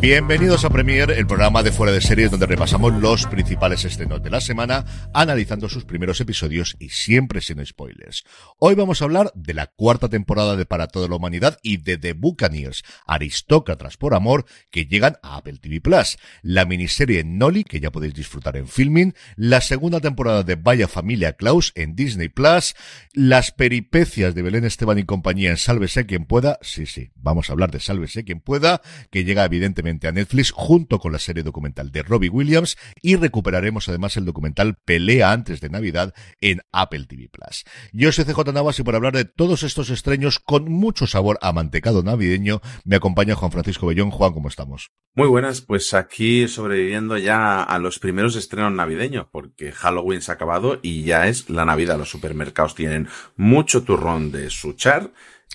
Bienvenidos 0.00 0.64
a 0.64 0.70
Premier, 0.70 1.10
el 1.10 1.26
programa 1.26 1.62
de 1.62 1.72
fuera 1.72 1.92
de 1.92 2.00
series 2.00 2.30
donde 2.30 2.46
repasamos 2.46 2.94
los 2.94 3.26
principales 3.26 3.84
estrenos 3.84 4.22
de 4.22 4.30
la 4.30 4.40
semana, 4.40 4.86
analizando 5.12 5.68
sus 5.68 5.84
primeros 5.84 6.22
episodios 6.22 6.74
y 6.78 6.88
siempre 6.88 7.42
sin 7.42 7.64
spoilers. 7.66 8.24
Hoy 8.58 8.74
vamos 8.74 9.02
a 9.02 9.04
hablar 9.04 9.30
de 9.34 9.52
la 9.52 9.66
cuarta 9.66 10.08
temporada 10.08 10.56
de 10.56 10.64
Para 10.64 10.86
toda 10.86 11.06
la 11.06 11.16
humanidad 11.16 11.58
y 11.62 11.76
de 11.76 11.98
The 11.98 12.14
Buccaneers, 12.14 12.82
aristócratas 13.06 13.98
por 13.98 14.14
amor, 14.14 14.46
que 14.70 14.86
llegan 14.86 15.18
a 15.22 15.36
Apple 15.36 15.58
TV 15.58 15.82
Plus, 15.82 16.16
la 16.40 16.64
miniserie 16.64 17.22
Nolly, 17.22 17.64
que 17.64 17.80
ya 17.80 17.92
podéis 17.92 18.14
disfrutar 18.14 18.56
en 18.56 18.68
filming, 18.68 19.14
la 19.36 19.60
segunda 19.60 20.00
temporada 20.00 20.42
de 20.44 20.54
Vaya 20.54 20.88
Familia 20.88 21.34
Klaus 21.34 21.72
en 21.74 21.94
Disney 21.94 22.30
Plus, 22.30 22.74
las 23.12 23.50
peripecias 23.50 24.34
de 24.34 24.40
Belén 24.40 24.64
Esteban 24.64 24.98
y 24.98 25.04
compañía 25.04 25.50
en 25.50 25.58
Sálvese 25.58 26.06
quien 26.06 26.24
pueda, 26.24 26.58
sí, 26.62 26.86
sí, 26.86 27.10
vamos 27.16 27.50
a 27.50 27.52
hablar 27.52 27.70
de 27.70 27.80
Sálvese 27.80 28.24
quien 28.24 28.40
pueda, 28.40 28.80
que 29.10 29.19
llega 29.24 29.44
evidentemente 29.44 30.08
a 30.08 30.12
Netflix 30.12 30.50
junto 30.50 30.98
con 30.98 31.12
la 31.12 31.18
serie 31.18 31.42
documental 31.42 31.90
de 31.92 32.02
Robbie 32.02 32.30
Williams 32.30 32.76
y 33.02 33.16
recuperaremos 33.16 33.88
además 33.88 34.16
el 34.16 34.24
documental 34.24 34.76
Pelea 34.84 35.32
antes 35.32 35.60
de 35.60 35.68
Navidad 35.68 36.14
en 36.40 36.60
Apple 36.72 37.06
TV 37.06 37.28
Plus. 37.28 37.64
Yo 37.92 38.12
soy 38.12 38.24
CJ 38.24 38.52
Navas 38.52 38.78
y 38.78 38.82
por 38.82 38.94
hablar 38.94 39.14
de 39.14 39.24
todos 39.24 39.62
estos 39.62 39.90
estreños 39.90 40.38
con 40.38 40.70
mucho 40.70 41.06
sabor 41.06 41.38
a 41.42 41.52
mantecado 41.52 42.02
navideño 42.02 42.60
me 42.84 42.96
acompaña 42.96 43.34
Juan 43.34 43.52
Francisco 43.52 43.86
Bellón. 43.86 44.10
Juan, 44.10 44.32
¿cómo 44.32 44.48
estamos? 44.48 44.90
Muy 45.14 45.26
buenas, 45.26 45.60
pues 45.60 45.92
aquí 45.94 46.46
sobreviviendo 46.46 47.18
ya 47.18 47.62
a 47.62 47.78
los 47.78 47.98
primeros 47.98 48.36
estrenos 48.36 48.72
navideños, 48.72 49.26
porque 49.30 49.72
Halloween 49.72 50.22
se 50.22 50.30
ha 50.30 50.34
acabado 50.34 50.78
y 50.82 51.02
ya 51.02 51.26
es 51.26 51.50
la 51.50 51.64
Navidad. 51.64 51.98
Los 51.98 52.10
supermercados 52.10 52.74
tienen 52.74 53.08
mucho 53.36 53.82
turrón 53.82 54.30
de 54.30 54.50
suchar 54.50 55.12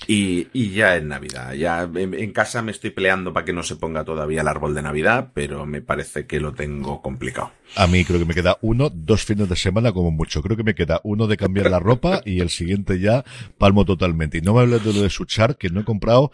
y, 0.07 0.71
ya 0.71 0.95
es 0.95 1.03
Navidad. 1.03 1.53
Ya 1.53 1.83
en, 1.83 2.13
en 2.13 2.31
casa 2.31 2.61
me 2.61 2.71
estoy 2.71 2.91
peleando 2.91 3.33
para 3.33 3.45
que 3.45 3.53
no 3.53 3.63
se 3.63 3.75
ponga 3.75 4.03
todavía 4.03 4.41
el 4.41 4.47
árbol 4.47 4.75
de 4.75 4.81
Navidad, 4.81 5.31
pero 5.33 5.65
me 5.65 5.81
parece 5.81 6.27
que 6.27 6.39
lo 6.39 6.53
tengo 6.53 7.01
complicado. 7.01 7.51
A 7.75 7.87
mí 7.87 8.05
creo 8.05 8.19
que 8.19 8.25
me 8.25 8.33
queda 8.33 8.57
uno, 8.61 8.89
dos 8.89 9.25
fines 9.25 9.49
de 9.49 9.55
semana 9.55 9.91
como 9.91 10.11
mucho. 10.11 10.41
Creo 10.41 10.55
que 10.55 10.63
me 10.63 10.75
queda 10.75 11.01
uno 11.03 11.27
de 11.27 11.37
cambiar 11.37 11.71
la 11.71 11.79
ropa 11.79 12.21
y 12.23 12.39
el 12.39 12.49
siguiente 12.49 12.99
ya 12.99 13.25
palmo 13.57 13.85
totalmente. 13.85 14.37
Y 14.37 14.41
no 14.41 14.53
me 14.53 14.61
hables 14.61 14.83
de 14.83 14.93
lo 14.93 15.01
de 15.01 15.09
Suchar, 15.09 15.57
que 15.57 15.69
no 15.69 15.81
he 15.81 15.83
comprado. 15.83 16.31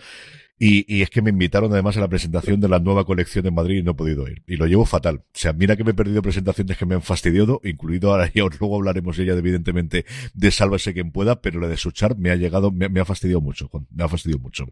Y, 0.64 0.86
y, 0.88 1.02
es 1.02 1.10
que 1.10 1.24
me 1.24 1.32
invitaron 1.32 1.74
además 1.74 1.98
a 1.98 2.02
la 2.02 2.08
presentación 2.08 2.60
de 2.60 2.70
la 2.70 2.78
nueva 2.78 3.04
colección 3.04 3.48
en 3.48 3.56
Madrid 3.56 3.80
y 3.80 3.82
no 3.82 3.92
he 3.92 3.96
podido 3.96 4.28
ir. 4.28 4.44
Y 4.46 4.58
lo 4.58 4.68
llevo 4.68 4.86
fatal. 4.86 5.16
O 5.16 5.24
sea, 5.34 5.54
mira 5.54 5.76
que 5.76 5.84
me 5.84 5.90
he 5.90 5.94
perdido 5.96 6.22
presentaciones 6.22 6.78
que 6.78 6.86
me 6.86 6.94
han 6.94 7.02
fastidiado, 7.02 7.62
incluido 7.64 8.12
ahora 8.12 8.30
y 8.32 8.38
luego 8.38 8.76
hablaremos 8.76 9.18
ella 9.18 9.34
evidentemente 9.34 10.06
de 10.36 10.52
Sálvese 10.52 10.94
quien 10.94 11.12
pueda, 11.12 11.42
pero 11.42 11.60
la 11.60 11.68
de 11.68 11.78
Suchar 11.78 12.16
me 12.16 12.30
ha 12.30 12.36
llegado, 12.36 12.70
me, 12.70 12.90
me 12.90 13.00
ha 13.00 13.06
fastidiado 13.06 13.42
mucho, 13.42 13.72
me 13.90 14.04
ha 14.04 14.08
fastidiado 14.08 14.40
mucho. 14.40 14.68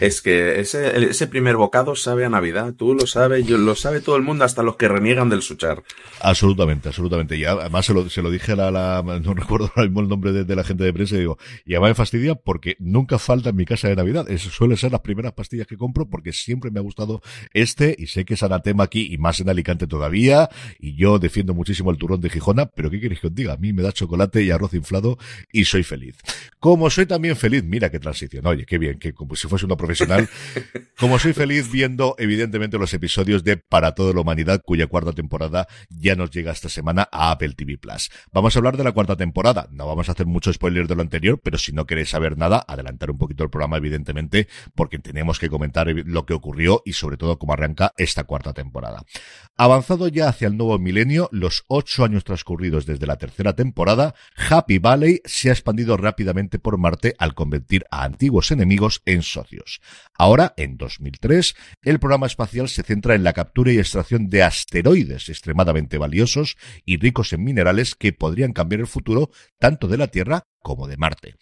Es 0.00 0.20
que 0.20 0.60
ese, 0.60 1.26
primer 1.26 1.56
bocado 1.56 1.96
sabe 1.96 2.24
a 2.24 2.28
Navidad, 2.28 2.74
tú 2.74 2.94
lo 2.94 3.06
sabes, 3.06 3.46
yo, 3.46 3.58
lo 3.58 3.74
sabe 3.74 4.00
todo 4.00 4.16
el 4.16 4.22
mundo, 4.22 4.44
hasta 4.44 4.62
los 4.62 4.76
que 4.76 4.88
reniegan 4.88 5.28
del 5.28 5.42
suchar. 5.42 5.82
Absolutamente, 6.20 6.88
absolutamente. 6.88 7.36
Y 7.36 7.44
además 7.44 7.86
se 7.86 7.94
lo, 7.94 8.08
se 8.10 8.22
lo 8.22 8.30
dije 8.30 8.52
a 8.52 8.56
la, 8.56 8.70
la, 8.70 9.02
no 9.02 9.34
recuerdo 9.34 9.70
ahora 9.74 9.84
mismo 9.88 10.00
el 10.00 10.08
nombre 10.08 10.32
de, 10.32 10.56
la 10.56 10.64
gente 10.64 10.84
de 10.84 10.92
prensa, 10.92 11.16
y 11.16 11.20
digo, 11.20 11.38
y 11.64 11.74
además 11.74 11.90
me 11.90 11.94
fastidia 11.94 12.34
porque 12.34 12.76
nunca 12.78 13.18
falta 13.18 13.50
en 13.50 13.56
mi 13.56 13.64
casa 13.64 13.88
de 13.88 13.96
Navidad. 13.96 14.30
Eso 14.30 14.50
suele 14.50 14.76
ser 14.76 14.92
las 14.92 15.00
primeras 15.00 15.32
pastillas 15.32 15.66
que 15.66 15.76
compro 15.76 16.08
porque 16.08 16.32
siempre 16.32 16.70
me 16.70 16.80
ha 16.80 16.82
gustado 16.82 17.22
este 17.52 17.94
y 17.98 18.06
sé 18.06 18.24
que 18.24 18.34
es 18.34 18.42
anatema 18.42 18.84
aquí 18.84 19.12
y 19.12 19.18
más 19.18 19.40
en 19.40 19.48
Alicante 19.48 19.86
todavía. 19.86 20.48
Y 20.78 20.96
yo 20.96 21.18
defiendo 21.18 21.54
muchísimo 21.54 21.90
el 21.90 21.98
turrón 21.98 22.20
de 22.20 22.30
Gijona, 22.30 22.66
pero 22.66 22.90
¿qué 22.90 23.00
queréis 23.00 23.20
que 23.20 23.28
os 23.28 23.34
diga? 23.34 23.54
A 23.54 23.56
mí 23.56 23.72
me 23.72 23.82
da 23.82 23.92
chocolate 23.92 24.42
y 24.42 24.50
arroz 24.50 24.74
inflado 24.74 25.18
y 25.52 25.64
soy 25.64 25.82
feliz. 25.82 26.16
Como 26.58 26.90
soy 26.90 27.06
también 27.06 27.36
feliz, 27.36 27.64
mira 27.64 27.90
qué 27.90 27.98
transición. 27.98 28.46
Oye, 28.46 28.64
qué 28.66 28.78
bien, 28.78 28.98
que 28.98 29.12
como 29.12 29.36
si 29.36 29.48
fuese 29.54 29.66
uno 29.66 29.76
profesional. 29.76 30.28
Como 30.98 31.18
soy 31.18 31.32
feliz 31.32 31.70
viendo, 31.70 32.16
evidentemente, 32.18 32.76
los 32.76 32.92
episodios 32.92 33.44
de 33.44 33.56
Para 33.56 33.94
toda 33.94 34.12
la 34.12 34.20
humanidad, 34.20 34.60
cuya 34.64 34.88
cuarta 34.88 35.12
temporada 35.12 35.68
ya 35.88 36.16
nos 36.16 36.32
llega 36.32 36.50
esta 36.50 36.68
semana 36.68 37.08
a 37.12 37.30
Apple 37.30 37.54
TV 37.54 37.78
Plus. 37.78 38.10
Vamos 38.32 38.54
a 38.54 38.58
hablar 38.58 38.76
de 38.76 38.82
la 38.82 38.90
cuarta 38.90 39.16
temporada. 39.16 39.68
No 39.70 39.86
vamos 39.86 40.08
a 40.08 40.12
hacer 40.12 40.26
mucho 40.26 40.52
spoiler 40.52 40.88
de 40.88 40.96
lo 40.96 41.02
anterior, 41.02 41.40
pero 41.42 41.56
si 41.58 41.72
no 41.72 41.86
queréis 41.86 42.10
saber 42.10 42.36
nada, 42.36 42.64
adelantar 42.66 43.12
un 43.12 43.18
poquito 43.18 43.44
el 43.44 43.50
programa, 43.50 43.76
evidentemente, 43.76 44.48
porque 44.74 44.98
tenemos 44.98 45.38
que 45.38 45.48
comentar 45.48 45.86
lo 45.86 46.26
que 46.26 46.34
ocurrió 46.34 46.82
y 46.84 46.94
sobre 46.94 47.16
todo 47.16 47.38
cómo 47.38 47.52
arranca 47.52 47.92
esta 47.96 48.24
cuarta 48.24 48.52
temporada. 48.52 49.04
Avanzado 49.56 50.08
ya 50.08 50.28
hacia 50.28 50.48
el 50.48 50.56
nuevo 50.56 50.80
milenio, 50.80 51.28
los 51.30 51.64
ocho 51.68 52.04
años 52.04 52.24
transcurridos 52.24 52.86
desde 52.86 53.06
la 53.06 53.18
tercera 53.18 53.54
temporada, 53.54 54.16
Happy 54.50 54.78
Valley 54.78 55.20
se 55.24 55.50
ha 55.50 55.52
expandido 55.52 55.96
rápidamente 55.96 56.58
por 56.58 56.76
Marte 56.76 57.14
al 57.18 57.34
convertir 57.34 57.84
a 57.92 58.02
antiguos 58.02 58.50
enemigos 58.50 59.00
en 59.04 59.22
socios. 59.22 59.43
Ahora, 60.14 60.54
en 60.56 60.76
2003, 60.76 61.54
el 61.82 61.98
programa 61.98 62.26
espacial 62.26 62.68
se 62.68 62.82
centra 62.82 63.14
en 63.14 63.24
la 63.24 63.32
captura 63.32 63.72
y 63.72 63.78
extracción 63.78 64.28
de 64.28 64.42
asteroides 64.42 65.28
extremadamente 65.28 65.98
valiosos 65.98 66.56
y 66.84 66.98
ricos 66.98 67.32
en 67.32 67.44
minerales 67.44 67.94
que 67.94 68.12
podrían 68.12 68.52
cambiar 68.52 68.80
el 68.80 68.86
futuro 68.86 69.30
tanto 69.58 69.88
de 69.88 69.98
la 69.98 70.08
Tierra 70.08 70.44
como 70.60 70.88
de 70.88 70.96
Marte. 70.96 71.36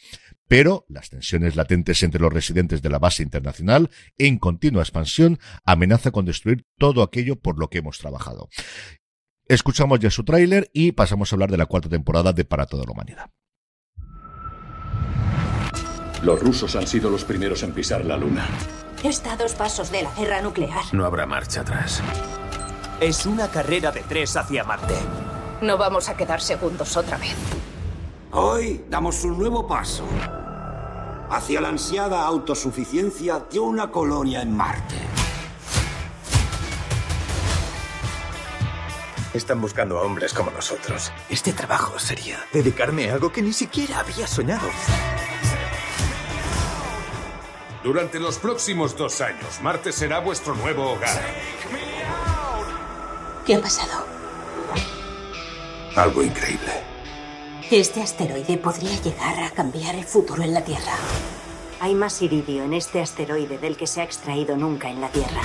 Pero 0.49 0.85
las 0.89 1.11
tensiones 1.11 1.57
latentes 1.57 2.03
entre 2.03 2.21
los 2.21 2.33
residentes 2.33 2.83
de 2.83 2.91
la 2.91 2.99
base 2.99 3.23
internacional, 3.23 3.91
en 4.19 4.39
continua 4.39 4.83
expansión, 4.83 5.39
amenaza 5.65 6.11
con 6.11 6.27
destruir 6.27 6.67
todo 6.79 7.03
aquello 7.03 7.37
por 7.37 7.59
lo 7.59 7.69
que 7.69 7.79
hemos 7.79 7.99
trabajado. 7.99 8.49
Escuchamos 9.47 10.01
ya 10.01 10.11
su 10.11 10.25
tráiler 10.25 10.71
y 10.73 10.93
pasamos 10.93 11.33
a 11.33 11.37
hablar 11.37 11.51
de 11.51 11.59
la 11.59 11.67
cuarta 11.67 11.89
temporada 11.89 12.33
de 12.33 12.45
Para 12.45 12.67
toda 12.67 12.85
la 12.85 12.93
humanidad. 12.93 13.31
Los 16.23 16.41
rusos 16.41 16.77
han 16.77 16.87
sido 16.87 17.11
los 17.11 17.25
primeros 17.25 17.65
en 17.65 17.73
pisar 17.73 18.05
la 18.05 18.17
luna. 18.17 18.47
Está 19.03 19.33
a 19.33 19.37
dos 19.37 19.55
pasos 19.55 19.91
de 19.91 20.03
la 20.03 20.15
guerra 20.15 20.41
nuclear. 20.41 20.85
No 20.93 21.05
habrá 21.05 21.27
marcha 21.27 21.63
atrás. 21.63 22.01
Es 23.01 23.27
una 23.27 23.49
carrera 23.49 23.91
de 23.91 24.03
tres 24.03 24.37
hacia 24.37 24.63
Marte. 24.63 24.95
No 25.61 25.77
vamos 25.77 26.09
a 26.09 26.17
quedar 26.17 26.41
segundos 26.41 26.97
otra 26.97 27.19
vez. 27.19 27.35
Hoy 28.31 28.85
damos 28.89 29.25
un 29.25 29.37
nuevo 29.37 29.67
paso 29.67 30.05
hacia 31.29 31.61
la 31.61 31.71
ansiada 31.71 32.23
autosuficiencia 32.23 33.41
de 33.51 33.59
una 33.59 33.91
colonia 33.91 34.43
en 34.43 34.57
Marte. 34.57 34.95
Están 39.35 39.61
buscando 39.61 39.99
a 39.99 40.03
hombres 40.03 40.33
como 40.35 40.53
nosotros. 40.53 41.11
Este 41.29 41.53
trabajo 41.53 41.99
sería 41.99 42.39
dedicarme 42.53 43.11
a 43.11 43.15
algo 43.15 43.33
que 43.33 43.43
ni 43.43 43.53
siquiera 43.53 43.99
había 43.99 44.27
soñado. 44.29 44.69
Durante 47.83 48.21
los 48.21 48.39
próximos 48.39 48.97
dos 48.97 49.21
años, 49.21 49.61
Marte 49.61 49.91
será 49.91 50.21
vuestro 50.21 50.55
nuevo 50.55 50.93
hogar. 50.93 51.21
¿Qué 53.45 53.57
ha 53.57 53.61
pasado? 53.61 54.07
Algo 55.97 56.23
increíble. 56.23 56.73
Este 57.71 58.01
asteroide 58.01 58.57
podría 58.57 58.95
llegar 59.01 59.43
a 59.43 59.51
cambiar 59.51 59.97
el 59.97 60.05
futuro 60.05 60.45
en 60.45 60.55
la 60.55 60.63
Tierra. 60.63 60.93
Hay 61.81 61.97
más 61.97 62.23
iridio 62.23 62.63
en 62.63 62.75
este 62.75 63.01
asteroide 63.01 63.59
del 63.59 63.77
que 63.77 63.89
se 63.89 64.01
ha 64.01 64.05
extraído 64.05 64.57
nunca 64.57 64.89
en 64.89 65.01
la 65.01 65.09
Tierra. 65.09 65.43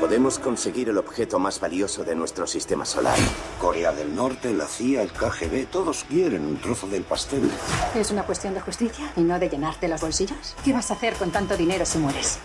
Podemos 0.00 0.38
conseguir 0.38 0.88
el 0.88 0.98
objeto 0.98 1.38
más 1.38 1.60
valioso 1.60 2.04
de 2.04 2.14
nuestro 2.14 2.46
sistema 2.46 2.84
solar. 2.84 3.18
Corea 3.60 3.92
del 3.92 4.14
Norte, 4.14 4.52
la 4.52 4.66
CIA, 4.66 5.02
el 5.02 5.12
KGB, 5.12 5.66
todos 5.70 6.04
quieren 6.04 6.46
un 6.46 6.56
trozo 6.60 6.86
del 6.86 7.02
pastel. 7.02 7.50
¿Es 7.94 8.10
una 8.10 8.24
cuestión 8.24 8.54
de 8.54 8.60
justicia 8.60 9.12
y 9.16 9.22
no 9.22 9.38
de 9.38 9.48
llenarte 9.48 9.88
los 9.88 10.00
bolsillos? 10.00 10.56
¿Qué 10.64 10.72
vas 10.72 10.90
a 10.90 10.94
hacer 10.94 11.14
con 11.14 11.30
tanto 11.30 11.56
dinero 11.56 11.84
si 11.84 11.98
mueres? 11.98 12.38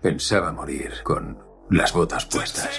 Pensaba 0.00 0.52
morir 0.52 0.94
con 1.04 1.38
las 1.70 1.92
botas 1.92 2.26
puestas. 2.26 2.70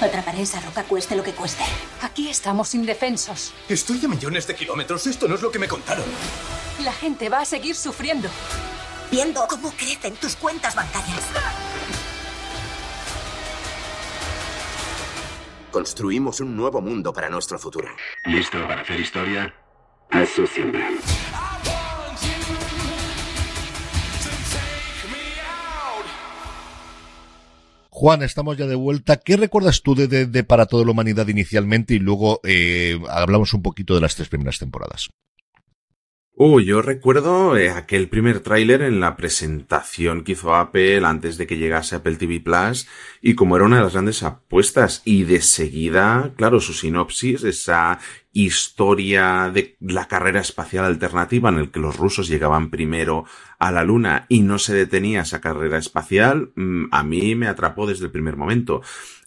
Atraparé 0.00 0.42
esa 0.42 0.60
roca 0.60 0.84
cueste 0.84 1.16
lo 1.16 1.24
que 1.24 1.32
cueste. 1.32 1.64
Aquí 2.02 2.28
estamos 2.28 2.74
indefensos. 2.74 3.52
Estoy 3.68 4.04
a 4.04 4.08
millones 4.08 4.46
de 4.46 4.54
kilómetros. 4.54 5.06
Esto 5.06 5.26
no 5.26 5.34
es 5.34 5.42
lo 5.42 5.50
que 5.50 5.58
me 5.58 5.66
contaron. 5.66 6.04
La 6.84 6.92
gente 6.92 7.28
va 7.28 7.40
a 7.40 7.44
seguir 7.44 7.74
sufriendo. 7.74 8.28
Viendo 9.10 9.46
cómo 9.48 9.70
crecen 9.72 10.14
tus 10.16 10.36
cuentas 10.36 10.74
bancarias. 10.74 11.22
Construimos 15.70 16.40
un 16.40 16.56
nuevo 16.56 16.80
mundo 16.80 17.12
para 17.12 17.28
nuestro 17.28 17.58
futuro. 17.58 17.88
¿Listo 18.24 18.58
para 18.66 18.82
hacer 18.82 19.00
historia? 19.00 19.54
Eso 20.10 20.46
siempre. 20.46 20.82
Juan, 27.90 28.22
estamos 28.22 28.56
ya 28.56 28.66
de 28.66 28.76
vuelta. 28.76 29.16
¿Qué 29.16 29.36
recuerdas 29.36 29.82
tú 29.82 29.96
de, 29.96 30.06
de, 30.06 30.26
de 30.26 30.44
Para 30.44 30.66
toda 30.66 30.84
la 30.84 30.92
humanidad 30.92 31.26
inicialmente 31.26 31.94
y 31.94 31.98
luego 31.98 32.40
eh, 32.44 32.96
hablamos 33.08 33.52
un 33.54 33.62
poquito 33.62 33.96
de 33.96 34.00
las 34.00 34.14
tres 34.14 34.28
primeras 34.28 34.58
temporadas? 34.58 35.08
Uh, 36.40 36.60
yo 36.60 36.82
recuerdo 36.82 37.56
eh, 37.56 37.68
aquel 37.68 38.08
primer 38.08 38.38
tráiler 38.38 38.82
en 38.82 39.00
la 39.00 39.16
presentación 39.16 40.22
que 40.22 40.32
hizo 40.32 40.54
Apple 40.54 41.04
antes 41.04 41.36
de 41.36 41.48
que 41.48 41.56
llegase 41.56 41.96
Apple 41.96 42.14
TV 42.14 42.38
Plus 42.38 42.86
y 43.20 43.34
como 43.34 43.56
era 43.56 43.64
una 43.64 43.78
de 43.78 43.82
las 43.82 43.94
grandes 43.94 44.22
apuestas 44.22 45.02
y 45.04 45.24
de 45.24 45.40
seguida, 45.40 46.30
claro, 46.36 46.60
su 46.60 46.74
sinopsis, 46.74 47.42
esa 47.42 47.98
historia 48.32 49.50
de 49.52 49.76
la 49.80 50.06
carrera 50.06 50.38
espacial 50.38 50.84
alternativa 50.84 51.48
en 51.48 51.58
el 51.58 51.72
que 51.72 51.80
los 51.80 51.96
rusos 51.96 52.28
llegaban 52.28 52.70
primero 52.70 53.24
a 53.58 53.72
la 53.72 53.82
Luna 53.82 54.26
y 54.28 54.42
no 54.42 54.60
se 54.60 54.76
detenía 54.76 55.22
esa 55.22 55.40
carrera 55.40 55.78
espacial, 55.78 56.52
mm, 56.54 56.84
a 56.92 57.02
mí 57.02 57.34
me 57.34 57.48
atrapó 57.48 57.84
desde 57.84 58.04
el 58.04 58.12
primer 58.12 58.36
momento. 58.36 58.80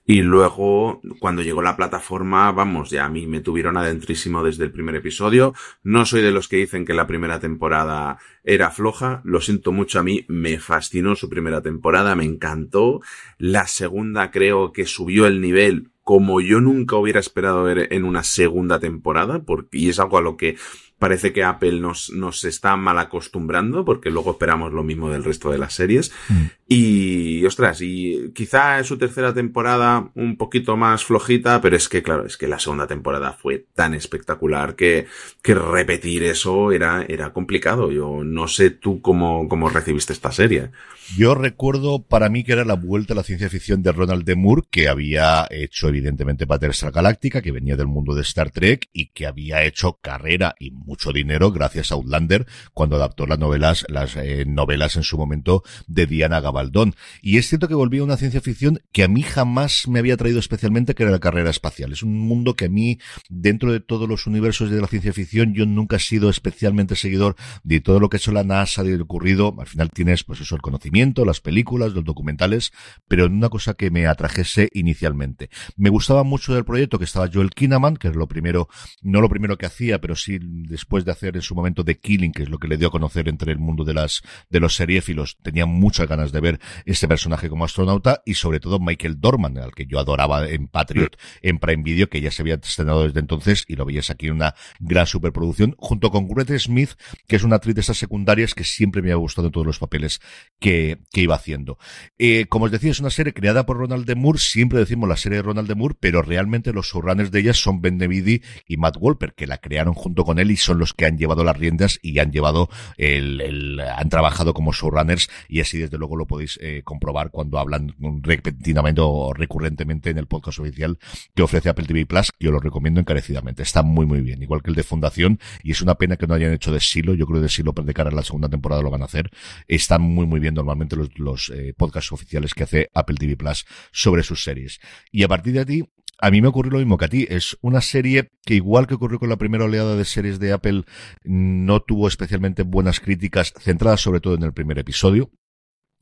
Y 0.06 0.24
luego, 0.24 1.00
cuando 1.20 1.44
llegó 1.44 1.62
la 1.62 1.78
plataforma, 1.78 2.52
vamos, 2.52 2.90
ya 2.90 3.06
a 3.06 3.10
mí 3.10 3.28
me 3.28 3.40
tuvieron 3.40 3.78
adentrísimo 3.78 4.44
desde 4.44 4.64
el 4.64 4.72
primer 4.72 4.96
episodio. 4.96 5.54
No 5.84 6.06
soy 6.06 6.22
de 6.22 6.32
los 6.32 6.48
que 6.48 6.58
dicen 6.58 6.86
que 6.86 6.96
la 6.96 7.06
primera 7.06 7.40
temporada 7.40 8.18
era 8.44 8.72
floja. 8.72 9.22
Lo 9.24 9.42
siento 9.42 9.72
mucho 9.72 10.00
a 10.00 10.04
mí, 10.04 10.26
me 10.28 10.58
fascinó 10.58 11.16
su 11.16 11.30
primera 11.30 11.62
temporada, 11.62 12.16
me 12.16 12.26
encantó. 12.26 13.02
La 13.38 13.68
segunda 13.68 14.32
creo 14.32 14.72
que 14.72 14.86
subió 14.86 15.28
el 15.28 15.40
nivel 15.40 15.92
como 16.04 16.42
yo 16.42 16.60
nunca 16.60 16.96
hubiera 16.96 17.20
esperado 17.20 17.64
ver 17.64 17.88
en 17.92 18.04
una 18.04 18.24
segunda 18.24 18.80
temporada, 18.80 19.44
porque, 19.44 19.78
y 19.78 19.90
es 19.90 20.00
algo 20.00 20.18
a 20.18 20.22
lo 20.22 20.36
que 20.36 20.58
parece 21.02 21.34
que 21.34 21.44
Apple 21.44 21.80
nos, 21.80 22.12
nos 22.12 22.44
está 22.44 22.76
mal 22.76 23.00
acostumbrando, 23.00 23.84
porque 23.84 24.12
luego 24.12 24.34
esperamos 24.34 24.72
lo 24.72 24.84
mismo 24.84 25.10
del 25.10 25.24
resto 25.24 25.50
de 25.50 25.58
las 25.58 25.74
series. 25.74 26.12
Mm. 26.30 26.46
Y, 26.68 27.44
ostras, 27.44 27.82
y 27.82 28.32
quizá 28.36 28.80
es 28.80 28.86
su 28.86 29.00
tercera 29.00 29.34
temporada 29.34 30.12
un 30.14 30.38
poquito 30.38 30.78
más 30.78 31.04
flojita, 31.04 31.60
pero 31.60 31.76
es 31.76 31.90
que, 31.90 32.04
claro, 32.04 32.28
es 32.28 32.38
que 32.38 32.48
la 32.48 32.60
segunda 32.60 32.86
temporada 32.86 33.34
fue 33.34 33.66
tan 33.74 33.96
espectacular 33.96 34.76
que, 34.76 35.08
que 35.42 35.56
repetir 35.56 36.22
eso 36.22 36.72
era, 36.72 37.04
era 37.10 37.34
complicado. 37.34 37.92
Yo 37.92 38.24
no 38.24 38.48
sé 38.48 38.70
tú 38.70 39.02
cómo, 39.02 39.50
cómo 39.50 39.70
recibiste 39.70 40.14
esta 40.14 40.32
serie. 40.32 40.70
Yo 41.18 41.36
recuerdo 41.36 42.04
para 42.04 42.30
mí 42.30 42.46
que 42.46 42.54
era 42.54 42.64
la 42.64 42.76
vuelta 42.76 43.14
a 43.14 43.18
la 43.18 43.24
ciencia 43.24 43.50
ficción 43.50 43.84
de 43.84 43.92
Ronald 43.92 44.24
D. 44.24 44.36
Moore, 44.36 44.62
que 44.70 44.88
había 44.88 45.46
hecho 45.50 45.90
evidentemente 45.90 46.46
Battlestar 46.46 46.94
Galáctica, 46.94 47.42
que 47.42 47.52
venía 47.52 47.76
del 47.76 47.88
mundo 47.88 48.16
de 48.16 48.22
Star 48.22 48.52
Trek 48.52 48.88
y 48.94 49.08
que 49.08 49.26
había 49.26 49.66
hecho 49.66 50.00
carrera 50.02 50.56
y 50.58 50.72
mucho 50.92 51.14
dinero 51.14 51.54
gracias 51.54 51.92
a 51.92 51.96
Outlander 51.96 52.46
cuando 52.74 52.98
adaptó 52.98 53.26
las 53.26 53.40
novelas, 53.40 53.86
las 53.88 54.18
eh, 54.18 54.44
novelas 54.46 54.98
en 54.98 55.04
su 55.04 55.18
momento 55.18 55.64
de 55.88 56.06
Diana 56.06 56.42
Gabaldón. 56.42 56.96
Y 57.22 57.38
es 57.38 57.48
cierto 57.48 57.70
que 57.70 57.76
volvía 57.76 58.02
a 58.02 58.04
una 58.04 58.18
ciencia 58.18 58.42
ficción 58.42 58.82
que 58.92 59.06
a 59.06 59.08
mí 59.08 59.22
jamás 59.22 59.88
me 59.88 60.00
había 60.00 60.18
traído 60.18 60.40
especialmente, 60.40 60.94
que 60.94 61.04
era 61.04 61.12
la 61.14 61.20
carrera 61.20 61.50
espacial. 61.50 61.94
Es 61.94 62.04
un 62.04 62.20
mundo 62.20 62.58
que 62.58 62.66
a 62.66 62.70
mí, 62.70 63.00
dentro 63.30 63.72
de 63.72 63.80
todos 63.80 64.10
los 64.10 64.28
universos 64.28 64.70
de 64.70 64.82
la 64.82 64.88
ciencia 64.88 65.14
ficción, 65.14 65.54
yo 65.54 65.66
nunca 65.66 65.96
he 65.96 66.00
sido 66.00 66.30
especialmente 66.30 66.98
seguidor 66.98 67.38
de 67.64 67.80
todo 67.80 68.02
lo 68.02 68.10
que 68.10 68.18
ha 68.18 68.20
hecho 68.20 68.34
la 68.34 68.44
NASA, 68.44 68.84
de 68.84 68.98
lo 68.98 69.06
ocurrido. 69.06 69.56
Al 69.60 69.68
final 69.68 69.92
tienes, 69.92 70.26
pues 70.26 70.42
eso, 70.42 70.56
el 70.56 70.62
conocimiento 70.62 71.24
las 71.24 71.40
películas, 71.40 71.94
los 71.94 72.04
documentales, 72.04 72.74
pero 73.08 73.28
en 73.28 73.34
una 73.36 73.48
cosa 73.48 73.76
que 73.76 73.92
me 73.92 74.08
atrajese 74.08 74.70
inicialmente. 74.74 75.50
Me 75.78 75.90
gustaba 75.90 76.24
mucho 76.24 76.54
del 76.54 76.66
proyecto 76.66 77.00
que 77.00 77.06
estaba 77.06 77.30
Joel 77.32 77.52
Kinnaman, 77.52 77.96
que 77.96 78.10
es 78.10 78.16
lo 78.18 78.28
primero, 78.28 78.68
no 79.02 79.22
lo 79.22 79.30
primero 79.30 79.58
que 79.58 79.66
hacía, 79.66 80.02
pero 80.02 80.18
sí 80.18 80.38
después 80.82 81.06
de 81.06 81.12
hacer 81.12 81.36
en 81.36 81.44
su 81.44 81.54
momento 81.54 81.86
The 81.86 82.00
Killing, 82.00 82.32
que 82.32 82.42
es 82.42 82.50
lo 82.50 82.58
que 82.58 82.68
le 82.68 82.76
dio 82.76 82.88
a 82.88 82.92
conocer 82.92 83.30
entre 83.30 83.52
el 83.52 83.60
mundo 83.60 83.84
de 83.84 83.94
las, 83.94 84.24
de 84.50 84.60
los 84.60 84.76
seriéfilos, 84.76 85.38
tenía 85.44 85.68
muchas 85.68 86.08
ganas 86.08 86.32
de 86.32 86.42
ver 86.42 86.60
este 86.86 87.08
personaje 87.08 87.50
como 87.50 87.66
astronauta 87.66 88.24
y 88.26 88.34
sobre 88.34 88.60
todo 88.60 88.80
Michael 88.80 89.22
Dorman, 89.22 89.60
al 89.60 89.76
que 89.76 89.86
yo 89.86 90.00
adoraba 90.00 90.50
en 90.50 90.68
Patriot, 90.68 91.18
en 91.44 91.60
Prime 91.60 91.84
Video, 91.84 92.10
que 92.10 92.20
ya 92.20 92.32
se 92.32 92.42
había 92.42 92.56
estrenado 92.56 93.04
desde 93.04 93.20
entonces 93.20 93.64
y 93.68 93.76
lo 93.76 93.86
veías 93.86 94.10
aquí 94.10 94.26
en 94.26 94.34
una 94.34 94.56
gran 94.80 95.06
superproducción, 95.06 95.76
junto 95.78 96.10
con 96.10 96.28
Greta 96.28 96.58
Smith, 96.58 96.94
que 97.28 97.36
es 97.36 97.44
una 97.44 97.58
actriz 97.58 97.76
de 97.76 97.82
esas 97.82 97.98
secundarias 97.98 98.56
que 98.56 98.64
siempre 98.64 99.04
me 99.04 99.12
ha 99.12 99.16
gustado 99.16 99.48
en 99.48 99.54
todos 99.54 99.68
los 99.68 99.78
papeles 99.78 100.20
que, 100.60 100.98
que, 101.12 101.22
iba 101.22 101.36
haciendo. 101.36 101.78
Eh, 102.18 102.48
como 102.50 102.66
os 102.66 102.72
decía, 102.72 102.90
es 102.90 103.00
una 103.00 103.12
serie 103.12 103.34
creada 103.34 103.68
por 103.68 103.78
Ronald 103.78 104.08
de 104.08 104.16
Moore, 104.16 104.40
siempre 104.40 104.80
decimos 104.80 105.08
la 105.08 105.18
serie 105.18 105.38
de 105.38 105.44
Ronald 105.44 105.68
de 105.68 105.76
Moore, 105.76 105.96
pero 106.00 106.24
realmente 106.24 106.74
los 106.74 106.88
showrunners 106.88 107.30
de 107.30 107.40
ella 107.40 107.54
son 107.54 107.82
Ben 107.82 107.98
Nevidi 107.98 108.42
y 108.68 108.78
Matt 108.78 108.98
Wolper, 108.98 109.36
que 109.36 109.46
la 109.46 109.60
crearon 109.60 109.94
junto 109.94 110.24
con 110.24 110.40
él 110.40 110.50
y 110.50 110.58
son 110.62 110.80
los 110.80 110.94
que 110.94 111.06
han 111.06 111.18
llevado 111.18 111.44
las 111.44 111.58
riendas 111.58 112.00
y 112.02 112.20
han 112.20 112.32
llevado 112.32 112.70
el, 112.98 113.80
han 113.80 114.10
trabajado 114.10 114.54
como 114.54 114.72
showrunners 114.72 115.30
y 115.48 115.62
así 115.62 115.78
desde 115.78 115.98
luego 115.98 116.16
lo 116.16 116.26
podéis 116.26 116.58
eh, 116.62 116.82
comprobar 116.84 117.32
cuando 117.32 117.60
hablan 117.60 117.96
repentinamente 118.22 119.02
o 119.04 119.34
recurrentemente 119.34 120.10
en 120.10 120.18
el 120.18 120.28
podcast 120.28 120.60
oficial 120.60 120.98
que 121.36 121.44
ofrece 121.44 121.70
Apple 121.70 121.86
TV 121.86 122.06
Plus, 122.06 122.32
que 122.32 122.46
yo 122.46 122.52
lo 122.52 122.60
recomiendo 122.60 123.00
encarecidamente. 123.00 123.64
Está 123.64 123.84
muy 123.84 124.06
muy 124.06 124.22
bien, 124.22 124.42
igual 124.42 124.62
que 124.62 124.70
el 124.70 124.76
de 124.76 124.84
Fundación 124.84 125.40
y 125.64 125.72
es 125.72 125.82
una 125.82 125.96
pena 125.96 126.18
que 126.18 126.28
no 126.28 126.34
hayan 126.34 126.54
hecho 126.54 126.72
de 126.72 126.80
Silo, 126.80 127.14
yo 127.14 127.26
creo 127.26 127.42
de 127.42 127.50
Silo 127.50 127.74
de 127.74 127.94
cara 127.94 128.10
a 128.10 128.14
la 128.14 128.24
segunda 128.24 128.50
temporada 128.50 128.82
lo 128.82 128.92
van 128.92 129.02
a 129.02 129.06
hacer. 129.06 129.32
Está 129.68 129.98
muy 129.98 130.26
muy 130.26 130.40
bien 130.40 130.54
normalmente 130.54 130.96
los, 130.96 131.18
los 131.18 131.50
eh, 131.50 131.74
podcasts 131.76 132.12
oficiales 132.12 132.54
que 132.54 132.64
hace 132.64 132.90
Apple 132.94 133.18
TV 133.18 133.36
Plus 133.36 133.66
sobre 133.92 134.24
sus 134.24 134.44
series. 134.44 134.80
Y 135.12 135.24
a 135.24 135.28
partir 135.28 135.54
de 135.54 135.62
aquí, 135.62 135.84
a 136.22 136.32
mí 136.32 136.42
me 136.42 136.48
ocurrió 136.48 136.72
lo 136.72 136.78
mismo 136.78 136.98
que 136.98 137.06
a 137.06 137.10
ti. 137.10 137.28
Es 137.30 137.58
una 137.62 137.82
serie 137.82 138.32
que 138.46 138.54
igual 138.54 138.88
que 138.88 138.94
ocurrió 138.94 139.20
con 139.20 139.30
la 139.30 139.38
primera 139.38 139.66
oleada 139.66 139.96
de 139.96 140.06
series 140.06 140.40
de 140.40 140.54
Apple, 140.54 140.84
no 141.24 141.82
tuvo 141.82 142.08
especialmente 142.08 142.64
buenas 142.64 143.00
críticas, 143.00 143.54
centradas 143.60 144.02
sobre 144.02 144.22
todo 144.22 144.36
en 144.36 144.44
el 144.44 144.54
primer 144.54 144.78
episodio. 144.78 145.32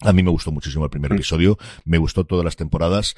A 0.01 0.13
mí 0.13 0.23
me 0.23 0.31
gustó 0.31 0.53
muchísimo 0.53 0.85
el 0.85 0.89
primer 0.89 1.11
episodio, 1.11 1.57
me 1.83 1.97
gustó 1.97 2.23
todas 2.23 2.45
las 2.45 2.55
temporadas. 2.55 3.15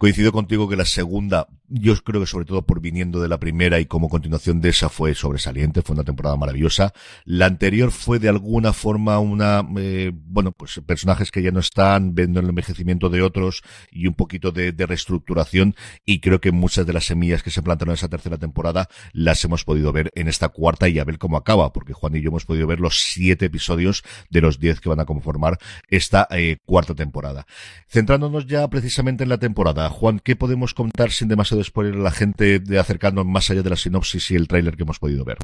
Coincido 0.00 0.32
contigo 0.32 0.68
que 0.68 0.74
la 0.74 0.84
segunda, 0.84 1.46
yo 1.68 1.94
creo 2.02 2.20
que 2.20 2.26
sobre 2.26 2.44
todo 2.44 2.62
por 2.62 2.80
viniendo 2.80 3.22
de 3.22 3.28
la 3.28 3.38
primera 3.38 3.78
y 3.78 3.86
como 3.86 4.08
continuación 4.08 4.60
de 4.60 4.70
esa 4.70 4.88
fue 4.88 5.14
sobresaliente, 5.14 5.82
fue 5.82 5.94
una 5.94 6.02
temporada 6.02 6.36
maravillosa. 6.36 6.92
La 7.24 7.46
anterior 7.46 7.92
fue 7.92 8.18
de 8.18 8.28
alguna 8.28 8.72
forma 8.72 9.20
una, 9.20 9.64
eh, 9.78 10.10
bueno, 10.12 10.50
pues 10.50 10.80
personajes 10.84 11.30
que 11.30 11.40
ya 11.40 11.52
no 11.52 11.60
están, 11.60 12.16
viendo 12.16 12.40
el 12.40 12.48
envejecimiento 12.48 13.10
de 13.10 13.22
otros 13.22 13.62
y 13.92 14.08
un 14.08 14.14
poquito 14.14 14.50
de, 14.50 14.72
de, 14.72 14.86
reestructuración 14.86 15.76
y 16.04 16.18
creo 16.18 16.40
que 16.40 16.50
muchas 16.50 16.84
de 16.84 16.94
las 16.94 17.04
semillas 17.04 17.44
que 17.44 17.50
se 17.50 17.62
plantaron 17.62 17.92
en 17.92 17.94
esa 17.94 18.08
tercera 18.08 18.38
temporada 18.38 18.88
las 19.12 19.44
hemos 19.44 19.64
podido 19.64 19.92
ver 19.92 20.10
en 20.16 20.26
esta 20.26 20.48
cuarta 20.48 20.88
y 20.88 20.98
a 20.98 21.04
ver 21.04 21.18
cómo 21.18 21.36
acaba, 21.36 21.72
porque 21.72 21.92
Juan 21.92 22.16
y 22.16 22.22
yo 22.22 22.30
hemos 22.30 22.44
podido 22.44 22.66
ver 22.66 22.80
los 22.80 23.00
siete 23.00 23.46
episodios 23.46 24.02
de 24.30 24.40
los 24.40 24.58
diez 24.58 24.80
que 24.80 24.88
van 24.88 24.98
a 24.98 25.04
conformar 25.04 25.58
esta 25.88 26.23
eh, 26.30 26.56
cuarta 26.64 26.94
temporada. 26.94 27.46
Centrándonos 27.88 28.46
ya 28.46 28.68
precisamente 28.68 29.24
en 29.24 29.30
la 29.30 29.38
temporada, 29.38 29.88
Juan, 29.88 30.20
¿qué 30.20 30.36
podemos 30.36 30.74
contar 30.74 31.10
sin 31.10 31.28
demasiado 31.28 31.62
spoiler 31.62 31.94
a 31.94 32.02
la 32.02 32.10
gente 32.10 32.58
de 32.58 32.78
acercarnos 32.78 33.26
más 33.26 33.50
allá 33.50 33.62
de 33.62 33.70
la 33.70 33.76
sinopsis 33.76 34.30
y 34.30 34.36
el 34.36 34.48
tráiler 34.48 34.76
que 34.76 34.82
hemos 34.82 34.98
podido 34.98 35.24
ver? 35.24 35.38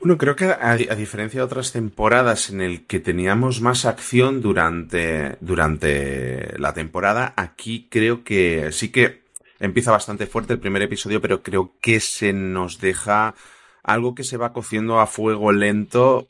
Bueno, 0.00 0.18
creo 0.18 0.36
que 0.36 0.44
a, 0.44 0.70
a, 0.70 0.76
diferencia 0.76 1.40
de 1.40 1.44
otras 1.44 1.72
temporadas 1.72 2.48
en 2.50 2.60
el 2.60 2.86
que 2.86 3.00
teníamos 3.00 3.60
más 3.60 3.86
acción 3.86 4.40
durante, 4.40 5.36
durante 5.40 6.56
la 6.58 6.74
temporada, 6.74 7.34
aquí 7.36 7.88
creo 7.90 8.22
que 8.22 8.70
sí 8.70 8.90
que 8.90 9.24
empieza 9.58 9.90
bastante 9.90 10.26
fuerte 10.26 10.52
el 10.52 10.60
primer 10.60 10.82
episodio, 10.82 11.20
pero 11.20 11.42
creo 11.42 11.74
que 11.80 11.98
se 11.98 12.32
nos 12.32 12.78
deja 12.78 13.34
algo 13.82 14.14
que 14.14 14.24
se 14.24 14.36
va 14.36 14.52
cociendo 14.52 15.00
a 15.00 15.06
fuego 15.06 15.52
lento 15.52 16.28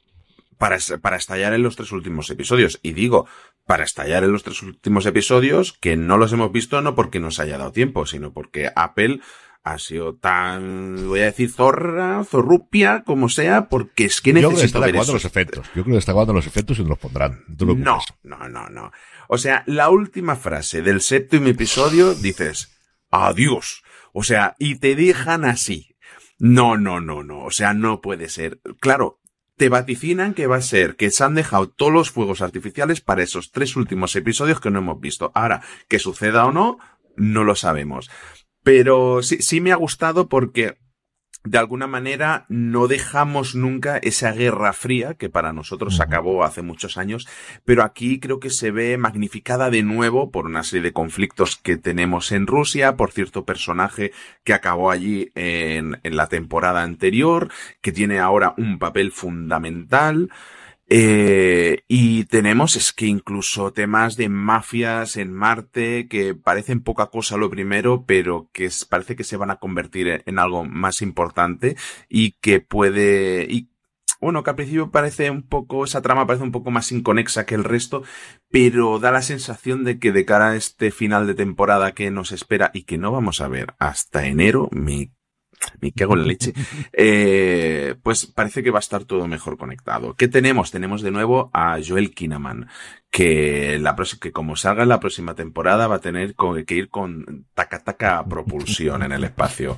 para, 0.58 0.78
para 1.00 1.16
estallar 1.16 1.54
en 1.54 1.62
los 1.62 1.76
tres 1.76 1.92
últimos 1.92 2.30
episodios. 2.30 2.80
Y 2.82 2.92
digo, 2.92 3.26
para 3.66 3.84
estallar 3.84 4.24
en 4.24 4.32
los 4.32 4.42
tres 4.42 4.62
últimos 4.62 5.06
episodios, 5.06 5.72
que 5.72 5.96
no 5.96 6.16
los 6.16 6.32
hemos 6.32 6.52
visto 6.52 6.80
no 6.80 6.94
porque 6.94 7.20
nos 7.20 7.40
haya 7.40 7.58
dado 7.58 7.72
tiempo, 7.72 8.06
sino 8.06 8.32
porque 8.32 8.70
Apple 8.74 9.20
ha 9.64 9.78
sido 9.78 10.14
tan, 10.14 11.08
voy 11.08 11.20
a 11.20 11.24
decir, 11.24 11.50
zorra, 11.50 12.22
zorrupia, 12.24 13.02
como 13.02 13.30
sea, 13.30 13.70
porque 13.70 14.04
es 14.04 14.20
que 14.20 14.34
necesito 14.34 14.50
Yo 14.50 14.56
creo 14.56 14.92
que 14.92 14.98
está 14.98 15.12
los 15.12 15.24
efectos. 15.24 15.66
Yo 15.74 15.82
creo 15.82 15.94
que 15.94 15.98
está 15.98 16.12
grabando 16.12 16.34
los 16.34 16.46
efectos 16.46 16.78
y 16.78 16.82
nos 16.82 16.90
los 16.90 16.98
pondrán. 16.98 17.44
No, 17.48 17.98
no, 18.22 18.48
no, 18.48 18.68
no. 18.68 18.92
O 19.28 19.38
sea, 19.38 19.64
la 19.66 19.88
última 19.88 20.36
frase 20.36 20.82
del 20.82 21.00
séptimo 21.00 21.48
episodio 21.48 22.14
dices, 22.14 22.76
adiós. 23.10 23.82
O 24.12 24.22
sea, 24.22 24.54
y 24.58 24.76
te 24.76 24.94
dejan 24.96 25.46
así. 25.46 25.96
No, 26.38 26.76
no, 26.76 27.00
no, 27.00 27.22
no. 27.24 27.44
O 27.44 27.50
sea, 27.50 27.72
no 27.72 28.02
puede 28.02 28.28
ser. 28.28 28.60
Claro, 28.80 29.18
te 29.56 29.68
vaticinan 29.68 30.34
que 30.34 30.46
va 30.46 30.56
a 30.56 30.62
ser 30.62 30.96
que 30.96 31.10
se 31.10 31.24
han 31.24 31.34
dejado 31.34 31.68
todos 31.68 31.92
los 31.92 32.10
fuegos 32.10 32.40
artificiales 32.40 33.00
para 33.00 33.22
esos 33.22 33.52
tres 33.52 33.76
últimos 33.76 34.16
episodios 34.16 34.60
que 34.60 34.70
no 34.70 34.80
hemos 34.80 35.00
visto. 35.00 35.30
Ahora, 35.34 35.62
que 35.88 35.98
suceda 35.98 36.44
o 36.46 36.52
no, 36.52 36.78
no 37.16 37.44
lo 37.44 37.54
sabemos. 37.54 38.10
Pero 38.62 39.22
sí, 39.22 39.38
sí 39.42 39.60
me 39.60 39.72
ha 39.72 39.76
gustado 39.76 40.28
porque 40.28 40.78
de 41.44 41.58
alguna 41.58 41.86
manera 41.86 42.46
no 42.48 42.88
dejamos 42.88 43.54
nunca 43.54 43.98
esa 43.98 44.32
guerra 44.32 44.72
fría 44.72 45.14
que 45.14 45.28
para 45.28 45.52
nosotros 45.52 46.00
acabó 46.00 46.42
hace 46.42 46.62
muchos 46.62 46.96
años, 46.96 47.28
pero 47.66 47.82
aquí 47.82 48.18
creo 48.18 48.40
que 48.40 48.48
se 48.48 48.70
ve 48.70 48.96
magnificada 48.96 49.68
de 49.68 49.82
nuevo 49.82 50.30
por 50.30 50.46
una 50.46 50.64
serie 50.64 50.84
de 50.84 50.92
conflictos 50.94 51.56
que 51.56 51.76
tenemos 51.76 52.32
en 52.32 52.46
Rusia, 52.46 52.96
por 52.96 53.12
cierto 53.12 53.44
personaje 53.44 54.12
que 54.42 54.54
acabó 54.54 54.90
allí 54.90 55.30
en, 55.34 56.00
en 56.02 56.16
la 56.16 56.28
temporada 56.28 56.82
anterior, 56.82 57.50
que 57.82 57.92
tiene 57.92 58.20
ahora 58.20 58.54
un 58.56 58.78
papel 58.78 59.12
fundamental. 59.12 60.30
Eh, 60.96 61.82
y 61.88 62.22
tenemos 62.26 62.76
es 62.76 62.92
que 62.92 63.06
incluso 63.06 63.72
temas 63.72 64.16
de 64.16 64.28
mafias 64.28 65.16
en 65.16 65.32
Marte 65.32 66.06
que 66.06 66.36
parecen 66.36 66.84
poca 66.84 67.06
cosa 67.06 67.36
lo 67.36 67.50
primero, 67.50 68.04
pero 68.06 68.48
que 68.52 68.70
parece 68.88 69.16
que 69.16 69.24
se 69.24 69.36
van 69.36 69.50
a 69.50 69.56
convertir 69.56 70.22
en 70.24 70.38
algo 70.38 70.62
más 70.62 71.02
importante 71.02 71.76
y 72.08 72.32
que 72.40 72.60
puede, 72.60 73.44
y 73.50 73.70
bueno, 74.20 74.44
que 74.44 74.50
al 74.50 74.56
principio 74.56 74.92
parece 74.92 75.30
un 75.30 75.42
poco, 75.42 75.84
esa 75.84 76.00
trama 76.00 76.28
parece 76.28 76.44
un 76.44 76.52
poco 76.52 76.70
más 76.70 76.92
inconexa 76.92 77.44
que 77.44 77.56
el 77.56 77.64
resto, 77.64 78.04
pero 78.48 79.00
da 79.00 79.10
la 79.10 79.22
sensación 79.22 79.82
de 79.82 79.98
que 79.98 80.12
de 80.12 80.24
cara 80.24 80.50
a 80.50 80.56
este 80.56 80.92
final 80.92 81.26
de 81.26 81.34
temporada 81.34 81.90
que 81.92 82.12
nos 82.12 82.30
espera 82.30 82.70
y 82.72 82.84
que 82.84 82.98
no 82.98 83.10
vamos 83.10 83.40
a 83.40 83.48
ver 83.48 83.74
hasta 83.80 84.26
enero, 84.28 84.68
me 84.70 85.10
me 85.80 85.92
cago 85.92 86.14
en 86.14 86.20
la 86.20 86.26
leche, 86.26 86.52
eh, 86.92 87.94
pues 88.02 88.26
parece 88.26 88.62
que 88.62 88.70
va 88.70 88.78
a 88.78 88.80
estar 88.80 89.04
todo 89.04 89.26
mejor 89.26 89.56
conectado. 89.56 90.14
¿Qué 90.14 90.28
tenemos? 90.28 90.70
Tenemos 90.70 91.02
de 91.02 91.10
nuevo 91.10 91.50
a 91.52 91.78
Joel 91.86 92.14
Kinnaman, 92.14 92.68
que, 93.10 93.78
la 93.80 93.96
que 94.20 94.32
como 94.32 94.56
salga 94.56 94.82
en 94.82 94.88
la 94.88 95.00
próxima 95.00 95.34
temporada 95.34 95.86
va 95.86 95.96
a 95.96 96.00
tener 96.00 96.34
que 96.66 96.74
ir 96.74 96.88
con 96.88 97.46
taca 97.54 97.78
taca 97.80 98.24
propulsión 98.24 99.02
en 99.02 99.12
el 99.12 99.24
espacio 99.24 99.76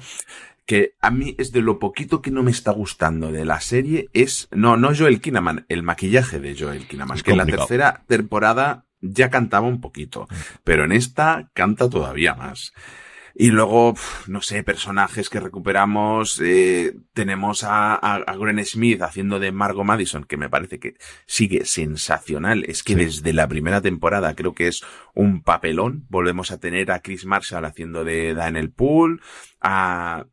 que 0.66 0.94
a 1.00 1.10
mí 1.10 1.34
es 1.38 1.52
de 1.52 1.62
lo 1.62 1.78
poquito 1.78 2.20
que 2.20 2.32
no 2.32 2.42
me 2.42 2.50
está 2.50 2.72
gustando 2.72 3.30
de 3.30 3.44
la 3.44 3.60
serie 3.60 4.08
es, 4.12 4.48
no, 4.50 4.76
no 4.76 4.90
Joel 4.94 5.20
Kinnaman, 5.20 5.64
el 5.68 5.84
maquillaje 5.84 6.40
de 6.40 6.56
Joel 6.58 6.88
Kinnaman, 6.88 7.20
que 7.20 7.30
en 7.30 7.38
la 7.38 7.46
tercera 7.46 8.02
temporada 8.08 8.84
ya 9.00 9.30
cantaba 9.30 9.68
un 9.68 9.80
poquito, 9.80 10.26
pero 10.64 10.84
en 10.84 10.92
esta 10.92 11.50
canta 11.54 11.88
todavía 11.88 12.34
más. 12.34 12.72
Y 13.38 13.50
luego, 13.50 13.94
no 14.28 14.40
sé, 14.40 14.62
personajes 14.62 15.28
que 15.28 15.40
recuperamos. 15.40 16.40
Eh, 16.42 16.96
tenemos 17.12 17.64
a, 17.64 17.94
a, 17.94 18.36
Gwen 18.36 18.64
Smith 18.64 19.02
haciendo 19.02 19.38
de 19.38 19.52
Margot 19.52 19.84
Madison, 19.84 20.24
que 20.24 20.38
me 20.38 20.48
parece 20.48 20.78
que 20.78 20.94
sigue 21.26 21.66
sensacional. 21.66 22.64
Es 22.64 22.82
que 22.82 22.96
desde 22.96 23.34
la 23.34 23.46
primera 23.46 23.82
temporada 23.82 24.34
creo 24.34 24.54
que 24.54 24.68
es 24.68 24.82
un 25.14 25.42
papelón. 25.42 26.06
Volvemos 26.08 26.50
a 26.50 26.58
tener 26.58 26.90
a 26.90 27.00
Chris 27.00 27.26
Marshall 27.26 27.66
haciendo 27.66 28.04
de 28.04 28.32
Daniel 28.32 28.70
Poole, 28.70 29.20
a 29.60 30.24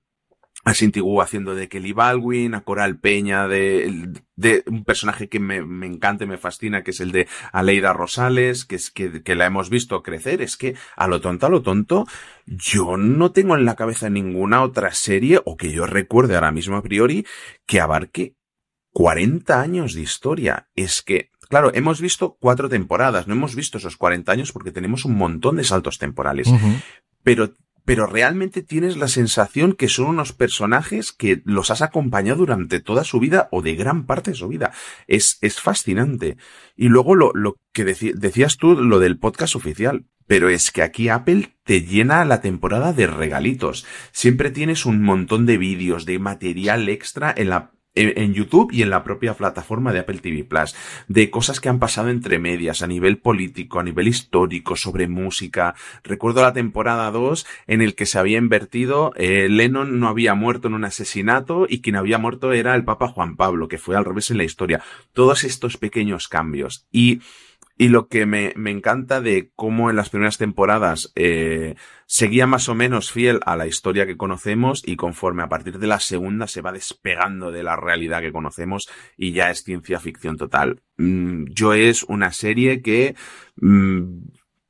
a 0.63 0.73
Sintigu 0.73 1.21
haciendo 1.21 1.55
de 1.55 1.67
Kelly 1.67 1.91
Baldwin, 1.91 2.55
a 2.55 2.61
Coral 2.61 2.97
Peña 2.97 3.47
de, 3.47 4.13
de 4.35 4.63
un 4.67 4.85
personaje 4.85 5.27
que 5.27 5.39
me, 5.39 5.61
me 5.63 5.85
encanta 5.87 6.23
y 6.23 6.27
me 6.27 6.37
fascina, 6.37 6.83
que 6.83 6.91
es 6.91 7.01
el 7.01 7.11
de 7.11 7.27
Aleida 7.51 7.91
Rosales, 7.91 8.63
que 8.63 8.75
es 8.75 8.89
que, 8.89 9.23
que 9.23 9.35
la 9.35 9.45
hemos 9.45 9.69
visto 9.69 10.01
crecer. 10.01 10.41
Es 10.41 10.55
que 10.55 10.75
a 10.95 11.07
lo 11.07 11.19
tonto, 11.19 11.45
a 11.45 11.49
lo 11.49 11.61
tonto, 11.61 12.05
yo 12.45 12.95
no 12.95 13.31
tengo 13.31 13.55
en 13.57 13.65
la 13.65 13.75
cabeza 13.75 14.09
ninguna 14.09 14.63
otra 14.63 14.93
serie, 14.93 15.41
o 15.43 15.57
que 15.57 15.71
yo 15.71 15.85
recuerde 15.85 16.35
ahora 16.35 16.51
mismo 16.51 16.77
a 16.77 16.83
priori, 16.83 17.25
que 17.65 17.81
abarque 17.81 18.35
40 18.93 19.59
años 19.59 19.93
de 19.93 20.01
historia. 20.01 20.69
Es 20.75 21.01
que, 21.01 21.29
claro, 21.49 21.73
hemos 21.73 21.99
visto 21.99 22.37
cuatro 22.39 22.69
temporadas, 22.69 23.27
no 23.27 23.33
hemos 23.33 23.53
visto 23.55 23.79
esos 23.79 23.97
40 23.97 24.31
años 24.31 24.53
porque 24.53 24.71
tenemos 24.71 25.03
un 25.03 25.17
montón 25.17 25.57
de 25.57 25.65
saltos 25.65 25.97
temporales. 25.97 26.47
Pero 27.23 27.53
pero 27.85 28.05
realmente 28.05 28.61
tienes 28.61 28.97
la 28.97 29.07
sensación 29.07 29.73
que 29.73 29.89
son 29.89 30.07
unos 30.07 30.33
personajes 30.33 31.11
que 31.11 31.41
los 31.45 31.71
has 31.71 31.81
acompañado 31.81 32.39
durante 32.39 32.79
toda 32.79 33.03
su 33.03 33.19
vida 33.19 33.49
o 33.51 33.61
de 33.61 33.75
gran 33.75 34.05
parte 34.05 34.31
de 34.31 34.37
su 34.37 34.47
vida. 34.47 34.71
Es, 35.07 35.37
es 35.41 35.59
fascinante. 35.59 36.37
Y 36.75 36.87
luego 36.87 37.15
lo, 37.15 37.31
lo 37.33 37.57
que 37.73 37.83
decías 37.83 38.57
tú, 38.57 38.75
lo 38.75 38.99
del 38.99 39.19
podcast 39.19 39.55
oficial. 39.55 40.05
Pero 40.25 40.47
es 40.47 40.71
que 40.71 40.81
aquí 40.81 41.09
Apple 41.09 41.57
te 41.65 41.81
llena 41.81 42.23
la 42.23 42.39
temporada 42.39 42.93
de 42.93 43.07
regalitos. 43.07 43.85
Siempre 44.13 44.51
tienes 44.51 44.85
un 44.85 45.01
montón 45.01 45.45
de 45.45 45.57
vídeos, 45.57 46.05
de 46.05 46.17
material 46.17 46.87
extra 46.87 47.33
en 47.35 47.49
la 47.49 47.72
en 47.95 48.33
YouTube 48.33 48.71
y 48.71 48.81
en 48.81 48.89
la 48.89 49.03
propia 49.03 49.35
plataforma 49.35 49.93
de 49.93 49.99
Apple 49.99 50.19
TV 50.19 50.43
Plus, 50.43 50.75
de 51.07 51.29
cosas 51.29 51.59
que 51.59 51.69
han 51.69 51.79
pasado 51.79 52.09
entre 52.09 52.39
medias, 52.39 52.81
a 52.81 52.87
nivel 52.87 53.17
político, 53.17 53.79
a 53.79 53.83
nivel 53.83 54.07
histórico, 54.07 54.75
sobre 54.75 55.07
música. 55.07 55.75
Recuerdo 56.03 56.41
la 56.41 56.53
temporada 56.53 57.11
2 57.11 57.45
en 57.67 57.81
el 57.81 57.95
que 57.95 58.05
se 58.05 58.19
había 58.19 58.37
invertido, 58.37 59.13
eh, 59.15 59.47
Lennon 59.49 59.99
no 59.99 60.07
había 60.07 60.33
muerto 60.33 60.67
en 60.67 60.73
un 60.73 60.85
asesinato 60.85 61.65
y 61.69 61.81
quien 61.81 61.95
había 61.95 62.17
muerto 62.17 62.51
era 62.51 62.75
el 62.75 62.83
Papa 62.83 63.07
Juan 63.07 63.35
Pablo, 63.35 63.67
que 63.67 63.77
fue 63.77 63.95
al 63.95 64.05
revés 64.05 64.31
en 64.31 64.37
la 64.37 64.43
historia. 64.43 64.81
Todos 65.13 65.43
estos 65.43 65.77
pequeños 65.77 66.27
cambios. 66.27 66.85
Y 66.91 67.21
y 67.77 67.89
lo 67.89 68.07
que 68.07 68.25
me, 68.25 68.53
me 68.55 68.71
encanta 68.71 69.21
de 69.21 69.51
cómo 69.55 69.89
en 69.89 69.95
las 69.95 70.09
primeras 70.09 70.37
temporadas 70.37 71.11
eh, 71.15 71.75
seguía 72.05 72.45
más 72.45 72.69
o 72.69 72.75
menos 72.75 73.11
fiel 73.11 73.39
a 73.45 73.55
la 73.55 73.65
historia 73.65 74.05
que 74.05 74.17
conocemos 74.17 74.83
y 74.85 74.95
conforme 74.95 75.43
a 75.43 75.49
partir 75.49 75.79
de 75.79 75.87
la 75.87 75.99
segunda 75.99 76.47
se 76.47 76.61
va 76.61 76.71
despegando 76.71 77.51
de 77.51 77.63
la 77.63 77.75
realidad 77.75 78.21
que 78.21 78.31
conocemos 78.31 78.89
y 79.17 79.31
ya 79.31 79.49
es 79.49 79.63
ciencia 79.63 79.99
ficción 79.99 80.37
total. 80.37 80.83
Mm, 80.97 81.45
yo 81.49 81.73
es 81.73 82.03
una 82.03 82.31
serie 82.31 82.81
que 82.81 83.15
mm, 83.55 84.19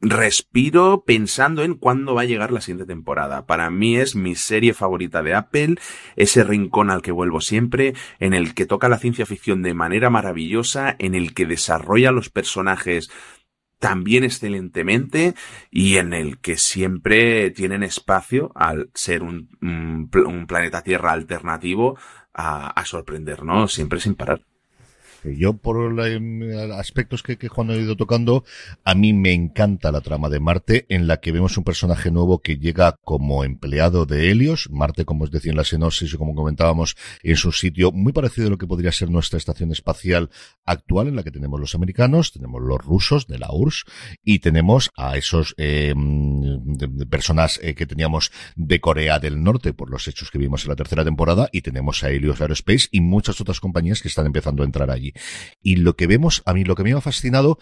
respiro 0.04 1.04
pensando 1.06 1.64
en 1.64 1.76
cuándo 1.76 2.14
va 2.14 2.22
a 2.22 2.26
llegar 2.26 2.52
la 2.52 2.62
siguiente 2.62 2.86
temporada. 2.86 3.46
Para 3.46 3.70
mí 3.70 3.96
es 3.96 4.16
mi 4.16 4.36
serie 4.36 4.74
favorita 4.74 5.24
de 5.24 5.34
Apple, 5.34 5.76
ese 6.16 6.44
rincón 6.44 6.90
al 6.90 7.02
que 7.02 7.12
vuelvo 7.12 7.42
siempre, 7.42 7.94
en 8.20 8.34
el 8.34 8.54
que 8.54 8.66
toca 8.66 8.90
la 8.90 9.00
ciencia 9.00 9.26
ficción 9.26 9.62
de 9.62 9.74
manera 9.74 10.10
maravillosa, 10.10 10.96
en 11.00 11.16
el 11.16 11.34
que 11.34 11.46
desarrolla 11.46 12.12
los 12.12 12.30
personajes 12.30 13.10
también 13.80 14.24
excelentemente 14.24 15.36
y 15.70 15.98
en 15.98 16.14
el 16.14 16.40
que 16.40 16.58
siempre 16.58 17.52
tienen 17.52 17.84
espacio 17.84 18.52
al 18.56 18.90
ser 18.94 19.24
un, 19.24 19.50
planeta 20.48 20.84
Tierra 20.84 21.12
alternativo 21.12 21.98
a, 22.34 22.70
a 22.70 22.86
sorprendernos 22.86 23.74
siempre 23.74 24.00
sin 24.00 24.16
parar. 24.16 24.42
Yo, 25.32 25.54
por 25.54 25.92
los 25.92 26.74
aspectos 26.74 27.24
que, 27.24 27.48
Juan 27.48 27.72
ha 27.72 27.76
ido 27.76 27.96
tocando, 27.96 28.44
a 28.84 28.96
mí 28.96 29.14
me 29.14 29.34
encanta 29.34 29.92
la 29.92 30.02
trama 30.02 30.30
de 30.30 30.40
Marte, 30.40 30.86
en 30.90 31.08
la 31.08 31.18
que 31.18 31.32
vemos 31.32 31.58
un 31.58 31.64
personaje 31.64 32.12
nuevo 32.12 32.40
que 32.40 32.58
llega 32.58 32.98
como 33.04 33.44
empleado 33.44 34.06
de 34.06 34.32
Helios. 34.32 34.70
Marte, 34.72 35.06
como 35.06 35.24
os 35.24 35.32
decía 35.32 35.52
en 35.52 35.58
la 35.58 35.64
sinopsis 35.64 36.14
y 36.14 36.18
como 36.18 36.36
comentábamos, 36.36 36.96
en 37.22 37.36
su 37.36 37.52
sitio 37.52 37.92
muy 37.92 38.14
parecido 38.14 38.48
a 38.48 38.50
lo 38.52 38.58
que 38.58 38.68
podría 38.68 38.92
ser 38.92 39.10
nuestra 39.10 39.38
estación 39.38 39.72
espacial 39.72 40.30
actual, 40.66 41.08
en 41.08 41.16
la 41.16 41.24
que 41.24 41.32
tenemos 41.32 41.60
los 41.60 41.76
americanos, 41.76 42.32
tenemos 42.32 42.62
los 42.62 42.84
rusos 42.84 43.28
de 43.28 43.40
la 43.40 43.52
URSS 43.52 43.86
y 44.24 44.40
tenemos 44.40 44.90
a 44.96 45.18
esos 45.18 45.56
eh, 45.58 45.94
personas 47.10 47.60
que 47.60 47.86
teníamos 47.86 48.32
de 48.56 48.80
Corea 48.80 49.20
del 49.20 49.44
Norte 49.44 49.74
por 49.74 49.90
los 49.90 50.08
hechos 50.08 50.32
que 50.32 50.38
vimos 50.38 50.64
en 50.64 50.70
la 50.70 50.76
tercera 50.76 51.04
temporada 51.04 51.50
y 51.52 51.62
tenemos 51.62 52.04
a 52.04 52.10
Helios 52.10 52.42
Aerospace 52.42 52.88
y 52.92 53.02
muchas 53.02 53.40
otras 53.42 53.60
compañías 53.60 54.02
que 54.02 54.08
están 54.08 54.26
empezando 54.26 54.64
a 54.64 54.66
entrar 54.66 54.90
allí. 54.92 55.13
Y 55.62 55.78
lo 55.78 55.96
que 55.96 56.08
vemos, 56.08 56.42
a 56.46 56.54
mí 56.54 56.64
lo 56.64 56.76
que 56.76 56.84
me 56.84 56.94
ha 56.94 57.02
fascinado, 57.02 57.58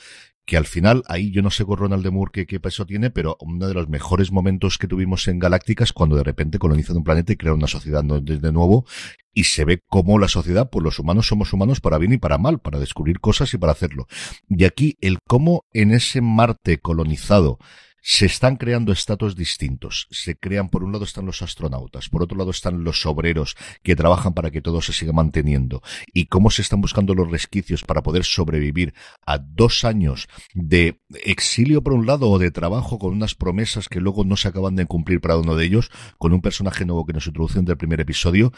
que 0.46 0.58
al 0.58 0.66
final, 0.66 1.04
ahí 1.08 1.32
yo 1.32 1.42
no 1.42 1.52
sé 1.52 1.66
con 1.66 1.78
Ronald 1.78 2.04
de 2.04 2.12
Moore 2.12 2.46
qué, 2.46 2.60
peso 2.60 2.86
tiene, 2.86 3.10
pero 3.10 3.38
uno 3.40 3.68
de 3.68 3.74
los 3.74 3.88
mejores 3.90 4.32
momentos 4.32 4.78
que 4.78 4.88
tuvimos 4.88 5.28
en 5.28 5.40
Galáctica 5.40 5.84
es 5.84 5.94
cuando 5.94 6.16
de 6.16 6.24
repente 6.24 6.60
colonizan 6.60 6.98
un 6.98 7.04
planeta 7.04 7.32
y 7.32 7.38
crean 7.38 7.56
una 7.56 7.68
sociedad 7.68 8.04
de 8.04 8.52
nuevo 8.52 8.86
y 9.34 9.46
se 9.46 9.66
ve 9.66 9.82
cómo 9.88 10.20
la 10.20 10.28
sociedad, 10.28 10.70
pues 10.70 10.84
los 10.84 11.00
humanos 11.00 11.28
somos 11.28 11.54
humanos 11.54 11.80
para 11.80 11.98
bien 11.98 12.14
y 12.14 12.18
para 12.18 12.38
mal, 12.38 12.60
para 12.60 12.80
descubrir 12.80 13.20
cosas 13.20 13.54
y 13.54 13.58
para 13.58 13.72
hacerlo. 13.72 14.08
Y 14.50 14.66
aquí 14.66 14.98
el 15.02 15.20
cómo 15.28 15.66
en 15.74 15.92
ese 15.92 16.22
Marte 16.22 16.80
colonizado 16.80 17.60
se 18.02 18.26
están 18.26 18.56
creando 18.56 18.92
estatus 18.92 19.36
distintos. 19.36 20.08
Se 20.10 20.36
crean, 20.36 20.70
por 20.70 20.84
un 20.84 20.92
lado 20.92 21.06
están 21.06 21.26
los 21.26 21.42
astronautas, 21.42 22.10
por 22.10 22.24
otro 22.24 22.38
lado 22.38 22.52
están 22.52 22.84
los 22.84 23.06
obreros 23.06 23.56
que 23.84 23.96
trabajan 23.96 24.34
para 24.34 24.52
que 24.52 24.62
todo 24.62 24.82
se 24.82 24.94
siga 24.94 25.14
manteniendo. 25.14 25.82
Y 26.14 26.26
cómo 26.26 26.50
se 26.50 26.64
están 26.64 26.82
buscando 26.82 27.14
los 27.14 27.30
resquicios 27.30 27.84
para 27.84 28.02
poder 28.02 28.24
sobrevivir 28.24 28.94
a 29.26 29.38
dos 29.38 29.84
años 29.86 30.28
de 30.54 31.00
exilio 31.24 31.84
por 31.84 31.94
un 31.94 32.08
lado 32.08 32.30
o 32.30 32.40
de 32.40 32.52
trabajo 32.52 32.98
con 32.98 33.14
unas 33.14 33.36
promesas 33.36 33.88
que 33.88 34.00
luego 34.00 34.24
no 34.26 34.36
se 34.36 34.48
acaban 34.48 34.76
de 34.76 34.86
cumplir 34.86 35.22
para 35.22 35.38
uno 35.38 35.56
de 35.56 35.66
ellos, 35.66 35.92
con 36.18 36.34
un 36.34 36.42
personaje 36.42 36.86
nuevo 36.86 37.06
que 37.06 37.14
nos 37.14 37.28
introducen 37.28 37.66
del 37.66 37.78
primer 37.78 38.02
episodio 38.02 38.52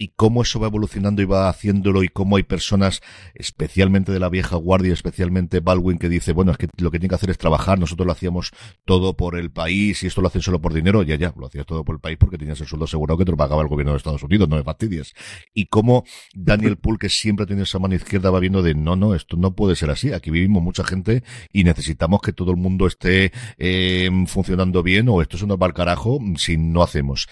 y 0.00 0.08
cómo 0.16 0.42
eso 0.42 0.58
va 0.58 0.66
evolucionando 0.66 1.20
y 1.20 1.26
va 1.26 1.48
haciéndolo 1.50 2.02
y 2.02 2.08
cómo 2.08 2.36
hay 2.36 2.42
personas, 2.42 3.02
especialmente 3.34 4.12
de 4.12 4.18
la 4.18 4.30
vieja 4.30 4.56
guardia, 4.56 4.94
especialmente 4.94 5.60
Baldwin, 5.60 5.98
que 5.98 6.08
dice, 6.08 6.32
bueno, 6.32 6.52
es 6.52 6.58
que 6.58 6.68
lo 6.78 6.90
que 6.90 6.98
tiene 6.98 7.10
que 7.10 7.16
hacer 7.16 7.30
es 7.30 7.36
trabajar, 7.36 7.78
nosotros 7.78 8.06
lo 8.06 8.12
hacíamos 8.12 8.50
todo 8.90 9.14
por 9.14 9.38
el 9.38 9.52
país 9.52 10.02
y 10.02 10.08
esto 10.08 10.20
lo 10.20 10.26
hacen 10.26 10.42
solo 10.42 10.60
por 10.60 10.74
dinero, 10.74 11.04
ya, 11.04 11.14
ya, 11.14 11.32
lo 11.36 11.46
hacías 11.46 11.64
todo 11.64 11.84
por 11.84 11.94
el 11.94 12.00
país 12.00 12.18
porque 12.18 12.36
tenías 12.36 12.60
el 12.60 12.66
sueldo 12.66 12.86
asegurado 12.86 13.16
que 13.16 13.24
te 13.24 13.30
lo 13.30 13.36
pagaba 13.36 13.62
el 13.62 13.68
gobierno 13.68 13.92
de 13.92 13.98
Estados 13.98 14.24
Unidos, 14.24 14.48
no 14.48 14.56
me 14.56 14.64
fastidies. 14.64 15.14
Y 15.54 15.66
cómo 15.66 16.02
Daniel 16.34 16.76
Poole, 16.76 16.98
que 16.98 17.08
siempre 17.08 17.46
tiene 17.46 17.62
esa 17.62 17.78
mano 17.78 17.94
izquierda, 17.94 18.32
va 18.32 18.40
viendo 18.40 18.62
de, 18.62 18.74
no, 18.74 18.96
no, 18.96 19.14
esto 19.14 19.36
no 19.36 19.54
puede 19.54 19.76
ser 19.76 19.90
así, 19.90 20.12
aquí 20.12 20.32
vivimos 20.32 20.60
mucha 20.60 20.82
gente 20.82 21.22
y 21.52 21.62
necesitamos 21.62 22.20
que 22.20 22.32
todo 22.32 22.50
el 22.50 22.56
mundo 22.56 22.88
esté 22.88 23.30
eh, 23.58 24.10
funcionando 24.26 24.82
bien 24.82 25.08
o 25.08 25.22
esto 25.22 25.36
es 25.36 25.42
un 25.44 25.56
carajo 25.72 26.18
si 26.34 26.56
no 26.56 26.82
hacemos. 26.82 27.28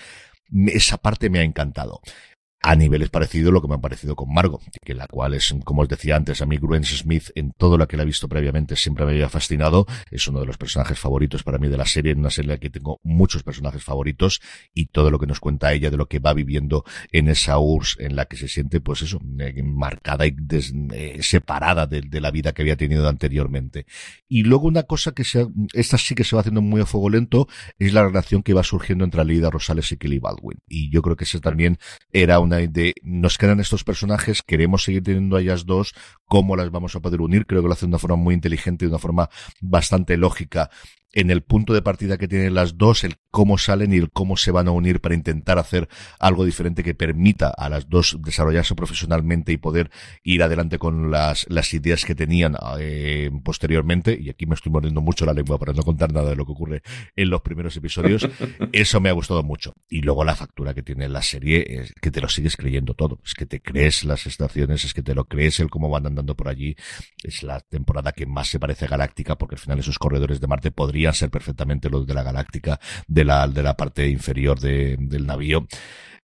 Esa 0.68 0.98
parte 0.98 1.28
me 1.28 1.40
ha 1.40 1.42
encantado. 1.42 2.00
A 2.60 2.74
niveles 2.74 3.08
parecidos 3.08 3.52
lo 3.52 3.62
que 3.62 3.68
me 3.68 3.76
ha 3.76 3.80
parecido 3.80 4.16
con 4.16 4.32
Margot, 4.32 4.62
que 4.84 4.94
la 4.94 5.06
cual 5.06 5.34
es, 5.34 5.54
como 5.64 5.82
os 5.82 5.88
decía 5.88 6.16
antes, 6.16 6.42
a 6.42 6.46
mí 6.46 6.56
Gruen 6.56 6.84
Smith 6.84 7.30
en 7.34 7.52
todo 7.52 7.78
lo 7.78 7.86
que 7.86 7.96
la 7.96 8.02
he 8.02 8.06
visto 8.06 8.28
previamente 8.28 8.76
siempre 8.76 9.04
me 9.04 9.12
había 9.12 9.28
fascinado, 9.28 9.86
es 10.10 10.26
uno 10.28 10.40
de 10.40 10.46
los 10.46 10.58
personajes 10.58 10.98
favoritos 10.98 11.42
para 11.42 11.58
mí 11.58 11.68
de 11.68 11.76
la 11.76 11.86
serie, 11.86 12.12
en 12.12 12.18
una 12.18 12.30
serie 12.30 12.52
en 12.52 12.56
la 12.56 12.60
que 12.60 12.70
tengo 12.70 13.00
muchos 13.02 13.42
personajes 13.42 13.82
favoritos 13.84 14.40
y 14.74 14.86
todo 14.86 15.10
lo 15.10 15.18
que 15.18 15.26
nos 15.26 15.40
cuenta 15.40 15.72
ella 15.72 15.90
de 15.90 15.96
lo 15.96 16.06
que 16.06 16.18
va 16.18 16.34
viviendo 16.34 16.84
en 17.12 17.28
esa 17.28 17.58
URSS 17.58 17.96
en 18.00 18.16
la 18.16 18.24
que 18.26 18.36
se 18.36 18.48
siente, 18.48 18.80
pues 18.80 19.02
eso, 19.02 19.20
eh, 19.38 19.62
marcada 19.62 20.26
y 20.26 20.34
eh, 20.92 21.18
separada 21.22 21.86
de, 21.86 22.20
la 22.20 22.30
vida 22.32 22.52
que 22.52 22.62
había 22.62 22.76
tenido 22.76 23.08
anteriormente. 23.08 23.86
Y 24.28 24.42
luego 24.42 24.66
una 24.66 24.82
cosa 24.82 25.12
que 25.12 25.22
se, 25.22 25.46
esta 25.72 25.98
sí 25.98 26.16
que 26.16 26.24
se 26.24 26.34
va 26.34 26.40
haciendo 26.40 26.62
muy 26.62 26.80
a 26.80 26.86
fuego 26.86 27.10
lento, 27.10 27.46
es 27.78 27.92
la 27.92 28.04
relación 28.04 28.42
que 28.42 28.54
va 28.54 28.64
surgiendo 28.64 29.04
entre 29.04 29.24
Leida 29.24 29.50
Rosales 29.50 29.92
y 29.92 29.96
Kelly 29.96 30.18
Baldwin. 30.18 30.58
Y 30.66 30.90
yo 30.90 31.02
creo 31.02 31.16
que 31.16 31.24
ese 31.24 31.38
también 31.38 31.78
era 32.12 32.40
de, 32.48 32.94
nos 33.02 33.38
quedan 33.38 33.60
estos 33.60 33.84
personajes, 33.84 34.42
queremos 34.42 34.84
seguir 34.84 35.02
teniendo 35.02 35.36
a 35.36 35.40
ellas 35.40 35.66
dos, 35.66 35.94
¿cómo 36.26 36.56
las 36.56 36.70
vamos 36.70 36.94
a 36.96 37.00
poder 37.00 37.20
unir? 37.20 37.46
Creo 37.46 37.62
que 37.62 37.68
lo 37.68 37.74
hace 37.74 37.86
de 37.86 37.90
una 37.90 37.98
forma 37.98 38.16
muy 38.16 38.34
inteligente, 38.34 38.84
de 38.84 38.90
una 38.90 38.98
forma 38.98 39.30
bastante 39.60 40.16
lógica 40.16 40.70
en 41.12 41.30
el 41.30 41.42
punto 41.42 41.72
de 41.72 41.82
partida 41.82 42.18
que 42.18 42.28
tienen 42.28 42.54
las 42.54 42.76
dos, 42.76 43.04
el 43.04 43.16
cómo 43.30 43.58
salen 43.58 43.92
y 43.92 43.96
el 43.96 44.10
cómo 44.10 44.36
se 44.36 44.50
van 44.50 44.68
a 44.68 44.72
unir 44.72 45.00
para 45.00 45.14
intentar 45.14 45.58
hacer 45.58 45.88
algo 46.18 46.44
diferente 46.44 46.82
que 46.82 46.94
permita 46.94 47.48
a 47.48 47.68
las 47.68 47.88
dos 47.88 48.18
desarrollarse 48.20 48.74
profesionalmente 48.74 49.52
y 49.52 49.56
poder 49.56 49.90
ir 50.22 50.42
adelante 50.42 50.78
con 50.78 51.10
las, 51.10 51.46
las 51.48 51.72
ideas 51.72 52.04
que 52.04 52.14
tenían 52.14 52.56
eh, 52.78 53.30
posteriormente. 53.42 54.18
Y 54.20 54.30
aquí 54.30 54.46
me 54.46 54.54
estoy 54.54 54.72
mordiendo 54.72 55.00
mucho 55.00 55.24
la 55.24 55.32
lengua 55.32 55.58
para 55.58 55.72
no 55.72 55.82
contar 55.82 56.12
nada 56.12 56.30
de 56.30 56.36
lo 56.36 56.44
que 56.44 56.52
ocurre 56.52 56.82
en 57.16 57.30
los 57.30 57.40
primeros 57.42 57.76
episodios. 57.76 58.28
Eso 58.72 59.00
me 59.00 59.08
ha 59.08 59.12
gustado 59.12 59.42
mucho. 59.42 59.74
Y 59.88 60.02
luego 60.02 60.24
la 60.24 60.36
factura 60.36 60.74
que 60.74 60.82
tiene 60.82 61.08
la 61.08 61.22
serie 61.22 61.64
es 61.80 61.94
que 62.00 62.10
te 62.10 62.20
lo 62.20 62.28
sigues 62.28 62.56
creyendo 62.56 62.94
todo. 62.94 63.20
Es 63.24 63.34
que 63.34 63.46
te 63.46 63.60
crees 63.60 64.04
las 64.04 64.26
estaciones, 64.26 64.84
es 64.84 64.94
que 64.94 65.02
te 65.02 65.14
lo 65.14 65.24
crees 65.24 65.60
el 65.60 65.70
cómo 65.70 65.88
van 65.88 66.06
andando 66.06 66.36
por 66.36 66.48
allí. 66.48 66.76
Es 67.22 67.42
la 67.42 67.60
temporada 67.60 68.12
que 68.12 68.26
más 68.26 68.48
se 68.48 68.60
parece 68.60 68.84
a 68.84 68.88
Galáctica 68.88 69.36
porque 69.38 69.54
al 69.54 69.60
final 69.60 69.78
esos 69.78 69.98
corredores 69.98 70.40
de 70.40 70.46
Marte 70.46 70.70
podrían 70.70 70.97
ser 71.12 71.30
perfectamente 71.30 71.90
los 71.90 72.06
de 72.06 72.14
la 72.14 72.22
galáctica 72.22 72.80
de 73.06 73.24
la, 73.24 73.46
de 73.48 73.62
la 73.62 73.76
parte 73.76 74.08
inferior 74.08 74.60
de, 74.60 74.96
del 74.98 75.26
navío 75.26 75.66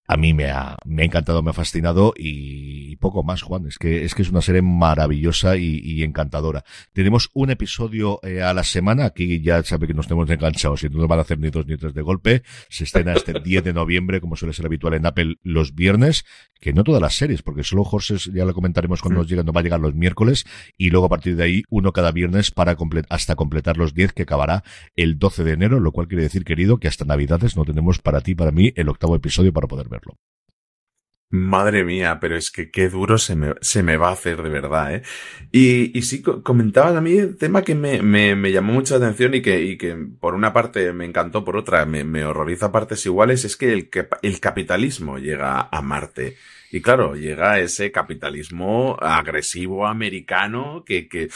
a 0.06 0.16
mí 0.16 0.34
me 0.34 0.50
ha, 0.50 0.76
me 0.84 1.02
ha 1.02 1.04
encantado, 1.06 1.42
me 1.42 1.50
ha 1.50 1.54
fascinado 1.54 2.12
y 2.16 2.96
poco 2.96 3.22
más, 3.22 3.42
Juan. 3.42 3.66
Es 3.66 3.78
que 3.78 4.04
es 4.04 4.14
que 4.14 4.22
es 4.22 4.30
una 4.30 4.42
serie 4.42 4.60
maravillosa 4.60 5.56
y, 5.56 5.80
y 5.82 6.02
encantadora. 6.02 6.64
Tenemos 6.92 7.30
un 7.32 7.50
episodio 7.50 8.20
eh, 8.22 8.42
a 8.42 8.52
la 8.52 8.64
semana. 8.64 9.06
Aquí 9.06 9.40
ya 9.40 9.62
sabe 9.62 9.86
que 9.86 9.94
nos 9.94 10.06
tenemos 10.06 10.28
enganchados 10.28 10.82
y 10.84 10.90
no 10.90 10.98
nos 10.98 11.08
van 11.08 11.20
a 11.20 11.22
hacer 11.22 11.38
ni 11.38 11.48
dos 11.48 11.66
ni 11.66 11.76
tres 11.76 11.94
de 11.94 12.02
golpe. 12.02 12.42
Se 12.68 12.84
estrena 12.84 13.14
este 13.14 13.32
10 13.44 13.64
de 13.64 13.72
noviembre, 13.72 14.20
como 14.20 14.36
suele 14.36 14.52
ser 14.52 14.66
habitual 14.66 14.94
en 14.94 15.06
Apple, 15.06 15.36
los 15.42 15.74
viernes. 15.74 16.24
Que 16.60 16.72
no 16.72 16.84
todas 16.84 17.00
las 17.00 17.14
series, 17.14 17.42
porque 17.42 17.62
solo 17.62 17.82
Horses, 17.82 18.30
ya 18.32 18.44
lo 18.44 18.54
comentaremos 18.54 19.02
cuando 19.02 19.22
nos 19.22 19.56
va 19.56 19.60
a 19.60 19.62
llegar 19.62 19.80
los 19.80 19.94
miércoles. 19.94 20.44
Y 20.78 20.90
luego 20.90 21.06
a 21.06 21.10
partir 21.10 21.36
de 21.36 21.44
ahí, 21.44 21.62
uno 21.68 21.92
cada 21.92 22.12
viernes 22.12 22.50
para 22.50 22.76
hasta 23.08 23.36
completar 23.36 23.76
los 23.76 23.94
10 23.94 24.12
que 24.12 24.22
acabará 24.22 24.64
el 24.96 25.18
12 25.18 25.44
de 25.44 25.52
enero. 25.52 25.80
Lo 25.80 25.92
cual 25.92 26.08
quiere 26.08 26.22
decir, 26.22 26.44
querido, 26.44 26.78
que 26.78 26.88
hasta 26.88 27.04
Navidades 27.04 27.56
no 27.56 27.64
tenemos 27.64 27.98
para 27.98 28.20
ti, 28.20 28.34
para 28.34 28.50
mí, 28.50 28.72
el 28.76 28.88
octavo 28.88 29.16
episodio 29.16 29.52
para 29.52 29.66
poder 29.66 29.88
ver 29.88 29.93
Madre 31.30 31.82
mía, 31.84 32.18
pero 32.20 32.36
es 32.36 32.52
que 32.52 32.70
qué 32.70 32.88
duro 32.88 33.18
se 33.18 33.34
me, 33.34 33.54
se 33.60 33.82
me 33.82 33.96
va 33.96 34.10
a 34.10 34.12
hacer 34.12 34.40
de 34.40 34.50
verdad, 34.50 34.94
¿eh? 34.94 35.02
Y, 35.50 35.98
y 35.98 36.02
sí, 36.02 36.22
comentabas 36.22 36.94
a 36.94 37.00
mí 37.00 37.12
el 37.18 37.36
tema 37.36 37.62
que 37.62 37.74
me, 37.74 38.02
me, 38.02 38.36
me, 38.36 38.52
llamó 38.52 38.74
mucha 38.74 38.96
atención 38.96 39.34
y 39.34 39.42
que, 39.42 39.60
y 39.60 39.76
que 39.76 39.96
por 40.20 40.34
una 40.34 40.52
parte 40.52 40.92
me 40.92 41.04
encantó, 41.04 41.44
por 41.44 41.56
otra 41.56 41.86
me, 41.86 42.24
horroriza 42.24 42.70
partes 42.70 43.04
iguales, 43.06 43.44
es 43.44 43.56
que 43.56 43.72
el, 43.72 43.90
el 44.22 44.40
capitalismo 44.40 45.18
llega 45.18 45.68
a 45.72 45.82
Marte. 45.82 46.36
Y 46.70 46.80
claro, 46.80 47.16
llega 47.16 47.58
ese 47.58 47.90
capitalismo 47.90 48.96
agresivo 49.00 49.88
americano 49.88 50.84
que, 50.86 51.08
que, 51.08 51.30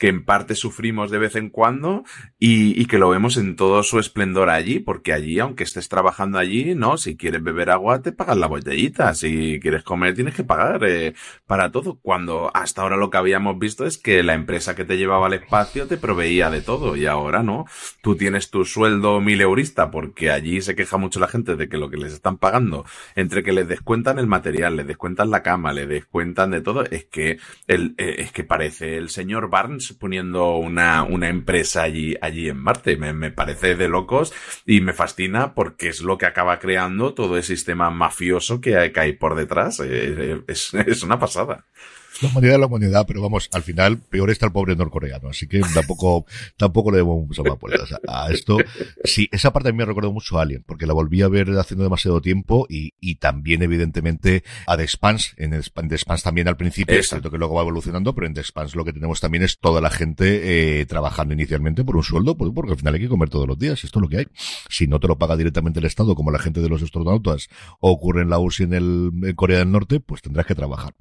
que 0.00 0.08
en 0.08 0.24
parte 0.24 0.54
sufrimos 0.54 1.10
de 1.10 1.18
vez 1.18 1.36
en 1.36 1.50
cuando 1.50 2.04
y, 2.38 2.80
y, 2.80 2.86
que 2.86 2.96
lo 2.96 3.10
vemos 3.10 3.36
en 3.36 3.54
todo 3.54 3.82
su 3.82 3.98
esplendor 3.98 4.48
allí, 4.48 4.78
porque 4.78 5.12
allí, 5.12 5.38
aunque 5.38 5.62
estés 5.62 5.90
trabajando 5.90 6.38
allí, 6.38 6.74
no, 6.74 6.96
si 6.96 7.18
quieres 7.18 7.42
beber 7.42 7.68
agua 7.68 8.00
te 8.00 8.10
pagan 8.10 8.40
la 8.40 8.46
botellita, 8.46 9.12
si 9.14 9.60
quieres 9.60 9.82
comer 9.82 10.14
tienes 10.14 10.34
que 10.34 10.42
pagar 10.42 10.82
eh, 10.84 11.12
para 11.46 11.70
todo, 11.70 11.98
cuando 12.00 12.50
hasta 12.54 12.80
ahora 12.80 12.96
lo 12.96 13.10
que 13.10 13.18
habíamos 13.18 13.58
visto 13.58 13.84
es 13.84 13.98
que 13.98 14.22
la 14.22 14.32
empresa 14.32 14.74
que 14.74 14.86
te 14.86 14.96
llevaba 14.96 15.26
al 15.26 15.34
espacio 15.34 15.86
te 15.86 15.98
proveía 15.98 16.48
de 16.48 16.62
todo 16.62 16.96
y 16.96 17.04
ahora 17.04 17.42
no, 17.42 17.66
tú 18.00 18.16
tienes 18.16 18.48
tu 18.48 18.64
sueldo 18.64 19.20
mil 19.20 19.42
eurista 19.42 19.90
porque 19.90 20.30
allí 20.30 20.62
se 20.62 20.74
queja 20.74 20.96
mucho 20.96 21.20
la 21.20 21.28
gente 21.28 21.56
de 21.56 21.68
que 21.68 21.76
lo 21.76 21.90
que 21.90 21.98
les 21.98 22.14
están 22.14 22.38
pagando, 22.38 22.86
entre 23.16 23.42
que 23.42 23.52
les 23.52 23.68
descuentan 23.68 24.18
el 24.18 24.26
material, 24.26 24.76
les 24.76 24.86
descuentan 24.86 25.30
la 25.30 25.42
cama, 25.42 25.74
les 25.74 25.90
descuentan 25.90 26.52
de 26.52 26.62
todo, 26.62 26.84
es 26.86 27.04
que 27.04 27.38
el, 27.66 27.94
eh, 27.98 28.14
es 28.20 28.32
que 28.32 28.44
parece 28.44 28.96
el 28.96 29.10
señor 29.10 29.50
Barnes 29.50 29.89
poniendo 29.98 30.56
una, 30.56 31.02
una 31.02 31.28
empresa 31.28 31.82
allí, 31.82 32.16
allí 32.20 32.48
en 32.48 32.58
Marte. 32.58 32.96
Me, 32.96 33.30
parece 33.30 33.74
de 33.74 33.88
locos 33.88 34.32
y 34.66 34.80
me 34.80 34.92
fascina 34.92 35.54
porque 35.54 35.88
es 35.88 36.00
lo 36.00 36.18
que 36.18 36.26
acaba 36.26 36.58
creando 36.58 37.14
todo 37.14 37.36
el 37.36 37.42
sistema 37.42 37.90
mafioso 37.90 38.60
que 38.60 38.76
hay, 38.76 38.92
que 38.92 39.00
hay 39.00 39.12
por 39.12 39.34
detrás. 39.34 39.80
Eh, 39.84 40.42
es, 40.46 40.74
es 40.86 41.02
una 41.02 41.18
pasada. 41.18 41.66
La 42.22 42.28
humanidad 42.28 42.54
es 42.54 42.60
la 42.60 42.66
humanidad, 42.66 43.04
pero 43.06 43.22
vamos, 43.22 43.48
al 43.52 43.62
final, 43.62 43.98
peor 43.98 44.30
está 44.30 44.46
el 44.46 44.52
pobre 44.52 44.76
norcoreano, 44.76 45.28
así 45.28 45.46
que 45.46 45.60
tampoco, 45.74 46.26
tampoco 46.56 46.90
le 46.90 46.98
demos 46.98 47.26
mucha 47.26 47.42
más 47.42 47.58
puertas 47.58 47.92
a, 47.92 48.26
a, 48.26 48.30
esto. 48.30 48.58
Sí, 49.04 49.28
esa 49.32 49.52
parte 49.52 49.70
a 49.70 49.72
mí 49.72 49.78
me 49.78 49.84
recordó 49.84 50.12
mucho 50.12 50.38
a 50.38 50.42
Alien, 50.42 50.62
porque 50.66 50.86
la 50.86 50.92
volví 50.92 51.22
a 51.22 51.28
ver 51.28 51.50
haciendo 51.58 51.84
demasiado 51.84 52.20
tiempo 52.20 52.66
y, 52.68 52.94
y 53.00 53.16
también, 53.16 53.62
evidentemente, 53.62 54.44
a 54.66 54.76
The 54.76 54.82
Expanse. 54.82 55.34
En, 55.36 55.50
The 55.50 55.94
Expanse 55.94 56.22
también 56.22 56.48
al 56.48 56.56
principio, 56.56 56.98
es 56.98 57.08
cierto 57.08 57.30
que 57.30 57.38
luego 57.38 57.54
va 57.54 57.62
evolucionando, 57.62 58.14
pero 58.14 58.26
en 58.26 58.34
The 58.34 58.40
Expanse 58.40 58.76
lo 58.76 58.84
que 58.84 58.92
tenemos 58.92 59.20
también 59.20 59.42
es 59.42 59.58
toda 59.58 59.80
la 59.80 59.90
gente 59.90 60.80
eh, 60.80 60.86
trabajando 60.86 61.34
inicialmente 61.34 61.84
por 61.84 61.96
un 61.96 62.02
sueldo, 62.02 62.36
pues 62.36 62.50
porque 62.54 62.72
al 62.72 62.78
final 62.78 62.94
hay 62.94 63.00
que 63.00 63.08
comer 63.08 63.30
todos 63.30 63.46
los 63.46 63.58
días, 63.58 63.82
esto 63.84 63.98
es 63.98 64.02
lo 64.02 64.08
que 64.08 64.18
hay. 64.18 64.26
Si 64.68 64.86
no 64.86 65.00
te 65.00 65.08
lo 65.08 65.18
paga 65.18 65.36
directamente 65.36 65.80
el 65.80 65.86
Estado, 65.86 66.14
como 66.14 66.30
la 66.30 66.38
gente 66.38 66.60
de 66.60 66.68
los 66.68 66.82
astronautas, 66.82 67.48
o 67.80 67.90
ocurre 67.90 68.22
en 68.22 68.30
la 68.30 68.38
URSS 68.38 68.60
y 68.60 68.62
en, 68.64 68.74
el, 68.74 69.10
en 69.22 69.34
Corea 69.34 69.58
del 69.58 69.70
Norte, 69.70 70.00
pues 70.00 70.22
tendrás 70.22 70.46
que 70.46 70.54
trabajar. 70.54 70.94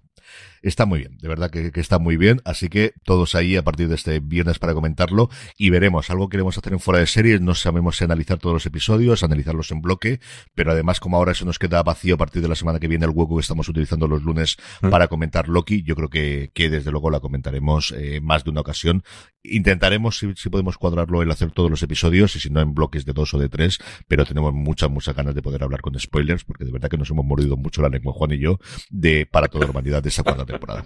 Está 0.62 0.86
muy 0.86 1.00
bien, 1.00 1.09
de 1.20 1.28
verdad 1.28 1.50
que, 1.50 1.72
que, 1.72 1.80
está 1.80 2.00
muy 2.00 2.18
bien, 2.18 2.42
así 2.46 2.70
que 2.70 2.94
todos 3.04 3.36
ahí 3.36 3.56
a 3.56 3.64
partir 3.64 3.90
de 3.90 3.96
este 3.96 4.20
viernes 4.20 4.60
para 4.60 4.74
comentarlo 4.74 5.30
y 5.58 5.70
veremos, 5.70 6.10
algo 6.10 6.30
queremos 6.30 6.58
hacer 6.58 6.74
en 6.74 6.80
fuera 6.80 7.00
de 7.00 7.08
series, 7.08 7.42
no 7.42 7.56
sabemos 7.56 7.98
si 7.98 8.04
analizar 8.04 8.38
todos 8.38 8.54
los 8.54 8.66
episodios, 8.66 9.24
analizarlos 9.24 9.72
en 9.72 9.82
bloque, 9.82 10.20
pero 10.56 10.72
además 10.72 11.00
como 11.00 11.18
ahora 11.18 11.32
eso 11.32 11.46
nos 11.46 11.60
queda 11.60 11.84
vacío 11.84 12.16
a 12.16 12.18
partir 12.18 12.42
de 12.42 12.48
la 12.48 12.56
semana 12.56 12.80
que 12.80 12.88
viene 12.88 13.06
el 13.06 13.12
hueco 13.12 13.36
que 13.36 13.42
estamos 13.42 13.68
utilizando 13.70 14.08
los 14.08 14.24
lunes 14.24 14.58
mm. 14.82 14.90
para 14.90 15.08
comentar 15.08 15.48
Loki, 15.48 15.84
yo 15.84 15.96
creo 15.96 16.10
que, 16.10 16.52
que 16.54 16.70
desde 16.70 16.92
luego 16.92 17.10
la 17.10 17.20
comentaremos 17.20 17.94
eh, 17.98 18.20
más 18.22 18.44
de 18.44 18.52
una 18.52 18.62
ocasión. 18.62 19.04
Intentaremos 19.44 20.18
si, 20.18 20.34
si 20.36 20.50
podemos 20.50 20.78
cuadrarlo 20.78 21.22
el 21.22 21.32
hacer 21.32 21.52
todos 21.52 21.70
los 21.70 21.82
episodios 21.84 22.36
y 22.36 22.40
si 22.40 22.50
no 22.50 22.62
en 22.62 22.74
bloques 22.74 23.06
de 23.06 23.14
dos 23.14 23.34
o 23.34 23.40
de 23.40 23.50
tres, 23.50 23.80
pero 24.08 24.26
tenemos 24.26 24.54
muchas, 24.54 24.90
muchas 24.90 25.16
ganas 25.16 25.36
de 25.36 25.42
poder 25.42 25.64
hablar 25.64 25.82
con 25.82 25.98
spoilers 26.00 26.44
porque 26.44 26.66
de 26.66 26.72
verdad 26.72 26.90
que 26.90 26.98
nos 26.98 27.10
hemos 27.10 27.26
mordido 27.26 27.58
mucho 27.58 27.82
la 27.82 27.90
lengua 27.90 28.14
Juan 28.14 28.32
y 28.32 28.40
yo 28.40 28.60
de 28.90 29.26
para 29.26 29.48
toda 29.48 29.66
la 29.66 29.72
humanidad 29.72 30.04
de 30.04 30.10
esa 30.10 30.24
cuarta 30.24 30.46
temporada. 30.46 30.86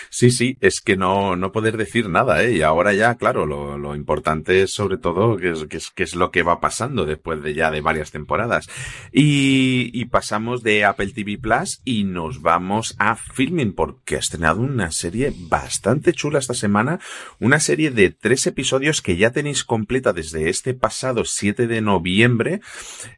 Sí, 0.13 0.29
sí, 0.29 0.57
es 0.59 0.81
que 0.81 0.97
no, 0.97 1.37
no 1.37 1.53
poder 1.53 1.77
decir 1.77 2.09
nada, 2.09 2.43
¿eh? 2.43 2.51
Y 2.51 2.63
ahora 2.63 2.91
ya, 2.93 3.15
claro, 3.15 3.45
lo, 3.45 3.77
lo 3.77 3.95
importante 3.95 4.61
es 4.61 4.73
sobre 4.73 4.97
todo 4.97 5.37
qué 5.37 5.51
es, 5.51 5.65
qué 5.69 5.77
es, 5.77 5.89
qué 5.89 6.03
es 6.03 6.15
lo 6.15 6.31
que 6.31 6.43
va 6.43 6.59
pasando 6.59 7.05
después 7.05 7.41
de 7.41 7.53
ya 7.53 7.71
de 7.71 7.79
varias 7.79 8.11
temporadas. 8.11 8.67
Y, 9.13 9.89
y 9.93 10.05
pasamos 10.05 10.63
de 10.63 10.83
Apple 10.83 11.13
TV 11.13 11.37
Plus 11.37 11.79
y 11.85 12.03
nos 12.03 12.41
vamos 12.41 12.93
a 12.99 13.15
Filming 13.15 13.71
porque 13.71 14.17
ha 14.17 14.19
estrenado 14.19 14.59
una 14.59 14.91
serie 14.91 15.33
bastante 15.33 16.11
chula 16.11 16.39
esta 16.39 16.55
semana. 16.55 16.99
Una 17.39 17.61
serie 17.61 17.89
de 17.89 18.09
tres 18.09 18.45
episodios 18.47 19.01
que 19.01 19.15
ya 19.15 19.31
tenéis 19.31 19.63
completa 19.63 20.11
desde 20.11 20.49
este 20.49 20.73
pasado 20.73 21.23
7 21.23 21.67
de 21.67 21.79
noviembre, 21.79 22.59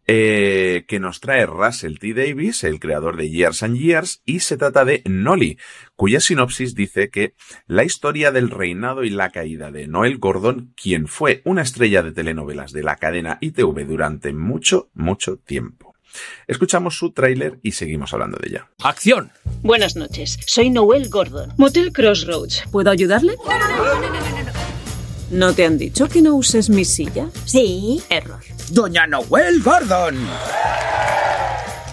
eh, 0.06 0.86
que 0.88 1.00
nos 1.00 1.22
trae 1.22 1.48
Russell 1.48 1.98
T. 1.98 2.14
Davis, 2.14 2.64
el 2.64 2.80
creador 2.80 3.18
de 3.18 3.32
Years 3.32 3.64
and 3.64 3.78
Years, 3.78 4.22
y 4.26 4.42
se 4.42 4.58
trata 4.58 4.86
de 4.86 5.02
Nolly, 5.06 5.58
cuya 5.96 6.20
sinopsis 6.20 6.76
dice 6.76 7.10
que 7.10 7.36
la 7.68 7.84
historia 7.84 8.32
del 8.32 8.50
reinado 8.50 9.04
y 9.04 9.10
la 9.10 9.30
caída 9.32 9.72
de 9.72 9.88
Noel 9.88 10.18
Gordon, 10.18 10.74
quien 10.76 11.08
fue 11.08 11.42
una 11.46 11.62
estrella 11.62 12.04
de 12.04 12.12
telenovelas 12.12 12.72
de 12.72 12.84
la 12.84 12.96
cadena 12.96 13.38
ITV 13.42 13.86
durante 13.88 14.34
mucho, 14.34 14.90
mucho 14.94 15.38
tiempo. 15.38 15.94
Escuchamos 16.48 16.98
su 16.98 17.12
tráiler 17.12 17.60
y 17.64 17.72
seguimos 17.72 18.14
hablando 18.14 18.38
de 18.38 18.50
ella. 18.50 18.70
¡Acción! 18.84 19.32
Buenas 19.62 19.96
noches, 19.96 20.38
soy 20.46 20.70
Noel 20.70 21.10
Gordon. 21.10 21.54
Motel 21.58 21.92
Crossroads. 21.92 22.64
¿Puedo 22.72 22.92
ayudarle? 22.92 23.36
No, 23.48 23.60
no, 23.60 23.68
no, 23.68 24.00
no, 24.00 24.10
no, 24.10 24.20
no, 24.20 24.44
no. 24.44 24.54
¿No 25.32 25.54
te 25.54 25.66
han 25.66 25.80
dicho 25.80 26.08
que 26.08 26.22
no 26.22 26.36
uses 26.36 26.70
mi 26.70 26.86
silla? 26.86 27.30
Sí, 27.46 28.04
error. 28.10 28.42
Doña 28.70 29.08
Noel 29.08 29.64
Gordon. 29.64 30.18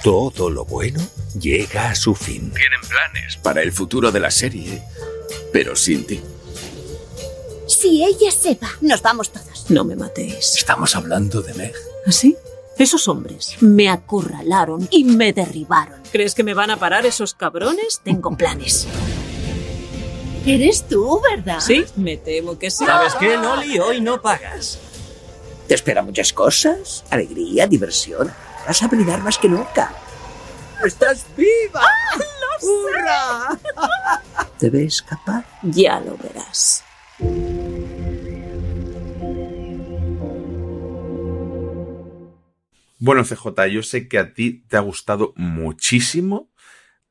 Todo 0.02 0.50
lo 0.50 0.66
bueno 0.66 1.00
llega 1.38 1.90
a 1.90 1.94
su 1.94 2.14
fin. 2.14 2.52
Tienen 2.52 2.80
planes 2.80 3.36
para 3.36 3.62
el 3.62 3.72
futuro 3.72 4.10
de 4.10 4.20
la 4.20 4.30
serie, 4.30 4.82
pero 5.52 5.76
sin 5.76 6.06
ti. 6.06 6.20
Si 7.66 8.04
ella 8.04 8.30
se 8.30 8.56
va, 8.56 8.70
nos 8.80 9.00
vamos 9.02 9.30
todos. 9.30 9.70
No 9.70 9.84
me 9.84 9.96
matéis. 9.96 10.56
Estamos 10.56 10.96
hablando 10.96 11.40
de 11.40 11.54
Meg. 11.54 11.74
¿Así? 12.06 12.36
Esos 12.78 13.08
hombres 13.08 13.56
me 13.60 13.88
acorralaron 13.90 14.88
y 14.90 15.04
me 15.04 15.32
derribaron. 15.32 16.00
¿Crees 16.10 16.34
que 16.34 16.42
me 16.42 16.54
van 16.54 16.70
a 16.70 16.78
parar 16.78 17.06
esos 17.06 17.34
cabrones? 17.34 18.00
Tengo 18.02 18.36
planes. 18.36 18.86
Eres 20.46 20.88
tú, 20.88 21.20
¿verdad? 21.20 21.60
Sí, 21.60 21.84
me 21.96 22.16
temo 22.16 22.58
que 22.58 22.70
sí. 22.70 22.84
¿Sabes 22.84 23.14
qué, 23.16 23.36
Noli? 23.36 23.78
Hoy 23.78 24.00
no 24.00 24.22
pagas. 24.22 24.78
Te 25.68 25.74
espera 25.74 26.02
muchas 26.02 26.32
cosas, 26.32 27.04
alegría, 27.10 27.66
diversión. 27.66 28.32
Vas 28.66 28.82
a 28.82 28.88
brillar 28.88 29.22
más 29.22 29.38
que 29.38 29.48
nunca. 29.48 29.94
¡Estás 30.84 31.26
viva! 31.36 31.82
¡Lo 32.16 32.68
¡Hurra! 32.68 33.58
¿Te 34.58 34.70
ves 34.70 35.02
capaz? 35.02 35.44
Ya 35.62 36.00
lo 36.00 36.16
verás. 36.16 36.84
Bueno, 42.98 43.24
CJ, 43.24 43.66
yo 43.70 43.82
sé 43.82 44.08
que 44.08 44.18
a 44.18 44.32
ti 44.32 44.62
te 44.68 44.76
ha 44.76 44.80
gustado 44.80 45.32
muchísimo. 45.36 46.50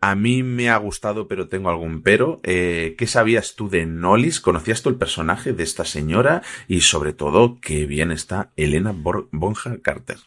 A 0.01 0.15
mí 0.15 0.43
me 0.43 0.69
ha 0.69 0.77
gustado, 0.77 1.27
pero 1.27 1.47
tengo 1.47 1.69
algún 1.69 2.01
pero. 2.01 2.39
Eh, 2.43 2.95
¿Qué 2.97 3.05
sabías 3.05 3.55
tú 3.55 3.69
de 3.69 3.86
Nolis? 3.86 4.39
¿Conocías 4.39 4.82
tú 4.82 4.89
el 4.89 4.95
personaje 4.95 5.51
de 5.51 5.63
esta 5.63 5.86
señora? 5.86 6.41
Y 6.67 6.82
sobre 6.82 7.13
todo, 7.13 7.60
qué 7.60 7.86
bien 7.86 8.12
está 8.12 8.51
Elena 8.55 8.95
Bonham 8.95 9.79
Carter. 9.79 10.17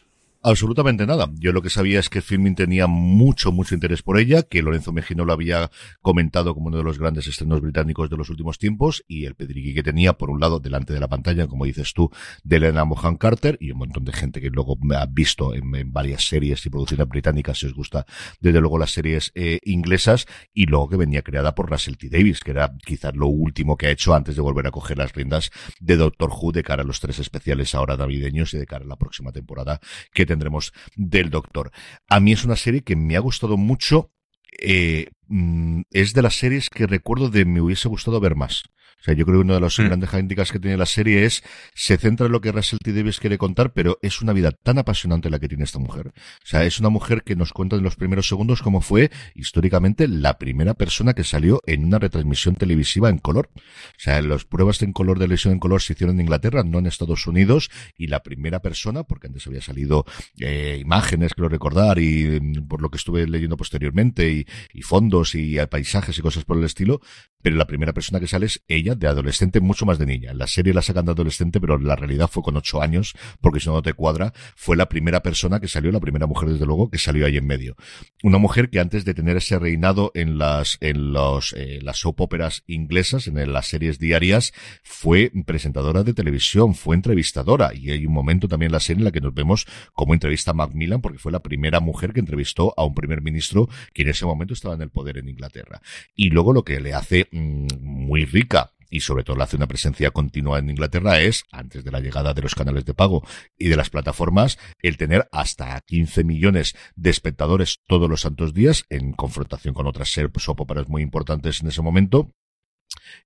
Absolutamente 0.45 1.05
nada. 1.05 1.31
Yo 1.35 1.53
lo 1.53 1.61
que 1.61 1.69
sabía 1.69 2.01
es 2.01 2.09
que 2.09 2.21
Filming 2.21 2.55
tenía 2.55 2.85
mucho, 2.85 3.53
mucho 3.53 3.75
interés 3.75 4.01
por 4.01 4.19
ella, 4.19 4.43
que 4.43 4.61
Lorenzo 4.61 4.91
Mejino 4.91 5.23
lo 5.23 5.31
había 5.31 5.71
comentado 6.01 6.53
como 6.53 6.67
uno 6.67 6.79
de 6.79 6.83
los 6.83 6.99
grandes 6.99 7.27
estrenos 7.27 7.61
británicos 7.61 8.09
de 8.09 8.17
los 8.17 8.29
últimos 8.29 8.57
tiempos, 8.57 9.05
y 9.07 9.23
el 9.23 9.35
pedriqui 9.35 9.73
que 9.73 9.83
tenía, 9.83 10.17
por 10.17 10.29
un 10.29 10.41
lado, 10.41 10.59
delante 10.59 10.91
de 10.91 10.99
la 10.99 11.07
pantalla, 11.07 11.47
como 11.47 11.63
dices 11.63 11.93
tú, 11.93 12.11
de 12.43 12.57
Elena 12.57 12.83
Mohan 12.83 13.15
Carter, 13.15 13.57
y 13.61 13.71
un 13.71 13.77
montón 13.77 14.03
de 14.03 14.11
gente 14.11 14.41
que 14.41 14.49
luego 14.49 14.75
me 14.81 14.97
ha 14.97 15.05
visto 15.05 15.55
en, 15.55 15.71
varias 15.93 16.27
series 16.27 16.65
y 16.65 16.69
producciones 16.69 17.07
británicas, 17.07 17.59
si 17.59 17.67
os 17.67 17.73
gusta, 17.73 18.05
desde 18.41 18.59
luego 18.59 18.77
las 18.77 18.91
series 18.91 19.31
eh, 19.35 19.61
inglesas, 19.63 20.25
y 20.53 20.65
luego 20.65 20.89
que 20.89 20.97
venía 20.97 21.21
creada 21.21 21.55
por 21.55 21.69
Russell 21.69 21.95
T. 21.95 22.09
Davis, 22.09 22.41
que 22.41 22.51
era 22.51 22.75
quizás 22.85 23.15
lo 23.15 23.27
último 23.27 23.77
que 23.77 23.87
ha 23.87 23.91
hecho 23.91 24.13
antes 24.13 24.35
de 24.35 24.41
volver 24.41 24.67
a 24.67 24.71
coger 24.71 24.97
las 24.97 25.13
riendas 25.13 25.51
de 25.79 25.95
Doctor 25.95 26.31
Who 26.31 26.51
de 26.51 26.63
cara 26.63 26.83
a 26.83 26.85
los 26.85 26.99
tres 26.99 27.19
especiales 27.19 27.73
ahora 27.75 27.95
navideños 27.95 28.53
y 28.53 28.57
de 28.57 28.65
cara 28.65 28.83
a 28.83 28.89
la 28.89 28.97
próxima 28.97 29.31
temporada 29.31 29.79
que 30.13 30.32
tendremos 30.33 30.73
del 30.95 31.29
Doctor. 31.29 31.71
A 32.07 32.19
mí 32.19 32.31
es 32.31 32.43
una 32.43 32.55
serie 32.55 32.81
que 32.81 32.95
me 32.95 33.15
ha 33.15 33.19
gustado 33.19 33.57
mucho. 33.57 34.11
Eh, 34.59 35.09
mm, 35.27 35.81
es 35.91 36.13
de 36.13 36.21
las 36.21 36.35
series 36.35 36.69
que 36.69 36.87
recuerdo 36.87 37.29
de 37.29 37.45
me 37.45 37.61
hubiese 37.61 37.87
gustado 37.87 38.19
ver 38.19 38.35
más. 38.35 38.63
O 39.03 39.05
sea, 39.05 39.15
yo 39.15 39.25
creo 39.25 39.39
que 39.39 39.43
una 39.43 39.55
de 39.55 39.59
las 39.59 39.77
grandes 39.77 40.09
hándicaps 40.11 40.53
que 40.53 40.59
tiene 40.59 40.77
la 40.77 40.85
serie 40.85 41.25
es, 41.25 41.43
se 41.75 41.97
centra 41.97 42.27
en 42.27 42.31
lo 42.31 42.39
que 42.39 42.53
Russell 42.53 42.79
T. 42.81 42.93
Davis 42.93 43.19
quiere 43.19 43.37
contar, 43.37 43.73
pero 43.73 43.99
es 44.01 44.21
una 44.21 44.31
vida 44.31 44.53
tan 44.53 44.77
apasionante 44.77 45.29
la 45.29 45.39
que 45.39 45.49
tiene 45.49 45.65
esta 45.65 45.77
mujer. 45.77 46.07
O 46.07 46.45
sea, 46.45 46.63
es 46.63 46.79
una 46.79 46.87
mujer 46.87 47.23
que 47.23 47.35
nos 47.35 47.51
cuenta 47.51 47.75
en 47.75 47.83
los 47.83 47.97
primeros 47.97 48.29
segundos 48.29 48.61
cómo 48.61 48.79
fue 48.79 49.11
históricamente 49.35 50.07
la 50.07 50.37
primera 50.37 50.73
persona 50.73 51.13
que 51.13 51.25
salió 51.25 51.61
en 51.65 51.83
una 51.83 51.99
retransmisión 51.99 52.55
televisiva 52.55 53.09
en 53.09 53.17
color. 53.17 53.49
O 53.55 53.59
sea, 53.97 54.21
las 54.21 54.45
pruebas 54.45 54.81
en 54.83 54.93
color 54.93 55.19
de 55.19 55.27
lesión 55.27 55.51
en 55.51 55.59
color 55.59 55.81
se 55.81 55.91
hicieron 55.91 56.15
en 56.15 56.21
Inglaterra, 56.21 56.63
no 56.63 56.79
en 56.79 56.85
Estados 56.85 57.27
Unidos, 57.27 57.71
y 57.97 58.07
la 58.07 58.23
primera 58.23 58.61
persona, 58.61 59.03
porque 59.03 59.27
antes 59.27 59.45
había 59.47 59.61
salido 59.61 60.05
eh, 60.39 60.77
imágenes, 60.79 61.33
creo 61.33 61.49
recordar, 61.49 61.99
y 61.99 62.39
mm, 62.39 62.69
por 62.69 62.81
lo 62.81 62.89
que 62.89 62.95
estuve 62.95 63.27
leyendo 63.27 63.57
posteriormente, 63.57 64.31
y, 64.31 64.45
y 64.71 64.81
fondos 64.81 65.35
y 65.35 65.57
paisajes 65.69 66.17
y 66.17 66.21
cosas 66.21 66.45
por 66.45 66.57
el 66.57 66.63
estilo, 66.63 67.01
pero 67.41 67.57
la 67.57 67.67
primera 67.67 67.91
persona 67.91 68.21
que 68.21 68.27
sale 68.27 68.45
es 68.45 68.63
ella 68.69 68.92
de 68.95 69.07
adolescente, 69.07 69.59
mucho 69.59 69.85
más 69.85 69.97
de 69.97 70.05
niña. 70.05 70.33
La 70.33 70.47
serie 70.47 70.73
la 70.73 70.81
sacan 70.81 71.05
de 71.05 71.11
adolescente, 71.11 71.59
pero 71.59 71.77
la 71.77 71.95
realidad 71.95 72.29
fue 72.29 72.43
con 72.43 72.55
ocho 72.57 72.81
años, 72.81 73.13
porque 73.41 73.59
si 73.59 73.67
no, 73.67 73.75
no 73.75 73.81
te 73.81 73.93
cuadra, 73.93 74.33
fue 74.55 74.77
la 74.77 74.89
primera 74.89 75.21
persona 75.21 75.59
que 75.59 75.67
salió, 75.67 75.91
la 75.91 75.99
primera 75.99 76.27
mujer 76.27 76.49
desde 76.49 76.65
luego, 76.65 76.89
que 76.89 76.97
salió 76.97 77.25
ahí 77.25 77.37
en 77.37 77.47
medio. 77.47 77.75
Una 78.23 78.37
mujer 78.37 78.69
que 78.69 78.79
antes 78.79 79.05
de 79.05 79.13
tener 79.13 79.37
ese 79.37 79.59
reinado 79.59 80.11
en 80.13 80.37
las, 80.37 80.77
en 80.81 81.13
los, 81.13 81.53
eh, 81.53 81.79
las 81.81 81.97
soap 81.97 82.21
operas 82.21 82.63
inglesas, 82.67 83.27
en 83.27 83.51
las 83.51 83.67
series 83.67 83.99
diarias, 83.99 84.53
fue 84.83 85.31
presentadora 85.45 86.03
de 86.03 86.13
televisión, 86.13 86.75
fue 86.75 86.95
entrevistadora, 86.95 87.73
y 87.73 87.91
hay 87.91 88.05
un 88.05 88.13
momento 88.13 88.47
también 88.47 88.69
en 88.69 88.73
la 88.73 88.79
serie 88.79 89.01
en 89.01 89.05
la 89.05 89.11
que 89.11 89.21
nos 89.21 89.33
vemos 89.33 89.65
como 89.93 90.13
entrevista 90.13 90.51
a 90.51 90.53
Macmillan, 90.53 91.01
porque 91.01 91.19
fue 91.19 91.31
la 91.31 91.41
primera 91.41 91.79
mujer 91.79 92.13
que 92.13 92.19
entrevistó 92.19 92.73
a 92.77 92.85
un 92.85 92.93
primer 92.93 93.21
ministro 93.21 93.69
que 93.93 94.03
en 94.03 94.09
ese 94.09 94.25
momento 94.25 94.53
estaba 94.53 94.75
en 94.75 94.81
el 94.81 94.89
poder 94.89 95.17
en 95.17 95.29
Inglaterra. 95.29 95.81
Y 96.15 96.29
luego 96.29 96.53
lo 96.53 96.63
que 96.63 96.79
le 96.79 96.93
hace 96.93 97.27
mm, 97.31 97.67
muy 97.81 98.25
rica 98.25 98.71
y 98.89 99.01
sobre 99.01 99.23
todo 99.23 99.35
la 99.35 99.45
hace 99.45 99.57
una 99.57 99.67
presencia 99.67 100.11
continua 100.11 100.59
en 100.59 100.69
Inglaterra 100.69 101.19
es, 101.19 101.43
antes 101.51 101.83
de 101.83 101.91
la 101.91 101.99
llegada 101.99 102.33
de 102.33 102.41
los 102.41 102.55
canales 102.55 102.85
de 102.85 102.93
pago 102.93 103.25
y 103.57 103.67
de 103.67 103.75
las 103.75 103.89
plataformas, 103.89 104.57
el 104.79 104.97
tener 104.97 105.27
hasta 105.31 105.79
15 105.81 106.23
millones 106.23 106.75
de 106.95 107.09
espectadores 107.09 107.79
todos 107.87 108.09
los 108.09 108.21
santos 108.21 108.53
días 108.53 108.85
en 108.89 109.13
confrontación 109.13 109.73
con 109.73 109.87
otras 109.87 110.09
soap 110.09 110.61
operas 110.61 110.87
muy 110.87 111.01
importantes 111.01 111.61
en 111.61 111.67
ese 111.67 111.81
momento 111.81 112.31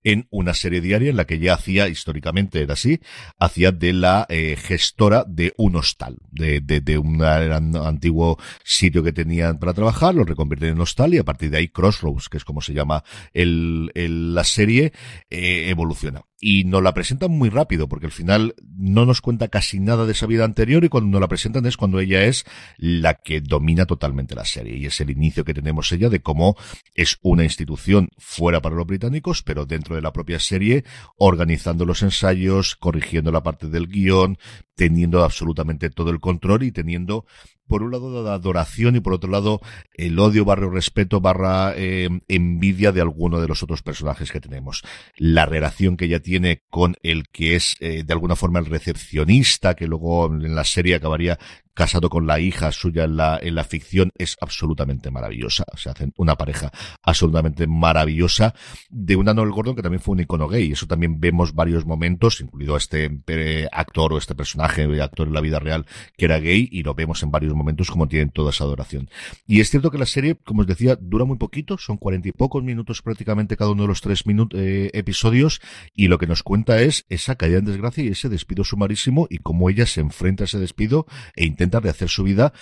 en 0.04 0.28
una 0.30 0.54
serie 0.54 0.82
diaria 0.82 1.10
en 1.10 1.18
la 1.18 1.26
que 1.26 1.40
ya 1.40 1.54
hacía, 1.54 1.88
históricamente 1.88 2.62
era 2.62 2.74
así, 2.74 3.00
hacía 3.40 3.72
de 3.72 3.94
la 3.94 4.26
eh, 4.30 4.56
gestora 4.58 5.26
de 5.28 5.54
un 5.58 5.76
hostal, 5.76 6.18
de, 6.32 6.62
de, 6.62 6.82
de 6.82 6.98
un 6.98 7.24
antiguo 7.24 8.38
sitio 8.64 9.04
que 9.04 9.14
tenían 9.14 9.60
para 9.60 9.74
trabajar, 9.74 10.16
lo 10.16 10.24
reconvierten 10.24 10.70
en 10.70 10.82
hostal 10.82 11.14
y 11.14 11.18
a 11.18 11.24
partir 11.24 11.50
de 11.50 11.58
ahí 11.58 11.68
Crossroads, 11.68 12.30
que 12.30 12.38
es 12.38 12.46
como 12.46 12.62
se 12.62 12.74
llama 12.74 13.04
el, 13.34 13.92
la 14.34 14.44
serie, 14.44 14.94
eh, 15.30 15.70
evoluciona. 15.70 16.24
Y 16.40 16.66
nos 16.66 16.84
la 16.84 16.94
presentan 16.94 17.32
muy 17.32 17.50
rápido, 17.50 17.90
porque 17.90 18.06
al 18.06 18.12
final 18.12 18.54
no 18.78 19.08
nos 19.08 19.22
cuenta 19.22 19.48
casi 19.48 19.80
nada 19.80 20.06
de 20.06 20.12
esa 20.12 20.28
vida 20.28 20.46
anterior 20.46 20.84
y 20.84 20.90
cuando 20.90 21.10
nos 21.10 21.22
la 21.22 21.28
presentan 21.28 21.66
es 21.66 21.78
cuando 21.78 22.00
ella 22.00 22.26
es 22.26 22.46
la 22.78 23.16
que 23.16 23.42
domina 23.42 23.88
totalmente 23.88 24.36
la 24.36 24.46
serie. 24.46 24.78
Y 24.78 24.86
es 24.86 25.02
el 25.02 25.10
inicio 25.10 25.44
que 25.44 25.56
tenemos 25.56 25.92
ella 25.92 26.10
de 26.10 26.22
cómo 26.22 26.56
es 26.94 27.18
una 27.24 27.44
institución 27.44 28.10
fuera 28.20 28.62
para 28.62 28.76
los 28.76 28.86
británicos, 28.86 29.42
pero 29.42 29.66
dentro 29.78 29.96
de 29.96 30.02
la 30.02 30.12
propia 30.12 30.40
serie, 30.40 30.84
organizando 31.18 31.86
los 31.86 32.02
ensayos, 32.02 32.76
corrigiendo 32.76 33.32
la 33.32 33.44
parte 33.44 33.68
del 33.68 33.88
guion, 33.88 34.38
teniendo 34.76 35.24
absolutamente 35.24 35.90
todo 35.90 36.10
el 36.10 36.20
control 36.20 36.64
y 36.64 36.72
teniendo 36.72 37.26
por 37.68 37.84
un 37.84 37.92
lado 37.92 38.24
la 38.24 38.34
adoración 38.34 38.96
y 38.96 39.00
por 39.02 39.14
otro 39.14 39.30
lado 39.30 39.60
el 39.94 40.18
odio 40.20 40.46
barra 40.46 40.70
respeto 40.70 41.20
barra 41.20 41.74
eh, 41.76 42.10
envidia 42.28 42.92
de 42.92 43.02
alguno 43.02 43.42
de 43.42 43.48
los 43.48 43.62
otros 43.62 43.82
personajes 43.84 44.32
que 44.32 44.40
tenemos. 44.40 44.84
La 45.18 45.46
relación 45.46 45.98
que 45.98 46.06
ella 46.06 46.22
tiene 46.22 46.64
con 46.70 46.96
el 47.04 47.28
que 47.28 47.56
es 47.56 47.76
eh, 47.80 48.04
de 48.04 48.14
alguna 48.14 48.36
forma 48.36 48.60
el 48.60 48.66
recepcionista 48.66 49.76
que 49.76 49.88
luego 49.88 50.28
en 50.28 50.56
la 50.56 50.64
serie 50.64 50.96
acabaría 50.96 51.38
casado 51.78 52.10
con 52.10 52.26
la 52.26 52.40
hija 52.40 52.72
suya 52.72 53.04
en 53.04 53.18
la, 53.18 53.38
en 53.40 53.54
la 53.54 53.64
ficción, 53.64 54.10
es 54.18 54.36
absolutamente 54.42 55.12
maravillosa. 55.12 55.64
Se 55.76 55.92
hacen 55.92 56.12
una 56.18 56.36
pareja 56.36 56.72
absolutamente 57.04 57.68
maravillosa 57.68 58.56
de 58.90 59.16
una 59.16 59.36
Noel 59.36 59.52
Gordon 59.52 59.76
que 59.76 59.84
también 59.84 60.02
fue 60.02 60.14
un 60.14 60.22
icono 60.22 60.48
gay. 60.48 60.72
Eso 60.72 60.88
también 60.88 61.20
vemos 61.20 61.54
varios 61.54 61.86
momentos, 61.86 62.42
incluido 62.42 62.78
este 62.78 63.22
eh, 63.28 63.68
actor 63.72 64.12
o 64.12 64.18
este 64.18 64.34
personaje, 64.34 64.86
actor 65.00 65.28
en 65.28 65.36
la 65.36 65.42
vida 65.42 65.60
real, 65.60 65.86
que 66.18 66.26
era 66.26 66.40
gay, 66.40 66.68
y 66.72 66.82
lo 66.82 66.96
vemos 66.96 67.22
en 67.22 67.30
varios 67.30 67.54
momentos 67.54 67.92
como 67.92 68.08
tienen 68.08 68.32
toda 68.32 68.50
esa 68.50 68.64
adoración. 68.64 69.08
Y 69.46 69.60
es 69.60 69.70
cierto 69.70 69.92
que 69.92 70.00
la 70.00 70.08
serie, 70.08 70.34
como 70.34 70.62
os 70.62 70.68
decía, 70.68 70.98
dura 71.00 71.26
muy 71.26 71.38
poquito, 71.38 71.78
son 71.78 71.98
cuarenta 71.98 72.28
y 72.28 72.32
pocos 72.32 72.64
minutos 72.64 73.04
prácticamente 73.04 73.56
cada 73.56 73.70
uno 73.70 73.84
de 73.84 73.90
los 73.90 74.02
tres 74.02 74.26
minutos, 74.26 74.60
eh, 74.60 74.90
episodios, 74.94 75.62
y 75.94 76.08
lo 76.08 76.18
que 76.18 76.26
nos 76.26 76.42
cuenta 76.42 76.82
es 76.82 77.06
esa 77.10 77.36
caída 77.36 77.60
en 77.60 77.66
desgracia 77.66 78.04
y 78.04 78.08
ese 78.08 78.30
despido 78.30 78.64
sumarísimo 78.64 79.28
y 79.30 79.38
cómo 79.38 79.70
ella 79.70 79.86
se 79.86 80.02
enfrenta 80.02 80.44
a 80.44 80.46
ese 80.46 80.58
despido 80.58 81.06
e 81.36 81.46
intenta 81.46 81.67
de 81.70 81.90
hacer 81.90 82.10
su 82.10 82.24
vida 82.24 82.54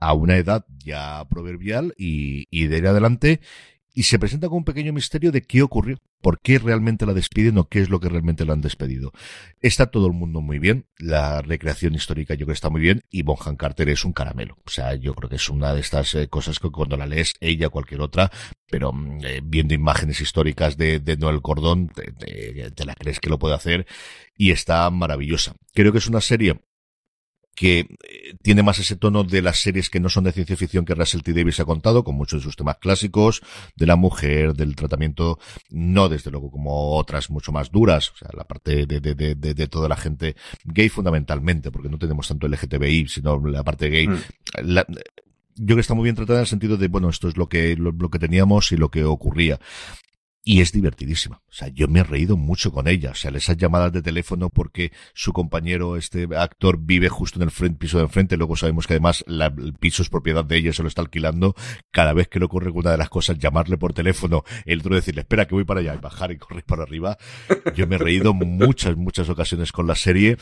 a 0.00 0.12
una 0.12 0.36
edad 0.36 0.64
ya 0.84 1.24
proverbial 1.28 1.94
y, 1.96 2.46
y 2.50 2.66
de 2.66 2.78
ir 2.78 2.86
adelante 2.86 3.40
y 3.98 4.04
se 4.04 4.20
presenta 4.20 4.48
con 4.48 4.58
un 4.58 4.64
pequeño 4.64 4.92
misterio 4.92 5.32
de 5.32 5.42
qué 5.42 5.60
ocurrió, 5.60 5.98
por 6.20 6.40
qué 6.40 6.60
realmente 6.60 7.04
la 7.04 7.14
despiden 7.14 7.58
o 7.58 7.68
qué 7.68 7.80
es 7.80 7.90
lo 7.90 7.98
que 7.98 8.08
realmente 8.08 8.44
la 8.44 8.52
han 8.52 8.60
despedido. 8.60 9.10
Está 9.60 9.90
todo 9.90 10.06
el 10.06 10.12
mundo 10.12 10.40
muy 10.40 10.60
bien, 10.60 10.86
la 10.98 11.42
recreación 11.42 11.96
histórica 11.96 12.34
yo 12.34 12.46
creo 12.46 12.46
que 12.46 12.52
está 12.52 12.70
muy 12.70 12.80
bien 12.80 13.02
y 13.10 13.22
Bonham 13.22 13.56
Carter 13.56 13.88
es 13.88 14.04
un 14.04 14.12
caramelo. 14.12 14.56
O 14.64 14.70
sea, 14.70 14.94
yo 14.94 15.14
creo 15.14 15.28
que 15.28 15.34
es 15.34 15.48
una 15.48 15.74
de 15.74 15.80
estas 15.80 16.14
eh, 16.14 16.28
cosas 16.28 16.60
que 16.60 16.70
cuando 16.70 16.96
la 16.96 17.06
lees, 17.06 17.34
ella 17.40 17.70
cualquier 17.70 18.00
otra, 18.00 18.30
pero 18.70 18.92
mm, 18.92 19.18
eh, 19.24 19.40
viendo 19.42 19.74
imágenes 19.74 20.20
históricas 20.20 20.76
de, 20.76 21.00
de 21.00 21.16
Noel 21.16 21.42
Cordón, 21.42 21.88
te, 21.88 22.70
te 22.70 22.84
la 22.84 22.94
crees 22.94 23.18
que 23.18 23.30
lo 23.30 23.40
puede 23.40 23.56
hacer 23.56 23.84
y 24.36 24.52
está 24.52 24.88
maravillosa. 24.90 25.56
Creo 25.74 25.90
que 25.90 25.98
es 25.98 26.06
una 26.06 26.20
serie 26.20 26.60
que 27.58 27.80
eh, 27.80 27.88
tiene 28.40 28.62
más 28.62 28.78
ese 28.78 28.94
tono 28.94 29.24
de 29.24 29.42
las 29.42 29.58
series 29.58 29.90
que 29.90 29.98
no 29.98 30.08
son 30.08 30.22
de 30.24 30.32
ciencia 30.32 30.56
ficción 30.56 30.84
que 30.84 30.94
Russell 30.94 31.22
T. 31.22 31.32
Davis 31.32 31.58
ha 31.58 31.64
contado, 31.64 32.04
con 32.04 32.14
muchos 32.14 32.40
de 32.40 32.44
sus 32.44 32.54
temas 32.54 32.76
clásicos, 32.76 33.42
de 33.74 33.86
la 33.86 33.96
mujer, 33.96 34.54
del 34.54 34.76
tratamiento, 34.76 35.40
no 35.70 36.08
desde 36.08 36.30
luego 36.30 36.52
como 36.52 36.96
otras 36.96 37.30
mucho 37.30 37.50
más 37.50 37.72
duras, 37.72 38.10
o 38.10 38.16
sea, 38.16 38.28
la 38.32 38.44
parte 38.44 38.86
de, 38.86 39.00
de, 39.00 39.14
de, 39.14 39.34
de, 39.34 39.66
toda 39.66 39.88
la 39.88 39.96
gente 39.96 40.36
gay 40.64 40.88
fundamentalmente, 40.88 41.72
porque 41.72 41.88
no 41.88 41.98
tenemos 41.98 42.28
tanto 42.28 42.46
LGTBI, 42.46 43.08
sino 43.08 43.44
la 43.44 43.64
parte 43.64 43.88
gay. 43.88 44.06
Mm. 44.06 44.18
La, 44.62 44.86
yo 45.56 45.64
creo 45.64 45.76
que 45.76 45.80
está 45.80 45.94
muy 45.94 46.04
bien 46.04 46.14
tratada 46.14 46.38
en 46.38 46.42
el 46.42 46.46
sentido 46.46 46.76
de, 46.76 46.86
bueno, 46.86 47.08
esto 47.08 47.26
es 47.26 47.36
lo 47.36 47.48
que, 47.48 47.74
lo, 47.74 47.90
lo 47.90 48.08
que 48.08 48.20
teníamos 48.20 48.70
y 48.70 48.76
lo 48.76 48.90
que 48.90 49.02
ocurría. 49.02 49.58
Y 50.48 50.62
es 50.62 50.72
divertidísima. 50.72 51.42
O 51.46 51.52
sea, 51.52 51.68
yo 51.68 51.88
me 51.88 52.00
he 52.00 52.04
reído 52.04 52.38
mucho 52.38 52.72
con 52.72 52.88
ella. 52.88 53.10
O 53.10 53.14
sea, 53.14 53.30
esas 53.32 53.58
llamadas 53.58 53.92
de 53.92 54.00
teléfono 54.00 54.48
porque 54.48 54.92
su 55.12 55.34
compañero, 55.34 55.98
este 55.98 56.26
actor, 56.34 56.78
vive 56.80 57.10
justo 57.10 57.38
en 57.38 57.42
el 57.42 57.50
frente, 57.50 57.78
piso 57.78 57.98
de 57.98 58.04
enfrente. 58.04 58.38
Luego 58.38 58.56
sabemos 58.56 58.86
que 58.86 58.94
además 58.94 59.24
la, 59.26 59.52
el 59.54 59.74
piso 59.74 60.00
es 60.00 60.08
propiedad 60.08 60.46
de 60.46 60.56
ella, 60.56 60.72
se 60.72 60.80
lo 60.80 60.88
está 60.88 61.02
alquilando. 61.02 61.54
Cada 61.90 62.14
vez 62.14 62.28
que 62.28 62.38
le 62.38 62.46
ocurre 62.46 62.70
una 62.70 62.92
de 62.92 62.96
las 62.96 63.10
cosas, 63.10 63.38
llamarle 63.38 63.76
por 63.76 63.92
teléfono, 63.92 64.42
el 64.64 64.80
otro 64.80 64.94
decirle, 64.94 65.20
espera 65.20 65.46
que 65.46 65.54
voy 65.54 65.64
para 65.64 65.80
allá 65.80 65.94
y 65.96 65.98
bajar 65.98 66.32
y 66.32 66.38
correr 66.38 66.64
para 66.64 66.84
arriba. 66.84 67.18
Yo 67.76 67.86
me 67.86 67.96
he 67.96 67.98
reído 67.98 68.32
muchas, 68.32 68.96
muchas 68.96 69.28
ocasiones 69.28 69.70
con 69.70 69.86
la 69.86 69.96
serie. 69.96 70.38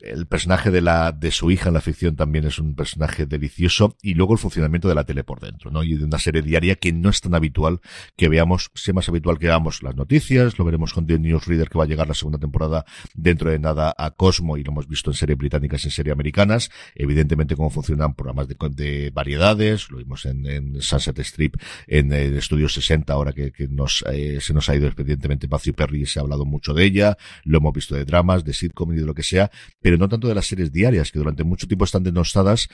El 0.00 0.26
personaje 0.26 0.70
de 0.70 0.80
la, 0.80 1.12
de 1.12 1.32
su 1.32 1.50
hija 1.50 1.68
en 1.68 1.74
la 1.74 1.82
ficción 1.82 2.16
también 2.16 2.46
es 2.46 2.58
un 2.58 2.74
personaje 2.74 3.26
delicioso. 3.26 3.94
Y 4.00 4.14
luego 4.14 4.32
el 4.32 4.38
funcionamiento 4.38 4.88
de 4.88 4.94
la 4.94 5.04
tele 5.04 5.22
por 5.22 5.40
dentro, 5.40 5.70
¿no? 5.70 5.84
Y 5.84 5.96
de 5.96 6.04
una 6.06 6.18
serie 6.18 6.40
diaria 6.40 6.76
que 6.76 6.94
no 6.94 7.10
es 7.10 7.20
tan 7.20 7.34
habitual 7.34 7.80
que 8.16 8.30
veamos, 8.30 8.70
sea 8.74 8.94
más 8.94 9.10
habitual 9.10 9.38
que 9.38 9.49
veamos 9.50 9.82
las 9.82 9.96
noticias, 9.96 10.56
lo 10.60 10.64
veremos 10.64 10.92
con 10.92 11.08
The 11.08 11.18
Newsreader 11.18 11.68
que 11.68 11.76
va 11.76 11.82
a 11.82 11.86
llegar 11.88 12.06
la 12.06 12.14
segunda 12.14 12.38
temporada 12.38 12.84
dentro 13.14 13.50
de 13.50 13.58
nada 13.58 13.92
a 13.98 14.12
Cosmo 14.12 14.56
y 14.56 14.62
lo 14.62 14.70
hemos 14.70 14.86
visto 14.86 15.10
en 15.10 15.14
series 15.14 15.36
británicas 15.36 15.82
y 15.82 15.88
en 15.88 15.90
series 15.90 16.12
americanas, 16.12 16.70
evidentemente 16.94 17.56
cómo 17.56 17.68
funcionan 17.68 18.14
programas 18.14 18.46
de, 18.46 18.56
de 18.70 19.10
variedades, 19.10 19.90
lo 19.90 19.98
vimos 19.98 20.24
en, 20.24 20.80
Sunset 20.80 21.18
Strip, 21.18 21.56
en 21.88 22.12
el 22.12 22.36
Estudio 22.36 22.68
60 22.68 23.12
ahora 23.12 23.32
que, 23.32 23.52
eh, 23.52 24.38
se 24.40 24.54
nos 24.54 24.68
ha 24.68 24.76
ido 24.76 24.86
expedientemente 24.86 25.48
Matthew 25.48 25.74
Perry 25.74 26.02
y 26.02 26.06
se 26.06 26.20
ha 26.20 26.22
hablado 26.22 26.44
mucho 26.44 26.72
de 26.72 26.84
ella, 26.84 27.18
lo 27.42 27.58
hemos 27.58 27.72
visto 27.72 27.96
de 27.96 28.04
dramas, 28.04 28.44
de 28.44 28.52
sitcom 28.52 28.92
y 28.92 28.98
de 28.98 29.04
lo 29.04 29.14
que 29.14 29.24
sea, 29.24 29.50
pero 29.80 29.96
no 29.96 30.08
tanto 30.08 30.28
de 30.28 30.36
las 30.36 30.46
series 30.46 30.70
diarias 30.70 31.10
que 31.10 31.18
durante 31.18 31.42
mucho 31.42 31.66
tiempo 31.66 31.84
están 31.84 32.04
denostadas, 32.04 32.68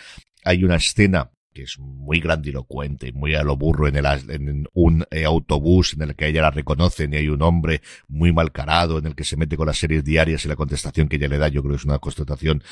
hay 0.44 0.62
una 0.62 0.76
escena 0.76 1.30
que 1.57 1.62
es 1.62 1.79
muy 1.79 2.21
grandilocuente, 2.21 3.12
muy 3.12 3.35
a 3.35 3.42
lo 3.42 3.57
burro 3.57 3.88
en, 3.88 3.97
el, 3.97 4.07
en 4.29 4.69
un 4.75 5.07
eh, 5.11 5.25
autobús 5.25 5.95
en 5.95 6.03
el 6.03 6.14
que 6.14 6.29
ella 6.29 6.42
la 6.42 6.51
reconocen 6.51 7.14
y 7.14 7.16
hay 7.16 7.29
un 7.29 7.40
hombre 7.40 7.81
muy 8.09 8.31
malcarado 8.31 8.99
en 8.99 9.07
el 9.07 9.14
que 9.14 9.25
se 9.25 9.38
mete 9.38 9.57
con 9.57 9.66
las 9.66 9.79
series 9.79 10.05
diarias 10.05 10.45
y 10.45 10.49
la 10.49 10.57
contestación 10.57 11.09
que 11.09 11.16
ella 11.16 11.29
le 11.29 11.38
da, 11.38 11.49
yo 11.49 11.62
creo 11.62 11.73
que 11.73 11.79
es 11.79 11.87
una 11.87 11.99
constatación 11.99 12.62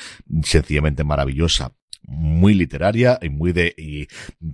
sencillamente 0.43 1.03
maravillosa 1.03 1.73
muy 2.07 2.53
literaria 2.53 3.17
y 3.23 3.29
muy 3.29 3.53
de 3.53 3.73
y 3.75 4.07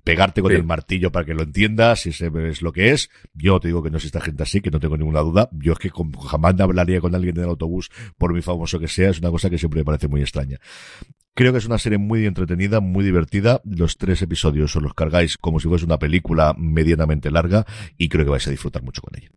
pegarte 0.06 0.42
con 0.42 0.52
sí. 0.52 0.56
el 0.56 0.64
martillo 0.64 1.12
para 1.12 1.26
que 1.26 1.34
lo 1.34 1.44
entiendas 1.44 2.06
y 2.06 2.14
sabes 2.14 2.62
lo 2.62 2.72
que 2.72 2.92
es. 2.92 3.10
Yo 3.34 3.60
te 3.60 3.68
digo 3.68 3.84
que 3.84 3.90
no 3.90 3.98
es 3.98 4.06
esta 4.06 4.22
gente 4.22 4.44
así, 4.44 4.62
que 4.62 4.72
no 4.72 4.80
tengo 4.80 4.96
ninguna 4.96 5.20
duda. 5.20 5.50
Yo 5.52 5.74
es 5.74 5.80
que 5.80 5.90
con, 5.90 6.14
jamás 6.14 6.58
hablaría 6.62 7.02
con 7.02 7.14
alguien 7.14 7.36
en 7.36 7.44
el 7.44 7.50
autobús, 7.50 7.92
por 8.18 8.32
muy 8.32 8.42
famoso 8.42 8.80
que 8.80 8.88
sea, 8.88 9.10
es 9.10 9.20
una 9.20 9.30
cosa 9.30 9.50
que 9.50 9.58
siempre 9.58 9.82
me 9.82 9.86
parece 9.86 10.08
muy 10.08 10.22
extraña. 10.22 10.58
Creo 11.34 11.54
que 11.54 11.60
es 11.60 11.66
una 11.66 11.78
serie 11.78 11.98
muy 11.98 12.26
entretenida, 12.26 12.82
muy 12.82 13.06
divertida. 13.06 13.62
Los 13.64 13.98
tres 13.98 14.22
episodios 14.22 14.76
os 14.76 14.84
los 14.84 14.94
cargáis 14.94 15.38
como 15.38 15.60
si 15.60 15.68
fuese 15.68 15.86
una 15.86 16.00
película 16.00 16.54
medianamente 16.58 17.32
larga 17.32 17.66
y 17.98 18.10
creo 18.10 18.26
que 18.26 18.32
vais 18.32 18.48
a 18.48 18.52
disfrutar 18.52 18.84
mucho 18.84 19.02
con 19.02 19.18
ella. 19.18 19.30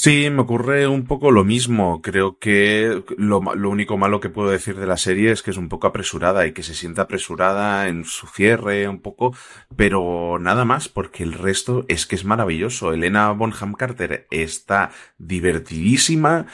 Sí, 0.00 0.30
me 0.30 0.42
ocurre 0.42 0.86
un 0.86 1.06
poco 1.06 1.32
lo 1.32 1.42
mismo. 1.42 2.00
Creo 2.02 2.38
que 2.38 3.02
lo, 3.16 3.40
único 3.40 3.98
malo 3.98 4.20
que 4.20 4.30
puedo 4.30 4.48
decir 4.48 4.76
de 4.76 4.86
la 4.86 4.96
serie 4.96 5.32
es 5.32 5.42
que 5.42 5.50
es 5.50 5.56
un 5.56 5.68
poco 5.68 5.88
apresurada 5.88 6.46
y 6.46 6.52
que 6.52 6.62
se 6.62 6.76
sienta 6.76 7.02
apresurada 7.02 7.88
en 7.88 8.04
su 8.04 8.28
cierre 8.28 8.86
un 8.86 9.00
poco, 9.00 9.34
pero 9.74 10.38
nada 10.38 10.64
más 10.64 10.88
porque 10.88 11.24
el 11.24 11.32
resto 11.32 11.84
es 11.88 12.06
que 12.06 12.14
es 12.14 12.24
maravilloso. 12.24 12.92
Elena 12.92 13.32
Bonham 13.32 13.74
Carter 13.74 14.28
está 14.30 14.92
divertidísima. 15.18 16.46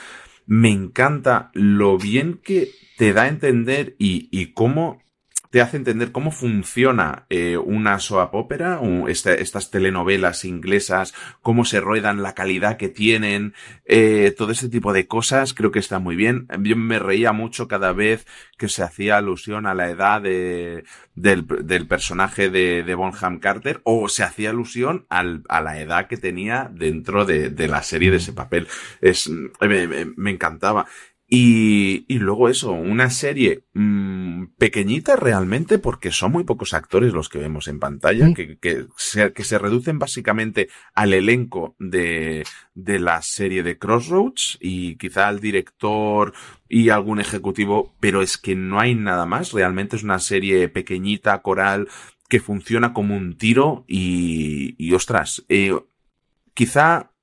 Me 0.47 0.71
encanta 0.71 1.51
lo 1.53 1.99
bien 1.99 2.41
que 2.43 2.71
te 2.97 3.13
da 3.13 3.23
a 3.23 3.27
entender 3.27 3.95
y, 3.99 4.29
y 4.31 4.53
cómo 4.53 4.99
te 5.55 5.61
hace 5.61 5.77
entender 5.77 6.11
cómo 6.11 6.31
funciona 6.31 7.27
eh, 7.29 7.55
una 7.55 7.97
soap 7.99 8.35
opera, 8.35 8.81
este, 9.07 9.41
estas 9.41 9.71
telenovelas 9.71 10.43
inglesas, 10.43 11.13
cómo 11.41 11.63
se 11.63 11.79
ruedan, 11.79 12.21
la 12.21 12.33
calidad 12.33 12.75
que 12.75 12.89
tienen, 12.89 13.53
eh, 13.85 14.35
todo 14.37 14.51
ese 14.51 14.67
tipo 14.67 14.91
de 14.91 15.07
cosas, 15.07 15.53
creo 15.53 15.71
que 15.71 15.79
está 15.79 15.97
muy 15.97 16.17
bien. 16.17 16.45
Yo 16.61 16.75
me 16.75 16.99
reía 16.99 17.31
mucho 17.31 17.69
cada 17.69 17.93
vez 17.93 18.27
que 18.57 18.67
se 18.67 18.83
hacía 18.83 19.15
alusión 19.15 19.65
a 19.65 19.73
la 19.73 19.89
edad 19.89 20.21
de, 20.21 20.83
del, 21.13 21.47
del 21.63 21.87
personaje 21.87 22.49
de, 22.49 22.83
de 22.83 22.95
Bonham 22.95 23.39
Carter 23.39 23.79
o 23.85 24.09
se 24.09 24.23
hacía 24.23 24.49
alusión 24.49 25.05
al, 25.07 25.43
a 25.47 25.61
la 25.61 25.79
edad 25.79 26.07
que 26.07 26.17
tenía 26.17 26.69
dentro 26.69 27.23
de, 27.23 27.49
de 27.49 27.69
la 27.69 27.81
serie 27.81 28.11
de 28.11 28.17
ese 28.17 28.33
papel. 28.33 28.67
Es, 28.99 29.29
me, 29.29 29.87
me, 29.87 30.05
me 30.17 30.31
encantaba. 30.31 30.85
Y, 31.27 32.05
y, 32.07 32.19
luego 32.19 32.49
eso, 32.49 32.71
una 32.71 33.09
serie 33.09 33.63
mmm, 33.73 34.45
pequeñita 34.59 35.15
realmente, 35.15 35.79
porque 35.79 36.11
son 36.11 36.31
muy 36.31 36.43
pocos 36.43 36.75
actores 36.75 37.13
los 37.13 37.29
que 37.29 37.39
vemos 37.39 37.67
en 37.67 37.79
pantalla, 37.79 38.27
¿Sí? 38.27 38.33
que, 38.35 38.57
que, 38.59 38.85
se, 38.95 39.33
que 39.33 39.43
se 39.43 39.57
reducen 39.57 39.97
básicamente 39.97 40.69
al 40.93 41.13
elenco 41.13 41.75
de, 41.79 42.43
de 42.75 42.99
la 42.99 43.23
serie 43.23 43.63
de 43.63 43.79
Crossroads 43.79 44.59
y 44.61 44.97
quizá 44.97 45.27
al 45.27 45.39
director 45.39 46.33
y 46.69 46.89
algún 46.89 47.19
ejecutivo, 47.19 47.95
pero 47.99 48.21
es 48.21 48.37
que 48.37 48.55
no 48.55 48.79
hay 48.79 48.93
nada 48.93 49.25
más, 49.25 49.51
realmente 49.51 49.95
es 49.95 50.03
una 50.03 50.19
serie 50.19 50.69
pequeñita, 50.69 51.41
coral, 51.41 51.87
que 52.29 52.39
funciona 52.39 52.93
como 52.93 53.15
un 53.15 53.35
tiro 53.35 53.83
y, 53.87 54.75
y 54.77 54.93
ostras, 54.93 55.43
eh, 55.49 55.73
quizá 56.53 57.14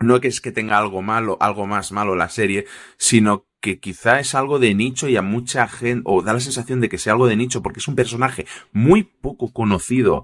no 0.00 0.16
es 0.16 0.40
que 0.40 0.52
tenga 0.52 0.78
algo 0.78 1.02
malo, 1.02 1.36
algo 1.40 1.66
más 1.66 1.92
malo 1.92 2.14
la 2.14 2.28
serie, 2.28 2.66
sino 2.96 3.46
que 3.60 3.80
quizá 3.80 4.20
es 4.20 4.34
algo 4.34 4.58
de 4.58 4.74
nicho 4.74 5.08
y 5.08 5.16
a 5.16 5.22
mucha 5.22 5.66
gente, 5.68 6.02
o 6.04 6.22
da 6.22 6.32
la 6.32 6.40
sensación 6.40 6.80
de 6.80 6.88
que 6.88 6.98
sea 6.98 7.14
algo 7.14 7.26
de 7.26 7.36
nicho 7.36 7.62
porque 7.62 7.80
es 7.80 7.88
un 7.88 7.96
personaje 7.96 8.46
muy 8.72 9.02
poco 9.02 9.52
conocido 9.52 10.22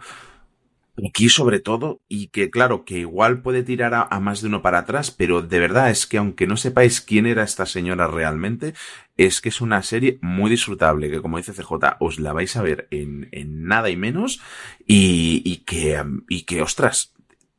aquí 1.08 1.28
sobre 1.28 1.60
todo, 1.60 2.02
y 2.08 2.28
que 2.28 2.50
claro, 2.50 2.84
que 2.84 2.98
igual 2.98 3.42
puede 3.42 3.62
tirar 3.62 3.94
a, 3.94 4.02
a, 4.02 4.20
más 4.20 4.40
de 4.40 4.48
uno 4.48 4.62
para 4.62 4.78
atrás, 4.78 5.10
pero 5.10 5.42
de 5.42 5.58
verdad 5.58 5.90
es 5.90 6.06
que 6.06 6.18
aunque 6.18 6.46
no 6.46 6.56
sepáis 6.56 7.00
quién 7.00 7.26
era 7.26 7.42
esta 7.42 7.66
señora 7.66 8.06
realmente, 8.06 8.74
es 9.16 9.40
que 9.40 9.48
es 9.48 9.60
una 9.60 9.82
serie 9.82 10.18
muy 10.22 10.50
disfrutable, 10.50 11.10
que 11.10 11.20
como 11.20 11.38
dice 11.38 11.52
CJ, 11.52 11.96
os 11.98 12.20
la 12.20 12.32
vais 12.32 12.54
a 12.56 12.62
ver 12.62 12.87
en, 12.90 13.28
en 13.32 13.64
nada 13.64 13.90
y 13.90 13.96
menos, 13.96 14.40
y, 14.87 15.42
y 15.44 15.58
que, 15.64 16.02
y 16.28 16.42
que 16.42 16.62
ostras, 16.62 17.13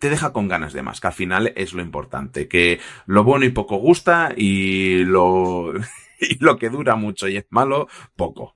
te 0.05 0.11
deja 0.11 0.33
con 0.33 0.47
ganas 0.47 0.71
de 0.71 0.83
más, 0.83 1.01
que 1.01 1.07
al 1.07 1.13
final 1.13 1.51
es 1.55 1.73
lo 1.73 1.81
importante, 1.81 2.47
que 2.47 2.79
lo 3.07 3.23
bueno 3.23 3.43
y 3.43 3.49
poco 3.49 3.77
gusta 3.77 4.33
y 4.37 5.03
lo, 5.03 5.73
y 6.19 6.37
lo 6.41 6.59
que 6.59 6.69
dura 6.69 6.95
mucho 6.95 7.27
y 7.27 7.37
es 7.37 7.47
malo, 7.49 7.87
poco. 8.15 8.55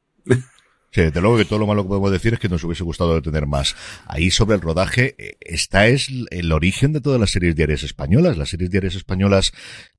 Sí, 0.91 1.01
desde 1.01 1.21
luego 1.21 1.37
que 1.37 1.45
todo 1.45 1.57
lo 1.57 1.65
malo 1.65 1.81
que 1.81 1.89
podemos 1.89 2.11
decir 2.11 2.35
es 2.35 2.39
que 2.39 2.49
nos 2.49 2.63
hubiese 2.63 2.83
gustado 2.83 3.19
tener 3.23 3.47
más. 3.47 3.75
Ahí 4.05 4.29
sobre 4.29 4.57
el 4.57 4.61
rodaje, 4.61 5.15
esta 5.39 5.87
es 5.87 6.11
el 6.29 6.51
origen 6.51 6.93
de 6.93 7.01
todas 7.01 7.19
las 7.19 7.31
series 7.31 7.55
diarias 7.55 7.81
españolas. 7.81 8.37
Las 8.37 8.49
series 8.49 8.69
diarias 8.69 8.93
españolas, 8.93 9.51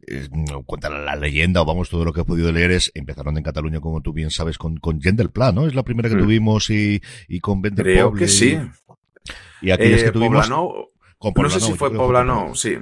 eh, 0.06 0.28
cuenta 0.66 0.88
la, 0.88 1.16
leyenda 1.16 1.62
o 1.62 1.64
vamos, 1.64 1.90
todo 1.90 2.04
lo 2.04 2.12
que 2.12 2.20
he 2.20 2.24
podido 2.24 2.52
leer 2.52 2.70
es, 2.70 2.92
empezaron 2.94 3.36
en 3.38 3.42
Cataluña, 3.42 3.80
como 3.80 4.02
tú 4.02 4.12
bien 4.12 4.30
sabes, 4.30 4.56
con, 4.56 4.76
con 4.76 5.00
Gent 5.00 5.18
del 5.18 5.30
Pla, 5.30 5.50
¿no? 5.50 5.66
Es 5.66 5.74
la 5.74 5.82
primera 5.82 6.08
que 6.08 6.14
mm. 6.14 6.20
tuvimos 6.20 6.70
y, 6.70 7.02
y 7.26 7.40
con 7.40 7.60
Venter 7.60 7.86
Creo 7.86 8.10
Poble, 8.10 8.20
que 8.20 8.28
sí. 8.28 8.56
Y, 9.62 9.66
y 9.66 9.70
aquellas 9.72 10.02
eh, 10.02 10.04
que 10.04 10.12
tuvimos... 10.12 10.48
Poblano, 10.48 10.90
con 11.20 11.34
Poblano, 11.34 11.54
no 11.54 11.60
sé 11.60 11.66
si 11.66 11.74
fue 11.74 11.92
Poblano, 11.92 12.54
sí. 12.54 12.78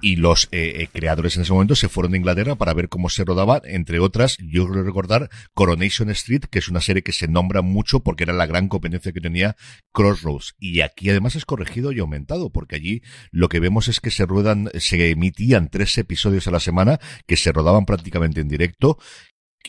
Y 0.00 0.16
los 0.16 0.48
eh, 0.50 0.76
eh, 0.78 0.88
creadores 0.90 1.36
en 1.36 1.42
ese 1.42 1.52
momento 1.52 1.76
se 1.76 1.90
fueron 1.90 2.12
de 2.12 2.18
Inglaterra 2.18 2.54
para 2.56 2.72
ver 2.72 2.88
cómo 2.88 3.10
se 3.10 3.22
rodaba, 3.22 3.60
entre 3.64 4.00
otras, 4.00 4.38
yo 4.38 4.66
creo 4.66 4.82
recordar 4.82 5.28
Coronation 5.52 6.08
Street, 6.10 6.44
que 6.50 6.58
es 6.58 6.68
una 6.68 6.80
serie 6.80 7.02
que 7.02 7.12
se 7.12 7.28
nombra 7.28 7.60
mucho 7.60 8.00
porque 8.00 8.24
era 8.24 8.32
la 8.32 8.46
gran 8.46 8.68
competencia 8.68 9.12
que 9.12 9.20
tenía 9.20 9.56
Crossroads. 9.92 10.56
Y 10.58 10.80
aquí 10.80 11.10
además 11.10 11.36
es 11.36 11.44
corregido 11.44 11.92
y 11.92 12.00
aumentado, 12.00 12.48
porque 12.50 12.76
allí 12.76 13.02
lo 13.30 13.50
que 13.50 13.60
vemos 13.60 13.88
es 13.88 14.00
que 14.00 14.10
se 14.10 14.24
ruedan, 14.24 14.70
se 14.78 15.10
emitían 15.10 15.68
tres 15.68 15.98
episodios 15.98 16.48
a 16.48 16.52
la 16.52 16.60
semana, 16.60 16.98
que 17.26 17.36
se 17.36 17.52
rodaban 17.52 17.84
prácticamente 17.84 18.40
en 18.40 18.48
directo, 18.48 18.96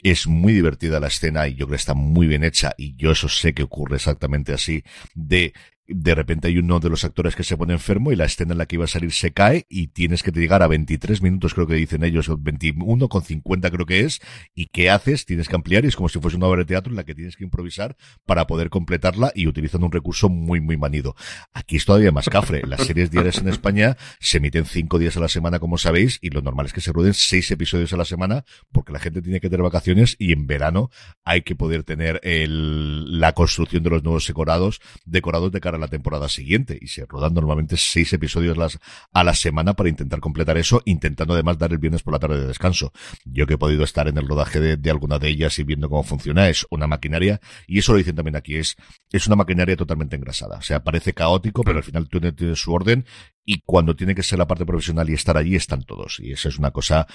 es 0.01 0.25
muy 0.25 0.53
divertida 0.53 1.01
la 1.01 1.07
escena 1.07 1.49
y 1.49 1.55
yo 1.55 1.65
creo 1.65 1.75
que 1.75 1.81
está 1.81 1.93
muy 1.93 2.25
bien 2.25 2.45
hecha. 2.45 2.73
Y 2.77 2.95
yo 2.95 3.11
eso 3.11 3.27
sé 3.27 3.53
que 3.53 3.63
ocurre 3.63 3.97
exactamente 3.97 4.53
así 4.53 4.83
de 5.13 5.53
de 5.93 6.15
repente 6.15 6.47
hay 6.47 6.57
uno 6.57 6.79
de 6.79 6.89
los 6.89 7.03
actores 7.03 7.35
que 7.35 7.43
se 7.43 7.57
pone 7.57 7.73
enfermo 7.73 8.11
y 8.11 8.15
la 8.15 8.25
escena 8.25 8.53
en 8.53 8.57
la 8.57 8.65
que 8.65 8.75
iba 8.75 8.85
a 8.85 8.87
salir 8.87 9.11
se 9.11 9.31
cae 9.31 9.65
y 9.69 9.87
tienes 9.87 10.23
que 10.23 10.31
llegar 10.31 10.63
a 10.63 10.67
23 10.67 11.21
minutos, 11.21 11.53
creo 11.53 11.67
que 11.67 11.75
dicen 11.75 12.03
ellos, 12.03 12.29
21 12.39 13.09
con 13.09 13.23
50 13.23 13.71
creo 13.71 13.85
que 13.85 14.01
es, 14.01 14.21
y 14.55 14.67
¿qué 14.67 14.89
haces? 14.89 15.25
Tienes 15.25 15.47
que 15.47 15.55
ampliar 15.55 15.85
y 15.85 15.89
es 15.89 15.95
como 15.95 16.09
si 16.09 16.19
fuese 16.19 16.37
una 16.37 16.47
obra 16.47 16.59
de 16.59 16.65
teatro 16.65 16.91
en 16.91 16.97
la 16.97 17.03
que 17.03 17.15
tienes 17.15 17.35
que 17.35 17.43
improvisar 17.43 17.95
para 18.25 18.47
poder 18.47 18.69
completarla 18.69 19.31
y 19.35 19.47
utilizando 19.47 19.85
un 19.85 19.91
recurso 19.91 20.29
muy, 20.29 20.61
muy 20.61 20.77
manido. 20.77 21.15
Aquí 21.53 21.75
es 21.75 21.85
todavía 21.85 22.11
más 22.11 22.29
cafre. 22.29 22.61
Las 22.65 22.85
series 22.85 23.11
diarias 23.11 23.37
en 23.39 23.49
España 23.49 23.97
se 24.19 24.37
emiten 24.37 24.65
cinco 24.65 24.99
días 24.99 25.17
a 25.17 25.19
la 25.19 25.27
semana, 25.27 25.59
como 25.59 25.77
sabéis, 25.77 26.19
y 26.21 26.29
lo 26.29 26.41
normal 26.41 26.67
es 26.67 26.73
que 26.73 26.81
se 26.81 26.91
rueden 26.91 27.13
seis 27.13 27.49
episodios 27.51 27.93
a 27.93 27.97
la 27.97 28.05
semana 28.05 28.45
porque 28.71 28.93
la 28.93 28.99
gente 28.99 29.21
tiene 29.21 29.39
que 29.39 29.49
tener 29.49 29.63
vacaciones 29.63 30.15
y 30.19 30.31
en 30.31 30.47
verano 30.47 30.89
hay 31.23 31.41
que 31.41 31.55
poder 31.55 31.83
tener 31.83 32.19
el, 32.23 33.19
la 33.19 33.33
construcción 33.33 33.83
de 33.83 33.89
los 33.89 34.03
nuevos 34.03 34.27
decorados, 34.27 34.79
decorados 35.05 35.51
de 35.51 35.59
cara 35.59 35.77
la 35.81 35.87
temporada 35.87 36.29
siguiente 36.29 36.77
y 36.79 36.87
se 36.87 37.05
rodan 37.05 37.33
normalmente 37.33 37.75
seis 37.77 38.13
episodios 38.13 38.57
las, 38.57 38.79
a 39.11 39.23
la 39.23 39.33
semana 39.33 39.73
para 39.73 39.89
intentar 39.89 40.19
completar 40.19 40.57
eso, 40.57 40.81
intentando 40.85 41.33
además 41.33 41.57
dar 41.57 41.71
el 41.71 41.77
viernes 41.77 42.03
por 42.03 42.13
la 42.13 42.19
tarde 42.19 42.39
de 42.39 42.47
descanso. 42.47 42.91
Yo 43.25 43.45
que 43.47 43.55
he 43.55 43.57
podido 43.57 43.83
estar 43.83 44.07
en 44.07 44.17
el 44.17 44.27
rodaje 44.27 44.59
de, 44.59 44.91
alguna 44.91 45.19
de 45.19 45.29
ellas 45.29 45.57
y 45.59 45.63
viendo 45.63 45.89
cómo 45.89 46.03
funciona, 46.03 46.49
es 46.49 46.65
una 46.69 46.87
maquinaria, 46.87 47.41
y 47.67 47.79
eso 47.79 47.91
lo 47.91 47.97
dicen 47.97 48.15
también 48.15 48.35
aquí, 48.35 48.55
es, 48.55 48.75
es 49.11 49.27
una 49.27 49.35
maquinaria 49.35 49.75
totalmente 49.75 50.15
engrasada. 50.15 50.57
O 50.57 50.61
sea, 50.61 50.83
parece 50.83 51.13
caótico, 51.13 51.63
pero 51.63 51.77
al 51.79 51.83
final 51.83 52.09
tiene, 52.09 52.31
tiene 52.31 52.55
su 52.55 52.73
orden 52.73 53.05
y 53.45 53.61
cuando 53.65 53.95
tiene 53.95 54.15
que 54.15 54.23
ser 54.23 54.39
la 54.39 54.47
parte 54.47 54.65
profesional 54.65 55.09
y 55.09 55.13
estar 55.13 55.37
allí 55.37 55.55
están 55.55 55.83
todos. 55.83 56.19
Y 56.19 56.31
eso 56.31 56.49
es 56.49 56.57
una 56.57 56.71
cosa 56.71 57.07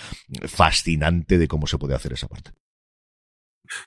fascinante 0.46 1.38
de 1.38 1.48
cómo 1.48 1.66
se 1.66 1.79
puede 1.79 1.94
hacer 1.94 2.12
esa 2.12 2.29
parte. 2.29 2.52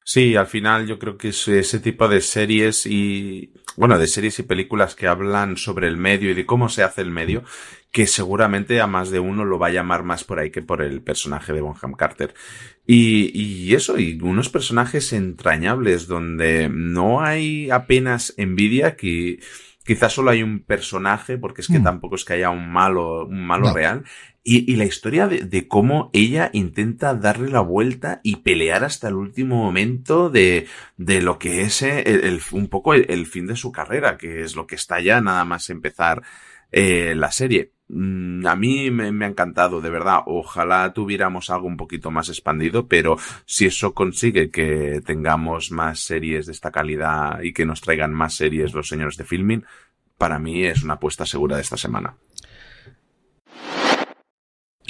Sí, 0.03 0.35
al 0.35 0.47
final 0.47 0.87
yo 0.87 0.99
creo 0.99 1.17
que 1.17 1.29
es 1.29 1.47
ese 1.47 1.79
tipo 1.79 2.07
de 2.07 2.21
series 2.21 2.85
y, 2.85 3.53
bueno, 3.75 3.97
de 3.97 4.07
series 4.07 4.39
y 4.39 4.43
películas 4.43 4.95
que 4.95 5.07
hablan 5.07 5.57
sobre 5.57 5.87
el 5.87 5.97
medio 5.97 6.31
y 6.31 6.33
de 6.33 6.45
cómo 6.45 6.69
se 6.69 6.83
hace 6.83 7.01
el 7.01 7.11
medio, 7.11 7.43
que 7.91 8.07
seguramente 8.07 8.81
a 8.81 8.87
más 8.87 9.09
de 9.09 9.19
uno 9.19 9.45
lo 9.45 9.59
va 9.59 9.67
a 9.67 9.71
llamar 9.71 10.03
más 10.03 10.23
por 10.23 10.39
ahí 10.39 10.51
que 10.51 10.61
por 10.61 10.81
el 10.81 11.01
personaje 11.01 11.53
de 11.53 11.61
Bonham 11.61 11.93
Carter. 11.93 12.33
Y, 12.85 13.31
y 13.33 13.73
eso, 13.75 13.97
y 13.97 14.19
unos 14.21 14.49
personajes 14.49 15.13
entrañables 15.13 16.07
donde 16.07 16.69
no 16.69 17.21
hay 17.21 17.69
apenas 17.69 18.33
envidia 18.37 18.95
que, 18.95 19.39
quizás 19.89 20.13
solo 20.13 20.29
hay 20.29 20.43
un 20.43 20.59
personaje, 20.59 21.39
porque 21.39 21.61
es 21.61 21.67
que 21.67 21.79
mm. 21.79 21.83
tampoco 21.83 22.13
es 22.13 22.23
que 22.23 22.33
haya 22.33 22.51
un 22.51 22.71
malo, 22.71 23.25
un 23.25 23.43
malo 23.43 23.69
no. 23.69 23.73
real, 23.73 24.03
y, 24.43 24.71
y, 24.71 24.75
la 24.75 24.85
historia 24.85 25.25
de, 25.25 25.39
de, 25.39 25.67
cómo 25.67 26.11
ella 26.13 26.51
intenta 26.53 27.15
darle 27.15 27.49
la 27.49 27.61
vuelta 27.61 28.21
y 28.23 28.35
pelear 28.37 28.83
hasta 28.83 29.07
el 29.07 29.15
último 29.15 29.55
momento 29.63 30.29
de, 30.29 30.67
de 30.97 31.23
lo 31.23 31.39
que 31.39 31.63
es 31.63 31.81
el, 31.81 32.05
el, 32.05 32.39
un 32.51 32.67
poco 32.67 32.93
el, 32.93 33.07
el, 33.09 33.25
fin 33.25 33.47
de 33.47 33.55
su 33.55 33.71
carrera, 33.71 34.15
que 34.19 34.43
es 34.43 34.55
lo 34.55 34.67
que 34.67 34.75
está 34.75 34.99
ya 34.99 35.21
nada 35.21 35.43
más 35.43 35.71
empezar 35.71 36.21
eh, 36.71 37.13
la 37.15 37.31
serie. 37.31 37.73
Mm, 37.87 38.45
a 38.45 38.55
mí 38.55 38.91
me, 38.91 39.11
me, 39.11 39.25
ha 39.25 39.29
encantado, 39.29 39.81
de 39.81 39.89
verdad. 39.89 40.21
Ojalá 40.25 40.93
tuviéramos 40.93 41.49
algo 41.49 41.67
un 41.67 41.77
poquito 41.77 42.11
más 42.11 42.29
expandido, 42.29 42.87
pero 42.87 43.17
si 43.45 43.65
eso 43.65 43.93
consigue 43.93 44.51
que 44.51 45.01
tengamos 45.05 45.71
más 45.71 45.99
series 45.99 46.45
de 46.45 46.51
esta 46.51 46.71
calidad 46.71 47.41
y 47.41 47.53
que 47.53 47.65
nos 47.65 47.81
traigan 47.81 48.13
más 48.13 48.35
series 48.35 48.73
los 48.73 48.87
señores 48.87 49.17
de 49.17 49.25
filming, 49.25 49.65
para 50.17 50.37
mí 50.37 50.65
es 50.65 50.83
una 50.83 50.95
apuesta 50.95 51.25
segura 51.25 51.55
de 51.55 51.63
esta 51.63 51.77
semana. 51.77 52.15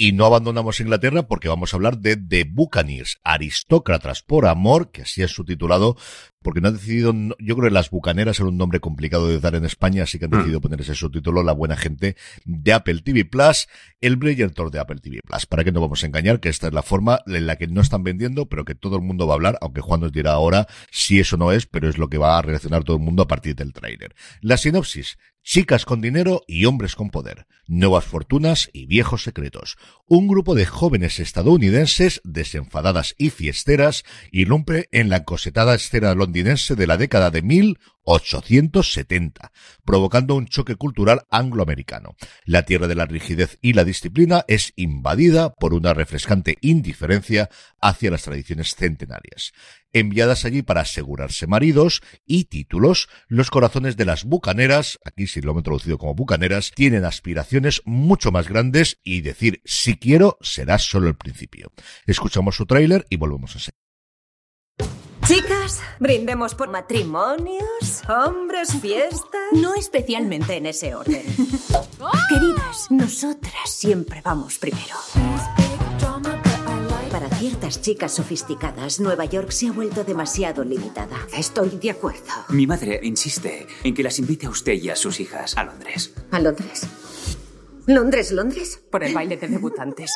Y 0.02 0.12
no 0.12 0.24
abandonamos 0.24 0.80
Inglaterra 0.80 1.28
porque 1.28 1.50
vamos 1.50 1.74
a 1.74 1.76
hablar 1.76 1.98
de 1.98 2.16
The 2.16 2.44
Buccaneers, 2.44 3.18
aristócratas 3.22 4.22
por 4.22 4.46
amor, 4.46 4.90
que 4.90 5.02
así 5.02 5.22
es 5.22 5.30
su 5.30 5.44
titulado, 5.44 5.94
porque 6.40 6.62
no 6.62 6.68
han 6.68 6.74
decidido, 6.74 7.12
yo 7.12 7.54
creo 7.54 7.68
que 7.68 7.74
las 7.74 7.90
bucaneras 7.90 8.40
era 8.40 8.48
un 8.48 8.56
nombre 8.56 8.80
complicado 8.80 9.28
de 9.28 9.38
dar 9.40 9.54
en 9.54 9.66
España, 9.66 10.04
así 10.04 10.18
que 10.18 10.24
han 10.24 10.30
decidido 10.30 10.62
poner 10.62 10.80
ese 10.80 10.94
subtítulo, 10.94 11.42
la 11.42 11.52
buena 11.52 11.76
gente 11.76 12.16
de 12.46 12.72
Apple 12.72 13.02
TV 13.02 13.26
Plus, 13.26 13.68
el 14.00 14.16
Brillantor 14.16 14.70
de 14.70 14.78
Apple 14.78 15.00
TV 15.02 15.20
Plus. 15.22 15.44
Para 15.44 15.64
que 15.64 15.72
no 15.72 15.82
vamos 15.82 16.02
a 16.02 16.06
engañar, 16.06 16.40
que 16.40 16.48
esta 16.48 16.68
es 16.68 16.72
la 16.72 16.82
forma 16.82 17.20
en 17.26 17.46
la 17.46 17.56
que 17.56 17.66
no 17.66 17.82
están 17.82 18.02
vendiendo, 18.02 18.46
pero 18.46 18.64
que 18.64 18.74
todo 18.74 18.96
el 18.96 19.02
mundo 19.02 19.26
va 19.26 19.34
a 19.34 19.36
hablar, 19.36 19.58
aunque 19.60 19.82
Juan 19.82 20.00
nos 20.00 20.12
dirá 20.12 20.32
ahora 20.32 20.66
si 20.90 21.20
eso 21.20 21.36
no 21.36 21.52
es, 21.52 21.66
pero 21.66 21.90
es 21.90 21.98
lo 21.98 22.08
que 22.08 22.16
va 22.16 22.38
a 22.38 22.42
reaccionar 22.42 22.84
todo 22.84 22.96
el 22.96 23.02
mundo 23.02 23.24
a 23.24 23.28
partir 23.28 23.54
del 23.54 23.74
tráiler. 23.74 24.14
La 24.40 24.56
sinopsis. 24.56 25.18
Chicas 25.42 25.86
con 25.86 26.00
dinero 26.00 26.42
y 26.46 26.66
hombres 26.66 26.94
con 26.94 27.10
poder. 27.10 27.46
Nuevas 27.66 28.04
fortunas 28.04 28.68
y 28.72 28.86
viejos 28.86 29.22
secretos. 29.22 29.78
Un 30.06 30.28
grupo 30.28 30.54
de 30.54 30.66
jóvenes 30.66 31.18
estadounidenses 31.18 32.20
desenfadadas 32.24 33.14
y 33.16 33.30
fiesteras 33.30 34.04
irrumpe 34.30 34.88
en 34.92 35.08
la 35.08 35.18
encosetada 35.18 35.74
escena 35.74 36.14
londinense 36.14 36.76
de 36.76 36.86
la 36.86 36.98
década 36.98 37.30
de 37.30 37.42
1870, 38.18 39.52
provocando 39.84 40.34
un 40.34 40.46
choque 40.46 40.76
cultural 40.76 41.22
angloamericano. 41.30 42.16
La 42.44 42.64
tierra 42.64 42.88
de 42.88 42.94
la 42.94 43.06
rigidez 43.06 43.58
y 43.62 43.72
la 43.72 43.84
disciplina 43.84 44.44
es 44.48 44.72
invadida 44.76 45.54
por 45.54 45.74
una 45.74 45.94
refrescante 45.94 46.58
indiferencia 46.60 47.48
hacia 47.80 48.10
las 48.10 48.22
tradiciones 48.22 48.74
centenarias. 48.74 49.52
Enviadas 49.92 50.44
allí 50.44 50.62
para 50.62 50.82
asegurarse 50.82 51.46
maridos 51.46 52.00
y 52.24 52.44
títulos, 52.44 53.08
los 53.28 53.50
corazones 53.50 53.96
de 53.96 54.04
las 54.04 54.24
bucaneras, 54.24 54.98
aquí 55.04 55.26
sí 55.26 55.40
lo 55.40 55.50
hemos 55.50 55.64
traducido 55.64 55.98
como 55.98 56.14
bucaneras, 56.14 56.72
tienen 56.74 57.04
aspiraciones 57.04 57.82
mucho 57.84 58.30
más 58.30 58.48
grandes 58.48 58.98
y 59.02 59.20
decir 59.22 59.60
si 59.64 59.96
quiero 59.96 60.38
será 60.40 60.78
solo 60.78 61.08
el 61.08 61.16
principio. 61.16 61.72
Escuchamos 62.06 62.56
su 62.56 62.66
tráiler 62.66 63.06
y 63.10 63.16
volvemos 63.16 63.56
a 63.56 63.58
seguir. 63.58 63.89
Chicas, 65.30 65.80
brindemos 66.00 66.56
por 66.56 66.70
matrimonios, 66.70 68.02
hombres, 68.08 68.74
fiestas. 68.80 69.40
No 69.52 69.76
especialmente 69.76 70.56
en 70.56 70.66
ese 70.66 70.92
orden. 70.92 71.22
Queridas, 72.28 72.90
nosotras 72.90 73.54
siempre 73.66 74.22
vamos 74.24 74.58
primero. 74.58 74.96
Para 77.12 77.28
ciertas 77.28 77.80
chicas 77.80 78.12
sofisticadas, 78.12 78.98
Nueva 78.98 79.24
York 79.24 79.52
se 79.52 79.68
ha 79.68 79.72
vuelto 79.72 80.02
demasiado 80.02 80.64
limitada. 80.64 81.16
Estoy 81.32 81.78
de 81.80 81.92
acuerdo. 81.92 82.32
Mi 82.48 82.66
madre 82.66 82.98
insiste 83.04 83.68
en 83.84 83.94
que 83.94 84.02
las 84.02 84.18
invite 84.18 84.46
a 84.46 84.50
usted 84.50 84.72
y 84.72 84.90
a 84.90 84.96
sus 84.96 85.20
hijas 85.20 85.56
a 85.56 85.62
Londres. 85.62 86.12
¿A 86.32 86.40
Londres? 86.40 86.88
¿Londres, 87.86 88.32
Londres? 88.32 88.82
Por 88.90 89.04
el 89.04 89.14
baile 89.14 89.36
de 89.36 89.46
debutantes. 89.46 90.10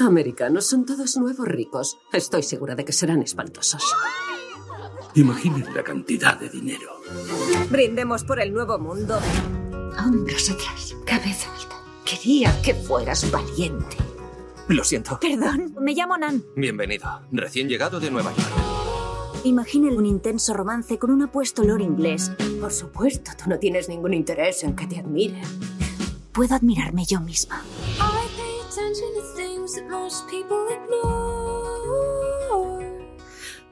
Americanos 0.00 0.66
son 0.66 0.86
todos 0.86 1.16
nuevos 1.16 1.46
ricos. 1.46 1.98
Estoy 2.12 2.42
segura 2.42 2.74
de 2.74 2.84
que 2.84 2.92
serán 2.92 3.22
espantosos. 3.22 3.82
Imaginen 5.14 5.74
la 5.74 5.82
cantidad 5.82 6.38
de 6.38 6.48
dinero. 6.48 7.00
Brindemos 7.70 8.22
por 8.24 8.40
el 8.40 8.52
nuevo 8.52 8.78
mundo. 8.78 9.18
Hombros 9.98 10.50
atrás, 10.50 10.94
cabeza 11.04 11.52
alta. 11.52 11.76
Quería 12.04 12.54
que 12.62 12.74
fueras 12.74 13.28
valiente. 13.30 13.96
Lo 14.68 14.84
siento. 14.84 15.18
Perdón, 15.20 15.74
me 15.80 15.94
llamo 15.94 16.16
Nan. 16.16 16.44
Bienvenido. 16.54 17.22
Recién 17.32 17.68
llegado 17.68 17.98
de 17.98 18.10
Nueva 18.10 18.32
York. 18.34 19.44
Imaginen 19.44 19.96
un 19.96 20.06
intenso 20.06 20.52
romance 20.52 20.98
con 20.98 21.10
un 21.10 21.22
apuesto 21.22 21.64
lord 21.64 21.80
inglés. 21.80 22.30
Por 22.60 22.72
supuesto, 22.72 23.32
tú 23.42 23.50
no 23.50 23.58
tienes 23.58 23.88
ningún 23.88 24.14
interés 24.14 24.62
en 24.62 24.76
que 24.76 24.86
te 24.86 24.98
admiren. 24.98 25.42
Puedo 26.32 26.54
admirarme 26.54 27.04
yo 27.04 27.20
misma. 27.20 27.62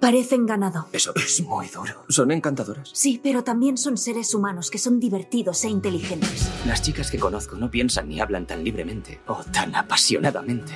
Parecen 0.01 0.45
ganado. 0.45 0.87
Eso 0.93 1.13
es 1.17 1.41
muy 1.41 1.69
duro. 1.69 2.05
Son 2.09 2.31
encantadoras. 2.31 2.91
Sí, 2.93 3.19
pero 3.23 3.43
también 3.43 3.79
son 3.79 3.97
seres 3.97 4.35
humanos 4.35 4.71
que 4.71 4.79
son 4.79 5.01
divertidos 5.01 5.65
e 5.65 5.69
inteligentes. 5.71 6.51
Las 6.67 6.83
chicas 6.83 7.11
que 7.11 7.19
conozco 7.19 7.57
no 7.57 7.71
piensan 7.71 8.09
ni 8.09 8.21
hablan 8.21 8.47
tan 8.47 8.63
libremente 8.63 9.21
o 9.27 9.43
tan 9.45 9.75
apasionadamente. 9.75 10.73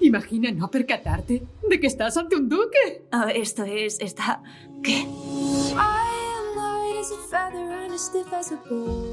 Imagina 0.00 0.50
no 0.52 0.70
percatarte 0.70 1.42
de 1.68 1.80
que 1.80 1.86
estás 1.86 2.16
ante 2.16 2.36
un 2.36 2.48
duque. 2.48 3.06
Oh, 3.12 3.28
esto 3.34 3.64
es... 3.64 3.98
está... 4.00 4.42
¿Qué? 4.82 5.06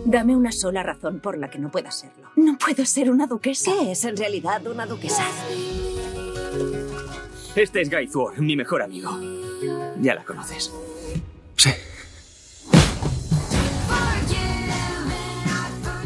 Dame 0.05 0.35
una 0.35 0.51
sola 0.51 0.83
razón 0.83 1.19
por 1.19 1.37
la 1.37 1.49
que 1.49 1.59
no 1.59 1.71
pueda 1.71 1.91
serlo. 1.91 2.29
No 2.35 2.57
puedo 2.57 2.85
ser 2.85 3.09
una 3.11 3.27
duquesa. 3.27 3.71
¿Qué 3.71 3.91
es 3.91 4.03
en 4.05 4.17
realidad 4.17 4.65
una 4.67 4.85
duquesa? 4.85 5.23
Este 7.55 7.81
es 7.81 7.89
Guy 7.89 8.07
Thor, 8.07 8.39
mi 8.39 8.55
mejor 8.55 8.81
amigo. 8.81 9.19
Ya 10.01 10.15
la 10.15 10.23
conoces. 10.23 10.71
Sí. 11.55 11.71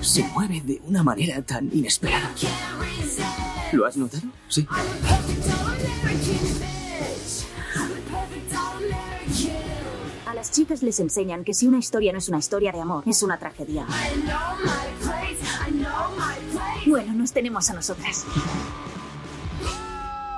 Se 0.02 0.24
mueve 0.24 0.62
de 0.62 0.82
una 0.86 1.04
manera 1.04 1.42
tan 1.42 1.70
inesperada. 1.74 2.32
¿Lo 3.72 3.86
has 3.86 3.98
notado? 3.98 4.24
Sí. 4.48 4.68
Las 10.44 10.52
chicas 10.52 10.84
les 10.84 11.00
enseñan 11.00 11.46
que 11.46 11.54
si 11.54 11.68
una 11.68 11.80
historia 11.80 12.12
no 12.12 12.18
es 12.18 12.28
una 12.28 12.38
historia 12.38 12.74
de 12.74 12.82
amor, 12.82 13.06
es 13.08 13.24
una 13.24 13.40
tragedia. 13.40 13.88
Bueno, 16.86 17.14
nos 17.14 17.32
tenemos 17.32 17.70
a 17.70 17.74
nosotras. 17.74 18.26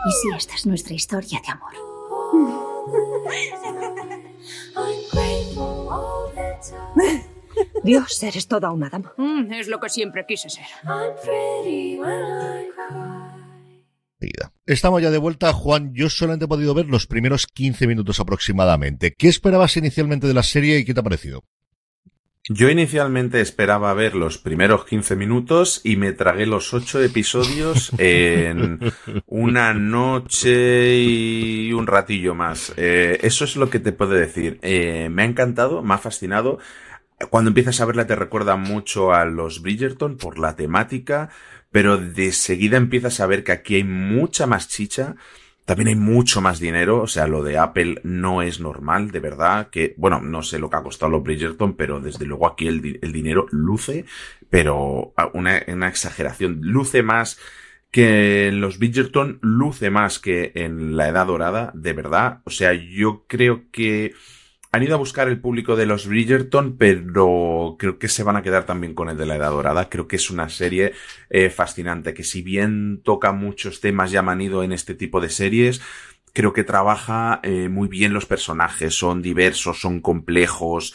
¿Y 0.06 0.12
si 0.12 0.38
esta 0.38 0.54
es 0.54 0.68
nuestra 0.68 0.94
historia 0.94 1.42
de 1.44 1.52
amor? 1.52 1.74
Dios, 7.84 8.22
eres 8.22 8.48
toda 8.48 8.70
una 8.70 8.92
dama. 8.92 9.12
Mm, 9.18 9.54
es 9.54 9.68
lo 9.68 9.80
que 9.80 9.90
siempre 9.90 10.24
quise 10.28 10.52
ser. 10.52 10.68
Estamos 14.68 15.00
ya 15.00 15.12
de 15.12 15.20
vuelta, 15.20 15.54
Juan. 15.54 15.94
Yo 15.94 16.10
solamente 16.10 16.46
he 16.46 16.48
podido 16.48 16.74
ver 16.74 16.88
los 16.88 17.06
primeros 17.06 17.46
15 17.46 17.86
minutos 17.86 18.20
aproximadamente. 18.20 19.14
¿Qué 19.16 19.28
esperabas 19.28 19.78
inicialmente 19.78 20.26
de 20.26 20.34
la 20.34 20.42
serie 20.42 20.80
y 20.80 20.86
qué 20.86 20.96
te 20.96 21.02
ha 21.02 21.04
parecido? 21.04 21.44
Yo 22.50 22.70
inicialmente 22.70 23.42
esperaba 23.42 23.94
ver 23.94 24.16
los 24.16 24.40
primeros 24.40 24.86
15 24.86 25.16
minutos 25.16 25.82
y 25.84 25.98
me 25.98 26.14
tragué 26.14 26.48
los 26.48 26.74
8 26.74 27.04
episodios 27.04 27.92
en 28.00 28.80
una 29.28 29.76
noche 29.76 30.98
y 30.98 31.72
un 31.72 31.86
ratillo 31.86 32.34
más. 32.34 32.74
Eh, 32.76 33.20
eso 33.22 33.46
es 33.46 33.56
lo 33.58 33.70
que 33.70 33.80
te 33.80 33.92
puedo 33.92 34.14
decir. 34.14 34.58
Eh, 34.64 35.10
me 35.12 35.22
ha 35.22 35.26
encantado, 35.26 35.84
me 35.84 35.94
ha 35.94 36.00
fascinado. 36.00 36.58
Cuando 37.30 37.50
empiezas 37.50 37.82
a 37.82 37.86
verla 37.86 38.08
te 38.08 38.16
recuerda 38.16 38.56
mucho 38.58 39.14
a 39.14 39.26
los 39.26 39.62
Bridgerton 39.62 40.18
por 40.18 40.38
la 40.38 40.56
temática, 40.56 41.30
pero 41.76 41.98
de 41.98 42.32
seguida 42.32 42.78
empiezas 42.78 43.20
a 43.20 43.28
ver 43.28 43.44
que 43.44 43.52
aquí 43.52 43.76
hay 43.76 43.84
mucha 43.84 44.48
más 44.48 44.70
chicha 44.70 45.18
también 45.66 45.90
hay 45.90 45.96
mucho 45.96 46.40
más 46.40 46.62
dinero, 46.62 47.02
o 47.02 47.08
sea, 47.08 47.28
lo 47.28 47.44
de 47.44 47.58
Apple 47.58 48.00
no 48.04 48.42
es 48.42 48.62
normal, 48.62 49.12
de 49.12 49.20
verdad, 49.20 49.70
que, 49.70 49.94
bueno, 49.98 50.22
no 50.22 50.42
sé 50.42 50.58
lo 50.58 50.70
que 50.70 50.78
ha 50.78 50.84
costado 50.84 51.12
los 51.12 51.24
Bridgerton, 51.24 51.76
pero 51.76 52.00
desde 52.00 52.26
luego 52.26 52.48
aquí 52.48 52.68
el, 52.68 53.00
el 53.02 53.12
dinero 53.12 53.48
luce, 53.52 54.06
pero 54.50 55.14
una, 55.34 55.64
una 55.68 55.90
exageración, 55.90 56.60
luce 56.62 57.04
más 57.04 57.42
que 57.92 58.48
en 58.48 58.62
los 58.62 58.80
Bridgerton, 58.80 59.40
luce 59.42 59.90
más 59.90 60.20
que 60.20 60.54
en 60.56 60.96
la 60.96 61.10
Edad 61.10 61.26
Dorada, 61.26 61.72
de 61.76 61.92
verdad, 61.92 62.40
o 62.46 62.52
sea, 62.52 62.72
yo 62.72 63.26
creo 63.28 63.64
que 63.74 64.14
han 64.76 64.84
ido 64.84 64.96
a 64.96 64.98
buscar 64.98 65.30
el 65.30 65.40
público 65.40 65.78
de 65.78 65.86
los 65.86 66.06
Bridgerton, 66.06 66.76
pero 66.78 67.78
creo 67.80 67.98
que 67.98 68.10
se 68.10 68.24
van 68.24 68.36
a 68.36 68.44
quedar 68.44 68.66
también 68.66 68.94
con 68.94 69.08
el 69.08 69.16
de 69.16 69.26
la 69.26 69.38
Edad 69.38 69.52
Dorada. 69.52 69.88
Creo 69.88 70.06
que 70.06 70.18
es 70.18 70.30
una 70.30 70.50
serie 70.50 70.92
eh, 71.30 71.50
fascinante, 71.50 72.14
que 72.14 72.26
si 72.26 72.42
bien 72.42 73.02
toca 73.02 73.32
muchos 73.32 73.80
temas 73.80 74.12
ya 74.12 74.20
han 74.20 74.42
ido 74.42 74.64
en 74.64 74.74
este 74.74 74.94
tipo 74.94 75.22
de 75.22 75.30
series, 75.30 75.82
creo 76.34 76.52
que 76.52 76.66
trabaja 76.66 77.40
eh, 77.44 77.70
muy 77.70 77.88
bien 77.88 78.14
los 78.14 78.26
personajes, 78.26 78.94
son 78.94 79.22
diversos, 79.22 79.80
son 79.80 80.02
complejos, 80.02 80.94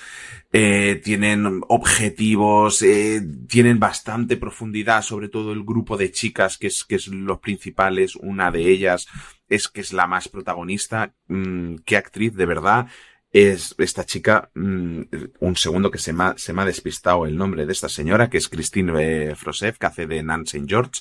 eh, 0.53 1.01
tienen 1.03 1.63
objetivos, 1.69 2.83
eh, 2.83 3.23
tienen 3.49 3.81
bastante 3.81 4.37
profundidad, 4.37 5.01
sobre 5.01 5.31
todo 5.31 5.53
el 5.53 5.65
grupo 5.65 5.97
de 5.97 6.11
chicas, 6.11 6.59
que 6.59 6.67
es, 6.67 6.85
que 6.85 6.97
es 6.97 7.07
los 7.09 7.39
principales, 7.39 8.15
una 8.17 8.51
de 8.51 8.69
ellas 8.69 9.07
es 9.49 9.69
que 9.69 9.81
es 9.81 9.93
la 9.93 10.07
más 10.07 10.29
protagonista, 10.29 11.15
mm, 11.29 11.77
qué 11.85 11.97
actriz 11.97 12.35
de 12.35 12.47
verdad, 12.47 12.87
es 13.33 13.77
esta 13.79 14.05
chica, 14.05 14.51
mm, 14.55 15.03
un 15.39 15.57
segundo 15.57 15.91
que 15.91 15.99
se 15.99 16.13
me, 16.13 16.25
ha, 16.25 16.35
se 16.37 16.53
me 16.53 16.63
ha 16.63 16.65
despistado 16.65 17.27
el 17.27 17.37
nombre 17.37 17.65
de 17.65 17.73
esta 17.73 17.89
señora, 17.89 18.29
que 18.29 18.39
es 18.39 18.49
Christine 18.49 19.37
Frosev, 19.37 19.79
que 19.79 19.87
hace 19.87 20.07
de 20.07 20.23
Nan 20.23 20.43
St. 20.43 20.67
George, 20.67 21.01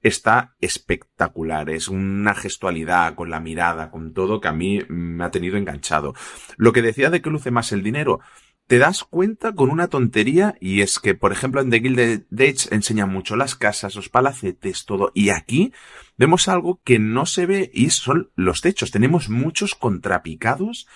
está 0.00 0.54
espectacular, 0.60 1.70
es 1.70 1.88
una 1.88 2.34
gestualidad 2.34 3.14
con 3.14 3.30
la 3.30 3.40
mirada, 3.40 3.90
con 3.90 4.12
todo, 4.12 4.40
que 4.40 4.48
a 4.48 4.52
mí 4.52 4.80
me 4.88 5.24
ha 5.24 5.30
tenido 5.30 5.56
enganchado. 5.56 6.14
Lo 6.56 6.72
que 6.72 6.82
decía 6.82 7.10
de 7.10 7.20
que 7.20 7.30
luce 7.30 7.50
más 7.50 7.72
el 7.72 7.82
dinero, 7.82 8.20
te 8.66 8.78
das 8.78 9.04
cuenta 9.04 9.52
con 9.52 9.68
una 9.68 9.88
tontería 9.88 10.56
y 10.60 10.80
es 10.80 10.98
que, 10.98 11.14
por 11.14 11.32
ejemplo, 11.32 11.60
en 11.60 11.70
The 11.70 11.80
Gilded 11.80 12.22
Age 12.32 12.74
enseñan 12.74 13.10
mucho 13.10 13.36
las 13.36 13.56
casas, 13.56 13.94
los 13.94 14.08
palacetes, 14.08 14.86
todo, 14.86 15.10
y 15.12 15.30
aquí 15.30 15.72
vemos 16.16 16.48
algo 16.48 16.80
que 16.82 16.98
no 16.98 17.26
se 17.26 17.46
ve 17.46 17.70
y 17.74 17.90
son 17.90 18.30
los 18.36 18.62
techos. 18.62 18.90
Tenemos 18.90 19.28
muchos 19.28 19.74
contrapicados 19.74 20.86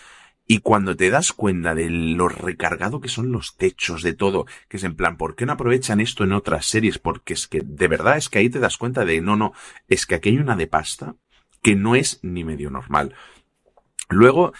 y 0.50 0.60
cuando 0.60 0.96
te 0.96 1.10
das 1.10 1.34
cuenta 1.34 1.74
de 1.74 1.90
lo 1.90 2.26
recargado 2.26 3.02
que 3.02 3.10
son 3.10 3.30
los 3.30 3.56
techos 3.58 4.02
de 4.02 4.14
todo, 4.14 4.46
que 4.68 4.78
es 4.78 4.84
en 4.84 4.96
plan, 4.96 5.18
¿por 5.18 5.36
qué 5.36 5.44
no 5.44 5.52
aprovechan 5.52 6.00
esto 6.00 6.24
en 6.24 6.32
otras 6.32 6.64
series? 6.64 6.98
Porque 6.98 7.34
es 7.34 7.46
que 7.46 7.60
de 7.62 7.86
verdad 7.86 8.16
es 8.16 8.30
que 8.30 8.38
ahí 8.38 8.48
te 8.48 8.58
das 8.58 8.78
cuenta 8.78 9.04
de, 9.04 9.20
no, 9.20 9.36
no, 9.36 9.52
es 9.88 10.06
que 10.06 10.14
aquí 10.14 10.30
hay 10.30 10.38
una 10.38 10.56
de 10.56 10.66
pasta 10.66 11.14
que 11.62 11.76
no 11.76 11.94
es 11.94 12.20
ni 12.22 12.44
medio 12.44 12.70
normal. 12.70 13.14
Luego, 14.08 14.54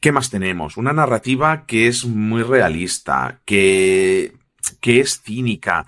¿qué 0.00 0.12
más 0.12 0.30
tenemos? 0.30 0.76
Una 0.76 0.92
narrativa 0.92 1.66
que 1.66 1.88
es 1.88 2.04
muy 2.04 2.44
realista, 2.44 3.40
que, 3.44 4.34
que 4.80 5.00
es 5.00 5.20
cínica, 5.22 5.86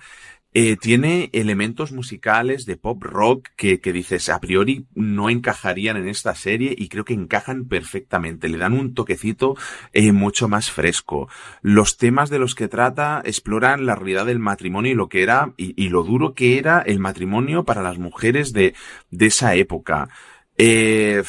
eh, 0.53 0.77
tiene 0.77 1.29
elementos 1.33 1.91
musicales 1.91 2.65
de 2.65 2.77
pop 2.77 3.01
rock 3.03 3.49
que, 3.55 3.79
que, 3.79 3.91
dices 3.91 4.29
a 4.29 4.39
priori 4.39 4.85
no 4.93 5.29
encajarían 5.29 5.97
en 5.97 6.07
esta 6.07 6.35
serie 6.35 6.75
y 6.77 6.89
creo 6.89 7.05
que 7.05 7.13
encajan 7.13 7.65
perfectamente. 7.65 8.49
Le 8.49 8.57
dan 8.57 8.73
un 8.73 8.93
toquecito 8.93 9.55
eh, 9.93 10.11
mucho 10.11 10.47
más 10.47 10.71
fresco. 10.71 11.27
Los 11.61 11.97
temas 11.97 12.29
de 12.29 12.39
los 12.39 12.55
que 12.55 12.67
trata 12.67 13.21
exploran 13.25 13.85
la 13.85 13.95
realidad 13.95 14.25
del 14.25 14.39
matrimonio 14.39 14.91
y 14.91 14.95
lo 14.95 15.09
que 15.09 15.23
era 15.23 15.53
y, 15.57 15.73
y 15.81 15.89
lo 15.89 16.03
duro 16.03 16.33
que 16.33 16.57
era 16.57 16.79
el 16.81 16.99
matrimonio 16.99 17.63
para 17.63 17.81
las 17.81 17.97
mujeres 17.97 18.53
de, 18.53 18.73
de 19.09 19.25
esa 19.25 19.55
época. 19.55 20.09
Eh, 20.57 21.23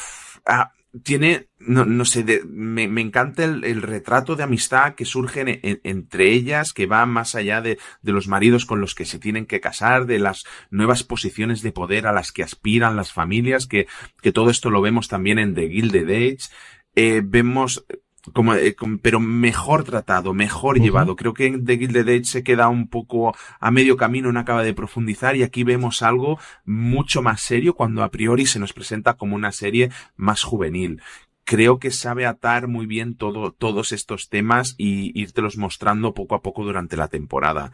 ah, 0.45 0.71
tiene, 1.03 1.47
no, 1.59 1.85
no 1.85 2.05
sé, 2.05 2.23
de, 2.23 2.43
me, 2.45 2.87
me, 2.87 3.01
encanta 3.01 3.43
el, 3.43 3.63
el, 3.63 3.81
retrato 3.81 4.35
de 4.35 4.43
amistad 4.43 4.95
que 4.95 5.05
surge 5.05 5.41
en, 5.41 5.47
en, 5.61 5.81
entre 5.83 6.31
ellas, 6.31 6.73
que 6.73 6.85
va 6.85 7.05
más 7.05 7.35
allá 7.35 7.61
de, 7.61 7.77
de, 8.01 8.11
los 8.11 8.27
maridos 8.27 8.65
con 8.65 8.81
los 8.81 8.95
que 8.95 9.05
se 9.05 9.19
tienen 9.19 9.45
que 9.45 9.59
casar, 9.59 10.05
de 10.05 10.19
las 10.19 10.45
nuevas 10.69 11.03
posiciones 11.03 11.61
de 11.61 11.71
poder 11.71 12.07
a 12.07 12.13
las 12.13 12.31
que 12.31 12.43
aspiran 12.43 12.95
las 12.95 13.11
familias, 13.11 13.67
que, 13.67 13.87
que 14.21 14.31
todo 14.31 14.49
esto 14.49 14.69
lo 14.69 14.81
vemos 14.81 15.07
también 15.07 15.39
en 15.39 15.53
The 15.53 15.69
Gilded 15.69 16.09
Age. 16.09 16.49
Eh, 16.95 17.21
vemos 17.23 17.85
como, 18.33 18.53
eh, 18.55 18.75
como, 18.75 18.97
pero 18.97 19.19
mejor 19.19 19.83
tratado, 19.83 20.33
mejor 20.33 20.77
uh 20.77 20.79
-huh. 20.79 20.83
llevado. 20.83 21.15
Creo 21.15 21.33
que 21.33 21.57
The 21.57 21.77
Gilded 21.77 22.09
Age 22.09 22.25
se 22.25 22.43
queda 22.43 22.69
un 22.69 22.87
poco 22.87 23.35
a 23.59 23.71
medio 23.71 23.97
camino, 23.97 24.31
no 24.31 24.39
acaba 24.39 24.63
de 24.63 24.73
profundizar 24.73 25.35
y 25.35 25.43
aquí 25.43 25.63
vemos 25.63 26.01
algo 26.01 26.39
mucho 26.65 27.21
más 27.21 27.41
serio 27.41 27.75
cuando 27.75 28.03
a 28.03 28.09
priori 28.09 28.45
se 28.45 28.59
nos 28.59 28.73
presenta 28.73 29.15
como 29.15 29.35
una 29.35 29.51
serie 29.51 29.91
más 30.15 30.43
juvenil. 30.43 31.01
Creo 31.43 31.77
que 31.77 31.91
sabe 31.91 32.25
atar 32.25 32.67
muy 32.67 32.87
bien 32.87 33.15
todo, 33.15 33.51
todos 33.51 33.91
estos 33.91 34.29
temas 34.29 34.73
y 34.79 35.11
írtelos 35.19 35.57
mostrando 35.57 36.15
poco 36.15 36.33
a 36.33 36.41
poco 36.41 36.63
durante 36.63 36.97
la 36.97 37.07
temporada. 37.07 37.71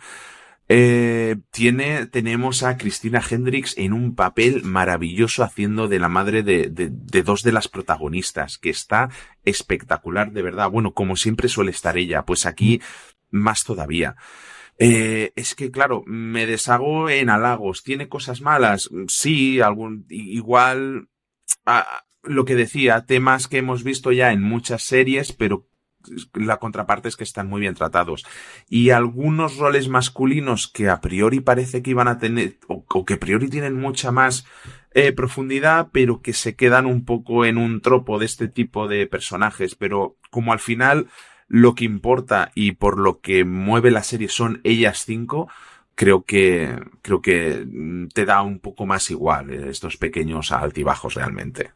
Eh, 0.73 1.35
tiene, 1.51 2.05
tenemos 2.05 2.63
a 2.63 2.77
Cristina 2.77 3.21
Hendricks 3.29 3.77
en 3.77 3.91
un 3.91 4.15
papel 4.15 4.63
maravilloso 4.63 5.43
haciendo 5.43 5.89
de 5.89 5.99
la 5.99 6.07
madre 6.07 6.43
de, 6.43 6.69
de, 6.69 6.89
de, 6.89 7.23
dos 7.23 7.43
de 7.43 7.51
las 7.51 7.67
protagonistas, 7.67 8.57
que 8.57 8.69
está 8.69 9.09
espectacular, 9.43 10.31
de 10.31 10.41
verdad. 10.41 10.69
Bueno, 10.69 10.93
como 10.93 11.17
siempre 11.17 11.49
suele 11.49 11.71
estar 11.71 11.97
ella, 11.97 12.23
pues 12.25 12.45
aquí 12.45 12.81
más 13.31 13.65
todavía. 13.65 14.15
Eh, 14.77 15.33
es 15.35 15.55
que, 15.55 15.71
claro, 15.71 16.03
me 16.05 16.45
deshago 16.45 17.09
en 17.09 17.29
halagos. 17.29 17.83
¿Tiene 17.83 18.07
cosas 18.07 18.39
malas? 18.39 18.89
Sí, 19.09 19.59
algún, 19.59 20.05
igual, 20.07 21.09
a, 21.65 22.05
lo 22.23 22.45
que 22.45 22.55
decía, 22.55 23.05
temas 23.05 23.49
que 23.49 23.57
hemos 23.57 23.83
visto 23.83 24.13
ya 24.13 24.31
en 24.31 24.41
muchas 24.41 24.83
series, 24.83 25.33
pero 25.33 25.67
la 26.33 26.57
contraparte 26.57 27.07
es 27.07 27.17
que 27.17 27.23
están 27.23 27.47
muy 27.47 27.61
bien 27.61 27.75
tratados. 27.75 28.25
Y 28.69 28.91
algunos 28.91 29.57
roles 29.57 29.89
masculinos 29.89 30.67
que 30.67 30.89
a 30.89 31.01
priori 31.01 31.39
parece 31.39 31.81
que 31.81 31.91
iban 31.91 32.07
a 32.07 32.17
tener, 32.17 32.57
o, 32.67 33.05
que 33.05 33.15
a 33.15 33.19
priori 33.19 33.49
tienen 33.49 33.79
mucha 33.79 34.11
más 34.11 34.45
eh, 34.93 35.11
profundidad, 35.11 35.89
pero 35.91 36.21
que 36.21 36.33
se 36.33 36.55
quedan 36.55 36.85
un 36.85 37.05
poco 37.05 37.45
en 37.45 37.57
un 37.57 37.81
tropo 37.81 38.19
de 38.19 38.25
este 38.25 38.47
tipo 38.47 38.87
de 38.87 39.07
personajes. 39.07 39.75
Pero 39.75 40.17
como 40.29 40.53
al 40.53 40.59
final 40.59 41.07
lo 41.47 41.75
que 41.75 41.85
importa 41.85 42.51
y 42.55 42.73
por 42.73 42.97
lo 42.97 43.19
que 43.19 43.43
mueve 43.43 43.91
la 43.91 44.03
serie 44.03 44.29
son 44.29 44.61
ellas 44.63 45.03
cinco, 45.05 45.49
creo 45.95 46.23
que, 46.23 46.79
creo 47.01 47.21
que 47.21 47.67
te 48.13 48.25
da 48.25 48.41
un 48.41 48.59
poco 48.59 48.85
más 48.85 49.11
igual 49.11 49.51
eh, 49.51 49.69
estos 49.69 49.97
pequeños 49.97 50.51
altibajos 50.51 51.15
realmente. 51.15 51.71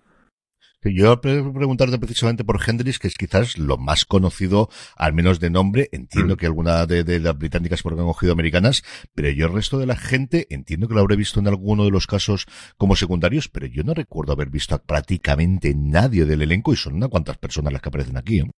Yo 0.93 1.19
preguntarte 1.19 1.97
precisamente 1.97 2.43
por 2.43 2.59
Hendrix, 2.65 2.99
que 2.99 3.07
es 3.07 3.15
quizás 3.15 3.57
lo 3.57 3.77
más 3.77 4.05
conocido, 4.05 4.69
al 4.95 5.13
menos 5.13 5.39
de 5.39 5.49
nombre. 5.49 5.89
Entiendo 5.91 6.35
mm. 6.35 6.37
que 6.37 6.45
alguna 6.45 6.85
de, 6.85 7.03
de, 7.03 7.19
las 7.19 7.37
británicas 7.37 7.81
porque 7.81 7.99
han 7.99 8.07
cogido 8.07 8.33
americanas, 8.33 8.83
pero 9.13 9.29
yo 9.31 9.47
el 9.47 9.53
resto 9.53 9.79
de 9.79 9.87
la 9.87 9.95
gente 9.95 10.47
entiendo 10.49 10.87
que 10.87 10.93
lo 10.93 10.99
habré 10.99 11.15
visto 11.15 11.39
en 11.39 11.47
alguno 11.47 11.85
de 11.85 11.91
los 11.91 12.05
casos 12.05 12.45
como 12.77 12.95
secundarios, 12.95 13.49
pero 13.49 13.65
yo 13.65 13.83
no 13.83 13.93
recuerdo 13.93 14.33
haber 14.33 14.49
visto 14.49 14.75
a 14.75 14.83
prácticamente 14.83 15.73
nadie 15.75 16.25
del 16.25 16.41
elenco 16.41 16.71
y 16.71 16.75
son 16.75 16.95
unas 16.95 17.09
cuantas 17.09 17.37
personas 17.37 17.73
las 17.73 17.81
que 17.81 17.89
aparecen 17.89 18.17
aquí. 18.17 18.39
¿eh? 18.39 18.51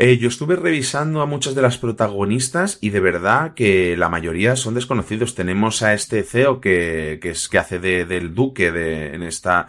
Eh, 0.00 0.16
yo 0.16 0.28
estuve 0.28 0.54
revisando 0.54 1.22
a 1.22 1.26
muchas 1.26 1.56
de 1.56 1.62
las 1.62 1.76
protagonistas 1.76 2.78
y 2.80 2.90
de 2.90 3.00
verdad 3.00 3.54
que 3.54 3.96
la 3.96 4.08
mayoría 4.08 4.54
son 4.54 4.74
desconocidos. 4.74 5.34
Tenemos 5.34 5.82
a 5.82 5.92
este 5.92 6.22
CEO 6.22 6.60
que, 6.60 7.18
que 7.20 7.30
es 7.30 7.48
que 7.48 7.58
hace 7.58 7.80
de, 7.80 8.04
del 8.04 8.32
duque 8.32 8.70
de, 8.70 9.14
en 9.16 9.24
esta 9.24 9.66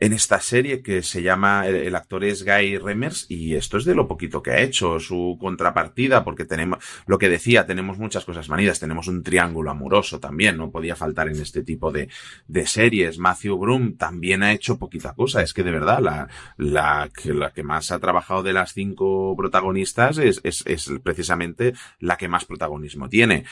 en 0.00 0.14
esta 0.14 0.40
serie 0.40 0.82
que 0.82 1.02
se 1.02 1.22
llama, 1.22 1.66
el, 1.68 1.94
actor 1.94 2.24
es 2.24 2.42
Guy 2.42 2.78
Remers 2.78 3.26
y 3.28 3.54
esto 3.54 3.76
es 3.76 3.84
de 3.84 3.94
lo 3.94 4.08
poquito 4.08 4.42
que 4.42 4.50
ha 4.50 4.60
hecho, 4.60 4.98
su 4.98 5.36
contrapartida, 5.38 6.24
porque 6.24 6.46
tenemos, 6.46 6.82
lo 7.06 7.18
que 7.18 7.28
decía, 7.28 7.66
tenemos 7.66 7.98
muchas 7.98 8.24
cosas 8.24 8.48
manidas, 8.48 8.80
tenemos 8.80 9.08
un 9.08 9.22
triángulo 9.22 9.70
amoroso 9.70 10.18
también, 10.18 10.56
no 10.56 10.70
podía 10.70 10.96
faltar 10.96 11.28
en 11.28 11.38
este 11.38 11.62
tipo 11.62 11.92
de, 11.92 12.08
de 12.48 12.66
series. 12.66 13.18
Matthew 13.18 13.58
Broom 13.58 13.96
también 13.98 14.42
ha 14.42 14.52
hecho 14.52 14.78
poquita 14.78 15.12
cosa, 15.12 15.42
es 15.42 15.52
que 15.52 15.62
de 15.62 15.70
verdad, 15.70 16.00
la, 16.00 16.28
la, 16.56 17.10
la 17.24 17.50
que 17.50 17.62
más 17.62 17.92
ha 17.92 17.98
trabajado 17.98 18.42
de 18.42 18.54
las 18.54 18.72
cinco 18.72 19.34
protagonistas 19.36 20.16
es, 20.16 20.40
es, 20.44 20.64
es 20.66 20.90
precisamente 21.02 21.74
la 21.98 22.16
que 22.16 22.28
más 22.28 22.46
protagonismo 22.46 23.10
tiene. 23.10 23.44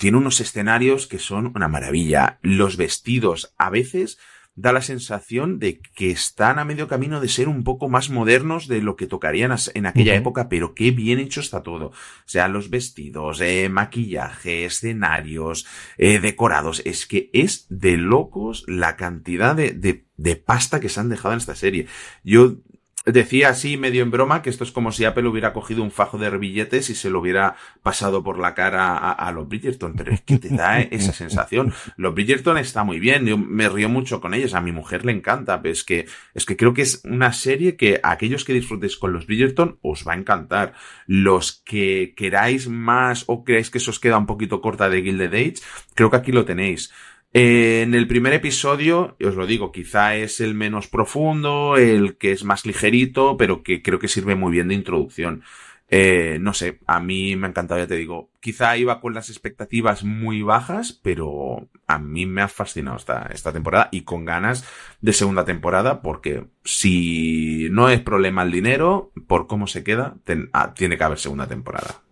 Tiene 0.00 0.16
unos 0.16 0.40
escenarios 0.40 1.06
que 1.06 1.20
son 1.20 1.52
una 1.54 1.68
maravilla, 1.68 2.40
los 2.42 2.76
vestidos, 2.76 3.54
a 3.58 3.70
veces, 3.70 4.18
da 4.56 4.72
la 4.72 4.82
sensación 4.82 5.58
de 5.58 5.80
que 5.80 6.10
están 6.10 6.58
a 6.58 6.64
medio 6.64 6.86
camino 6.86 7.20
de 7.20 7.28
ser 7.28 7.48
un 7.48 7.64
poco 7.64 7.88
más 7.88 8.08
modernos 8.10 8.68
de 8.68 8.82
lo 8.82 8.96
que 8.96 9.06
tocarían 9.06 9.54
en 9.74 9.86
aquella 9.86 10.14
época, 10.14 10.48
pero 10.48 10.74
qué 10.74 10.92
bien 10.92 11.18
hecho 11.18 11.40
está 11.40 11.62
todo. 11.62 11.86
O 11.86 11.92
sea, 12.24 12.48
los 12.48 12.70
vestidos, 12.70 13.40
eh, 13.40 13.68
maquillaje, 13.68 14.64
escenarios, 14.64 15.66
eh, 15.98 16.20
decorados. 16.20 16.82
Es 16.84 17.06
que 17.06 17.30
es 17.32 17.66
de 17.68 17.96
locos 17.96 18.64
la 18.68 18.96
cantidad 18.96 19.56
de, 19.56 19.72
de, 19.72 20.06
de 20.16 20.36
pasta 20.36 20.78
que 20.78 20.88
se 20.88 21.00
han 21.00 21.08
dejado 21.08 21.34
en 21.34 21.38
esta 21.38 21.56
serie. 21.56 21.86
Yo 22.22 22.58
Decía 23.06 23.50
así 23.50 23.76
medio 23.76 24.02
en 24.02 24.10
broma 24.10 24.40
que 24.40 24.48
esto 24.48 24.64
es 24.64 24.72
como 24.72 24.90
si 24.90 25.04
Apple 25.04 25.28
hubiera 25.28 25.52
cogido 25.52 25.82
un 25.82 25.90
fajo 25.90 26.16
de 26.16 26.30
billetes 26.38 26.88
y 26.88 26.94
se 26.94 27.10
lo 27.10 27.20
hubiera 27.20 27.54
pasado 27.82 28.24
por 28.24 28.38
la 28.38 28.54
cara 28.54 28.96
a, 28.96 29.30
los 29.30 29.46
Bridgerton, 29.46 29.94
pero 29.94 30.12
es 30.12 30.22
que 30.22 30.38
te 30.38 30.48
da 30.48 30.80
esa 30.90 31.12
sensación. 31.12 31.74
Los 31.98 32.14
Bridgerton 32.14 32.56
está 32.56 32.82
muy 32.82 33.00
bien, 33.00 33.26
yo 33.26 33.36
me 33.36 33.68
río 33.68 33.90
mucho 33.90 34.22
con 34.22 34.32
ellos, 34.32 34.54
a 34.54 34.62
mi 34.62 34.72
mujer 34.72 35.04
le 35.04 35.12
encanta, 35.12 35.60
pero 35.60 35.74
es 35.74 35.84
que, 35.84 36.06
es 36.32 36.46
que 36.46 36.56
creo 36.56 36.72
que 36.72 36.80
es 36.80 37.02
una 37.04 37.34
serie 37.34 37.76
que 37.76 38.00
a 38.02 38.12
aquellos 38.12 38.42
que 38.44 38.54
disfrutéis 38.54 38.96
con 38.96 39.12
los 39.12 39.26
Bridgerton 39.26 39.78
os 39.82 40.08
va 40.08 40.14
a 40.14 40.16
encantar. 40.16 40.72
Los 41.06 41.52
que 41.52 42.14
queráis 42.16 42.68
más 42.68 43.24
o 43.26 43.44
creáis 43.44 43.68
que 43.68 43.78
eso 43.78 43.90
os 43.90 44.00
queda 44.00 44.16
un 44.16 44.26
poquito 44.26 44.62
corta 44.62 44.88
de 44.88 45.02
Gilded 45.02 45.34
Age, 45.34 45.54
creo 45.94 46.08
que 46.08 46.16
aquí 46.16 46.32
lo 46.32 46.46
tenéis. 46.46 46.90
En 47.36 47.94
el 47.94 48.06
primer 48.06 48.32
episodio, 48.32 49.16
os 49.20 49.34
lo 49.34 49.44
digo, 49.44 49.72
quizá 49.72 50.14
es 50.14 50.40
el 50.40 50.54
menos 50.54 50.86
profundo, 50.86 51.76
el 51.76 52.16
que 52.16 52.30
es 52.30 52.44
más 52.44 52.64
ligerito, 52.64 53.36
pero 53.36 53.64
que 53.64 53.82
creo 53.82 53.98
que 53.98 54.06
sirve 54.06 54.36
muy 54.36 54.52
bien 54.52 54.68
de 54.68 54.74
introducción. 54.74 55.42
Eh, 55.88 56.38
no 56.40 56.54
sé, 56.54 56.78
a 56.86 57.00
mí 57.00 57.34
me 57.34 57.48
ha 57.48 57.50
encantado, 57.50 57.80
ya 57.80 57.88
te 57.88 57.96
digo. 57.96 58.30
Quizá 58.38 58.76
iba 58.76 59.00
con 59.00 59.14
las 59.14 59.30
expectativas 59.30 60.04
muy 60.04 60.42
bajas, 60.42 60.92
pero 61.02 61.68
a 61.88 61.98
mí 61.98 62.24
me 62.24 62.40
ha 62.40 62.46
fascinado 62.46 62.98
esta, 62.98 63.28
esta 63.32 63.52
temporada 63.52 63.88
y 63.90 64.02
con 64.02 64.24
ganas 64.24 64.64
de 65.00 65.12
segunda 65.12 65.44
temporada, 65.44 66.02
porque 66.02 66.46
si 66.62 67.66
no 67.72 67.88
es 67.90 68.00
problema 68.00 68.44
el 68.44 68.52
dinero, 68.52 69.10
por 69.26 69.48
cómo 69.48 69.66
se 69.66 69.82
queda, 69.82 70.18
ah, 70.52 70.72
tiene 70.74 70.96
que 70.96 71.02
haber 71.02 71.18
segunda 71.18 71.48
temporada. 71.48 72.03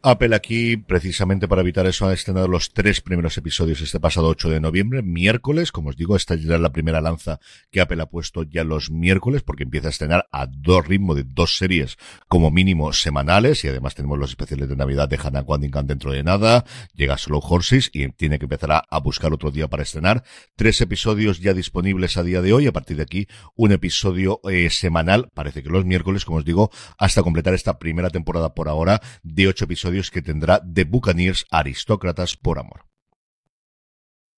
Apple 0.00 0.36
aquí, 0.36 0.76
precisamente 0.76 1.48
para 1.48 1.62
evitar 1.62 1.84
eso, 1.86 2.06
ha 2.06 2.12
estrenado 2.12 2.46
los 2.46 2.72
tres 2.72 3.00
primeros 3.00 3.36
episodios 3.36 3.80
este 3.80 3.98
pasado 3.98 4.28
8 4.28 4.48
de 4.48 4.60
noviembre, 4.60 5.02
miércoles. 5.02 5.72
Como 5.72 5.88
os 5.88 5.96
digo, 5.96 6.14
esta 6.14 6.36
ya 6.36 6.54
es 6.54 6.60
la 6.60 6.70
primera 6.70 7.00
lanza 7.00 7.40
que 7.72 7.80
Apple 7.80 8.00
ha 8.00 8.06
puesto 8.06 8.44
ya 8.44 8.62
los 8.62 8.92
miércoles, 8.92 9.42
porque 9.42 9.64
empieza 9.64 9.88
a 9.88 9.90
estrenar 9.90 10.28
a 10.30 10.46
dos 10.46 10.86
ritmos 10.86 11.16
de 11.16 11.24
dos 11.24 11.56
series 11.56 11.96
como 12.28 12.52
mínimo 12.52 12.92
semanales, 12.92 13.64
y 13.64 13.68
además 13.68 13.96
tenemos 13.96 14.20
los 14.20 14.30
especiales 14.30 14.68
de 14.68 14.76
Navidad 14.76 15.08
de 15.08 15.18
Hannah 15.20 15.42
Waddingham 15.42 15.88
dentro 15.88 16.12
de 16.12 16.22
nada, 16.22 16.64
llega 16.94 17.18
Slow 17.18 17.42
Horses 17.42 17.90
y 17.92 18.08
tiene 18.12 18.38
que 18.38 18.44
empezar 18.44 18.84
a, 18.88 19.00
buscar 19.00 19.32
otro 19.32 19.50
día 19.50 19.66
para 19.66 19.82
estrenar. 19.82 20.22
Tres 20.54 20.80
episodios 20.80 21.40
ya 21.40 21.54
disponibles 21.54 22.16
a 22.16 22.22
día 22.22 22.40
de 22.40 22.52
hoy, 22.52 22.68
a 22.68 22.72
partir 22.72 22.98
de 22.98 23.02
aquí 23.02 23.26
un 23.56 23.72
episodio 23.72 24.40
eh, 24.48 24.70
semanal, 24.70 25.28
parece 25.34 25.62
que 25.62 25.70
los 25.70 25.84
miércoles, 25.84 26.24
como 26.24 26.38
os 26.38 26.44
digo, 26.44 26.70
hasta 26.98 27.24
completar 27.24 27.54
esta 27.54 27.80
primera 27.80 28.10
temporada 28.10 28.54
por 28.54 28.68
ahora 28.68 29.00
de 29.24 29.48
ocho 29.48 29.64
episodios 29.64 29.87
que 30.10 30.22
tendrá 30.22 30.62
The 30.62 30.84
Buccaneers 30.84 31.46
Aristócratas 31.50 32.36
por 32.36 32.58
Amor. 32.58 32.88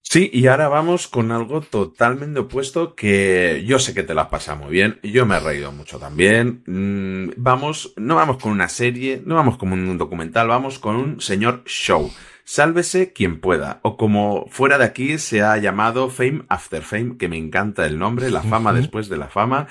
Sí, 0.02 0.28
y 0.32 0.48
ahora 0.48 0.68
vamos 0.68 1.06
con 1.06 1.30
algo 1.30 1.60
totalmente 1.60 2.40
opuesto 2.40 2.96
que 2.96 3.62
yo 3.64 3.78
sé 3.78 3.94
que 3.94 4.02
te 4.02 4.14
la 4.14 4.28
pasa 4.28 4.56
muy 4.56 4.70
bien, 4.70 4.98
yo 5.04 5.24
me 5.24 5.36
he 5.36 5.40
reído 5.40 5.70
mucho 5.70 5.98
también. 5.98 6.64
Mm, 6.66 7.34
vamos, 7.36 7.92
no 7.96 8.16
vamos 8.16 8.38
con 8.38 8.50
una 8.50 8.68
serie, 8.68 9.22
no 9.24 9.36
vamos 9.36 9.56
con 9.56 9.72
un 9.72 9.98
documental, 9.98 10.48
vamos 10.48 10.78
con 10.78 10.96
un 10.96 11.20
señor 11.20 11.62
show. 11.66 12.10
Sálvese 12.42 13.12
quien 13.12 13.40
pueda, 13.40 13.78
o 13.82 13.96
como 13.96 14.46
fuera 14.48 14.78
de 14.78 14.84
aquí 14.84 15.18
se 15.18 15.42
ha 15.42 15.56
llamado 15.58 16.08
Fame 16.08 16.42
After 16.48 16.82
Fame, 16.82 17.16
que 17.16 17.28
me 17.28 17.36
encanta 17.36 17.86
el 17.86 17.96
nombre, 17.96 18.30
la 18.30 18.42
fama 18.42 18.72
después 18.72 19.08
de 19.08 19.18
la 19.18 19.28
fama, 19.28 19.68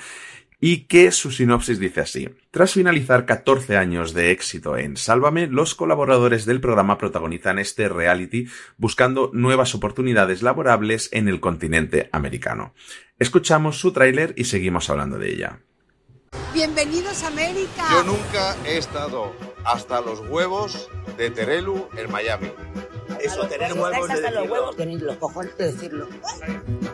y 0.60 0.86
que 0.86 1.12
su 1.12 1.32
sinopsis 1.32 1.80
dice 1.80 2.02
así. 2.02 2.30
Tras 2.52 2.74
finalizar 2.74 3.26
14 3.26 3.78
años 3.78 4.14
de 4.14 4.32
éxito 4.32 4.78
en 4.78 4.98
Sálvame, 4.98 5.48
los 5.48 5.76
colaboradores 5.76 6.46
del 6.46 6.62
programa 6.62 6.98
protagonizan 6.98 7.60
este 7.60 7.88
reality 7.88 8.48
buscando 8.78 9.32
nuevas 9.34 9.74
oportunidades 9.76 10.42
laborables 10.42 11.10
en 11.12 11.28
el 11.28 11.40
continente 11.40 12.10
americano. 12.12 12.74
Escuchamos 13.20 13.80
su 13.80 13.92
tráiler 13.94 14.34
y 14.38 14.46
seguimos 14.46 14.90
hablando 14.90 15.18
de 15.18 15.32
ella. 15.32 15.60
Bienvenidos 16.54 17.24
a 17.24 17.28
América. 17.28 17.88
Yo 17.92 18.04
nunca 18.04 18.56
he 18.66 18.78
estado 18.78 19.34
hasta 19.66 20.02
los 20.02 20.20
huevos 20.30 20.90
de 21.18 21.32
Terelu 21.32 21.88
en 21.98 22.12
Miami. 22.12 22.50
Eso, 23.22 23.48
tener 23.48 23.74
huevos 23.74 24.08
de 24.08 24.14
hasta 24.14 24.32
los 24.32 24.50
huevos, 24.50 24.76
tenéis 24.76 25.02
los 25.02 25.18
cojones 25.18 25.58
de 25.58 25.72
decirlo. 25.72 26.08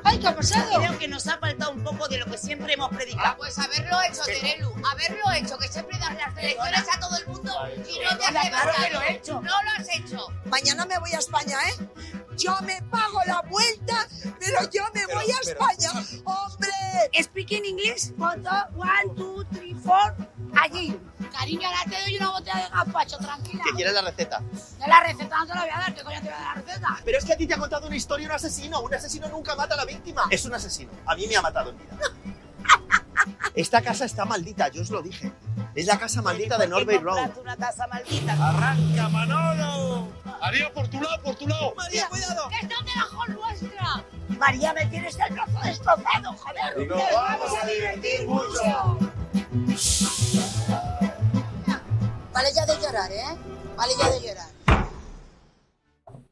¡Ay, 0.04 0.20
qué 0.20 0.28
ha 0.28 0.36
pasado! 0.36 0.80
Creo 0.80 0.98
que 0.98 1.08
nos 1.08 1.28
ha 1.28 1.38
faltado 1.38 1.72
un 1.72 1.84
poco 1.84 2.08
de 2.08 2.18
lo 2.18 2.26
que 2.26 2.38
siempre 2.38 2.74
hemos 2.74 2.90
predicado. 2.90 3.28
Ah, 3.28 3.36
pues 3.38 3.58
haberlo 3.58 3.98
hecho, 4.10 4.22
Terelu, 4.26 4.74
haberlo 4.92 5.32
hecho, 5.36 5.58
que 5.58 5.68
siempre 5.68 5.98
das 6.00 6.16
las 6.16 6.38
elecciones 6.38 6.86
a 6.92 7.00
todo 7.00 7.18
el 7.18 7.28
mundo 7.28 7.52
y 7.88 8.00
no 8.04 8.18
te 8.18 8.26
hace 8.26 8.50
claro 8.50 8.72
que 8.82 8.94
lo 8.94 9.02
he 9.02 9.12
hecho. 9.14 9.34
No 9.42 9.42
lo 9.64 9.70
has 9.78 9.88
hecho. 9.98 10.28
Mañana 10.46 10.86
me 10.86 10.98
voy 11.00 11.12
a 11.14 11.20
España, 11.20 11.58
¿eh? 11.70 11.88
Yo 12.38 12.56
me 12.64 12.82
pago 12.92 13.22
la 13.26 13.42
vuelta, 13.50 14.08
pero 14.40 14.70
yo 14.70 14.84
me 14.94 15.06
voy 15.06 15.32
a 15.32 15.40
España. 15.40 15.92
¡Hombre! 16.26 16.70
Speaking 17.22 17.64
English, 17.66 18.14
foto, 18.18 18.52
one, 18.76 19.16
two, 19.16 19.46
three, 19.54 19.74
four, 19.74 20.14
allí. 20.62 21.00
Cariño, 21.32 21.68
ahora 21.68 21.80
te 21.90 22.02
doy 22.02 22.18
una 22.18 22.32
botella 22.32 22.56
de 22.56 22.70
gazpacho, 22.70 23.18
tranquila. 23.18 23.64
¿Qué 23.64 23.72
quieres 23.72 23.94
la 23.94 24.02
receta? 24.02 24.40
De 24.40 24.88
la 24.88 25.00
receta 25.02 25.38
no 25.38 25.48
te 25.48 25.54
la 25.54 25.62
voy 25.62 25.70
a 25.70 25.80
dar, 25.80 25.96
¿qué 25.96 26.04
coño 26.04 26.18
te 26.18 26.26
voy 26.26 26.34
a 26.34 26.38
dar 26.38 26.56
la 26.58 26.62
receta? 26.62 27.00
Pero 27.04 27.18
es 27.18 27.26
que 27.26 27.34
a 27.34 27.38
ti 27.38 27.48
te 27.48 27.54
ha 27.54 27.58
contado 27.58 27.88
una 27.88 27.96
historia 27.96 28.28
un 28.28 28.34
asesino. 28.34 28.82
Un 28.82 28.94
asesino 28.94 29.28
nunca 29.30 29.56
mata 29.56 29.76
a 29.76 29.78
la 29.78 29.86
víctima. 29.86 30.24
Es 30.30 30.46
un 30.46 30.54
asesino. 30.54 30.92
A 31.06 31.16
mí 31.16 31.26
me 31.28 31.36
ha 31.36 31.42
matado 31.42 31.72
en 31.72 31.78
vida. 31.78 31.98
Esta 33.56 33.82
casa 33.82 34.06
está 34.06 34.26
maldita, 34.26 34.68
yo 34.68 34.82
os 34.82 34.90
lo 34.90 35.02
dije. 35.02 35.32
Es 35.76 35.86
la 35.86 35.98
casa 35.98 36.22
maldita 36.22 36.58
de 36.58 36.68
Norbert 36.68 37.02
Road. 37.04 37.38
una 37.40 37.56
casa 37.56 37.88
maldita. 37.88 38.34
¡Arranca, 38.34 39.10
Manolo! 39.10 40.08
María, 40.42 40.74
por 40.74 40.88
tu 40.90 41.02
lado, 41.02 41.22
por 41.24 41.36
tu 41.36 41.48
lado. 41.48 41.74
María, 41.76 42.08
cuidado. 42.10 42.50
Que 42.50 42.56
está 42.58 42.76
debajo 42.84 43.26
nuestra. 43.28 44.04
María, 44.38 44.74
me 44.74 44.86
tienes 44.88 45.18
el 45.18 45.34
brazo 45.34 45.60
destrozado, 45.64 46.34
joder. 46.34 46.88
Nos 46.88 47.14
vamos 47.14 47.52
a 47.62 47.66
divertir 47.66 48.28
mucho. 48.28 49.00
Vale 52.34 52.54
ya 52.54 52.66
de 52.66 52.82
llorar, 52.82 53.12
¿eh? 53.12 53.38
Vale 53.78 53.94
ya 53.98 54.10
de 54.10 54.22
llorar. 54.22 54.55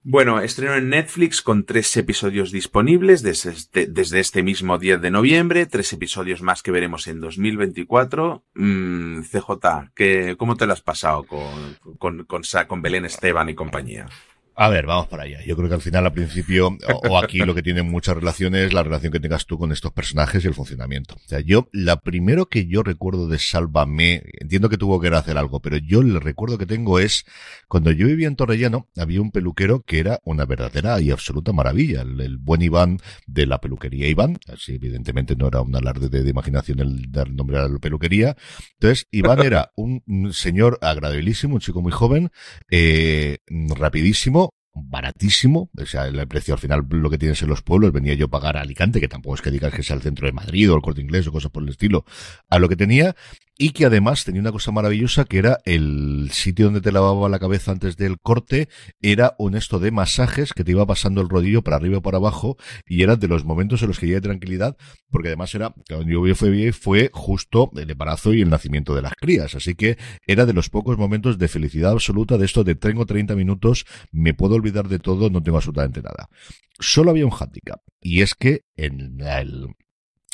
Bueno, 0.05 0.41
estreno 0.41 0.75
en 0.75 0.89
Netflix 0.89 1.41
con 1.41 1.63
tres 1.63 1.95
episodios 1.95 2.51
disponibles 2.51 3.23
desde 3.23 3.51
este, 3.51 3.87
desde 3.87 4.19
este 4.19 4.43
mismo 4.43 4.77
10 4.77 5.01
de 5.01 5.11
noviembre, 5.11 5.65
tres 5.65 5.93
episodios 5.93 6.41
más 6.41 6.61
que 6.61 6.71
veremos 6.71 7.07
en 7.07 7.21
2024. 7.21 8.43
Mm, 8.53 9.21
CJ, 9.21 9.91
¿qué, 9.95 10.35
¿cómo 10.37 10.57
te 10.57 10.65
lo 10.65 10.73
has 10.73 10.81
pasado 10.81 11.23
con, 11.23 11.77
con, 11.97 12.25
con, 12.25 12.41
con 12.67 12.81
Belén 12.81 13.05
Esteban 13.05 13.47
y 13.47 13.55
compañía? 13.55 14.07
A 14.55 14.69
ver, 14.69 14.85
vamos 14.85 15.07
para 15.07 15.23
allá. 15.23 15.39
Yo 15.45 15.55
creo 15.55 15.67
que 15.67 15.75
al 15.75 15.81
final, 15.81 16.05
al 16.05 16.13
principio, 16.13 16.77
o, 17.09 17.17
aquí 17.17 17.39
lo 17.39 17.55
que 17.55 17.63
tiene 17.63 17.81
muchas 17.81 18.15
relaciones 18.15 18.67
es 18.67 18.73
la 18.73 18.83
relación 18.83 19.11
que 19.11 19.19
tengas 19.19 19.45
tú 19.45 19.57
con 19.57 19.71
estos 19.71 19.91
personajes 19.91 20.43
y 20.43 20.47
el 20.47 20.53
funcionamiento. 20.53 21.15
O 21.15 21.27
sea, 21.27 21.39
yo, 21.39 21.69
la 21.71 21.97
primero 21.97 22.47
que 22.47 22.67
yo 22.67 22.83
recuerdo 22.83 23.27
de 23.27 23.39
Sálvame, 23.39 24.21
entiendo 24.39 24.69
que 24.69 24.77
tuvo 24.77 24.99
que 24.99 25.07
hacer 25.07 25.37
algo, 25.37 25.59
pero 25.59 25.77
yo 25.77 26.01
el 26.01 26.21
recuerdo 26.21 26.57
que 26.57 26.65
tengo 26.65 26.99
es 26.99 27.25
cuando 27.67 27.91
yo 27.91 28.05
vivía 28.05 28.27
en 28.27 28.35
Torrellano, 28.35 28.87
había 28.95 29.21
un 29.21 29.31
peluquero 29.31 29.81
que 29.81 29.99
era 29.99 30.19
una 30.23 30.45
verdadera 30.45 31.01
y 31.01 31.09
absoluta 31.09 31.51
maravilla. 31.51 32.01
El, 32.01 32.37
buen 32.37 32.61
Iván 32.61 32.99
de 33.25 33.45
la 33.45 33.59
peluquería 33.59 34.07
Iván. 34.07 34.37
Así, 34.47 34.75
evidentemente, 34.75 35.35
no 35.35 35.47
era 35.47 35.61
un 35.61 35.75
alarde 35.75 36.09
de, 36.09 36.29
imaginación 36.29 36.79
el 36.79 37.11
dar 37.11 37.29
nombre 37.31 37.57
a 37.57 37.67
la 37.67 37.79
peluquería. 37.79 38.35
Entonces, 38.73 39.07
Iván 39.11 39.41
era 39.41 39.71
un, 39.75 40.03
señor 40.33 40.77
agradabilísimo, 40.81 41.55
un 41.55 41.61
chico 41.61 41.81
muy 41.81 41.91
joven, 41.91 42.31
eh, 42.69 43.39
rapidísimo, 43.75 44.42
baratísimo, 44.74 45.69
o 45.78 45.86
sea, 45.86 46.07
el 46.07 46.28
precio 46.28 46.53
al 46.53 46.59
final 46.59 46.86
lo 46.89 47.09
que 47.09 47.17
tienes 47.17 47.41
en 47.41 47.49
los 47.49 47.61
pueblos, 47.61 47.91
venía 47.91 48.15
yo 48.15 48.26
a 48.26 48.30
pagar 48.30 48.57
a 48.57 48.61
Alicante, 48.61 48.99
que 48.99 49.07
tampoco 49.07 49.36
es 49.36 49.41
que 49.41 49.51
digas 49.51 49.74
que 49.74 49.84
sea 49.84 49.95
el 49.95 50.01
centro 50.01 50.26
de 50.26 50.34
Madrid 50.34 50.71
o 50.71 50.76
el 50.76 50.82
corte 50.82 51.01
inglés 51.01 51.28
o 51.28 51.32
cosas 51.32 51.51
por 51.51 51.63
el 51.63 51.69
estilo, 51.69 52.05
a 52.49 52.59
lo 52.59 52.67
que 52.69 52.76
tenía, 52.76 53.15
y 53.57 53.69
que 53.69 53.85
además 53.85 54.23
tenía 54.25 54.41
una 54.41 54.51
cosa 54.51 54.71
maravillosa 54.71 55.25
que 55.25 55.37
era 55.37 55.59
el 55.65 56.29
sitio 56.31 56.65
donde 56.65 56.81
te 56.81 56.91
lavaba 56.91 57.29
la 57.29 57.39
cabeza 57.39 57.71
antes 57.71 57.97
del 57.97 58.19
corte, 58.19 58.67
era 59.01 59.35
un 59.37 59.55
esto 59.55 59.79
de 59.79 59.91
masajes 59.91 60.53
que 60.53 60.63
te 60.63 60.71
iba 60.71 60.85
pasando 60.85 61.21
el 61.21 61.29
rodillo 61.29 61.61
para 61.61 61.77
arriba 61.77 61.97
y 61.97 62.01
para 62.01 62.17
abajo, 62.17 62.57
y 62.85 63.03
era 63.03 63.15
de 63.15 63.27
los 63.27 63.45
momentos 63.45 63.81
en 63.81 63.89
los 63.89 63.99
que 63.99 64.07
ya 64.07 64.15
de 64.15 64.21
tranquilidad, 64.21 64.75
porque 65.09 65.29
además 65.29 65.53
era, 65.53 65.73
cuando 65.87 66.09
yo 66.09 66.35
fui 66.35 66.71
fue 66.71 67.09
justo 67.13 67.71
el 67.75 67.89
embarazo 67.89 68.33
y 68.33 68.41
el 68.41 68.49
nacimiento 68.49 68.95
de 68.95 69.03
las 69.03 69.13
crías, 69.13 69.55
así 69.55 69.75
que 69.75 69.97
era 70.25 70.45
de 70.45 70.53
los 70.53 70.69
pocos 70.69 70.97
momentos 70.97 71.37
de 71.37 71.47
felicidad 71.47 71.91
absoluta 71.91 72.37
de 72.37 72.45
esto 72.45 72.63
de 72.63 72.75
tengo 72.75 73.05
30 73.05 73.35
minutos, 73.35 73.85
me 74.11 74.33
puedo 74.33 74.55
olvidar 74.55 74.87
de 74.87 74.99
todo, 74.99 75.29
no 75.29 75.43
tengo 75.43 75.57
absolutamente 75.57 76.01
nada. 76.01 76.27
Solo 76.79 77.11
había 77.11 77.25
un 77.25 77.31
handicap, 77.31 77.81
y 78.01 78.21
es 78.21 78.33
que 78.33 78.61
en 78.75 79.17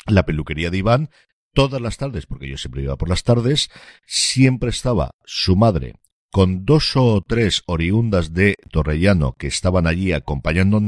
la 0.06 0.24
peluquería 0.24 0.70
de 0.70 0.78
Iván 0.78 1.10
todas 1.52 1.80
las 1.80 1.96
tardes, 1.96 2.26
porque 2.26 2.48
yo 2.48 2.56
siempre 2.56 2.82
iba 2.82 2.96
por 2.96 3.08
las 3.08 3.22
tardes, 3.22 3.70
siempre 4.06 4.70
estaba 4.70 5.12
su 5.24 5.56
madre 5.56 5.94
con 6.30 6.64
dos 6.64 6.96
o 6.96 7.22
tres 7.26 7.62
oriundas 7.66 8.32
de 8.32 8.54
Torrellano 8.70 9.32
que 9.32 9.48
estaban 9.48 9.86
allí 9.86 10.12
acompañando, 10.12 10.78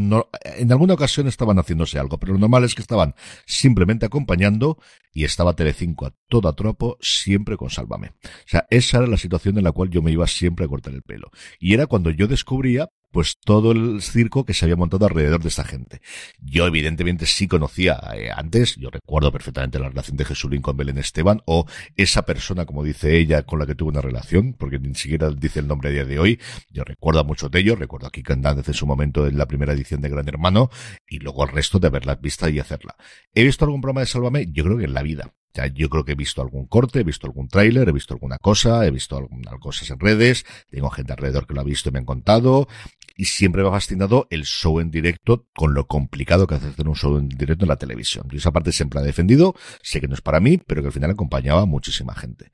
en 0.44 0.72
alguna 0.72 0.94
ocasión 0.94 1.26
estaban 1.26 1.58
haciéndose 1.58 1.98
algo, 1.98 2.18
pero 2.18 2.34
lo 2.34 2.38
normal 2.38 2.64
es 2.64 2.74
que 2.74 2.82
estaban 2.82 3.14
simplemente 3.44 4.06
acompañando 4.06 4.78
y 5.12 5.24
estaba 5.24 5.54
Telecinco 5.54 6.06
a 6.06 6.14
toda 6.28 6.52
tropo 6.54 6.96
siempre 7.00 7.56
con 7.56 7.70
Sálvame. 7.70 8.12
O 8.24 8.46
sea, 8.48 8.66
esa 8.70 8.98
era 8.98 9.06
la 9.08 9.16
situación 9.16 9.58
en 9.58 9.64
la 9.64 9.72
cual 9.72 9.90
yo 9.90 10.00
me 10.00 10.12
iba 10.12 10.26
siempre 10.28 10.64
a 10.64 10.68
cortar 10.68 10.94
el 10.94 11.02
pelo. 11.02 11.30
Y 11.58 11.74
era 11.74 11.86
cuando 11.86 12.10
yo 12.10 12.28
descubría 12.28 12.88
pues 13.12 13.36
todo 13.38 13.72
el 13.72 14.02
circo 14.02 14.44
que 14.44 14.54
se 14.54 14.64
había 14.64 14.76
montado 14.76 15.06
alrededor 15.06 15.42
de 15.42 15.48
esta 15.48 15.64
gente. 15.64 16.00
Yo 16.40 16.66
evidentemente 16.66 17.26
sí 17.26 17.46
conocía 17.46 18.00
eh, 18.14 18.30
antes, 18.34 18.76
yo 18.76 18.90
recuerdo 18.90 19.30
perfectamente 19.30 19.78
la 19.78 19.90
relación 19.90 20.16
de 20.16 20.24
Jesulín 20.24 20.62
con 20.62 20.76
Belén 20.76 20.98
Esteban 20.98 21.42
o 21.44 21.66
esa 21.96 22.22
persona, 22.22 22.66
como 22.66 22.82
dice 22.82 23.16
ella, 23.16 23.42
con 23.42 23.58
la 23.58 23.66
que 23.66 23.74
tuvo 23.74 23.90
una 23.90 24.00
relación, 24.00 24.54
porque 24.54 24.78
ni 24.78 24.94
siquiera 24.94 25.30
dice 25.30 25.60
el 25.60 25.68
nombre 25.68 25.90
a 25.90 25.92
día 25.92 26.04
de 26.04 26.18
hoy. 26.18 26.40
Yo 26.70 26.84
recuerdo 26.84 27.20
a 27.20 27.24
muchos 27.24 27.50
de 27.50 27.60
ellos, 27.60 27.78
recuerdo 27.78 28.06
aquí 28.06 28.22
Candández 28.22 28.66
en 28.68 28.74
su 28.74 28.86
momento 28.86 29.26
en 29.26 29.38
la 29.38 29.46
primera 29.46 29.72
edición 29.72 30.00
de 30.00 30.08
Gran 30.08 30.28
Hermano 30.28 30.70
y 31.06 31.18
luego 31.18 31.44
el 31.44 31.50
resto 31.50 31.78
de 31.78 31.88
haberlas 31.88 32.20
vista 32.20 32.48
y 32.48 32.58
hacerla. 32.58 32.96
¿He 33.34 33.44
visto 33.44 33.64
algún 33.64 33.80
programa 33.80 34.00
de 34.00 34.06
Sálvame? 34.06 34.46
Yo 34.50 34.64
creo 34.64 34.78
que 34.78 34.84
en 34.84 34.94
la 34.94 35.02
vida. 35.02 35.32
Yo 35.74 35.88
creo 35.88 36.05
que 36.05 36.12
he 36.12 36.16
visto 36.16 36.40
algún 36.40 36.66
corte, 36.66 37.00
he 37.00 37.05
visto 37.05 37.26
algún 37.26 37.48
tráiler, 37.48 37.88
he 37.88 37.92
visto 37.92 38.14
alguna 38.14 38.38
cosa, 38.38 38.86
he 38.86 38.90
visto 38.90 39.16
algunas 39.16 39.55
cosas 39.61 39.90
en 39.90 40.00
redes, 40.00 40.44
tengo 40.70 40.90
gente 40.90 41.12
alrededor 41.12 41.46
que 41.46 41.55
lo 41.55 41.61
ha 41.61 41.64
visto 41.64 41.90
y 41.90 41.92
me 41.92 41.98
han 41.98 42.05
contado, 42.05 42.68
y 43.16 43.26
siempre 43.26 43.62
me 43.62 43.68
ha 43.68 43.72
fascinado 43.72 44.26
el 44.30 44.44
show 44.44 44.80
en 44.80 44.90
directo 44.90 45.46
con 45.55 45.74
lo 45.74 45.86
complicado 45.86 46.46
que 46.46 46.55
hace 46.55 46.68
hacer 46.68 46.88
un 46.88 46.94
show 46.94 47.18
en 47.18 47.28
directo 47.28 47.64
en 47.64 47.68
la 47.68 47.76
televisión. 47.76 48.28
Y 48.32 48.36
esa 48.36 48.50
parte 48.50 48.72
siempre 48.72 48.98
la 48.98 49.05
he 49.05 49.07
defendido, 49.07 49.55
sé 49.82 50.00
que 50.00 50.09
no 50.09 50.14
es 50.14 50.22
para 50.22 50.40
mí, 50.40 50.59
pero 50.59 50.80
que 50.80 50.88
al 50.88 50.92
final 50.92 51.11
acompañaba 51.11 51.62
a 51.62 51.66
muchísima 51.66 52.14
gente. 52.14 52.50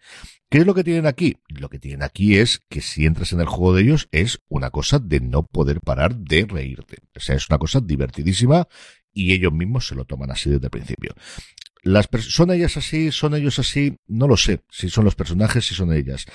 ¿Qué 0.51 0.59
es 0.59 0.67
lo 0.67 0.75
que 0.75 0.83
tienen 0.83 1.07
aquí? 1.07 1.37
Lo 1.49 1.69
que 1.69 1.79
tienen 1.79 2.03
aquí 2.03 2.37
es 2.37 2.61
que 2.69 2.81
si 2.81 3.07
entras 3.07 3.33
en 3.33 3.41
el 3.41 3.47
juego 3.47 3.75
de 3.75 3.83
ellos 3.83 4.09
es 4.13 4.41
una 4.49 4.71
cosa 4.71 4.99
de 4.99 5.21
no 5.21 5.45
poder 5.45 5.81
parar 5.81 6.17
de 6.17 6.47
reírte. 6.49 6.97
O 7.15 7.21
sea, 7.21 7.37
es 7.37 7.49
una 7.49 7.59
cosa 7.59 7.81
divertidísima 7.81 8.67
y 9.13 9.33
ellos 9.33 9.53
mismos 9.53 9.87
se 9.87 9.95
lo 9.95 10.05
toman 10.05 10.31
así 10.31 10.49
desde 10.49 10.67
el 10.67 10.71
principio. 10.71 11.15
Las 11.89 12.07
¿Son 12.21 12.51
ellas 12.51 12.77
así? 12.77 13.11
¿Son 13.13 13.35
ellos 13.35 13.59
así? 13.59 13.97
No 14.09 14.29
lo 14.29 14.37
sé. 14.37 14.61
Si 14.69 14.91
son 14.91 15.07
los 15.07 15.15
personajes, 15.15 15.65
si 15.65 15.75
son 15.75 15.91
ellas. 15.91 16.27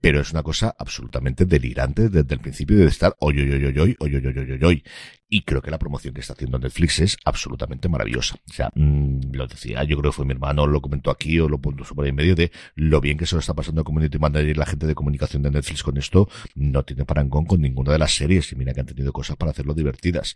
Pero 0.00 0.20
es 0.20 0.32
una 0.32 0.42
cosa 0.42 0.74
absolutamente 0.76 1.44
delirante 1.44 2.08
desde 2.08 2.34
el 2.34 2.40
principio 2.40 2.76
de 2.78 2.86
estar 2.86 3.14
hoy, 3.20 3.38
hoy, 3.38 3.48
hoy, 3.52 3.64
hoy, 3.64 3.78
hoy, 3.78 3.96
hoy, 4.16 4.26
hoy, 4.26 4.38
hoy, 4.38 4.64
hoy, 4.64 4.84
Y 5.28 5.42
creo 5.42 5.62
que 5.62 5.70
la 5.70 5.78
promoción 5.78 6.14
que 6.14 6.20
está 6.20 6.32
haciendo 6.32 6.58
Netflix 6.58 6.98
es 6.98 7.16
absolutamente 7.24 7.88
maravillosa. 7.88 8.40
O 8.50 8.52
sea, 8.52 8.70
mmm, 8.74 9.20
lo 9.32 9.46
decía, 9.46 9.84
yo 9.84 9.98
creo 9.98 10.10
que 10.10 10.16
fue 10.16 10.24
mi 10.24 10.32
hermano, 10.32 10.66
lo 10.66 10.80
comentó 10.80 11.12
aquí 11.12 11.38
o 11.38 11.48
lo 11.48 11.58
puso 11.58 11.94
por 11.94 12.04
ahí 12.04 12.10
en 12.10 12.16
medio 12.16 12.34
de 12.34 12.50
lo 12.74 13.00
bien 13.00 13.18
que 13.18 13.26
se 13.26 13.36
lo 13.36 13.40
está 13.40 13.54
pasando 13.54 13.82
a 13.82 13.84
Community 13.84 14.18
Manager 14.18 14.48
y 14.48 14.54
la 14.54 14.66
gente 14.66 14.88
de 14.88 14.96
comunicación 14.96 15.44
de 15.44 15.52
Netflix 15.52 15.84
con 15.84 15.96
esto. 15.96 16.28
No 16.56 16.82
tiene 16.82 17.04
parangón 17.04 17.46
con 17.46 17.60
ninguna 17.60 17.92
de 17.92 17.98
las 18.00 18.16
series 18.16 18.50
y 18.50 18.56
mira 18.56 18.74
que 18.74 18.80
han 18.80 18.86
tenido 18.86 19.12
cosas 19.12 19.36
para 19.36 19.52
hacerlo 19.52 19.74
divertidas 19.74 20.34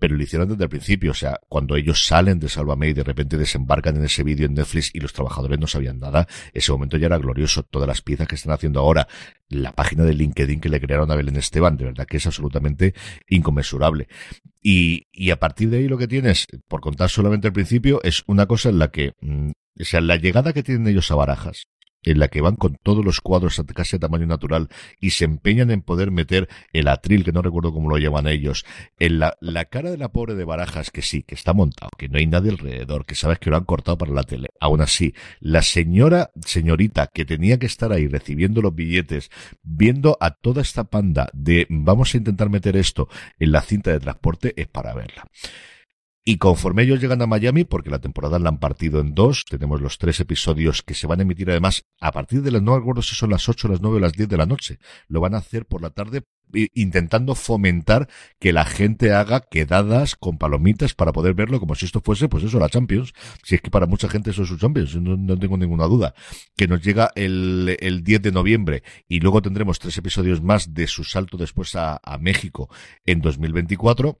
pero 0.00 0.16
lo 0.16 0.22
hicieron 0.22 0.48
desde 0.48 0.64
el 0.64 0.70
principio. 0.70 1.12
O 1.12 1.14
sea, 1.14 1.38
cuando 1.48 1.76
ellos 1.76 2.04
salen 2.04 2.40
de 2.40 2.48
Sálvame 2.48 2.88
y 2.88 2.92
de 2.94 3.04
repente 3.04 3.36
desembarcan 3.36 3.96
en 3.96 4.04
ese 4.04 4.24
vídeo 4.24 4.46
en 4.46 4.54
Netflix 4.54 4.90
y 4.92 4.98
los 4.98 5.12
trabajadores 5.12 5.60
no 5.60 5.68
sabían 5.68 6.00
nada, 6.00 6.26
ese 6.52 6.72
momento 6.72 6.96
ya 6.96 7.06
era 7.06 7.18
glorioso. 7.18 7.62
Todas 7.62 7.86
las 7.86 8.02
piezas 8.02 8.26
que 8.26 8.34
están 8.34 8.52
haciendo 8.52 8.80
ahora, 8.80 9.06
la 9.48 9.72
página 9.72 10.04
de 10.04 10.14
LinkedIn 10.14 10.60
que 10.60 10.68
le 10.68 10.80
crearon 10.80 11.10
a 11.10 11.14
Belén 11.14 11.36
Esteban, 11.36 11.76
de 11.76 11.84
verdad 11.84 12.06
que 12.06 12.16
es 12.16 12.26
absolutamente 12.26 12.94
inconmensurable. 13.28 14.08
Y, 14.62 15.06
y 15.12 15.30
a 15.30 15.38
partir 15.38 15.70
de 15.70 15.78
ahí 15.78 15.88
lo 15.88 15.98
que 15.98 16.08
tienes, 16.08 16.46
por 16.66 16.80
contar 16.80 17.10
solamente 17.10 17.48
el 17.48 17.52
principio, 17.52 18.00
es 18.02 18.24
una 18.26 18.46
cosa 18.46 18.70
en 18.70 18.78
la 18.78 18.90
que, 18.90 19.12
mm, 19.20 19.50
o 19.80 19.84
sea, 19.84 20.00
la 20.00 20.16
llegada 20.16 20.52
que 20.52 20.62
tienen 20.62 20.88
ellos 20.88 21.10
a 21.10 21.14
Barajas, 21.14 21.66
en 22.02 22.18
la 22.18 22.28
que 22.28 22.40
van 22.40 22.56
con 22.56 22.76
todos 22.82 23.04
los 23.04 23.20
cuadros 23.20 23.60
casi 23.74 23.96
a 23.96 23.98
tamaño 23.98 24.26
natural 24.26 24.68
y 25.00 25.10
se 25.10 25.24
empeñan 25.24 25.70
en 25.70 25.82
poder 25.82 26.10
meter 26.10 26.48
el 26.72 26.88
atril, 26.88 27.24
que 27.24 27.32
no 27.32 27.42
recuerdo 27.42 27.72
cómo 27.72 27.88
lo 27.88 27.98
llaman 27.98 28.26
ellos, 28.26 28.64
en 28.98 29.18
la, 29.18 29.36
la 29.40 29.66
cara 29.66 29.90
de 29.90 29.98
la 29.98 30.10
pobre 30.12 30.34
de 30.34 30.44
Barajas, 30.44 30.90
que 30.90 31.02
sí, 31.02 31.22
que 31.22 31.34
está 31.34 31.52
montado, 31.52 31.90
que 31.98 32.08
no 32.08 32.18
hay 32.18 32.26
nadie 32.26 32.50
alrededor, 32.50 33.04
que 33.04 33.14
sabes 33.14 33.38
que 33.38 33.50
lo 33.50 33.56
han 33.56 33.64
cortado 33.64 33.98
para 33.98 34.12
la 34.12 34.22
tele. 34.22 34.48
Aún 34.60 34.80
así, 34.80 35.14
la 35.40 35.62
señora, 35.62 36.30
señorita, 36.44 37.08
que 37.12 37.24
tenía 37.24 37.58
que 37.58 37.66
estar 37.66 37.92
ahí 37.92 38.08
recibiendo 38.08 38.62
los 38.62 38.74
billetes, 38.74 39.30
viendo 39.62 40.16
a 40.20 40.30
toda 40.30 40.62
esta 40.62 40.84
panda 40.84 41.28
de 41.32 41.66
vamos 41.68 42.14
a 42.14 42.18
intentar 42.18 42.50
meter 42.50 42.76
esto 42.76 43.08
en 43.38 43.52
la 43.52 43.62
cinta 43.62 43.90
de 43.90 44.00
transporte, 44.00 44.54
es 44.56 44.68
para 44.68 44.94
verla. 44.94 45.24
Y 46.22 46.36
conforme 46.36 46.82
ellos 46.82 47.00
llegan 47.00 47.22
a 47.22 47.26
Miami, 47.26 47.64
porque 47.64 47.88
la 47.88 47.98
temporada 47.98 48.38
la 48.38 48.50
han 48.50 48.58
partido 48.58 49.00
en 49.00 49.14
dos, 49.14 49.46
tenemos 49.48 49.80
los 49.80 49.96
tres 49.96 50.20
episodios 50.20 50.82
que 50.82 50.94
se 50.94 51.06
van 51.06 51.20
a 51.20 51.22
emitir 51.22 51.50
además 51.50 51.86
a 51.98 52.12
partir 52.12 52.42
de 52.42 52.50
las, 52.50 52.62
no 52.62 52.76
recuerdo 52.76 53.00
si 53.00 53.14
son 53.14 53.30
las 53.30 53.48
ocho, 53.48 53.68
las 53.68 53.80
nueve 53.80 53.96
o 53.96 54.00
las 54.00 54.12
diez 54.12 54.28
de 54.28 54.36
la 54.36 54.44
noche. 54.44 54.78
Lo 55.08 55.20
van 55.20 55.34
a 55.34 55.38
hacer 55.38 55.64
por 55.64 55.80
la 55.80 55.90
tarde 55.90 56.24
intentando 56.74 57.34
fomentar 57.34 58.08
que 58.38 58.52
la 58.52 58.64
gente 58.64 59.12
haga 59.12 59.40
quedadas 59.40 60.16
con 60.16 60.36
palomitas 60.36 60.94
para 60.94 61.12
poder 61.12 61.34
verlo 61.34 61.60
como 61.60 61.74
si 61.74 61.86
esto 61.86 62.00
fuese, 62.00 62.28
pues 62.28 62.44
eso, 62.44 62.58
la 62.58 62.68
Champions. 62.68 63.12
Si 63.42 63.54
es 63.54 63.62
que 63.62 63.70
para 63.70 63.86
mucha 63.86 64.08
gente 64.08 64.30
eso 64.30 64.42
es 64.42 64.48
su 64.48 64.58
Champions, 64.58 64.96
no, 64.96 65.38
tengo 65.38 65.56
ninguna 65.56 65.84
duda. 65.84 66.14
Que 66.56 66.66
nos 66.68 66.82
llega 66.82 67.10
el, 67.14 67.76
el 67.80 68.02
10 68.02 68.22
de 68.22 68.32
noviembre 68.32 68.82
y 69.08 69.20
luego 69.20 69.40
tendremos 69.40 69.78
tres 69.78 69.96
episodios 69.96 70.42
más 70.42 70.74
de 70.74 70.86
su 70.86 71.04
salto 71.04 71.36
después 71.36 71.74
a, 71.76 72.00
a 72.02 72.18
México 72.18 72.68
en 73.06 73.20
2024 73.20 74.20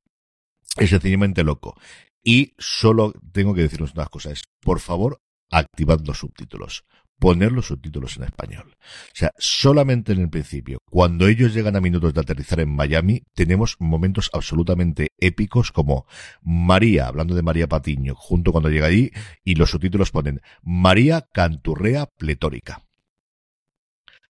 es 0.76 0.90
sencillamente 0.90 1.44
loco. 1.44 1.76
Y 2.22 2.54
solo 2.58 3.12
tengo 3.32 3.54
que 3.54 3.62
deciros 3.62 3.94
unas 3.94 4.08
cosas. 4.08 4.42
Por 4.60 4.80
favor, 4.80 5.22
activad 5.50 6.00
los 6.04 6.18
subtítulos. 6.18 6.84
Poner 7.18 7.52
los 7.52 7.66
subtítulos 7.66 8.16
en 8.16 8.24
español. 8.24 8.76
O 8.78 9.14
sea, 9.14 9.30
solamente 9.36 10.12
en 10.12 10.20
el 10.20 10.30
principio, 10.30 10.78
cuando 10.90 11.26
ellos 11.26 11.52
llegan 11.52 11.76
a 11.76 11.80
minutos 11.80 12.14
de 12.14 12.20
aterrizar 12.20 12.60
en 12.60 12.74
Miami, 12.74 13.22
tenemos 13.34 13.76
momentos 13.78 14.30
absolutamente 14.32 15.08
épicos 15.18 15.70
como 15.70 16.06
María, 16.40 17.08
hablando 17.08 17.34
de 17.34 17.42
María 17.42 17.68
Patiño, 17.68 18.14
junto 18.14 18.52
cuando 18.52 18.70
llega 18.70 18.86
allí, 18.86 19.10
y 19.44 19.54
los 19.56 19.70
subtítulos 19.70 20.10
ponen 20.10 20.40
María 20.62 21.26
Canturrea 21.30 22.06
Pletórica. 22.06 22.86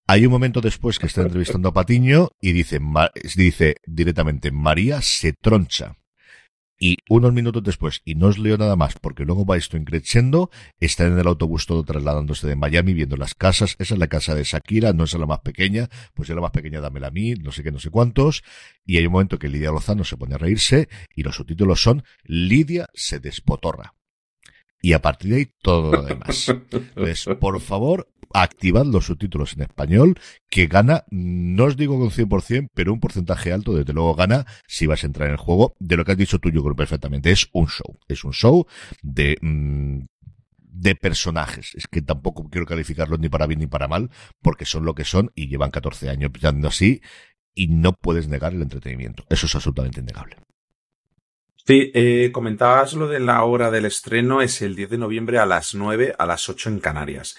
Hay 0.09 0.27
un 0.27 0.33
momento 0.33 0.61
después 0.61 0.99
que 0.99 1.07
está 1.07 1.23
entrevistando 1.23 1.69
a 1.69 1.73
Patiño 1.73 2.31
y 2.41 2.51
dice, 2.51 2.81
dice 3.37 3.77
directamente, 3.87 4.51
María 4.51 5.01
se 5.01 5.33
troncha. 5.33 6.00
Y 6.83 6.97
unos 7.11 7.35
minutos 7.35 7.63
después, 7.63 8.01
y 8.07 8.15
no 8.15 8.29
os 8.29 8.39
leo 8.39 8.57
nada 8.57 8.75
más 8.75 8.95
porque 8.99 9.27
luego 9.27 9.45
va 9.45 9.59
esto 9.59 9.77
increciendo, 9.77 10.51
está 10.81 11.07
en 11.07 11.19
el 11.19 11.27
autobús 11.27 11.67
todo 11.67 11.85
trasladándose 11.85 12.49
de 12.49 12.57
Miami, 12.57 12.95
viendo 12.95 13.19
las 13.19 13.35
casas. 13.35 13.77
Esa 13.79 13.93
es 13.93 14.01
la 14.01 14.07
casa 14.07 14.35
de 14.35 14.45
Shakira, 14.45 14.95
no 14.95 15.05
es 15.05 15.13
la 15.13 15.27
más 15.27 15.41
pequeña, 15.41 15.91
pues 16.15 16.31
es 16.31 16.35
la 16.35 16.41
más 16.41 16.53
pequeña, 16.53 16.81
dámela 16.81 17.09
a 17.09 17.11
mí, 17.11 17.35
no 17.35 17.53
sé 17.53 17.63
qué, 17.63 17.71
no 17.71 17.79
sé 17.79 17.91
cuántos. 17.91 18.43
Y 18.87 18.97
hay 18.97 19.05
un 19.05 19.13
momento 19.13 19.39
que 19.39 19.49
Lidia 19.49 19.71
Lozano 19.71 20.05
se 20.05 20.17
pone 20.17 20.37
a 20.37 20.39
reírse 20.39 20.89
y 21.15 21.23
los 21.23 21.37
subtítulos 21.37 21.83
son 21.83 22.03
Lidia 22.25 22.89
se 22.95 23.21
despotorra. 23.21 23.95
Y 24.81 24.95
a 24.95 25.03
partir 25.03 25.33
de 25.33 25.37
ahí 25.37 25.53
todo 25.61 25.93
lo 25.93 26.03
demás. 26.03 26.49
Entonces, 26.49 27.29
por 27.39 27.61
favor, 27.61 28.09
activad 28.33 28.87
los 28.87 29.07
subtítulos 29.07 29.55
en 29.55 29.63
español, 29.63 30.19
que 30.49 30.67
gana, 30.67 31.05
no 31.11 31.65
os 31.65 31.77
digo 31.77 31.99
con 31.99 32.11
100%, 32.11 32.69
pero 32.75 32.93
un 32.93 33.01
porcentaje 33.01 33.53
alto, 33.53 33.75
desde 33.75 33.93
luego 33.93 34.15
gana, 34.15 34.47
si 34.67 34.87
vas 34.87 35.03
a 35.03 35.07
entrar 35.07 35.29
en 35.29 35.33
el 35.33 35.39
juego. 35.39 35.75
De 35.79 35.97
lo 35.97 36.05
que 36.05 36.13
has 36.13 36.19
dicho 36.19 36.39
tú, 36.39 36.51
yo 36.51 36.63
creo 36.63 36.77
perfectamente, 36.77 37.31
es 37.31 37.49
un 37.53 37.67
show. 37.69 37.99
Es 38.09 38.25
un 38.25 38.33
show 38.33 38.67
de... 39.03 39.37
Mm, 39.41 40.07
de 40.73 40.95
personajes. 40.95 41.75
Es 41.75 41.89
que 41.89 42.01
tampoco 42.01 42.49
quiero 42.49 42.65
calificarlos 42.65 43.19
ni 43.19 43.29
para 43.29 43.47
bien 43.47 43.59
ni 43.59 43.67
para 43.67 43.89
mal, 43.89 44.09
porque 44.41 44.65
son 44.65 44.85
lo 44.85 44.95
que 44.95 45.05
son 45.05 45.33
y 45.35 45.49
llevan 45.49 45.73
14 45.73 46.09
años 46.09 46.31
pillando 46.31 46.69
así 46.69 47.03
y 47.55 47.67
no 47.67 47.93
puedes 47.93 48.29
negar 48.29 48.55
el 48.55 48.63
entretenimiento. 48.63 49.25
Eso 49.29 49.47
es 49.47 49.55
absolutamente 49.55 50.01
innegable. 50.01 50.37
Sí, 51.67 51.91
eh, 51.95 52.31
comentabas 52.33 52.95
lo 52.95 53.07
de 53.07 53.21
la 53.21 53.45
hora 53.45 53.71
del 53.71 53.85
estreno, 53.85 54.41
es 54.43 54.63
el 54.63 54.75
10 54.75 54.91
de 54.91 54.99
noviembre 54.99 55.39
a 55.39 55.47
las 55.47 55.75
9, 55.75 56.15
a 56.19 56.27
las 56.27 56.49
8 56.49 56.69
en 56.71 56.81
Canarias. 56.81 57.37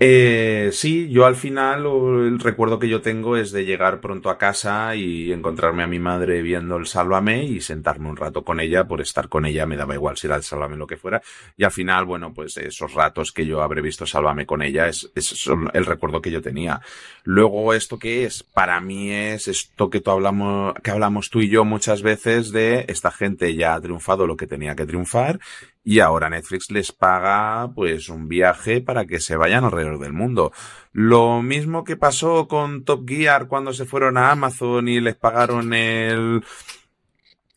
eh, 0.00 0.70
sí, 0.72 1.08
yo 1.10 1.26
al 1.26 1.36
final 1.36 1.84
el 1.84 2.38
recuerdo 2.38 2.78
que 2.78 2.88
yo 2.88 3.00
tengo 3.00 3.36
es 3.36 3.52
de 3.52 3.64
llegar 3.64 4.00
pronto 4.00 4.30
a 4.30 4.38
casa 4.38 4.94
y 4.94 5.32
encontrarme 5.32 5.82
a 5.82 5.86
mi 5.86 5.98
madre 5.98 6.42
viendo 6.42 6.76
el 6.76 6.86
Sálvame 6.86 7.44
y 7.44 7.60
sentarme 7.60 8.08
un 8.08 8.16
rato 8.16 8.44
con 8.44 8.60
ella, 8.60 8.84
por 8.84 9.00
estar 9.00 9.28
con 9.28 9.44
ella 9.44 9.66
me 9.66 9.76
daba 9.76 9.94
igual 9.94 10.16
si 10.16 10.26
era 10.26 10.36
el 10.36 10.42
Sálvame 10.42 10.76
lo 10.76 10.86
que 10.86 10.96
fuera. 10.96 11.20
Y 11.56 11.64
al 11.64 11.72
final, 11.72 12.04
bueno, 12.04 12.32
pues 12.32 12.56
esos 12.56 12.94
ratos 12.94 13.32
que 13.32 13.44
yo 13.44 13.62
habré 13.62 13.82
visto 13.82 14.06
Sálvame 14.06 14.46
con 14.46 14.62
ella 14.62 14.88
es, 14.88 15.10
es 15.14 15.48
el 15.74 15.84
recuerdo 15.84 16.22
que 16.22 16.30
yo 16.30 16.40
tenía. 16.40 16.80
Luego, 17.24 17.74
¿esto 17.74 17.98
qué 17.98 18.24
es? 18.24 18.42
Para 18.42 18.80
mí 18.80 19.10
es 19.10 19.48
esto 19.48 19.90
que 19.90 20.00
tú 20.00 20.12
hablamos, 20.12 20.74
que 20.82 20.90
hablamos 20.92 21.30
tú 21.30 21.40
y 21.40 21.48
yo 21.48 21.64
muchas 21.64 22.02
veces 22.02 22.52
de 22.52 22.84
esta 22.88 23.10
gente 23.10 23.55
ya 23.56 23.74
ha 23.74 23.80
triunfado 23.80 24.26
lo 24.26 24.36
que 24.36 24.46
tenía 24.46 24.76
que 24.76 24.86
triunfar 24.86 25.40
y 25.82 26.00
ahora 26.00 26.28
Netflix 26.28 26.70
les 26.70 26.92
paga 26.92 27.70
pues 27.74 28.08
un 28.08 28.28
viaje 28.28 28.80
para 28.80 29.06
que 29.06 29.20
se 29.20 29.36
vayan 29.36 29.64
alrededor 29.64 29.98
del 29.98 30.12
mundo. 30.12 30.52
Lo 30.92 31.42
mismo 31.42 31.84
que 31.84 31.96
pasó 31.96 32.48
con 32.48 32.84
Top 32.84 33.08
Gear 33.08 33.46
cuando 33.46 33.72
se 33.72 33.84
fueron 33.84 34.16
a 34.18 34.32
Amazon 34.32 34.88
y 34.88 35.00
les 35.00 35.14
pagaron 35.14 35.72
el 35.74 36.42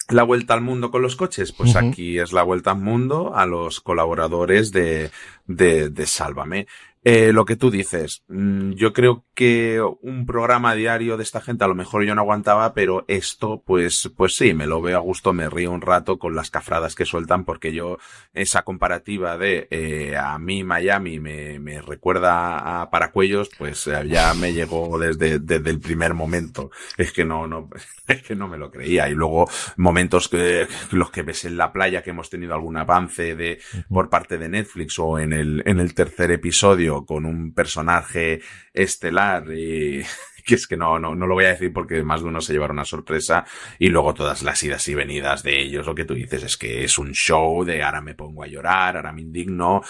la 0.10 0.24
vuelta 0.24 0.56
al 0.56 0.62
mundo 0.62 0.90
con 0.90 1.02
los 1.02 1.16
coches, 1.16 1.52
pues 1.52 1.76
aquí 1.76 2.18
es 2.18 2.32
la 2.32 2.42
vuelta 2.42 2.72
al 2.72 2.80
mundo 2.80 3.36
a 3.36 3.46
los 3.46 3.80
colaboradores 3.80 4.72
de, 4.72 5.12
de, 5.46 5.90
de 5.90 6.06
Sálvame. 6.08 6.68
Eh, 7.12 7.34
lo 7.34 7.44
que 7.44 7.56
tú 7.56 7.72
dices, 7.72 8.24
mm, 8.28 8.74
yo 8.74 8.94
creo 8.94 9.26
que 9.34 9.82
un 10.02 10.28
programa 10.28 10.76
diario 10.76 11.18
de 11.18 11.24
esta 11.24 11.42
gente 11.42 11.64
a 11.64 11.68
lo 11.68 11.74
mejor 11.74 12.04
yo 12.04 12.14
no 12.14 12.22
aguantaba, 12.22 12.76
pero 12.76 13.04
esto, 13.08 13.64
pues, 13.66 14.12
pues 14.16 14.36
sí, 14.36 14.54
me 14.54 14.68
lo 14.68 14.80
veo 14.80 14.98
a 14.98 15.02
gusto, 15.02 15.34
me 15.34 15.50
río 15.50 15.72
un 15.72 15.82
rato 15.82 16.20
con 16.20 16.36
las 16.36 16.52
cafradas 16.52 16.94
que 16.94 17.06
sueltan, 17.06 17.46
porque 17.46 17.74
yo 17.74 17.98
esa 18.36 18.62
comparativa 18.62 19.40
de 19.40 19.68
eh, 19.72 20.18
a 20.18 20.38
mí 20.38 20.64
Miami 20.64 21.20
me, 21.20 21.58
me 21.58 21.82
recuerda 21.82 22.82
a 22.82 22.92
Paracuellos, 22.92 23.50
pues 23.58 23.88
eh, 23.88 24.08
ya 24.08 24.36
me 24.36 24.54
llegó 24.54 25.00
desde, 25.00 25.40
desde 25.40 25.70
el 25.72 25.80
primer 25.80 26.14
momento. 26.14 26.70
Es 26.96 27.12
que 27.12 27.26
no, 27.26 27.48
no, 27.48 27.72
es 28.08 28.22
que 28.22 28.36
no 28.36 28.48
me 28.48 28.60
lo 28.60 28.70
creía. 28.70 29.10
Y 29.10 29.16
luego 29.16 29.50
momentos 29.78 30.30
que 30.30 30.68
los 30.92 31.10
que 31.10 31.24
ves 31.24 31.46
en 31.46 31.58
la 31.58 31.74
playa 31.74 32.04
que 32.04 32.12
hemos 32.12 32.30
tenido 32.30 32.54
algún 32.54 32.78
avance 32.78 33.36
de 33.36 33.60
por 33.90 34.10
parte 34.10 34.38
de 34.38 34.50
Netflix 34.50 35.00
o 35.00 35.18
en 35.18 35.34
el 35.34 35.64
en 35.66 35.80
el 35.80 35.96
tercer 35.96 36.30
episodio 36.30 36.99
con 37.06 37.26
un 37.26 37.54
personaje 37.54 38.42
estelar 38.74 39.52
y 39.54 40.04
que 40.46 40.56
es 40.56 40.68
que 40.68 40.78
no, 40.78 41.00
no, 41.00 41.16
no 41.16 41.28
lo 41.28 41.36
voy 41.36 41.46
a 41.46 41.50
decir 41.50 41.72
porque 41.72 42.04
más 42.04 42.22
de 42.22 42.28
uno 42.28 42.42
se 42.42 42.54
llevará 42.54 42.74
una 42.74 42.86
sorpresa 42.86 43.46
y 43.78 43.90
luego 43.90 44.14
todas 44.14 44.42
las 44.42 44.62
idas 44.64 44.88
y 44.88 44.96
venidas 44.96 45.44
de 45.44 45.62
ellos, 45.62 45.86
lo 45.86 45.96
que 45.96 46.06
tú 46.06 46.14
dices 46.14 46.44
es 46.44 46.58
que 46.58 46.84
es 46.84 46.98
un 46.98 47.12
show 47.12 47.64
de 47.64 47.84
ahora 47.84 48.02
me 48.02 48.16
pongo 48.16 48.44
a 48.44 48.48
llorar, 48.48 48.98
ahora 48.98 49.12
me 49.12 49.22
indigno, 49.22 49.82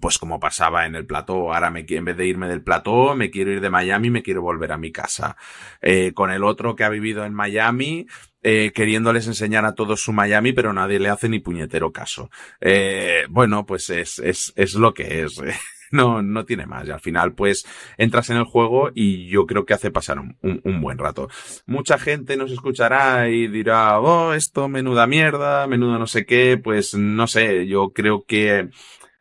pues 0.00 0.18
como 0.18 0.40
pasaba 0.40 0.86
en 0.86 0.94
el 0.94 1.06
plató, 1.06 1.52
ahora 1.52 1.70
me, 1.70 1.84
en 1.88 2.04
vez 2.04 2.16
de 2.16 2.26
irme 2.26 2.48
del 2.48 2.62
plató, 2.62 3.14
me 3.14 3.30
quiero 3.30 3.52
ir 3.52 3.60
de 3.60 3.70
Miami, 3.70 4.10
me 4.10 4.22
quiero 4.22 4.42
volver 4.42 4.72
a 4.72 4.78
mi 4.78 4.92
casa. 4.92 5.36
Eh, 5.80 6.12
con 6.14 6.30
el 6.30 6.44
otro 6.44 6.76
que 6.76 6.84
ha 6.84 6.88
vivido 6.88 7.24
en 7.24 7.34
Miami, 7.34 8.06
eh, 8.42 8.72
queriéndoles 8.72 9.26
enseñar 9.26 9.64
a 9.64 9.74
todos 9.74 10.00
su 10.00 10.12
Miami, 10.12 10.52
pero 10.52 10.72
nadie 10.72 11.00
le 11.00 11.08
hace 11.08 11.28
ni 11.28 11.40
puñetero 11.40 11.92
caso. 11.92 12.30
Eh, 12.60 13.24
bueno, 13.28 13.66
pues 13.66 13.90
es, 13.90 14.18
es, 14.20 14.52
es 14.56 14.74
lo 14.74 14.94
que 14.94 15.24
es. 15.24 15.42
no, 15.96 16.22
no 16.22 16.44
tiene 16.44 16.66
más. 16.66 16.86
Y 16.86 16.90
al 16.90 17.00
final, 17.00 17.34
pues, 17.34 17.66
entras 17.98 18.30
en 18.30 18.36
el 18.36 18.44
juego 18.44 18.90
y 18.94 19.26
yo 19.28 19.46
creo 19.46 19.64
que 19.64 19.74
hace 19.74 19.90
pasar 19.90 20.18
un, 20.18 20.36
un, 20.42 20.80
buen 20.80 20.98
rato. 20.98 21.28
Mucha 21.66 21.98
gente 21.98 22.36
nos 22.36 22.52
escuchará 22.52 23.28
y 23.28 23.48
dirá, 23.48 23.98
oh, 24.00 24.34
esto 24.34 24.68
menuda 24.68 25.06
mierda, 25.06 25.66
menuda 25.66 25.98
no 25.98 26.06
sé 26.06 26.26
qué, 26.26 26.60
pues 26.62 26.94
no 26.94 27.26
sé, 27.26 27.66
yo 27.66 27.90
creo 27.92 28.24
que 28.24 28.68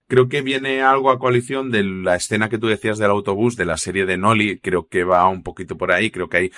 creo 0.07 0.30
que 0.30 0.41
viene 0.41 0.82
algo 0.82 1.09
a 1.09 1.19
coalición 1.19 1.71
de 1.71 1.84
la 1.84 2.15
escena 2.15 2.49
que 2.49 2.57
tú 2.57 2.67
decías 2.67 2.97
del 2.97 3.11
autobús, 3.11 3.55
de 3.55 3.65
la 3.65 3.78
serie 3.78 4.05
de 4.05 4.17
Nolly, 4.17 4.59
creo 4.59 4.88
que 4.88 5.03
va 5.03 5.28
un 5.28 5.43
poquito 5.43 5.78
por 5.78 5.91
ahí, 5.91 6.11
creo 6.11 6.30
que 6.30 6.38
hay 6.38 6.51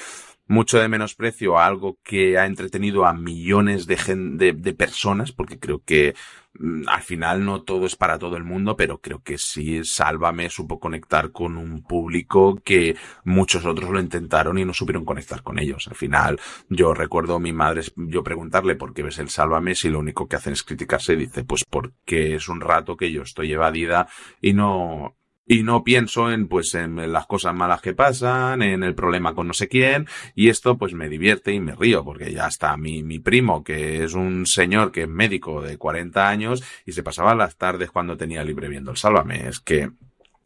mucho 0.47 0.79
de 0.79 0.87
menosprecio 0.87 1.57
a 1.57 1.65
algo 1.65 1.97
que 2.03 2.37
ha 2.37 2.45
entretenido 2.45 3.05
a 3.05 3.13
millones 3.13 3.85
de, 3.87 3.97
de, 4.37 4.53
de 4.53 4.73
personas, 4.73 5.31
porque 5.31 5.59
creo 5.59 5.83
que 5.83 6.15
Mm, 6.59 6.87
al 6.87 7.01
final 7.03 7.45
no 7.45 7.61
todo 7.63 7.85
es 7.85 7.95
para 7.95 8.17
todo 8.17 8.35
el 8.37 8.43
mundo, 8.43 8.75
pero 8.75 8.99
creo 8.99 9.21
que 9.21 9.37
sí, 9.37 9.83
Sálvame 9.83 10.49
supo 10.49 10.79
conectar 10.79 11.31
con 11.31 11.57
un 11.57 11.83
público 11.83 12.55
que 12.63 12.95
muchos 13.23 13.65
otros 13.65 13.89
lo 13.91 13.99
intentaron 13.99 14.57
y 14.57 14.65
no 14.65 14.73
supieron 14.73 15.05
conectar 15.05 15.43
con 15.43 15.59
ellos. 15.59 15.87
Al 15.87 15.95
final, 15.95 16.39
yo 16.69 16.93
recuerdo 16.93 17.35
a 17.35 17.39
mi 17.39 17.53
madre, 17.53 17.81
yo 17.95 18.23
preguntarle 18.23 18.75
por 18.75 18.93
qué 18.93 19.03
ves 19.03 19.19
el 19.19 19.29
Sálvame 19.29 19.75
si 19.75 19.89
lo 19.89 19.99
único 19.99 20.27
que 20.27 20.35
hacen 20.37 20.53
es 20.53 20.63
criticarse 20.63 21.13
y 21.13 21.17
dice, 21.17 21.43
pues 21.43 21.63
porque 21.69 22.35
es 22.35 22.47
un 22.49 22.61
rato 22.61 22.97
que 22.97 23.11
yo 23.11 23.21
estoy 23.23 23.51
evadida 23.53 24.07
y 24.41 24.53
no, 24.53 25.16
y 25.47 25.63
no 25.63 25.83
pienso 25.83 26.31
en 26.31 26.47
pues 26.47 26.75
en 26.75 27.11
las 27.11 27.25
cosas 27.25 27.55
malas 27.55 27.81
que 27.81 27.93
pasan, 27.93 28.61
en 28.61 28.83
el 28.83 28.93
problema 28.93 29.33
con 29.33 29.47
no 29.47 29.53
sé 29.53 29.67
quién 29.67 30.07
y 30.35 30.49
esto 30.49 30.77
pues 30.77 30.93
me 30.93 31.09
divierte 31.09 31.53
y 31.53 31.59
me 31.59 31.75
río 31.75 32.03
porque 32.03 32.31
ya 32.31 32.47
está 32.47 32.75
mi, 32.77 33.01
mi 33.03 33.19
primo 33.19 33.63
que 33.63 34.03
es 34.03 34.13
un 34.13 34.45
señor 34.45 34.91
que 34.91 35.03
es 35.03 35.09
médico 35.09 35.61
de 35.61 35.77
40 35.77 36.27
años 36.27 36.63
y 36.85 36.91
se 36.91 37.03
pasaba 37.03 37.35
las 37.35 37.55
tardes 37.55 37.91
cuando 37.91 38.17
tenía 38.17 38.43
libre 38.43 38.67
viendo 38.67 38.91
el 38.91 38.97
Sálvame. 38.97 39.47
Es 39.47 39.59
que 39.59 39.89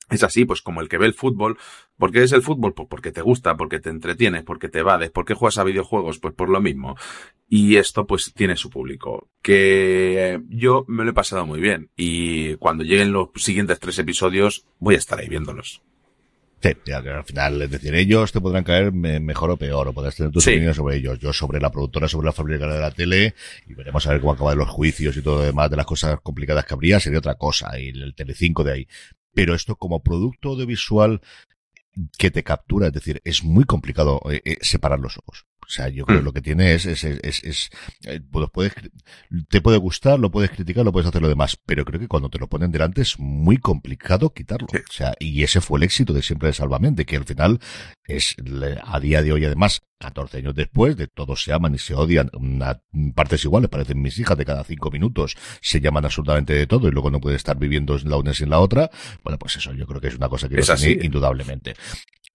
es 0.09 0.23
así, 0.23 0.45
pues 0.45 0.61
como 0.61 0.81
el 0.81 0.89
que 0.89 0.97
ve 0.97 1.05
el 1.05 1.13
fútbol. 1.13 1.57
¿Por 2.01 2.11
qué 2.11 2.23
es 2.23 2.31
el 2.31 2.41
fútbol? 2.41 2.73
Pues 2.73 2.87
porque 2.89 3.11
te 3.11 3.21
gusta, 3.21 3.55
porque 3.55 3.79
te 3.79 3.91
entretienes, 3.91 4.41
porque 4.41 4.69
te 4.69 4.81
vades. 4.81 5.11
¿Por 5.11 5.23
qué 5.23 5.35
juegas 5.35 5.59
a 5.59 5.63
videojuegos? 5.63 6.17
Pues 6.17 6.33
por 6.33 6.49
lo 6.49 6.59
mismo. 6.59 6.95
Y 7.47 7.75
esto 7.75 8.07
pues 8.07 8.33
tiene 8.33 8.57
su 8.57 8.71
público. 8.71 9.29
Que 9.43 10.41
yo 10.49 10.83
me 10.87 11.03
lo 11.03 11.11
he 11.11 11.13
pasado 11.13 11.45
muy 11.45 11.59
bien. 11.59 11.91
Y 11.95 12.55
cuando 12.55 12.83
lleguen 12.83 13.11
los 13.11 13.29
siguientes 13.35 13.79
tres 13.79 13.99
episodios 13.99 14.65
voy 14.79 14.95
a 14.95 14.97
estar 14.97 15.19
ahí 15.19 15.29
viéndolos. 15.29 15.83
Sí, 16.63 16.91
al 16.91 17.23
final, 17.23 17.61
es 17.61 17.69
decir, 17.69 17.93
ellos 17.93 18.31
te 18.31 18.41
podrán 18.41 18.63
caer 18.63 18.91
mejor 18.91 19.51
o 19.51 19.57
peor, 19.57 19.87
o 19.87 19.93
podrás 19.93 20.15
tener 20.15 20.31
tus 20.31 20.47
opiniones 20.47 20.77
sobre 20.77 20.97
ellos. 20.97 21.19
Yo 21.19 21.31
sobre 21.33 21.59
la 21.59 21.69
productora, 21.69 22.07
sobre 22.07 22.25
la 22.25 22.33
fábrica 22.33 22.65
de 22.65 22.79
la 22.79 22.89
tele, 22.89 23.35
y 23.67 23.75
veremos 23.75 24.07
a 24.07 24.13
ver 24.13 24.21
cómo 24.21 24.33
acaban 24.33 24.57
los 24.57 24.69
juicios 24.69 25.15
y 25.17 25.21
todo 25.21 25.37
lo 25.37 25.43
demás 25.43 25.69
de 25.69 25.77
las 25.77 25.85
cosas 25.85 26.19
complicadas 26.23 26.65
que 26.65 26.73
habría, 26.73 26.99
sería 26.99 27.19
otra 27.19 27.35
cosa, 27.35 27.79
y 27.79 27.89
el 27.89 28.15
Telecinco 28.15 28.63
de 28.63 28.71
ahí 28.71 28.87
pero 29.33 29.55
esto 29.55 29.75
como 29.75 30.03
producto 30.03 30.49
audiovisual 30.49 31.21
que 32.17 32.31
te 32.31 32.43
captura, 32.43 32.87
es 32.87 32.93
decir, 32.93 33.21
es 33.23 33.43
muy 33.43 33.65
complicado 33.65 34.21
eh, 34.29 34.41
eh, 34.45 34.57
separar 34.61 34.99
los 34.99 35.17
ojos. 35.17 35.45
O 35.71 35.73
sea, 35.73 35.87
yo 35.87 36.05
creo 36.05 36.17
que 36.17 36.21
mm. 36.21 36.25
lo 36.25 36.33
que 36.33 36.41
tiene 36.41 36.73
es, 36.73 36.85
es, 36.85 37.05
es, 37.05 37.43
es, 37.45 37.69
eh, 38.03 38.19
puedes, 38.51 38.73
te 39.47 39.61
puede 39.61 39.77
gustar, 39.77 40.19
lo 40.19 40.29
puedes 40.29 40.51
criticar, 40.51 40.83
lo 40.83 40.91
puedes 40.91 41.07
hacer 41.07 41.21
lo 41.21 41.29
demás, 41.29 41.57
pero 41.65 41.85
creo 41.85 41.97
que 41.97 42.09
cuando 42.09 42.29
te 42.29 42.39
lo 42.39 42.49
ponen 42.49 42.71
delante 42.71 43.01
es 43.01 43.17
muy 43.17 43.55
complicado 43.55 44.33
quitarlo. 44.33 44.67
O 44.67 44.91
sea, 44.91 45.13
y 45.17 45.43
ese 45.43 45.61
fue 45.61 45.79
el 45.79 45.83
éxito 45.83 46.11
de 46.11 46.23
siempre 46.23 46.47
de 46.47 46.53
Salvamente, 46.53 47.05
que 47.05 47.15
al 47.15 47.23
final 47.23 47.61
es, 48.03 48.35
a 48.83 48.99
día 48.99 49.23
de 49.23 49.31
hoy 49.31 49.45
además, 49.45 49.81
14 49.99 50.39
años 50.39 50.55
después, 50.55 50.97
de 50.97 51.07
todos 51.07 51.41
se 51.41 51.53
aman 51.53 51.73
y 51.73 51.77
se 51.77 51.95
odian, 51.95 52.29
partes 53.15 53.45
iguales, 53.45 53.69
parecen 53.69 54.01
mis 54.01 54.19
hijas 54.19 54.37
de 54.37 54.43
cada 54.43 54.65
cinco 54.65 54.91
minutos, 54.91 55.37
se 55.61 55.79
llaman 55.79 56.03
absolutamente 56.03 56.53
de 56.53 56.67
todo 56.67 56.89
y 56.89 56.91
luego 56.91 57.09
no 57.09 57.21
puede 57.21 57.37
estar 57.37 57.57
viviendo 57.57 57.95
en 57.95 58.09
la 58.09 58.17
una 58.17 58.33
sin 58.33 58.49
la 58.49 58.59
otra. 58.59 58.91
Bueno, 59.23 59.39
pues 59.39 59.55
eso 59.55 59.71
yo 59.71 59.87
creo 59.87 60.01
que 60.01 60.09
es 60.09 60.15
una 60.15 60.27
cosa 60.27 60.49
que 60.49 60.59
es 60.59 60.69
así, 60.69 60.99
indudablemente 61.01 61.75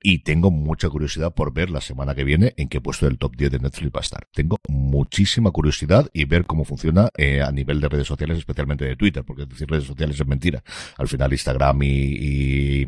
y 0.02 0.20
tengo 0.20 0.50
mucha 0.50 0.88
curiosidad 0.88 1.34
por 1.34 1.52
ver 1.52 1.70
la 1.70 1.80
semana 1.80 2.14
que 2.14 2.24
viene 2.24 2.54
en 2.56 2.68
qué 2.68 2.80
puesto 2.80 3.06
del 3.06 3.18
top 3.18 3.36
10 3.36 3.50
de 3.52 3.58
Netflix 3.58 3.92
va 3.92 4.00
a 4.00 4.02
estar. 4.02 4.28
Tengo 4.32 4.58
muchísima 4.68 5.50
curiosidad 5.50 6.08
y 6.12 6.24
ver 6.24 6.46
cómo 6.46 6.64
funciona 6.64 7.08
eh, 7.16 7.42
a 7.42 7.50
nivel 7.50 7.80
de 7.80 7.88
redes 7.88 8.06
sociales, 8.06 8.38
especialmente 8.38 8.84
de 8.84 8.96
Twitter, 8.96 9.24
porque 9.24 9.46
decir 9.46 9.68
redes 9.68 9.84
sociales 9.84 10.20
es 10.20 10.26
mentira. 10.26 10.62
Al 10.98 11.08
final 11.08 11.32
Instagram 11.32 11.82
y, 11.82 11.88
y 11.88 12.86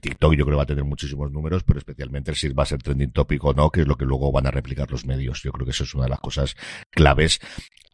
TikTok 0.00 0.34
yo 0.34 0.44
creo 0.44 0.56
va 0.56 0.62
a 0.62 0.66
tener 0.66 0.84
muchísimos 0.84 1.30
números, 1.30 1.64
pero 1.64 1.78
especialmente 1.78 2.34
si 2.34 2.48
va 2.48 2.62
a 2.62 2.66
ser 2.66 2.82
trending 2.82 3.10
topic 3.10 3.44
o 3.44 3.52
no, 3.52 3.70
que 3.70 3.82
es 3.82 3.86
lo 3.86 3.96
que 3.96 4.04
luego 4.04 4.32
van 4.32 4.46
a 4.46 4.50
replicar 4.50 4.90
los 4.90 5.04
medios. 5.06 5.42
Yo 5.42 5.52
creo 5.52 5.64
que 5.64 5.72
eso 5.72 5.84
es 5.84 5.94
una 5.94 6.04
de 6.04 6.10
las 6.10 6.20
cosas 6.20 6.56
claves 6.90 7.40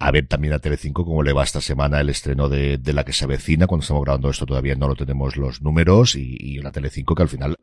a 0.00 0.10
ver 0.10 0.26
también 0.26 0.54
a 0.54 0.58
Telecinco 0.58 1.04
cómo 1.04 1.22
le 1.22 1.34
va 1.34 1.44
esta 1.44 1.60
semana 1.60 2.00
el 2.00 2.08
estreno 2.08 2.48
de, 2.48 2.78
de, 2.78 2.92
la 2.94 3.04
que 3.04 3.12
se 3.12 3.26
avecina. 3.26 3.66
Cuando 3.66 3.82
estamos 3.82 4.02
grabando 4.02 4.30
esto 4.30 4.46
todavía 4.46 4.74
no 4.74 4.88
lo 4.88 4.96
tenemos 4.96 5.36
los 5.36 5.60
números 5.60 6.16
y, 6.16 6.36
y 6.40 6.58
la 6.58 6.72
Telecinco 6.72 7.14
que 7.14 7.22
al 7.22 7.28
final 7.28 7.58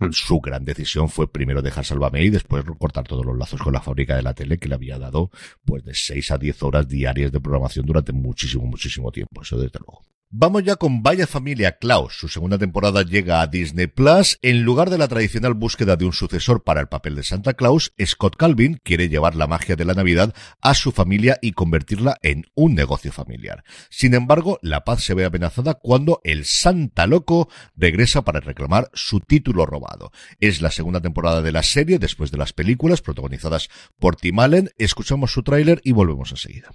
mm. 0.00 0.06
su 0.12 0.40
gran 0.42 0.64
decisión 0.64 1.08
fue 1.08 1.30
primero 1.30 1.62
dejar 1.62 1.84
Salvame 1.84 2.24
y 2.24 2.30
después 2.30 2.64
cortar 2.78 3.06
todos 3.06 3.24
los 3.24 3.38
lazos 3.38 3.60
con 3.60 3.72
la 3.72 3.80
fábrica 3.80 4.16
de 4.16 4.22
la 4.22 4.34
tele 4.34 4.58
que 4.58 4.68
le 4.68 4.74
había 4.74 4.98
dado 4.98 5.30
pues 5.64 5.84
de 5.84 5.94
6 5.94 6.30
a 6.32 6.38
10 6.38 6.62
horas 6.62 6.88
diarias 6.88 7.32
de 7.32 7.40
programación 7.40 7.86
durante 7.86 8.12
muchísimo, 8.12 8.66
muchísimo 8.66 9.10
tiempo. 9.10 9.42
Eso 9.42 9.58
desde 9.58 9.78
luego. 9.78 10.02
Vamos 10.34 10.64
ya 10.64 10.76
con 10.76 11.02
Vaya 11.02 11.26
Familia 11.26 11.76
Klaus. 11.76 12.14
Su 12.16 12.26
segunda 12.26 12.56
temporada 12.56 13.02
llega 13.02 13.42
a 13.42 13.48
Disney 13.48 13.86
Plus. 13.86 14.38
En 14.40 14.62
lugar 14.62 14.88
de 14.88 14.96
la 14.96 15.06
tradicional 15.06 15.52
búsqueda 15.52 15.96
de 15.96 16.06
un 16.06 16.14
sucesor 16.14 16.64
para 16.64 16.80
el 16.80 16.88
papel 16.88 17.16
de 17.16 17.22
Santa 17.22 17.52
Claus, 17.52 17.92
Scott 18.02 18.36
Calvin 18.36 18.80
quiere 18.82 19.10
llevar 19.10 19.34
la 19.34 19.46
magia 19.46 19.76
de 19.76 19.84
la 19.84 19.92
Navidad 19.92 20.34
a 20.62 20.72
su 20.72 20.90
familia 20.90 21.36
y 21.42 21.52
convertirla 21.52 22.16
en 22.22 22.46
un 22.54 22.74
negocio 22.74 23.12
familiar. 23.12 23.62
Sin 23.90 24.14
embargo, 24.14 24.58
la 24.62 24.84
paz 24.84 25.04
se 25.04 25.12
ve 25.12 25.26
amenazada 25.26 25.74
cuando 25.74 26.22
el 26.24 26.46
Santa 26.46 27.06
Loco 27.06 27.50
regresa 27.76 28.22
para 28.22 28.40
reclamar 28.40 28.88
su 28.94 29.20
título 29.20 29.66
robado. 29.66 30.12
Es 30.40 30.62
la 30.62 30.70
segunda 30.70 31.02
temporada 31.02 31.42
de 31.42 31.52
la 31.52 31.62
serie 31.62 31.98
después 31.98 32.30
de 32.30 32.38
las 32.38 32.54
películas 32.54 33.02
protagonizadas 33.02 33.68
por 33.98 34.16
Tim 34.16 34.38
Allen. 34.38 34.70
Escuchamos 34.78 35.30
su 35.30 35.42
tráiler 35.42 35.82
y 35.84 35.92
volvemos 35.92 36.30
enseguida. 36.30 36.70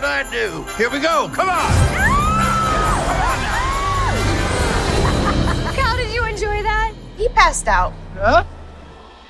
What 0.00 0.08
I 0.08 0.22
do. 0.30 0.64
Here 0.78 0.88
we 0.88 0.98
go. 0.98 1.30
Come 1.34 1.50
on. 1.50 1.60
How 5.76 5.94
did 5.94 6.14
you 6.14 6.24
enjoy 6.24 6.62
that? 6.62 6.94
He 7.18 7.28
passed 7.28 7.68
out. 7.68 7.92
Huh? 8.14 8.44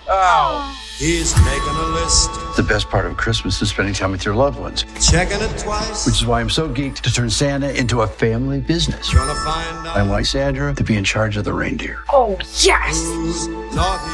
Oh. 0.09 0.77
He's 0.97 1.35
making 1.39 1.71
a 1.71 1.87
list. 1.89 2.31
The 2.57 2.63
best 2.63 2.89
part 2.89 3.05
of 3.05 3.17
Christmas 3.17 3.61
is 3.61 3.71
spending 3.71 3.95
time 3.95 4.13
with 4.13 4.25
your 4.25 4.37
loved 4.37 4.61
ones. 4.61 4.85
Checking 5.11 5.41
it 5.41 5.59
twice. 5.59 6.07
Which 6.07 6.17
is 6.17 6.27
why 6.27 6.41
I'm 6.41 6.51
so 6.51 6.69
geeked 6.69 7.01
to 7.01 7.13
turn 7.13 7.31
Santa 7.31 7.73
into 7.73 8.03
a 8.03 8.07
family 8.07 8.61
business. 8.61 9.13
Gonna 9.13 9.35
find 9.41 9.89
out. 9.89 9.97
I 9.97 10.05
want 10.05 10.27
Sandra 10.27 10.73
to 10.73 10.85
be 10.85 10.97
in 10.97 11.03
charge 11.03 11.37
of 11.37 11.45
the 11.45 11.53
reindeer. 11.53 11.99
Oh, 12.13 12.39
yes! 12.61 13.05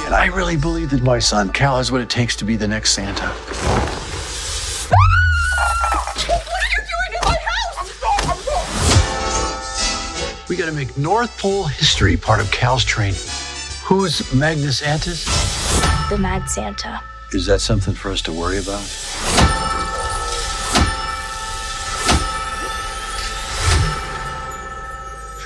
And 0.07 0.14
I 0.14 0.30
really 0.32 0.57
believe 0.57 0.88
that 0.90 1.02
my 1.02 1.18
son, 1.18 1.52
Cal, 1.52 1.76
has 1.76 1.92
what 1.92 2.00
it 2.00 2.09
takes 2.09 2.34
to 2.36 2.46
be 2.46 2.57
the 2.57 2.68
next 2.68 2.94
Santa. 2.94 3.30
We 10.49 10.55
got 10.55 10.66
to 10.66 10.72
make 10.72 10.97
North 10.97 11.36
Pole 11.38 11.64
history 11.64 12.16
part 12.16 12.40
of 12.40 12.49
Cal's 12.53 12.84
training. 12.84 13.20
Who's 13.82 14.32
Magnus 14.32 14.80
Antis? 14.80 15.24
The 16.09 16.16
Mad 16.18 16.49
Santa. 16.49 17.03
Is 17.32 17.47
that 17.47 17.61
something 17.61 17.94
for 17.94 18.12
us 18.12 18.22
to 18.22 18.32
worry 18.32 18.59
about? 18.59 18.82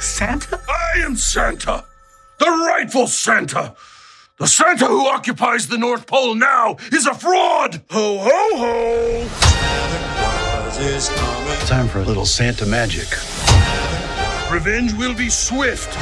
Santa? 0.00 0.60
I 0.68 1.00
am 1.00 1.16
Santa, 1.16 1.84
the 2.38 2.50
rightful 2.68 3.06
Santa. 3.06 3.74
The 4.38 4.46
Santa 4.46 4.84
who 4.84 5.06
occupies 5.06 5.68
the 5.68 5.78
North 5.78 6.06
Pole 6.06 6.34
now 6.34 6.76
is 6.92 7.06
a 7.06 7.14
fraud! 7.14 7.82
Ho, 7.90 8.18
ho, 8.22 8.48
ho! 8.56 9.28
Time 11.66 11.88
for 11.88 12.00
a 12.00 12.04
little 12.04 12.26
Santa 12.26 12.66
magic. 12.66 13.08
Revenge 14.50 14.92
will 14.94 15.14
be 15.14 15.30
swift 15.30 15.96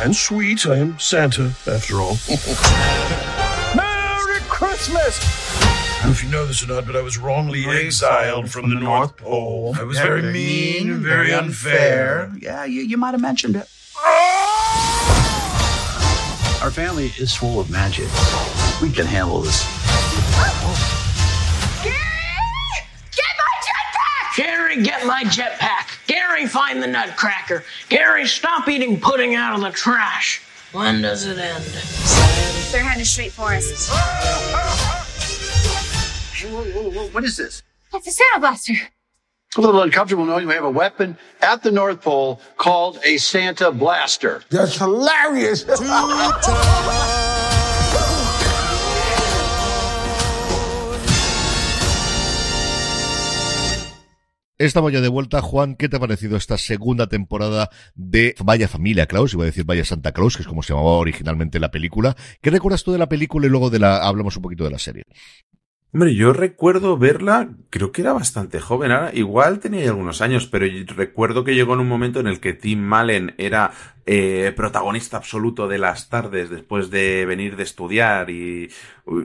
and 0.00 0.16
sweet. 0.16 0.66
I 0.66 0.78
am 0.78 0.98
Santa, 0.98 1.52
after 1.66 1.96
all. 1.96 2.16
Merry 3.76 4.40
Christmas! 4.48 5.20
I 5.62 5.98
don't 5.98 6.06
know 6.06 6.12
if 6.12 6.24
you 6.24 6.30
know 6.30 6.46
this 6.46 6.62
or 6.64 6.68
not, 6.68 6.86
but 6.86 6.96
I 6.96 7.02
was 7.02 7.18
wrongly 7.18 7.66
exiled 7.66 8.50
from 8.50 8.70
the 8.70 8.76
North 8.80 9.18
Pole. 9.18 9.74
I 9.78 9.82
was 9.82 9.98
very 9.98 10.22
mean 10.22 10.90
and 10.90 11.02
very 11.02 11.30
unfair. 11.34 12.32
Yeah, 12.40 12.64
you, 12.64 12.80
you 12.80 12.96
might 12.96 13.10
have 13.12 13.20
mentioned 13.20 13.56
it. 13.56 13.68
Ah! 13.96 14.30
Our 16.62 16.70
family 16.70 17.12
is 17.18 17.34
full 17.34 17.60
of 17.60 17.68
magic. 17.70 18.08
We 18.80 18.90
can 18.90 19.04
handle 19.04 19.42
this. 19.42 19.62
Gary, 21.84 21.92
get 23.12 23.36
my 23.36 23.52
jetpack. 23.60 24.36
Gary, 24.36 24.82
find 26.46 26.82
the 26.82 26.86
nutcracker. 26.86 27.64
Gary, 27.88 28.26
stop 28.26 28.68
eating 28.68 29.00
pudding 29.00 29.34
out 29.34 29.54
of 29.54 29.60
the 29.60 29.70
trash. 29.70 30.42
When 30.72 31.02
does 31.02 31.26
it 31.26 31.38
end? 31.38 31.64
They're 32.72 32.82
heading 32.82 33.04
straight 33.04 33.32
for 33.32 33.52
us. 33.52 33.90
Whoa, 36.42 36.64
whoa, 36.64 36.90
whoa, 36.90 37.06
what 37.08 37.24
is 37.24 37.36
this? 37.36 37.62
It's 37.92 38.06
a 38.06 38.10
Santa 38.10 38.40
Blaster. 38.40 38.74
A 39.56 39.60
little 39.60 39.82
uncomfortable 39.82 40.24
knowing 40.24 40.46
we 40.46 40.54
have 40.54 40.64
a 40.64 40.70
weapon 40.70 41.18
at 41.42 41.64
the 41.64 41.72
North 41.72 42.02
Pole 42.02 42.40
called 42.56 43.00
a 43.04 43.16
Santa 43.16 43.72
Blaster. 43.72 44.42
That's 44.50 44.76
hilarious. 44.76 45.64
Estamos 54.60 54.92
ya 54.92 55.00
de 55.00 55.08
vuelta. 55.08 55.40
Juan, 55.40 55.74
¿qué 55.74 55.88
te 55.88 55.96
ha 55.96 56.00
parecido 56.00 56.36
esta 56.36 56.58
segunda 56.58 57.06
temporada 57.06 57.70
de 57.94 58.34
Vaya 58.44 58.68
Familia 58.68 59.06
Claus? 59.06 59.32
Iba 59.32 59.44
a 59.44 59.46
decir 59.46 59.64
Vaya 59.64 59.86
Santa 59.86 60.12
Claus, 60.12 60.36
que 60.36 60.42
es 60.42 60.46
como 60.46 60.62
se 60.62 60.74
llamaba 60.74 60.98
originalmente 60.98 61.58
la 61.58 61.70
película. 61.70 62.14
¿Qué 62.42 62.50
recuerdas 62.50 62.84
tú 62.84 62.92
de 62.92 62.98
la 62.98 63.08
película 63.08 63.46
y 63.46 63.48
luego 63.48 63.70
de 63.70 63.78
la 63.78 64.06
hablamos 64.06 64.36
un 64.36 64.42
poquito 64.42 64.64
de 64.64 64.70
la 64.70 64.78
serie? 64.78 65.04
Hombre, 65.94 66.14
yo 66.14 66.34
recuerdo 66.34 66.98
verla, 66.98 67.48
creo 67.70 67.90
que 67.90 68.02
era 68.02 68.12
bastante 68.12 68.60
joven, 68.60 68.92
ahora 68.92 69.12
igual 69.14 69.60
tenía 69.60 69.88
algunos 69.88 70.20
años, 70.20 70.46
pero 70.46 70.66
recuerdo 70.94 71.42
que 71.42 71.54
llegó 71.54 71.72
en 71.74 71.80
un 71.80 71.88
momento 71.88 72.20
en 72.20 72.28
el 72.28 72.38
que 72.38 72.52
Tim 72.52 72.80
Malen 72.80 73.34
era 73.38 73.72
eh, 74.06 74.52
protagonista 74.54 75.16
absoluto 75.16 75.68
de 75.68 75.78
las 75.78 76.08
tardes 76.08 76.48
después 76.48 76.90
de 76.90 77.26
venir 77.26 77.56
de 77.56 77.64
estudiar 77.64 78.30
y 78.30 78.70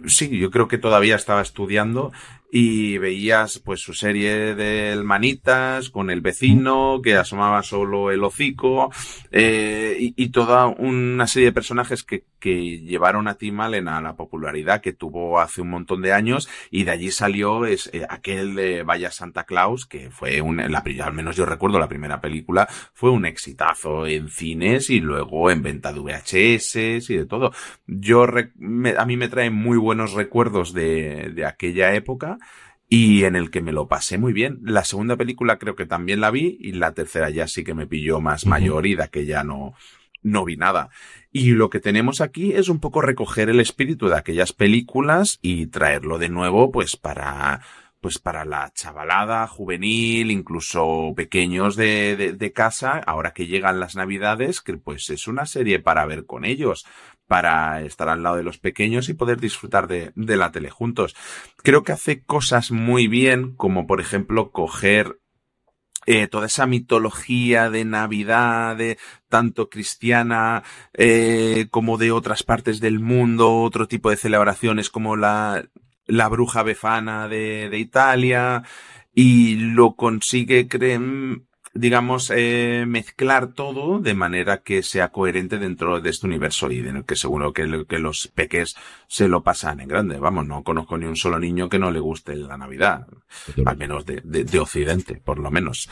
sí, 0.08 0.40
yo 0.40 0.50
creo 0.50 0.68
que 0.68 0.80
todavía 0.80 1.18
estaba 1.18 1.42
estudiando 1.42 2.14
y 2.58 2.98
veías 3.00 3.60
pues 3.60 3.82
su 3.82 3.94
serie 3.94 4.56
del 4.56 5.04
Manitas 5.04 5.90
con 5.90 6.10
el 6.10 6.22
vecino 6.22 7.02
que 7.04 7.18
asomaba 7.18 7.62
solo 7.64 8.12
el 8.12 8.24
hocico 8.24 8.94
eh, 9.30 9.98
y, 10.00 10.14
y, 10.16 10.30
toda 10.30 10.68
una 10.68 11.28
serie 11.28 11.50
de 11.50 11.52
personajes 11.52 12.04
que, 12.04 12.24
que 12.40 12.80
llevaron 12.80 13.28
a 13.28 13.34
Tim 13.34 13.60
Allen 13.60 13.90
a 13.90 14.00
la 14.00 14.16
popularidad 14.16 14.80
que 14.80 14.94
tuvo 14.94 15.42
hace 15.42 15.60
un 15.60 15.70
montón 15.70 16.02
de 16.02 16.14
años 16.14 16.48
y 16.72 16.86
de 16.86 16.92
allí 16.92 17.12
salió 17.12 17.66
es, 17.66 17.90
eh, 17.92 18.06
aquel 18.08 18.56
de 18.56 18.84
Vaya 18.84 19.12
Santa 19.12 19.44
Claus 19.44 19.86
que 19.86 20.10
fue 20.10 20.40
un, 20.40 20.56
la, 20.56 20.82
al 21.04 21.14
menos 21.14 21.36
yo 21.36 21.46
recuerdo 21.46 21.78
la 21.78 21.90
primera 21.90 22.22
película 22.22 22.70
fue 22.94 23.10
un 23.12 23.26
exitazo 23.26 24.08
en 24.08 24.30
cines 24.30 24.90
y 24.90 25.02
luego 25.02 25.52
en 25.52 25.62
venta 25.62 25.92
de 25.92 26.00
VHS 26.00 27.10
y 27.10 27.18
de 27.18 27.26
todo. 27.26 27.52
Yo 27.86 28.26
me, 28.56 28.96
a 28.96 29.06
mí 29.06 29.18
me 29.18 29.28
trae 29.28 29.50
muy 29.50 29.78
buenos 29.78 30.14
recuerdos 30.14 30.72
de, 30.72 31.32
de 31.36 31.46
aquella 31.46 31.94
época 31.96 32.38
y 32.88 33.24
en 33.24 33.36
el 33.36 33.50
que 33.50 33.62
me 33.62 33.72
lo 33.72 33.88
pasé 33.88 34.18
muy 34.18 34.34
bien. 34.34 34.60
La 34.64 34.84
segunda 34.84 35.16
película 35.16 35.58
creo 35.58 35.76
que 35.76 35.86
también 35.86 36.22
la 36.22 36.32
vi 36.32 36.58
y 36.60 36.74
la 36.74 36.94
tercera 36.94 37.30
ya 37.30 37.48
sí 37.48 37.64
que 37.64 37.74
me 37.74 37.88
pilló 37.88 38.22
más 38.22 38.44
uh 38.44 38.48
-huh. 38.48 38.50
mayor 38.52 38.86
y 38.86 38.96
de 38.96 39.04
aquella 39.04 39.44
no, 39.44 39.74
no 40.22 40.46
vi 40.46 40.58
nada. 40.58 40.90
Y 41.32 41.52
lo 41.52 41.70
que 41.70 41.80
tenemos 41.80 42.22
aquí 42.22 42.54
es 42.54 42.70
un 42.70 42.80
poco 42.80 43.02
recoger 43.02 43.50
el 43.50 43.60
espíritu 43.60 44.08
de 44.08 44.18
aquellas 44.18 44.54
películas 44.54 45.40
y 45.42 45.68
traerlo 45.68 46.18
de 46.20 46.30
nuevo 46.30 46.72
pues 46.72 46.96
para 46.98 47.62
pues 48.02 48.20
para 48.20 48.46
la 48.46 48.72
chavalada 48.72 49.48
juvenil, 49.48 50.30
incluso 50.30 51.14
pequeños 51.16 51.76
de, 51.76 52.16
de, 52.16 52.34
de, 52.34 52.54
casa, 52.54 53.00
ahora 53.00 53.34
que 53.34 53.48
llegan 53.48 53.80
las 53.80 53.96
navidades, 53.96 54.62
que 54.62 54.78
pues 54.78 55.10
es 55.10 55.28
una 55.28 55.48
serie 55.48 55.80
para 55.80 56.06
ver 56.06 56.28
con 56.28 56.46
ellos, 56.46 56.86
para 57.28 57.82
estar 57.82 58.10
al 58.10 58.24
lado 58.24 58.38
de 58.38 58.44
los 58.44 58.58
pequeños 58.58 59.10
y 59.10 59.14
poder 59.14 59.40
disfrutar 59.40 59.88
de, 59.88 60.12
de 60.16 60.38
la 60.38 60.52
tele 60.52 60.70
juntos. 60.70 61.16
Creo 61.64 61.84
que 61.84 61.92
hace 61.92 62.24
cosas 62.24 62.72
muy 62.72 63.08
bien, 63.08 63.56
como 63.56 63.88
por 63.88 64.00
ejemplo 64.00 64.52
coger 64.52 65.20
eh, 66.06 66.28
toda 66.28 66.46
esa 66.46 66.68
mitología 66.68 67.72
de 67.72 67.84
Navidad, 67.84 68.76
de 68.76 69.00
tanto 69.28 69.70
cristiana 69.70 70.64
eh, 70.94 71.68
como 71.72 71.98
de 71.98 72.12
otras 72.12 72.44
partes 72.44 72.80
del 72.80 73.00
mundo, 73.00 73.62
otro 73.62 73.88
tipo 73.88 74.12
de 74.12 74.18
celebraciones 74.18 74.92
como 74.92 75.16
la, 75.16 75.68
la 76.06 76.30
bruja 76.30 76.62
befana 76.62 77.28
de, 77.28 77.70
de 77.70 77.80
Italia, 77.80 78.62
y 79.16 79.56
lo 79.56 79.96
consigue, 79.96 80.68
creen, 80.68 81.48
digamos, 81.76 82.32
eh, 82.34 82.86
mezclar 82.88 83.54
todo 83.54 84.00
de 84.00 84.14
manera 84.14 84.64
que 84.64 84.82
sea 84.82 85.10
coherente 85.10 85.58
dentro 85.58 86.00
de 86.00 86.10
este 86.10 86.26
universo 86.26 86.72
y 86.72 86.80
en 86.80 86.96
el 86.96 87.06
que 87.06 87.18
seguro 87.18 87.52
que, 87.52 87.86
que, 87.88 88.00
los 88.00 88.30
peques 88.30 88.76
se 89.08 89.28
lo 89.28 89.44
pasan 89.44 89.82
en 89.82 89.90
grande. 89.90 90.18
Vamos, 90.18 90.48
no 90.48 90.64
conozco 90.64 90.98
ni 90.98 91.06
un 91.06 91.18
solo 91.18 91.38
niño 91.38 91.68
que 91.68 91.78
no 91.78 91.92
le 91.92 92.00
guste 92.00 92.36
la 92.38 92.58
Navidad, 92.58 93.08
al 93.66 93.78
menos 93.78 94.06
de, 94.06 94.22
de, 94.24 94.46
de 94.46 94.60
Occidente, 94.60 95.22
por 95.24 95.38
lo 95.38 95.52
menos. 95.52 95.90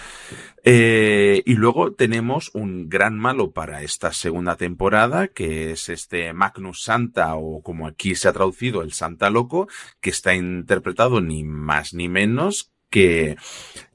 Eh, 0.64 1.44
y 1.46 1.56
luego 1.56 1.92
tenemos 1.92 2.50
un 2.54 2.88
gran 2.88 3.20
malo 3.20 3.52
para 3.52 3.84
esta 3.84 4.14
segunda 4.14 4.56
temporada, 4.56 5.28
que 5.28 5.72
es 5.72 5.90
este 5.90 6.32
Magnus 6.32 6.82
Santa, 6.84 7.36
o 7.36 7.62
como 7.62 7.88
aquí 7.88 8.16
se 8.16 8.30
ha 8.30 8.34
traducido, 8.34 8.84
el 8.84 8.94
Santa 8.94 9.30
Loco, 9.30 9.68
que 10.00 10.12
está 10.12 10.34
interpretado 10.34 11.20
ni 11.20 11.44
más 11.44 11.94
ni 11.94 12.08
menos 12.08 12.72
que 12.90 13.38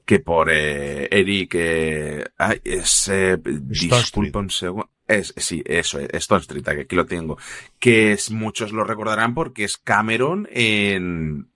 que 0.09 0.19
por 0.19 0.49
eh, 0.49 1.07
Eric 1.11 1.53
eh, 1.53 2.25
ay, 2.35 2.59
es 2.63 3.09
eh, 3.09 3.37
disculpa 3.43 4.39
un 4.39 4.49
segundo 4.49 4.89
es, 5.07 5.35
sí, 5.37 5.61
eso, 5.67 5.99
es 5.99 6.09
Stone 6.13 6.41
Street, 6.41 6.63
que 6.63 6.81
aquí 6.81 6.95
lo 6.95 7.05
tengo. 7.05 7.37
Que 7.79 8.13
es, 8.13 8.29
muchos 8.29 8.71
lo 8.71 8.83
recordarán 8.83 9.33
porque 9.33 9.63
es 9.63 9.77
Cameron 9.77 10.47
en, 10.51 11.49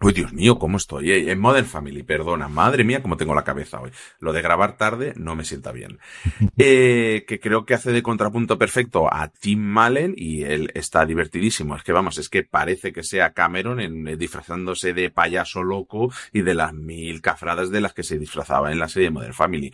Uy, 0.00 0.12
Dios 0.12 0.32
mío, 0.32 0.58
¿cómo 0.58 0.76
estoy? 0.76 1.10
Eh, 1.10 1.32
en 1.32 1.40
Modern 1.40 1.66
Family, 1.66 2.04
perdona. 2.04 2.48
Madre 2.48 2.84
mía, 2.84 3.02
cómo 3.02 3.16
tengo 3.16 3.34
la 3.34 3.42
cabeza 3.42 3.80
hoy. 3.80 3.90
Lo 4.20 4.32
de 4.32 4.42
grabar 4.42 4.76
tarde 4.76 5.12
no 5.16 5.34
me 5.34 5.44
sienta 5.44 5.72
bien. 5.72 5.98
eh, 6.56 7.24
que 7.26 7.40
creo 7.40 7.64
que 7.64 7.74
hace 7.74 7.90
de 7.90 8.02
contrapunto 8.02 8.58
perfecto 8.58 9.12
a 9.12 9.28
Tim 9.28 9.58
Malen 9.58 10.14
y 10.16 10.44
él 10.44 10.70
está 10.74 11.04
divertidísimo. 11.04 11.74
Es 11.74 11.82
que 11.82 11.92
vamos, 11.92 12.16
es 12.18 12.28
que 12.28 12.44
parece 12.44 12.92
que 12.92 13.02
sea 13.02 13.32
Cameron 13.32 13.80
en, 13.80 14.06
eh, 14.06 14.16
disfrazándose 14.16 14.92
de 14.92 15.10
payaso 15.10 15.64
loco 15.64 16.12
y 16.32 16.42
de 16.42 16.54
las 16.54 16.72
mil 16.72 17.20
cafradas 17.20 17.70
de 17.70 17.80
las 17.80 17.92
que 17.92 18.04
se 18.04 18.18
disfrazaba 18.18 18.70
en 18.70 18.78
la 18.78 18.88
serie 18.88 19.10
Modern 19.10 19.34
Family. 19.34 19.72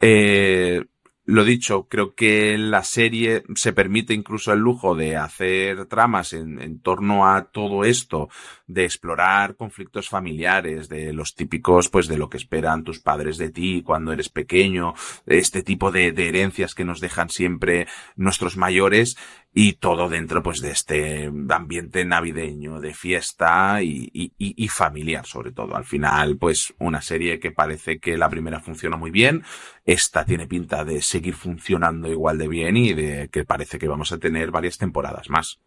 Eh, 0.00 0.82
lo 1.26 1.44
dicho, 1.44 1.88
creo 1.88 2.14
que 2.14 2.56
la 2.56 2.84
serie 2.84 3.42
se 3.56 3.72
permite 3.72 4.14
incluso 4.14 4.52
el 4.52 4.60
lujo 4.60 4.94
de 4.94 5.16
hacer 5.16 5.86
tramas 5.86 6.32
en, 6.32 6.62
en, 6.62 6.78
torno 6.78 7.26
a 7.26 7.46
todo 7.50 7.84
esto, 7.84 8.28
de 8.68 8.84
explorar 8.84 9.56
conflictos 9.56 10.08
familiares, 10.08 10.88
de 10.88 11.12
los 11.12 11.34
típicos, 11.34 11.88
pues 11.88 12.06
de 12.06 12.16
lo 12.16 12.28
que 12.28 12.36
esperan 12.36 12.84
tus 12.84 13.00
padres 13.00 13.38
de 13.38 13.50
ti 13.50 13.82
cuando 13.84 14.12
eres 14.12 14.28
pequeño, 14.28 14.94
este 15.26 15.64
tipo 15.64 15.90
de, 15.90 16.12
de 16.12 16.28
herencias 16.28 16.76
que 16.76 16.84
nos 16.84 17.00
dejan 17.00 17.28
siempre 17.28 17.88
nuestros 18.14 18.56
mayores 18.56 19.16
y 19.58 19.72
todo 19.72 20.10
dentro 20.10 20.42
pues 20.42 20.60
de 20.60 20.70
este 20.70 21.32
ambiente 21.48 22.04
navideño, 22.04 22.78
de 22.78 22.92
fiesta 22.92 23.82
y, 23.82 24.68
familiar 24.68 25.24
sobre 25.24 25.50
todo. 25.50 25.74
Al 25.74 25.86
final 25.86 26.36
pues 26.36 26.74
una 26.78 27.00
serie 27.00 27.40
que 27.40 27.52
parece 27.52 27.98
que 27.98 28.18
la 28.18 28.28
primera 28.28 28.60
funciona 28.60 28.98
muy 28.98 29.10
bien, 29.10 29.44
esta 29.86 30.26
tiene 30.26 30.46
pinta 30.46 30.84
de 30.84 31.00
seguir 31.00 31.32
funcionando 31.32 32.12
igual 32.12 32.36
de 32.36 32.48
bien 32.48 32.76
y 32.76 32.92
de 32.92 33.30
que 33.32 33.46
parece 33.46 33.78
que 33.78 33.88
vamos 33.88 34.12
a 34.12 34.18
tener 34.18 34.50
varias 34.50 34.76
temporadas 34.76 35.30
más. 35.30 35.58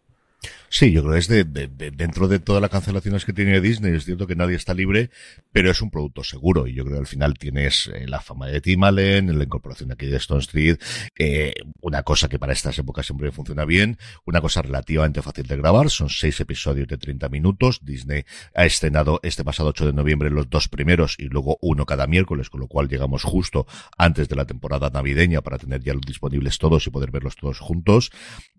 Sí, 0.68 0.92
yo 0.92 1.02
creo 1.02 1.14
que 1.14 1.18
es 1.18 1.28
de, 1.28 1.44
de, 1.44 1.66
de, 1.66 1.90
dentro 1.90 2.28
de 2.28 2.38
todas 2.38 2.62
las 2.62 2.70
cancelaciones 2.70 3.24
que 3.24 3.32
tiene 3.32 3.60
Disney, 3.60 3.94
es 3.94 4.04
cierto 4.04 4.26
que 4.26 4.36
nadie 4.36 4.56
está 4.56 4.72
libre, 4.72 5.10
pero 5.52 5.70
es 5.70 5.82
un 5.82 5.90
producto 5.90 6.24
seguro 6.24 6.66
y 6.66 6.74
yo 6.74 6.84
creo 6.84 6.96
que 6.96 7.00
al 7.00 7.06
final 7.06 7.34
tienes 7.34 7.90
eh, 7.92 8.06
la 8.06 8.20
fama 8.20 8.46
de 8.46 8.60
Tim 8.60 8.84
Allen, 8.84 9.36
la 9.36 9.44
incorporación 9.44 9.92
aquí 9.92 10.06
de 10.06 10.16
Stone 10.16 10.40
Street, 10.40 10.78
eh, 11.18 11.52
una 11.80 12.04
cosa 12.04 12.28
que 12.28 12.38
para 12.38 12.52
estas 12.52 12.78
épocas 12.78 13.04
siempre 13.04 13.32
funciona 13.32 13.64
bien, 13.64 13.98
una 14.24 14.40
cosa 14.40 14.62
relativamente 14.62 15.22
fácil 15.22 15.46
de 15.46 15.56
grabar, 15.56 15.90
son 15.90 16.08
seis 16.08 16.40
episodios 16.40 16.88
de 16.88 16.96
30 16.96 17.28
minutos, 17.28 17.80
Disney 17.82 18.24
ha 18.54 18.64
estrenado 18.64 19.20
este 19.22 19.44
pasado 19.44 19.70
8 19.70 19.86
de 19.86 19.92
noviembre 19.92 20.30
los 20.30 20.48
dos 20.48 20.68
primeros 20.68 21.16
y 21.18 21.24
luego 21.24 21.58
uno 21.60 21.84
cada 21.84 22.06
miércoles, 22.06 22.48
con 22.48 22.60
lo 22.60 22.68
cual 22.68 22.88
llegamos 22.88 23.24
justo 23.24 23.66
antes 23.98 24.28
de 24.28 24.36
la 24.36 24.46
temporada 24.46 24.88
navideña 24.88 25.42
para 25.42 25.58
tener 25.58 25.82
ya 25.82 25.94
los 25.94 26.02
disponibles 26.02 26.58
todos 26.58 26.86
y 26.86 26.90
poder 26.90 27.10
verlos 27.10 27.36
todos 27.36 27.58
juntos. 27.58 28.12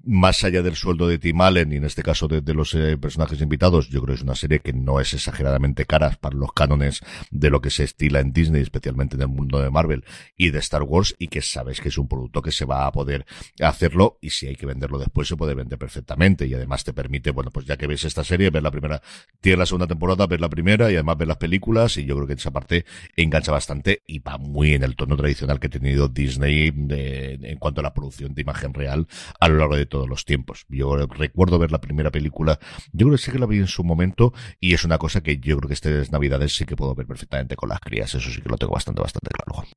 Más 0.04 0.44
allá 0.44 0.64
del 0.64 0.76
sueldo 0.76 1.08
de 1.08 1.20
Tim 1.20 1.42
Allen 1.42 1.72
y 1.74 1.76
en 1.76 1.84
este 1.84 2.02
caso 2.02 2.28
de, 2.28 2.54
los 2.54 2.74
eh, 2.74 2.98
personajes 2.98 3.40
invitados, 3.42 3.90
yo 3.90 4.02
creo 4.02 4.16
que 4.16 4.20
es 4.20 4.24
una 4.24 4.36
serie 4.36 4.60
que 4.60 4.74
no 4.74 5.00
es 5.00 5.14
exageradamente 5.14 5.86
cara 5.86 6.18
para 6.20 6.36
los 6.36 6.54
cánones 6.54 7.02
de 7.30 7.50
lo 7.50 7.62
que 7.62 7.70
se 7.70 7.84
estila 7.84 8.20
en 8.20 8.34
Disney, 8.34 8.62
especialmente 8.62 9.16
en 9.16 9.22
el 9.22 9.28
mundo 9.28 9.60
de 9.60 9.70
Marvel 9.70 10.04
y 10.36 10.50
de 10.50 10.60
Star 10.60 10.84
Wars, 10.84 11.16
y 11.20 11.28
que 11.28 11.42
sabes 11.42 11.82
que 11.82 11.90
es 11.90 11.98
un 11.98 12.08
producto 12.08 12.42
que 12.42 12.52
se 12.52 12.66
va 12.66 12.88
a 12.88 12.92
poder 12.92 13.26
hacerlo 13.62 14.18
y 14.22 14.32
si 14.32 14.48
hay 14.48 14.56
que 14.56 14.66
venderlo 14.66 14.98
después 14.98 15.28
se 15.28 15.36
puede 15.36 15.54
vender 15.54 15.78
perfectamente 15.78 16.48
y 16.48 16.54
además 16.54 16.84
te 16.84 16.94
permite, 16.94 17.32
bueno, 17.32 17.52
pues 17.52 17.66
ya 17.66 17.78
que 17.78 17.88
ves 17.88 18.04
esta 18.04 18.24
serie, 18.24 18.50
ver 18.50 18.64
la 18.64 18.72
primera, 18.72 19.02
tiene 19.40 19.58
la 19.58 19.66
segunda 19.66 19.88
temporada, 19.88 20.26
ver 20.26 20.42
la 20.42 20.50
primera 20.50 20.92
y 20.92 20.96
además 20.96 21.18
ver 21.18 21.28
las 21.28 21.38
películas 21.38 21.98
y 21.98 22.06
yo 22.06 22.16
creo 22.16 22.28
que 22.28 22.34
esa 22.34 22.52
parte 22.52 22.86
engancha 23.16 23.52
bastante 23.52 24.02
y 24.08 24.20
va 24.20 24.38
muy 24.38 24.74
en 24.74 24.84
el 24.84 24.96
tono 24.96 25.16
tradicional 25.16 25.60
que 25.60 25.68
ha 25.68 25.70
tenido 25.70 26.08
Disney 26.08 26.72
de, 26.72 27.40
en 27.42 27.58
cuanto 27.60 27.82
a 27.82 27.84
la 27.84 27.94
producción 27.94 28.34
de 28.34 28.42
imagen 28.42 28.74
real 28.74 29.08
a 29.40 29.48
lo 29.48 29.58
largo 29.58 29.76
de 29.76 29.86
todos 29.92 30.10
los 30.10 30.26
tiempos. 30.26 30.66
Yo 30.70 30.96
recuerdo 31.06 31.60
ver 31.60 31.72
la 31.72 31.82
primera 31.82 32.10
película, 32.10 32.58
yo 32.94 33.06
creo 33.06 33.18
que 33.18 33.24
sí 33.24 33.32
que 33.32 33.38
la 33.38 33.46
vi 33.46 33.60
en 33.60 33.68
su 33.68 33.84
momento 33.84 34.34
y 34.60 34.74
es 34.74 34.84
una 34.84 34.98
cosa 34.98 35.22
que 35.22 35.38
yo 35.38 35.58
creo 35.58 35.68
que 35.68 35.76
estas 35.76 36.12
navidades 36.12 36.56
sí 36.56 36.66
que 36.66 36.76
puedo 36.76 36.96
ver 36.96 37.06
perfectamente 37.06 37.56
con 37.56 37.70
las 37.70 37.80
crías, 37.80 38.16
eso 38.16 38.32
sí 38.32 38.42
que 38.42 38.50
lo 38.50 38.58
tengo 38.58 38.74
bastante, 38.74 39.02
bastante 39.02 39.30
claro. 39.30 39.68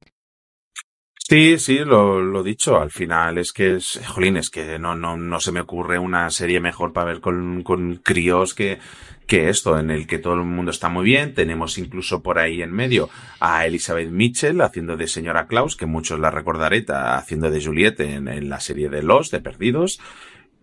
Sí, 1.26 1.58
sí, 1.58 1.78
lo, 1.78 2.20
lo 2.20 2.42
dicho. 2.42 2.78
Al 2.78 2.90
final 2.90 3.38
es 3.38 3.52
que 3.52 3.76
es, 3.76 3.98
jolín, 4.06 4.36
es 4.36 4.50
que 4.50 4.78
no, 4.78 4.94
no, 4.94 5.16
no 5.16 5.40
se 5.40 5.52
me 5.52 5.60
ocurre 5.60 5.98
una 5.98 6.28
serie 6.30 6.60
mejor 6.60 6.92
para 6.92 7.06
ver 7.06 7.20
con, 7.22 7.62
con 7.62 7.96
críos 7.96 8.54
que, 8.54 8.78
que 9.26 9.48
esto, 9.48 9.78
en 9.78 9.90
el 9.90 10.06
que 10.06 10.18
todo 10.18 10.34
el 10.34 10.44
mundo 10.44 10.70
está 10.70 10.88
muy 10.88 11.04
bien. 11.04 11.34
Tenemos 11.34 11.78
incluso 11.78 12.22
por 12.22 12.38
ahí 12.38 12.62
en 12.62 12.72
medio 12.72 13.08
a 13.40 13.66
Elizabeth 13.66 14.10
Mitchell 14.10 14.60
haciendo 14.60 14.96
de 14.96 15.06
señora 15.06 15.46
Klaus, 15.46 15.76
que 15.76 15.86
muchos 15.86 16.20
la 16.20 16.30
recordaré, 16.30 16.84
haciendo 16.88 17.50
de 17.50 17.64
Juliette 17.64 18.00
en, 18.00 18.48
la 18.48 18.60
serie 18.60 18.88
de 18.88 19.02
Los, 19.02 19.30
de 19.30 19.40
Perdidos. 19.40 20.00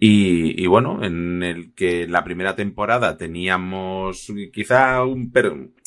Y, 0.04 0.60
y, 0.60 0.66
bueno, 0.66 1.04
en 1.04 1.44
el 1.44 1.76
que 1.76 2.08
la 2.08 2.24
primera 2.24 2.56
temporada 2.56 3.18
teníamos 3.18 4.34
quizá 4.52 5.04
un, 5.04 5.32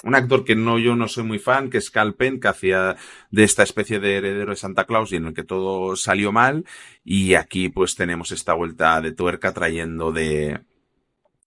un 0.05 0.14
actor 0.14 0.45
que 0.45 0.55
no, 0.55 0.79
yo 0.79 0.95
no 0.95 1.09
soy 1.09 1.25
muy 1.25 1.41
fan, 1.41 1.68
que 1.68 1.79
es 1.79 1.91
Cal 1.91 2.14
Penn, 2.14 2.39
que 2.39 2.47
hacía 2.47 2.95
de 3.33 3.43
esta 3.43 3.64
especie 3.64 3.99
de 3.99 4.18
heredero 4.18 4.51
de 4.51 4.57
Santa 4.57 4.85
Claus 4.85 5.12
y 5.12 5.16
en 5.16 5.27
el 5.27 5.35
que 5.35 5.43
todo 5.43 5.97
salió 5.97 6.31
mal. 6.31 6.64
Y 7.03 7.35
aquí 7.35 7.70
pues 7.70 7.97
tenemos 7.97 8.31
esta 8.31 8.55
vuelta 8.55 9.01
de 9.01 9.11
tuerca 9.11 9.53
trayendo 9.53 10.12
de, 10.12 10.61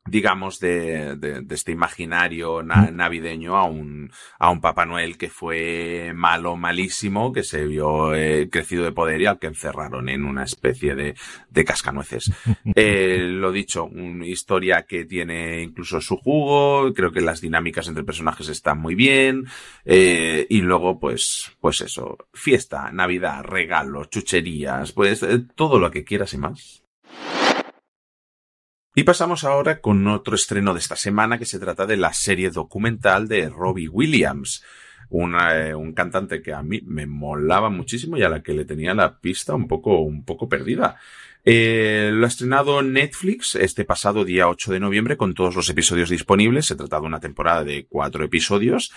digamos, 0.08 0.60
de, 0.60 1.16
de, 1.16 1.42
de, 1.42 1.56
este 1.56 1.72
imaginario 1.72 2.64
na 2.64 2.92
navideño 2.92 3.56
a 3.56 3.66
un, 3.66 4.12
a 4.40 4.50
un 4.50 4.62
Papá 4.62 4.86
Noel 4.86 5.18
que 5.18 5.30
fue 5.30 6.14
malo, 6.16 6.56
malísimo, 6.56 7.32
que 7.34 7.44
se 7.44 7.66
vio 7.66 8.14
eh, 8.14 8.50
crecido 8.50 8.84
de 8.84 8.92
poder 8.92 9.22
y 9.22 9.26
al 9.26 9.40
que 9.40 9.48
encerraron 9.48 10.10
en 10.10 10.26
una 10.26 10.44
especie 10.44 10.96
de, 10.96 11.16
de 11.50 11.66
cascanueces. 11.66 12.32
Eh, 12.76 13.20
lo 13.30 13.52
dicho, 13.52 13.86
una 13.86 14.26
historia 14.26 14.84
que 14.84 15.06
tiene 15.06 15.64
incluso 15.64 16.00
su 16.00 16.18
jugo, 16.18 16.94
creo 16.94 17.12
que 17.12 17.22
las 17.22 17.42
dinámicas 17.42 17.88
entre 17.88 18.04
personajes 18.04 18.50
están 18.50 18.80
muy 18.80 18.94
bien, 18.94 19.46
eh, 19.86 20.46
y 20.50 20.62
luego, 20.62 21.00
pues, 21.00 21.52
pues 21.60 21.82
eso, 21.82 22.18
fiesta, 22.34 22.92
Navidad, 22.92 23.44
regalos, 23.44 24.10
chucherías, 24.10 24.92
pues 24.92 25.24
eh, 25.24 25.46
todo 25.56 25.80
lo 25.80 25.90
que 25.90 26.04
quieras 26.04 26.34
y 26.34 26.38
más. 26.38 26.87
Y 28.98 29.04
pasamos 29.04 29.44
ahora 29.44 29.80
con 29.80 30.08
otro 30.08 30.34
estreno 30.34 30.74
de 30.74 30.80
esta 30.80 30.96
semana 30.96 31.38
que 31.38 31.46
se 31.46 31.60
trata 31.60 31.86
de 31.86 31.98
la 31.98 32.14
serie 32.14 32.50
documental 32.50 33.28
de 33.28 33.48
Robbie 33.48 33.88
Williams, 33.88 34.64
una, 35.10 35.56
eh, 35.56 35.76
un 35.76 35.94
cantante 35.94 36.42
que 36.42 36.52
a 36.52 36.64
mí 36.64 36.82
me 36.84 37.06
molaba 37.06 37.70
muchísimo 37.70 38.18
y 38.18 38.24
a 38.24 38.30
la 38.30 38.42
que 38.42 38.54
le 38.54 38.66
tenía 38.66 38.96
la 38.96 39.20
pista 39.20 39.54
un 39.54 39.68
poco, 39.68 40.00
un 40.00 40.26
poco 40.26 40.50
perdida. 40.50 40.96
Eh, 41.50 42.10
lo 42.12 42.26
ha 42.26 42.28
estrenado 42.28 42.82
Netflix 42.82 43.56
este 43.56 43.86
pasado 43.86 44.26
día 44.26 44.50
8 44.50 44.70
de 44.74 44.82
noviembre 44.82 45.16
con 45.16 45.34
todos 45.34 45.56
los 45.56 45.70
episodios 45.70 46.10
disponibles. 46.10 46.66
Se 46.66 46.76
trata 46.76 47.00
de 47.00 47.06
una 47.06 47.22
temporada 47.22 47.64
de 47.64 47.86
cuatro 47.88 48.26
episodios 48.26 48.92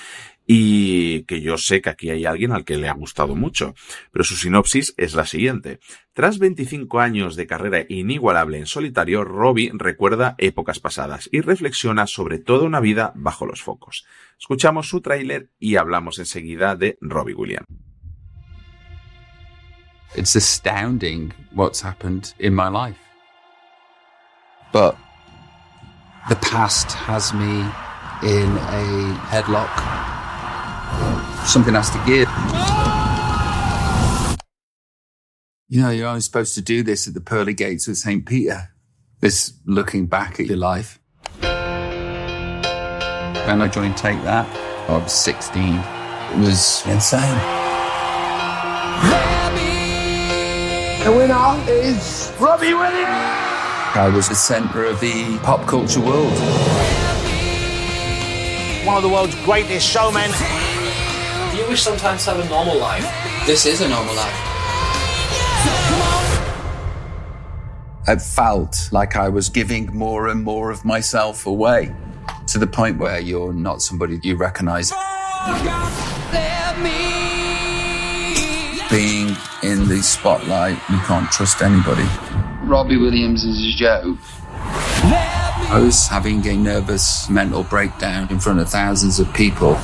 y 0.48 1.22
que 1.26 1.42
yo 1.42 1.59
sé 1.59 1.80
que 1.80 1.90
aquí 1.90 2.11
hay 2.11 2.24
alguien 2.24 2.51
al 2.51 2.64
que 2.64 2.76
le 2.76 2.88
ha 2.88 2.94
gustado 2.94 3.36
mucho. 3.36 3.76
Pero 4.11 4.24
su 4.24 4.34
sinopsis 4.34 4.94
es 4.96 5.14
la 5.14 5.26
siguiente. 5.26 5.78
Tras 6.12 6.40
25 6.40 6.98
años 6.98 7.36
de 7.36 7.46
carrera 7.46 7.86
inigualable 7.88 8.59
en 8.59 8.66
solitario, 8.66 9.22
Robbie 9.22 9.70
recuerda 9.72 10.34
épocas 10.38 10.80
pasadas 10.80 11.28
y 11.30 11.42
reflexiona 11.42 12.09
sobre 12.09 12.38
toda 12.38 12.66
una 12.66 12.80
vida 12.80 13.12
bajo 13.14 13.46
los 13.46 13.62
focos. 13.62 14.07
Escuchamos 14.40 14.88
su 14.88 15.01
tráiler 15.03 15.53
y 15.61 15.76
hablamos 15.76 16.18
enseguida 16.18 16.74
de 16.74 16.98
Robbie 17.01 17.34
Williams. 17.34 17.89
It's 20.14 20.34
astounding 20.34 21.32
what's 21.54 21.80
happened 21.80 22.34
in 22.38 22.54
my 22.54 22.68
life. 22.68 22.98
But 24.72 24.96
the 26.28 26.36
past 26.36 26.92
has 26.92 27.32
me 27.32 27.61
in 28.28 28.56
a 28.56 29.16
headlock. 29.30 29.70
Something 31.46 31.74
has 31.74 31.90
to 31.90 31.98
give. 32.06 32.28
You 35.68 35.82
know, 35.82 35.90
you're 35.90 36.08
only 36.08 36.20
supposed 36.20 36.54
to 36.56 36.62
do 36.62 36.82
this 36.82 37.06
at 37.06 37.14
the 37.14 37.20
pearly 37.20 37.54
gates 37.54 37.86
of 37.86 37.96
St. 37.96 38.26
Peter. 38.26 38.70
This 39.20 39.52
looking 39.64 40.06
back 40.06 40.40
at 40.40 40.46
your 40.46 40.56
life. 40.56 40.98
When 41.40 41.52
I 43.62 43.68
joined 43.68 43.96
Take 43.96 44.20
That, 44.22 44.48
I 44.88 44.96
was 44.96 45.12
16. 45.12 45.74
It 45.74 46.44
was 46.44 46.84
insane. 46.86 47.59
Is 51.70 52.32
Robbie 52.38 52.74
Williams. 52.74 53.08
I 53.94 54.10
was 54.14 54.28
the 54.28 54.34
centre 54.34 54.84
of 54.84 55.00
the 55.00 55.38
pop 55.38 55.66
culture 55.66 56.00
world. 56.00 56.32
One 58.86 58.96
of 58.96 59.02
the 59.02 59.08
world's 59.08 59.34
greatest 59.44 59.88
showmen. 59.88 60.30
Do 61.50 61.56
you 61.56 61.68
wish 61.68 61.82
sometimes 61.82 62.24
to 62.24 62.32
have 62.32 62.44
a 62.44 62.48
normal 62.48 62.78
life? 62.78 63.04
This 63.46 63.66
is 63.66 63.80
a 63.80 63.88
normal 63.88 64.14
life. 64.14 64.34
I 68.06 68.16
felt 68.16 68.88
like 68.90 69.16
I 69.16 69.28
was 69.28 69.48
giving 69.48 69.86
more 69.96 70.28
and 70.28 70.42
more 70.42 70.70
of 70.70 70.84
myself 70.84 71.46
away 71.46 71.94
to 72.48 72.58
the 72.58 72.66
point 72.66 72.98
where 72.98 73.20
you're 73.20 73.52
not 73.52 73.82
somebody 73.82 74.18
you 74.22 74.36
recognize. 74.36 74.92
Being 78.91 79.36
in 79.62 79.86
the 79.86 80.03
spotlight, 80.03 80.76
you 80.91 80.99
can't 81.07 81.30
trust 81.30 81.62
anybody. 81.62 82.03
Robbie 82.64 82.97
Williams 82.97 83.45
is 83.45 83.74
a 83.74 83.76
joke. 83.76 84.18
I 85.72 85.80
was 85.80 86.09
having 86.09 86.45
a 86.49 86.57
nervous 86.57 87.30
mental 87.30 87.62
breakdown 87.62 88.28
in 88.30 88.41
front 88.41 88.59
of 88.59 88.68
thousands 88.68 89.20
of 89.20 89.32
people. 89.32 89.78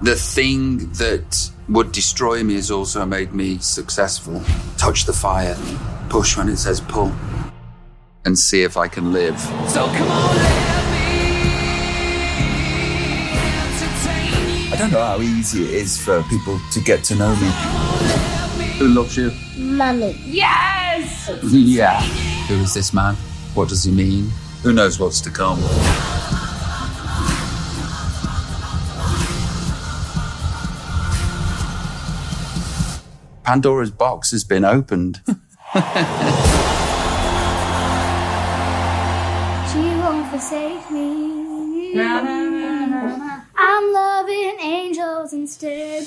The 0.00 0.16
thing 0.16 0.90
that 0.92 1.50
would 1.68 1.92
destroy 1.92 2.42
me 2.42 2.54
has 2.54 2.70
also 2.70 3.04
made 3.04 3.34
me 3.34 3.58
successful. 3.58 4.42
Touch 4.78 5.04
the 5.04 5.12
fire, 5.12 5.56
push 6.08 6.38
when 6.38 6.48
it 6.48 6.56
says 6.56 6.80
pull, 6.80 7.12
and 8.24 8.38
see 8.38 8.62
if 8.62 8.78
I 8.78 8.88
can 8.88 9.12
live. 9.12 9.38
So 9.68 9.86
come 9.86 10.08
on, 10.08 10.73
I 14.74 14.76
don't 14.76 14.90
know 14.90 15.04
how 15.04 15.20
easy 15.20 15.62
it 15.62 15.70
is 15.70 16.04
for 16.04 16.20
people 16.24 16.58
to 16.72 16.80
get 16.80 17.04
to 17.04 17.14
know 17.14 17.30
me. 17.36 17.48
Who 18.78 18.88
loves 18.88 19.16
you? 19.16 19.30
Mummy. 19.56 20.20
Yes! 20.24 21.30
Yeah. 21.44 22.00
Who 22.48 22.56
is 22.56 22.74
this 22.74 22.92
man? 22.92 23.14
What 23.54 23.68
does 23.68 23.84
he 23.84 23.92
mean? 23.92 24.32
Who 24.64 24.72
knows 24.72 24.98
what's 24.98 25.20
to 25.20 25.30
come? 25.30 25.60
Pandora's 33.44 33.92
box 33.92 34.32
has 34.32 34.42
been 34.42 34.64
opened. 34.64 35.20
Do 35.24 35.30
you 39.80 39.98
won't 40.00 40.26
forsake 40.30 40.90
me? 40.90 42.43
I'm 43.56 43.92
loving 43.92 44.58
angels 44.60 45.32
instead. 45.32 46.02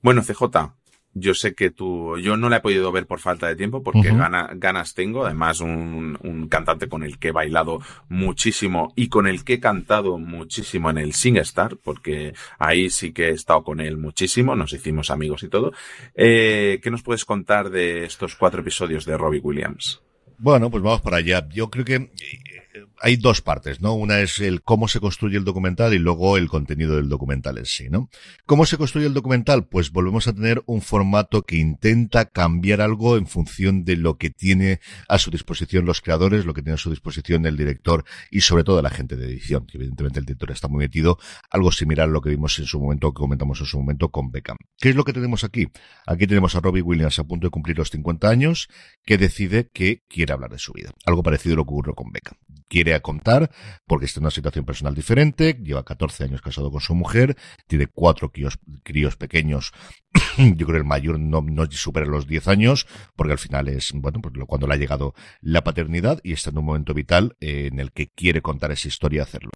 Bueno, 0.00 0.22
CJ, 0.22 0.72
yo 1.14 1.34
sé 1.34 1.54
que 1.54 1.70
tú, 1.70 2.16
yo 2.18 2.36
no 2.36 2.48
la 2.48 2.58
he 2.58 2.60
podido 2.60 2.92
ver 2.92 3.06
por 3.06 3.18
falta 3.18 3.48
de 3.48 3.56
tiempo 3.56 3.82
porque 3.82 4.08
gana- 4.12 4.50
ganas 4.54 4.94
tengo. 4.94 5.24
Además, 5.26 5.60
un, 5.60 6.16
un 6.22 6.48
cantante 6.48 6.88
con 6.88 7.02
el 7.02 7.18
que 7.18 7.28
he 7.28 7.32
bailado 7.32 7.80
muchísimo 8.08 8.92
y 8.94 9.08
con 9.08 9.26
el 9.26 9.44
que 9.44 9.54
he 9.54 9.60
cantado 9.60 10.18
muchísimo 10.18 10.90
en 10.90 10.98
el 10.98 11.14
SingStar, 11.14 11.76
porque 11.82 12.32
ahí 12.58 12.90
sí 12.90 13.12
que 13.12 13.28
he 13.28 13.32
estado 13.32 13.64
con 13.64 13.80
él 13.80 13.96
muchísimo, 13.96 14.54
nos 14.54 14.72
hicimos 14.72 15.10
amigos 15.10 15.42
y 15.42 15.48
todo. 15.48 15.72
Eh, 16.14 16.78
¿Qué 16.82 16.90
nos 16.90 17.02
puedes 17.02 17.24
contar 17.24 17.70
de 17.70 18.04
estos 18.04 18.36
cuatro 18.36 18.60
episodios 18.60 19.04
de 19.04 19.16
Robbie 19.16 19.40
Williams? 19.40 20.00
Bueno, 20.38 20.70
pues 20.70 20.82
vamos 20.84 21.00
para 21.00 21.16
allá. 21.16 21.48
Yo 21.48 21.68
creo 21.68 21.84
que 21.84 21.94
eh, 21.96 22.86
hay 23.00 23.16
dos 23.16 23.40
partes, 23.42 23.80
¿no? 23.80 23.94
Una 23.94 24.20
es 24.20 24.40
el 24.40 24.62
cómo 24.62 24.88
se 24.88 25.00
construye 25.00 25.36
el 25.36 25.44
documental 25.44 25.94
y 25.94 25.98
luego 25.98 26.36
el 26.36 26.48
contenido 26.48 26.96
del 26.96 27.08
documental 27.08 27.58
en 27.58 27.66
sí, 27.66 27.88
¿no? 27.88 28.08
¿Cómo 28.46 28.66
se 28.66 28.76
construye 28.76 29.06
el 29.06 29.14
documental? 29.14 29.66
Pues 29.66 29.90
volvemos 29.90 30.26
a 30.28 30.32
tener 30.32 30.62
un 30.66 30.82
formato 30.82 31.42
que 31.42 31.56
intenta 31.56 32.26
cambiar 32.26 32.80
algo 32.80 33.16
en 33.16 33.26
función 33.26 33.84
de 33.84 33.96
lo 33.96 34.16
que 34.18 34.30
tiene 34.30 34.80
a 35.08 35.18
su 35.18 35.30
disposición 35.30 35.84
los 35.84 36.00
creadores, 36.00 36.44
lo 36.44 36.54
que 36.54 36.62
tiene 36.62 36.74
a 36.74 36.78
su 36.78 36.90
disposición 36.90 37.46
el 37.46 37.56
director 37.56 38.04
y 38.30 38.40
sobre 38.40 38.64
todo 38.64 38.82
la 38.82 38.90
gente 38.90 39.16
de 39.16 39.26
edición, 39.26 39.66
que 39.66 39.78
evidentemente 39.78 40.18
el 40.20 40.26
director 40.26 40.50
está 40.50 40.68
muy 40.68 40.80
metido, 40.80 41.18
algo 41.50 41.72
similar 41.72 42.08
a 42.08 42.12
lo 42.12 42.20
que 42.20 42.30
vimos 42.30 42.58
en 42.58 42.66
su 42.66 42.80
momento, 42.80 43.12
que 43.12 43.20
comentamos 43.20 43.60
en 43.60 43.66
su 43.66 43.78
momento 43.78 44.10
con 44.10 44.30
Beckham. 44.30 44.56
¿Qué 44.78 44.90
es 44.90 44.96
lo 44.96 45.04
que 45.04 45.12
tenemos 45.12 45.44
aquí? 45.44 45.68
Aquí 46.06 46.26
tenemos 46.26 46.54
a 46.54 46.60
Robbie 46.60 46.82
Williams 46.82 47.18
a 47.18 47.24
punto 47.24 47.46
de 47.46 47.50
cumplir 47.50 47.78
los 47.78 47.90
50 47.90 48.28
años, 48.28 48.68
que 49.04 49.18
decide 49.18 49.68
que 49.72 50.02
quiere 50.08 50.32
hablar 50.32 50.50
de 50.50 50.58
su 50.58 50.72
vida. 50.72 50.90
Algo 51.04 51.22
parecido 51.22 51.54
a 51.54 51.56
lo 51.56 51.64
que 51.64 51.70
ocurrió 51.70 51.94
con 51.94 52.10
Beckham. 52.12 52.36
Quiere 52.68 52.87
contar, 53.00 53.50
porque 53.86 54.06
está 54.06 54.20
en 54.20 54.24
una 54.24 54.30
situación 54.30 54.64
personal 54.64 54.94
diferente, 54.94 55.58
lleva 55.62 55.84
14 55.84 56.24
años 56.24 56.42
casado 56.42 56.70
con 56.70 56.80
su 56.80 56.94
mujer, 56.94 57.36
tiene 57.66 57.86
cuatro 57.86 58.30
críos, 58.30 58.58
críos 58.82 59.16
pequeños, 59.16 59.72
yo 60.38 60.66
creo 60.66 60.72
que 60.72 60.76
el 60.78 60.84
mayor 60.84 61.18
no, 61.18 61.44
supera 61.70 62.06
los 62.06 62.26
10 62.26 62.48
años, 62.48 62.86
porque 63.16 63.32
al 63.32 63.38
final 63.38 63.68
es, 63.68 63.92
bueno, 63.94 64.20
pues 64.20 64.34
cuando 64.46 64.66
le 64.66 64.74
ha 64.74 64.76
llegado 64.76 65.14
la 65.40 65.64
paternidad 65.64 66.20
y 66.22 66.32
está 66.32 66.50
en 66.50 66.58
un 66.58 66.64
momento 66.64 66.94
vital 66.94 67.36
eh, 67.40 67.68
en 67.72 67.80
el 67.80 67.92
que 67.92 68.08
quiere 68.08 68.42
contar 68.42 68.70
esa 68.72 68.88
historia, 68.88 69.22
hacerlo. 69.22 69.50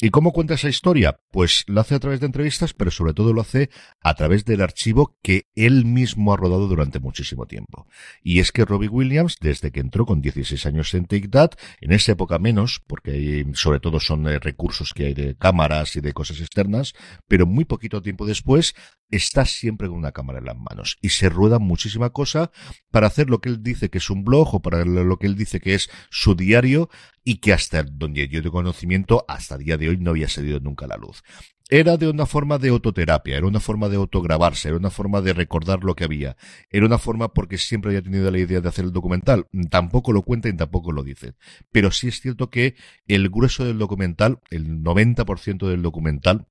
¿Y 0.00 0.10
cómo 0.10 0.32
cuenta 0.32 0.54
esa 0.54 0.68
historia? 0.68 1.20
Pues 1.30 1.64
lo 1.66 1.80
hace 1.80 1.94
a 1.94 2.00
través 2.00 2.20
de 2.20 2.26
entrevistas, 2.26 2.74
pero 2.74 2.90
sobre 2.90 3.14
todo 3.14 3.32
lo 3.32 3.40
hace 3.40 3.70
a 4.00 4.14
través 4.14 4.44
del 4.44 4.60
archivo 4.60 5.16
que 5.22 5.46
él 5.54 5.84
mismo 5.84 6.32
ha 6.32 6.36
rodado 6.36 6.68
durante 6.68 7.00
muchísimo 7.00 7.46
tiempo. 7.46 7.86
Y 8.22 8.40
es 8.40 8.52
que 8.52 8.64
Robbie 8.64 8.88
Williams, 8.88 9.36
desde 9.40 9.70
que 9.70 9.80
entró 9.80 10.06
con 10.06 10.20
16 10.20 10.66
años 10.66 10.92
en 10.94 11.06
Take 11.06 11.28
That, 11.28 11.52
en 11.80 11.92
esa 11.92 12.12
época 12.12 12.38
menos, 12.38 12.82
porque 12.86 13.46
sobre 13.54 13.80
todo 13.80 14.00
son 14.00 14.26
eh, 14.28 14.38
recursos 14.38 14.92
que 14.94 15.06
hay 15.06 15.14
de 15.14 15.36
cámaras 15.36 15.96
y 15.96 16.00
de 16.00 16.12
cosas 16.12 16.40
externas, 16.40 16.94
pero 17.28 17.46
muy 17.46 17.64
poquito 17.64 18.02
tiempo 18.02 18.26
después 18.26 18.74
está 19.10 19.44
siempre 19.44 19.88
con 19.88 19.96
una 19.96 20.05
cámara 20.12 20.38
en 20.38 20.46
las 20.46 20.56
manos 20.56 20.98
y 21.00 21.10
se 21.10 21.28
rueda 21.28 21.58
muchísima 21.58 22.10
cosa 22.10 22.50
para 22.90 23.06
hacer 23.06 23.30
lo 23.30 23.40
que 23.40 23.48
él 23.48 23.62
dice 23.62 23.90
que 23.90 23.98
es 23.98 24.10
un 24.10 24.24
blog 24.24 24.54
o 24.54 24.60
para 24.60 24.84
lo 24.84 25.18
que 25.18 25.26
él 25.26 25.36
dice 25.36 25.60
que 25.60 25.74
es 25.74 25.90
su 26.10 26.34
diario 26.34 26.88
y 27.24 27.36
que 27.38 27.52
hasta 27.52 27.82
donde 27.82 28.28
yo 28.28 28.40
tengo 28.40 28.52
conocimiento 28.52 29.24
hasta 29.28 29.56
el 29.56 29.64
día 29.64 29.76
de 29.76 29.88
hoy 29.88 29.96
no 29.98 30.10
había 30.10 30.28
salido 30.28 30.60
nunca 30.60 30.84
a 30.84 30.88
la 30.88 30.96
luz. 30.96 31.22
Era 31.68 31.96
de 31.96 32.08
una 32.08 32.26
forma 32.26 32.58
de 32.58 32.68
autoterapia, 32.68 33.36
era 33.36 33.46
una 33.46 33.58
forma 33.58 33.88
de 33.88 33.96
autograbarse, 33.96 34.68
era 34.68 34.76
una 34.76 34.90
forma 34.90 35.20
de 35.20 35.32
recordar 35.32 35.82
lo 35.82 35.96
que 35.96 36.04
había, 36.04 36.36
era 36.70 36.86
una 36.86 36.98
forma 36.98 37.34
porque 37.34 37.58
siempre 37.58 37.90
había 37.90 38.02
tenido 38.02 38.30
la 38.30 38.38
idea 38.38 38.60
de 38.60 38.68
hacer 38.68 38.84
el 38.84 38.92
documental. 38.92 39.46
Tampoco 39.68 40.12
lo 40.12 40.22
cuenta 40.22 40.48
y 40.48 40.52
tampoco 40.52 40.92
lo 40.92 41.02
dice. 41.02 41.34
Pero 41.72 41.90
sí 41.90 42.06
es 42.06 42.20
cierto 42.20 42.50
que 42.50 42.76
el 43.08 43.28
grueso 43.30 43.64
del 43.64 43.78
documental, 43.78 44.38
el 44.50 44.84
90% 44.84 45.66
del 45.66 45.82
documental, 45.82 46.46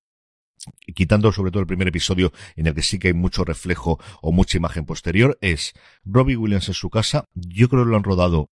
quitando 0.94 1.32
sobre 1.32 1.52
todo 1.52 1.62
el 1.62 1.68
primer 1.68 1.88
episodio 1.88 2.32
en 2.56 2.68
el 2.68 2.76
que 2.76 2.82
sí 2.82 3.00
que 3.00 3.10
hay 3.10 3.14
mucho 3.14 3.44
reflejo 3.44 4.00
o 4.22 4.32
mucha 4.32 4.58
imagen 4.58 4.86
posterior, 4.86 5.38
es 5.42 5.74
Robbie 6.04 6.38
Williams 6.38 6.68
en 6.68 6.74
su 6.74 6.90
casa. 6.90 7.26
Yo 7.34 7.70
creo 7.70 7.84
que 7.84 7.90
lo 7.92 7.98
han 7.98 8.04
rodado 8.04 8.50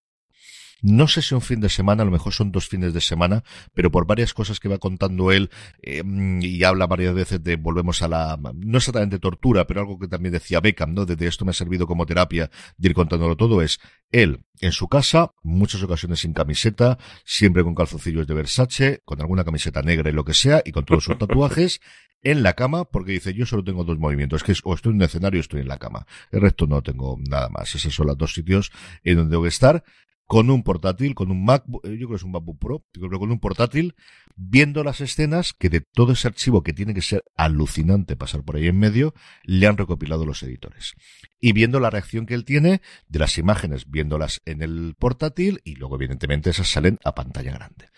no 0.82 1.08
sé 1.08 1.22
si 1.22 1.34
un 1.34 1.40
fin 1.40 1.60
de 1.60 1.68
semana, 1.68 2.02
a 2.02 2.06
lo 2.06 2.10
mejor 2.10 2.32
son 2.32 2.52
dos 2.52 2.68
fines 2.68 2.92
de 2.92 3.00
semana, 3.00 3.42
pero 3.72 3.90
por 3.90 4.06
varias 4.06 4.34
cosas 4.34 4.60
que 4.60 4.68
va 4.68 4.78
contando 4.78 5.32
él, 5.32 5.50
eh, 5.82 6.02
y 6.40 6.62
habla 6.64 6.86
varias 6.86 7.14
veces 7.14 7.42
de 7.42 7.56
volvemos 7.56 8.02
a 8.02 8.08
la, 8.08 8.38
no 8.54 8.78
exactamente 8.78 9.18
tortura, 9.18 9.66
pero 9.66 9.80
algo 9.80 9.98
que 9.98 10.08
también 10.08 10.32
decía 10.32 10.60
Beckham, 10.60 10.94
¿no? 10.94 11.06
De, 11.06 11.16
de 11.16 11.26
esto 11.26 11.44
me 11.44 11.50
ha 11.50 11.54
servido 11.54 11.86
como 11.86 12.06
terapia 12.06 12.50
de 12.76 12.88
ir 12.88 12.94
contándolo 12.94 13.36
todo, 13.36 13.62
es 13.62 13.80
él 14.12 14.44
en 14.60 14.72
su 14.72 14.88
casa, 14.88 15.32
muchas 15.42 15.82
ocasiones 15.82 16.20
sin 16.20 16.32
camiseta, 16.32 16.98
siempre 17.24 17.64
con 17.64 17.74
calzoncillos 17.74 18.26
de 18.26 18.34
Versace, 18.34 19.02
con 19.04 19.20
alguna 19.20 19.44
camiseta 19.44 19.82
negra 19.82 20.10
y 20.10 20.12
lo 20.12 20.24
que 20.24 20.34
sea, 20.34 20.62
y 20.64 20.72
con 20.72 20.84
todos 20.84 21.04
sus 21.04 21.18
tatuajes, 21.18 21.80
en 22.24 22.42
la 22.42 22.54
cama, 22.54 22.86
porque 22.86 23.12
dice, 23.12 23.34
yo 23.34 23.46
solo 23.46 23.62
tengo 23.62 23.84
dos 23.84 23.98
movimientos, 23.98 24.42
que 24.42 24.52
es 24.52 24.60
o 24.64 24.74
estoy 24.74 24.90
en 24.90 24.96
un 24.96 25.02
escenario 25.02 25.38
o 25.38 25.42
estoy 25.42 25.60
en 25.60 25.68
la 25.68 25.78
cama. 25.78 26.06
El 26.32 26.40
resto 26.40 26.66
no 26.66 26.82
tengo 26.82 27.18
nada 27.28 27.50
más. 27.50 27.74
Esos 27.74 27.94
son 27.94 28.06
los 28.06 28.16
dos 28.16 28.32
sitios 28.32 28.72
en 29.04 29.16
donde 29.16 29.32
tengo 29.32 29.42
que 29.42 29.50
estar 29.50 29.84
con 30.26 30.50
un 30.50 30.62
portátil, 30.62 31.14
con 31.14 31.30
un 31.30 31.44
MacBook, 31.44 31.84
eh, 31.86 31.90
yo 31.98 32.06
creo 32.06 32.08
que 32.10 32.16
es 32.16 32.22
un 32.22 32.32
MacBook 32.32 32.58
Pro, 32.58 32.84
yo 32.94 33.08
creo 33.08 33.20
con 33.20 33.30
un 33.30 33.40
portátil, 33.40 33.94
viendo 34.36 34.82
las 34.82 35.00
escenas 35.00 35.52
que 35.52 35.68
de 35.68 35.80
todo 35.80 36.12
ese 36.12 36.28
archivo 36.28 36.62
que 36.62 36.72
tiene 36.72 36.94
que 36.94 37.02
ser 37.02 37.24
alucinante 37.36 38.16
pasar 38.16 38.42
por 38.42 38.56
ahí 38.56 38.66
en 38.66 38.78
medio, 38.78 39.14
le 39.42 39.66
han 39.66 39.76
recopilado 39.76 40.24
los 40.24 40.42
editores. 40.42 40.94
Y 41.40 41.52
viendo 41.52 41.78
la 41.78 41.90
reacción 41.90 42.26
que 42.26 42.34
él 42.34 42.44
tiene 42.44 42.80
de 43.08 43.18
las 43.18 43.36
imágenes, 43.36 43.90
viéndolas 43.90 44.40
en 44.46 44.62
el 44.62 44.94
portátil 44.98 45.60
y 45.62 45.74
luego 45.74 45.96
evidentemente 45.96 46.50
esas 46.50 46.68
salen 46.68 46.98
a 47.04 47.14
pantalla 47.14 47.52
grande. 47.52 47.90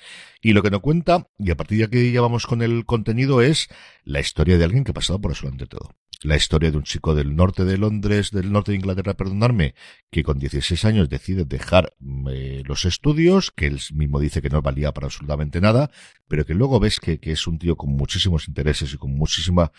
Y 0.43 0.53
lo 0.53 0.63
que 0.63 0.71
nos 0.71 0.81
cuenta, 0.81 1.29
y 1.39 1.51
a 1.51 1.57
partir 1.57 1.79
de 1.79 1.85
aquí 1.85 2.13
ya 2.13 2.21
vamos 2.21 2.47
con 2.47 2.63
el 2.63 2.85
contenido, 2.85 3.43
es 3.43 3.69
la 4.05 4.21
historia 4.21 4.59
de 4.59 4.65
alguien 4.65 4.85
que 4.85 4.91
ha 4.91 4.95
pasado 4.95 5.21
por 5.21 5.33
eso 5.33 5.49
ante 5.49 5.67
todo. 5.67 5.95
La 6.23 6.37
historia 6.37 6.71
de 6.71 6.79
un 6.79 6.83
chico 6.83 7.15
del 7.15 7.37
norte 7.37 7.65
de 7.65 7.77
Londres, 7.77 8.31
del 8.31 8.51
norte 8.51 8.73
de 8.73 8.79
Inglaterra, 8.79 9.15
perdonarme, 9.15 9.75
que 10.11 10.23
con 10.23 10.39
16 10.39 10.85
años 10.85 11.09
decide 11.09 11.45
dejar 11.45 11.95
eh, 12.31 12.63
los 12.67 12.85
estudios, 12.85 13.51
que 13.51 13.67
él 13.67 13.81
mismo 13.93 14.21
dice 14.21 14.43
que 14.43 14.49
no 14.49 14.63
valía 14.63 14.93
para 14.93 15.07
absolutamente 15.07 15.61
nada, 15.61 15.91
pero 16.29 16.45
que 16.45 16.55
luego 16.55 16.81
ves 16.81 17.01
que, 17.01 17.19
que 17.19 17.33
es 17.33 17.47
un 17.47 17.59
tío 17.59 17.77
con 17.77 17.91
muchísimos 17.91 18.49
intereses 18.49 18.93
y 18.93 18.97
con 18.97 19.13
muchísima 19.13 19.73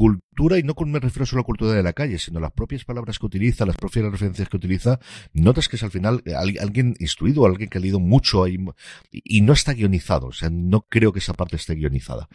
cultura, 0.00 0.58
y 0.58 0.62
no 0.62 0.74
con- 0.74 0.90
me 0.90 0.98
refiero 0.98 1.26
solo 1.26 1.42
a 1.42 1.44
cultura 1.44 1.72
de 1.72 1.82
la 1.82 1.92
calle, 1.92 2.18
sino 2.18 2.40
las 2.40 2.52
propias 2.52 2.84
palabras 2.84 3.18
que 3.18 3.26
utiliza, 3.26 3.66
las 3.66 3.76
propias 3.76 4.06
referencias 4.10 4.48
que 4.48 4.56
utiliza, 4.56 4.98
notas 5.34 5.68
que 5.68 5.76
es 5.76 5.82
al 5.82 5.90
final 5.90 6.22
eh, 6.24 6.34
al- 6.34 6.56
alguien 6.58 6.96
instruido, 7.00 7.44
alguien 7.44 7.68
que 7.68 7.76
ha 7.76 7.80
leído 7.82 8.00
mucho 8.00 8.42
ahí, 8.44 8.56
y 9.12 9.42
no 9.42 9.52
está 9.52 9.74
guionizado, 9.74 10.28
o 10.28 10.32
sea, 10.32 10.48
no 10.50 10.86
creo 10.88 11.12
que 11.12 11.18
esa 11.18 11.34
parte 11.34 11.56
esté 11.56 11.74
guionizada. 11.74 12.28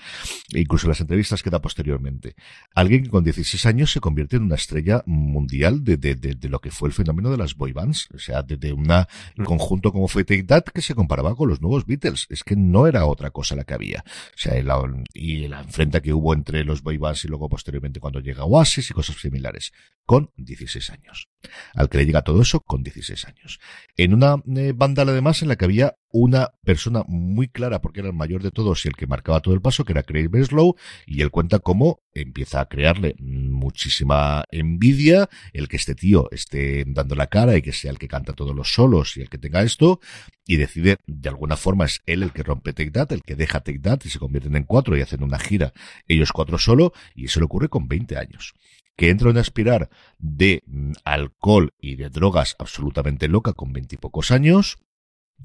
E 0.53 0.59
incluso 0.59 0.85
en 0.85 0.89
las 0.89 1.01
entrevistas 1.01 1.41
que 1.41 1.49
da 1.49 1.59
posteriormente. 1.59 2.35
Alguien 2.75 3.03
que 3.03 3.09
con 3.09 3.23
16 3.23 3.65
años 3.65 3.91
se 3.91 3.99
convierte 3.99 4.35
en 4.37 4.43
una 4.43 4.55
estrella 4.55 5.01
mundial 5.07 5.83
de, 5.83 5.97
de, 5.97 6.13
de, 6.15 6.35
de 6.35 6.49
lo 6.49 6.59
que 6.59 6.69
fue 6.69 6.89
el 6.89 6.93
fenómeno 6.93 7.31
de 7.31 7.37
las 7.37 7.55
boy 7.55 7.71
bands, 7.71 8.09
o 8.13 8.19
sea, 8.19 8.43
de, 8.43 8.73
un 8.73 9.45
conjunto 9.45 9.91
como 9.91 10.07
fue 10.07 10.23
Take 10.23 10.43
That 10.43 10.65
que 10.65 10.81
se 10.81 10.93
comparaba 10.93 11.35
con 11.35 11.49
los 11.49 11.61
nuevos 11.61 11.87
Beatles, 11.87 12.27
es 12.29 12.43
que 12.43 12.55
no 12.55 12.85
era 12.85 13.05
otra 13.07 13.31
cosa 13.31 13.55
la 13.55 13.63
que 13.63 13.73
había. 13.73 14.03
O 14.07 14.37
sea, 14.37 14.61
la, 14.61 14.77
y 15.13 15.47
la 15.47 15.61
enfrenta 15.61 16.01
que 16.01 16.13
hubo 16.13 16.33
entre 16.35 16.63
los 16.63 16.83
boy 16.83 16.97
bands 16.97 17.25
y 17.25 17.27
luego 17.27 17.49
posteriormente 17.55 18.01
cuando 18.01 18.19
llega 18.19 18.43
Oasis 18.43 18.89
y 18.89 18.93
cosas 18.93 19.15
similares, 19.15 19.71
con 20.05 20.31
16 20.37 20.89
años. 20.91 21.29
Al 21.73 21.89
que 21.89 21.97
le 21.97 22.05
llega 22.05 22.23
todo 22.23 22.41
eso 22.41 22.59
con 22.59 22.83
16 22.83 23.25
años. 23.25 23.59
En 23.97 24.13
una 24.13 24.41
eh, 24.55 24.73
banda 24.75 25.03
además 25.03 25.41
en 25.41 25.47
la 25.47 25.55
que 25.55 25.65
había 25.65 25.95
una 26.11 26.51
persona 26.63 27.03
muy 27.07 27.49
clara, 27.49 27.81
porque 27.81 27.99
era 27.99 28.09
el 28.09 28.15
mayor 28.15 28.41
de 28.41 28.51
todos 28.51 28.85
y 28.85 28.87
el 28.87 28.95
que 28.95 29.05
marcaba 29.05 29.41
todo 29.41 29.53
el 29.53 29.61
paso, 29.61 29.83
que 29.83 29.91
era 29.91 30.03
Craig 30.03 30.29
Breslow, 30.29 30.75
y 31.05 31.21
él 31.21 31.29
cuenta 31.29 31.59
cómo 31.59 31.99
empieza 32.13 32.61
a 32.61 32.67
crearle 32.67 33.15
muchísima 33.19 34.45
envidia 34.49 35.29
el 35.51 35.67
que 35.67 35.75
este 35.75 35.93
tío 35.93 36.29
esté 36.31 36.85
dando 36.87 37.15
la 37.15 37.27
cara 37.27 37.57
y 37.57 37.61
que 37.61 37.73
sea 37.73 37.91
el 37.91 37.99
que 37.99 38.07
canta 38.07 38.33
todos 38.33 38.55
los 38.55 38.73
solos 38.73 39.17
y 39.17 39.21
el 39.21 39.29
que 39.29 39.37
tenga 39.37 39.61
esto, 39.61 39.99
y 40.45 40.55
decide, 40.55 40.97
de 41.05 41.29
alguna 41.29 41.57
forma 41.57 41.85
es 41.85 42.01
él 42.05 42.23
el 42.23 42.31
que 42.31 42.43
rompe 42.43 42.71
Take 42.71 42.91
That, 42.91 43.11
el 43.11 43.21
que 43.21 43.35
deja 43.35 43.59
Take 43.59 43.79
That 43.79 43.99
y 44.05 44.09
se 44.09 44.19
convierten 44.19 44.55
en 44.55 44.63
cuatro 44.63 44.95
y 44.95 45.01
hacen 45.01 45.23
una 45.23 45.39
gira, 45.39 45.73
ellos 46.07 46.31
cuatro 46.31 46.57
solo, 46.57 46.93
y 47.13 47.25
eso 47.25 47.39
le 47.39 47.45
ocurre 47.45 47.67
con 47.67 47.87
20 47.87 48.17
años 48.17 48.53
que 48.95 49.09
entra 49.09 49.27
en 49.27 49.31
una 49.31 49.41
espiral 49.41 49.89
de 50.17 50.63
mm, 50.65 50.91
alcohol 51.03 51.73
y 51.79 51.95
de 51.95 52.09
drogas 52.09 52.55
absolutamente 52.59 53.27
loca 53.27 53.53
con 53.53 53.73
veintipocos 53.73 54.31
años, 54.31 54.77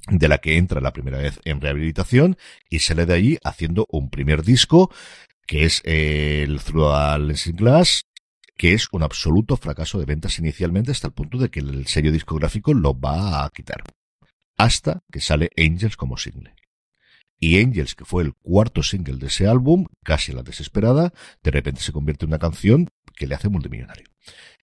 de 0.09 0.29
la 0.29 0.39
que 0.39 0.57
entra 0.57 0.81
la 0.81 0.93
primera 0.93 1.19
vez 1.19 1.41
en 1.45 1.61
rehabilitación 1.61 2.37
y 2.69 2.79
sale 2.79 3.07
de 3.07 3.15
ahí 3.15 3.39
haciendo 3.43 3.87
un 3.91 4.09
primer 4.09 4.43
disco 4.43 4.91
que 5.47 5.65
es 5.65 5.83
eh, 5.85 6.45
el 6.47 6.61
Through 6.61 6.93
a 6.93 7.19
Lensing 7.19 7.57
Glass 7.57 8.05
que 8.61 8.75
es 8.75 8.89
un 8.93 9.03
absoluto 9.03 9.57
fracaso 9.57 9.99
de 9.99 10.05
ventas 10.05 10.39
inicialmente 10.39 10.91
hasta 10.91 11.07
el 11.07 11.15
punto 11.15 11.39
de 11.39 11.51
que 11.51 11.61
el 11.61 11.87
sello 11.87 12.13
discográfico 12.13 12.75
lo 12.75 12.93
va 12.93 13.43
a 13.43 13.49
quitar. 13.49 13.83
Hasta 14.59 15.03
que 15.11 15.23
sale 15.23 15.49
Angels 15.57 15.97
como 15.97 16.19
single. 16.19 16.55
Y 17.39 17.59
Angels, 17.59 17.95
que 17.95 18.05
fue 18.05 18.23
el 18.23 18.35
cuarto 18.35 18.83
single 18.83 19.17
de 19.17 19.29
ese 19.29 19.49
álbum, 19.49 19.87
casi 20.05 20.33
la 20.33 20.43
desesperada, 20.43 21.15
de 21.43 21.51
repente 21.51 21.81
se 21.81 21.93
convierte 21.93 22.27
en 22.27 22.33
una 22.33 22.39
canción 22.39 22.91
que 23.21 23.27
le 23.27 23.35
hace 23.35 23.51
multimillonario. 23.51 24.07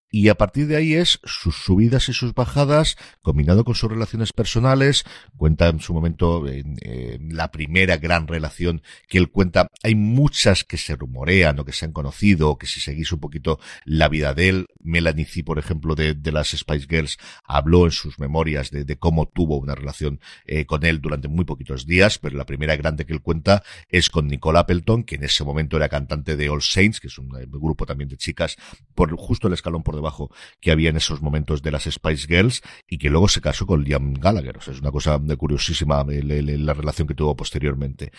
Y 0.09 0.29
a 0.29 0.35
partir 0.35 0.67
de 0.67 0.77
ahí 0.77 0.93
es 0.93 1.19
sus 1.25 1.55
subidas 1.55 2.07
y 2.07 2.13
sus 2.13 2.33
bajadas, 2.33 2.97
combinado 3.21 3.65
con 3.65 3.75
sus 3.75 3.89
relaciones 3.89 4.31
personales. 4.31 5.03
Cuenta 5.35 5.67
en 5.67 5.81
su 5.81 5.93
momento 5.93 6.47
en, 6.47 6.77
en 6.81 7.35
la 7.35 7.51
primera 7.51 7.97
gran 7.97 8.27
relación 8.27 8.81
que 9.09 9.17
él 9.17 9.29
cuenta. 9.29 9.67
Hay 9.83 9.95
muchas 9.95 10.63
que 10.63 10.77
se 10.77 10.95
rumorean 10.95 11.59
o 11.59 11.65
que 11.65 11.73
se 11.73 11.85
han 11.85 11.91
conocido, 11.91 12.51
o 12.51 12.57
que 12.57 12.67
si 12.67 12.79
seguís 12.79 13.11
un 13.11 13.19
poquito 13.19 13.59
la 13.83 14.07
vida 14.07 14.33
de 14.33 14.49
él, 14.49 14.67
Melanie 14.81 15.25
C, 15.25 15.43
por 15.43 15.59
ejemplo, 15.59 15.95
de, 15.95 16.15
las 16.31 16.49
Spice 16.49 16.87
Girls, 16.89 17.17
habló 17.43 17.85
en 17.85 17.91
sus 17.91 18.19
memorias 18.19 18.71
de, 18.71 18.97
cómo 18.97 19.27
tuvo 19.27 19.57
una 19.57 19.75
relación 19.75 20.19
eh, 20.45 20.65
con 20.65 20.85
él 20.85 21.01
durante 21.01 21.27
muy 21.27 21.45
poquitos 21.45 21.85
días, 21.85 22.17
pero 22.17 22.37
la 22.37 22.45
primera 22.45 22.75
grande 22.75 23.05
que 23.05 23.13
él 23.13 23.21
cuenta 23.21 23.63
es 23.89 24.09
con 24.09 24.27
Nicole 24.27 24.59
Appleton, 24.59 25.03
que 25.03 25.15
en 25.15 25.25
ese 25.25 25.43
momento 25.43 25.77
era 25.77 25.89
cantante 25.89 26.37
de 26.37 26.49
All 26.49 26.61
Saints, 26.61 26.99
que 26.99 27.07
es 27.07 27.17
un, 27.17 27.35
un 27.35 27.51
grupo 27.51 27.85
también 27.85 28.09
de 28.09 28.17
chicas, 28.17 28.55
por 28.95 29.15
justo 29.15 29.47
el 29.47 29.53
escalón 29.53 29.83
por 29.83 29.96
debajo 29.97 30.31
que 30.59 30.71
había 30.71 30.89
en 30.89 30.97
esos 30.97 31.21
momentos 31.21 31.61
de 31.61 31.71
las 31.71 31.83
Spice 31.83 32.27
Girls 32.27 32.61
y 32.87 32.97
que 32.97 33.09
luego 33.09 33.27
se 33.27 33.41
casó 33.41 33.65
con 33.65 33.83
Liam 33.83 34.13
Gallagher. 34.13 34.57
O 34.57 34.61
sea, 34.61 34.73
es 34.73 34.79
una 34.79 34.91
cosa 34.91 35.19
curiosísima 35.37 36.05
la 36.07 36.73
relación 36.73 37.07
que 37.07 37.13
tuvo 37.13 37.35
posteriormente 37.35 38.11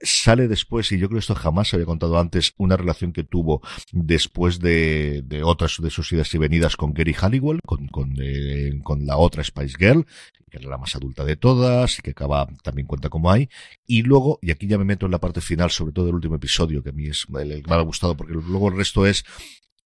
sale 0.00 0.48
después, 0.48 0.90
y 0.92 0.98
yo 0.98 1.08
creo 1.08 1.18
que 1.18 1.20
esto 1.20 1.34
jamás 1.34 1.68
se 1.68 1.76
había 1.76 1.86
contado 1.86 2.18
antes, 2.18 2.52
una 2.58 2.76
relación 2.76 3.12
que 3.12 3.24
tuvo 3.24 3.62
después 3.92 4.60
de, 4.60 5.24
otras 5.44 5.76
de 5.80 5.90
sus 5.90 6.12
idas 6.12 6.32
y 6.34 6.38
venidas 6.38 6.76
con 6.76 6.92
Gary 6.92 7.14
Halliwell, 7.14 7.60
con, 7.64 7.86
con, 7.88 8.14
eh, 8.20 8.78
con 8.82 9.06
la 9.06 9.16
otra 9.16 9.42
Spice 9.42 9.76
Girl, 9.78 10.06
que 10.50 10.58
era 10.58 10.68
la 10.68 10.78
más 10.78 10.94
adulta 10.94 11.24
de 11.24 11.36
todas, 11.36 11.98
y 11.98 12.02
que 12.02 12.10
acaba, 12.10 12.46
también 12.62 12.86
cuenta 12.86 13.08
como 13.08 13.30
hay, 13.30 13.48
y 13.86 14.02
luego, 14.02 14.38
y 14.42 14.50
aquí 14.50 14.66
ya 14.66 14.78
me 14.78 14.84
meto 14.84 15.06
en 15.06 15.12
la 15.12 15.20
parte 15.20 15.40
final, 15.40 15.70
sobre 15.70 15.92
todo 15.92 16.08
el 16.08 16.14
último 16.14 16.36
episodio, 16.36 16.82
que 16.82 16.90
a 16.90 16.92
mí 16.92 17.06
es 17.06 17.26
que 17.26 17.62
me 17.66 17.74
ha 17.74 17.80
gustado, 17.80 18.16
porque 18.16 18.34
luego 18.34 18.68
el 18.68 18.76
resto 18.76 19.06
es 19.06 19.24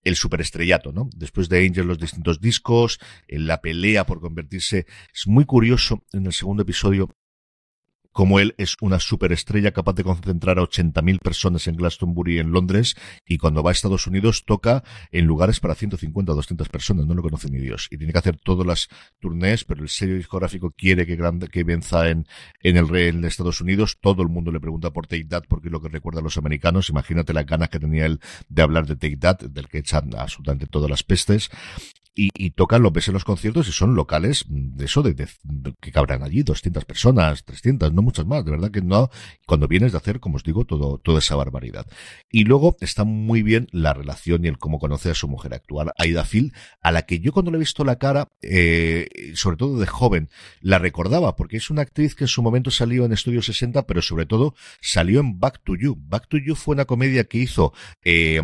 el 0.03 0.17
superestrellato, 0.17 0.93
¿no? 0.93 1.11
Después 1.17 1.49
de 1.49 1.67
Angel 1.67 1.87
los 1.87 1.99
distintos 1.99 2.41
discos, 2.41 2.99
en 3.29 3.47
la 3.47 3.61
pelea 3.61 4.07
por 4.07 4.21
convertirse, 4.21 4.87
es 5.15 5.27
muy 5.27 5.45
curioso 5.45 6.05
en 6.13 6.27
el 6.27 6.33
segundo 6.33 6.63
episodio 6.63 7.11
como 8.13 8.41
él 8.41 8.55
es 8.59 8.77
una 8.81 8.99
superestrella 8.99 9.73
capaz 9.73 9.95
de 9.95 10.05
concentrar 10.05 10.59
a 10.59 10.63
80.000 10.63 11.19
personas 11.19 11.67
en 11.67 11.77
Glastonbury 11.77 12.39
en 12.39 12.53
Londres 12.53 12.97
y 13.27 13.39
cuando 13.39 13.63
va 13.63 13.71
a 13.71 13.73
Estados 13.73 14.07
Unidos 14.07 14.45
toca 14.45 14.83
en 15.13 15.27
lugares 15.27 15.61
para 15.61 15.75
150 15.75 16.33
o 16.33 16.35
200 16.35 16.69
personas, 16.69 17.07
no 17.07 17.15
lo 17.15 17.23
conoce 17.23 17.51
ni 17.51 17.59
Dios. 17.59 17.89
Y 17.91 17.99
tiene 17.99 18.13
que 18.13 18.19
hacer 18.19 18.37
todas 18.37 18.67
las 18.67 18.89
turnés, 19.21 19.65
pero 19.65 19.83
el 19.83 19.89
sello 19.89 20.17
discográfico 20.17 20.73
quiere 20.77 21.07
que, 21.07 21.17
grande, 21.17 21.49
que 21.49 21.65
venza 21.65 22.09
en, 22.09 22.27
en 22.63 22.77
el 22.77 22.95
en 22.97 23.25
Estados 23.25 23.61
Unidos. 23.61 23.99
Todo 24.01 24.23
el 24.23 24.29
mundo 24.29 24.51
le 24.51 24.61
pregunta 24.61 24.91
por 24.91 25.07
Take 25.07 25.27
That 25.27 25.45
porque 25.49 25.69
es 25.69 25.73
lo 25.73 25.81
que 25.81 25.89
recuerda 25.89 26.21
a 26.21 26.23
los 26.23 26.37
americanos. 26.37 26.91
Imagínate 26.91 27.33
las 27.33 27.47
ganas 27.47 27.69
que 27.69 27.79
tenía 27.79 28.07
él 28.07 28.21
de 28.49 28.63
hablar 28.63 28.87
de 28.87 28.97
Take 28.97 29.17
That, 29.17 29.41
del 29.41 29.69
que 29.69 29.79
echan 29.79 30.11
absolutamente 30.17 30.67
todas 30.67 30.91
las 30.91 31.03
pestes 31.03 31.51
y, 32.15 32.31
y 32.35 32.51
tocan, 32.51 32.83
lo 32.83 32.91
ves 32.91 33.09
en 33.09 33.15
los 33.15 33.25
conciertos 33.25 33.69
y 33.69 33.73
son 33.73 33.95
locales 33.95 34.45
de 34.49 34.85
eso, 34.85 35.03
de, 35.03 35.15
de, 35.15 35.29
de, 35.43 35.75
que 35.81 35.93
cabrán 35.93 36.23
allí 36.23 36.43
200 36.43 36.85
personas, 36.85 37.45
300, 37.45 37.93
no 37.93 38.03
muchas 38.11 38.27
más, 38.27 38.45
de 38.45 38.51
verdad 38.51 38.71
que 38.71 38.83
no, 38.83 39.09
cuando 39.47 39.69
vienes 39.69 39.93
de 39.93 39.99
hacer, 39.99 40.21
como 40.21 40.37
os 40.37 40.43
digo, 40.43 40.65
todo, 40.65 40.99
toda 40.99 41.21
esa 41.21 41.37
barbaridad. 41.37 41.87
Y 42.31 42.45
luego 42.45 42.77
está 42.81 43.05
muy 43.05 43.43
bien 43.43 43.69
la 43.71 43.93
relación 43.95 44.45
y 44.45 44.49
el 44.49 44.59
cómo 44.59 44.79
conoce 44.79 45.11
a 45.11 45.15
su 45.15 45.29
mujer 45.29 45.55
actual, 45.55 45.93
Aida 45.97 46.25
Phil, 46.25 46.53
a 46.81 46.91
la 46.91 47.03
que 47.03 47.21
yo 47.21 47.33
cuando 47.33 47.51
le 47.51 47.57
he 47.57 47.61
visto 47.61 47.85
la 47.85 47.97
cara, 47.97 48.29
eh, 48.43 49.09
sobre 49.35 49.57
todo 49.57 49.79
de 49.79 49.87
joven, 49.87 50.29
la 50.61 50.79
recordaba, 50.79 51.37
porque 51.37 51.57
es 51.57 51.71
una 51.71 51.83
actriz 51.83 52.15
que 52.15 52.25
en 52.25 52.29
su 52.29 52.43
momento 52.43 52.71
salió 52.71 53.05
en 53.05 53.13
Estudio 53.13 53.43
60, 53.43 53.87
pero 53.87 54.03
sobre 54.03 54.27
todo 54.27 54.55
salió 54.81 55.21
en 55.21 55.39
Back 55.39 55.63
to 55.65 55.77
You. 55.77 55.97
Back 55.97 56.29
to 56.29 56.39
You 56.39 56.57
fue 56.57 56.75
una 56.75 56.85
comedia 56.85 57.25
que 57.25 57.39
hizo 57.39 57.73
eh, 58.03 58.41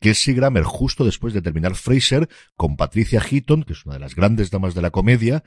Kelsey 0.00 0.34
Grammer 0.34 0.62
justo 0.62 1.04
después 1.04 1.34
de 1.34 1.42
terminar 1.42 1.74
Fraser 1.74 2.28
con 2.56 2.76
Patricia 2.76 3.20
Heaton, 3.20 3.64
que 3.64 3.72
es 3.72 3.84
una 3.84 3.94
de 3.94 4.00
las 4.00 4.14
grandes 4.14 4.50
damas 4.50 4.74
de 4.74 4.82
la 4.82 4.90
comedia, 4.90 5.42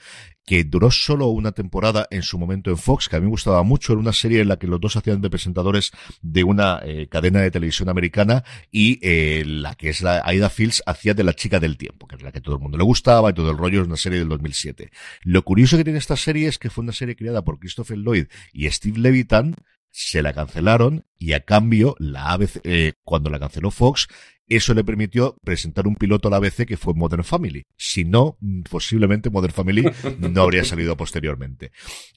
que 0.46 0.64
duró 0.66 0.92
solo 0.92 1.28
una 1.28 1.54
temporada 1.54 2.08
en 2.12 2.24
su 2.24 2.38
momento 2.38 2.70
en 2.70 2.78
Fox, 2.78 3.08
que 3.08 3.16
a 3.16 3.20
mí 3.20 3.26
me 3.26 3.32
gustaba 3.44 3.64
mucho, 3.64 3.92
era 3.92 4.00
una 4.00 4.14
serie 4.14 4.40
en 4.42 4.48
la 4.48 4.58
que 4.58 4.68
los 4.68 4.80
dos 4.80 4.96
hacían 4.96 5.20
de 5.20 5.30
presentadores 5.30 5.92
de 6.22 6.46
una 6.46 6.80
eh, 6.84 7.08
cadena 7.10 7.42
de 7.42 7.52
televisión 7.52 7.90
americana 7.90 8.46
y 8.72 9.00
eh, 9.02 9.44
la 9.46 9.76
que 9.76 9.90
es 9.90 10.02
la 10.02 10.22
Aida 10.24 10.50
Fields 10.50 10.82
hacía 10.86 11.14
de 11.14 11.26
la 11.26 11.34
chica 11.34 11.60
del 11.60 11.78
tiempo, 11.78 12.08
que 12.08 12.16
es 12.16 12.22
la 12.22 12.32
que 12.32 12.40
todo 12.40 12.56
el 12.56 12.62
mundo 12.62 12.78
le 12.78 12.86
gustaba 12.86 13.30
y 13.30 13.34
todo 13.34 13.52
el 13.52 13.58
rollo 13.58 13.82
es 13.82 13.88
una 13.88 13.98
serie 13.98 14.20
del 14.20 14.30
2007. 14.30 14.92
Lo 15.24 15.44
curioso 15.44 15.76
que 15.76 15.84
tiene 15.84 16.00
esta 16.00 16.16
serie 16.16 16.48
es 16.48 16.58
que 16.58 16.70
fue 16.70 16.84
una 16.84 16.94
serie 16.94 17.18
creada 17.18 17.44
por 17.44 17.60
Christopher 17.60 17.98
Lloyd 17.98 18.28
y 18.54 18.70
Steve 18.70 19.00
Levitan, 19.00 19.56
se 19.90 20.22
la 20.24 20.34
cancelaron 20.34 21.06
y 21.20 21.34
a 21.34 21.42
cambio 21.42 21.96
la 22.00 22.32
ABC, 22.32 22.62
eh, 22.64 22.94
cuando 23.04 23.30
la 23.30 23.40
canceló 23.40 23.72
Fox, 23.72 24.08
eso 24.48 24.74
le 24.74 24.84
permitió 24.84 25.36
presentar 25.44 25.88
un 25.88 25.96
piloto 25.96 26.28
a 26.28 26.32
la 26.32 26.38
ABC 26.38 26.66
que 26.66 26.78
fue 26.78 26.94
Modern 26.94 27.24
Family. 27.24 27.64
Si 27.78 28.04
no, 28.04 28.38
posiblemente 28.70 29.30
Modern 29.30 29.54
Family 29.54 29.86
no 30.20 30.42
habría 30.42 30.64
salido 30.64 30.98
posteriormente. 30.98 31.72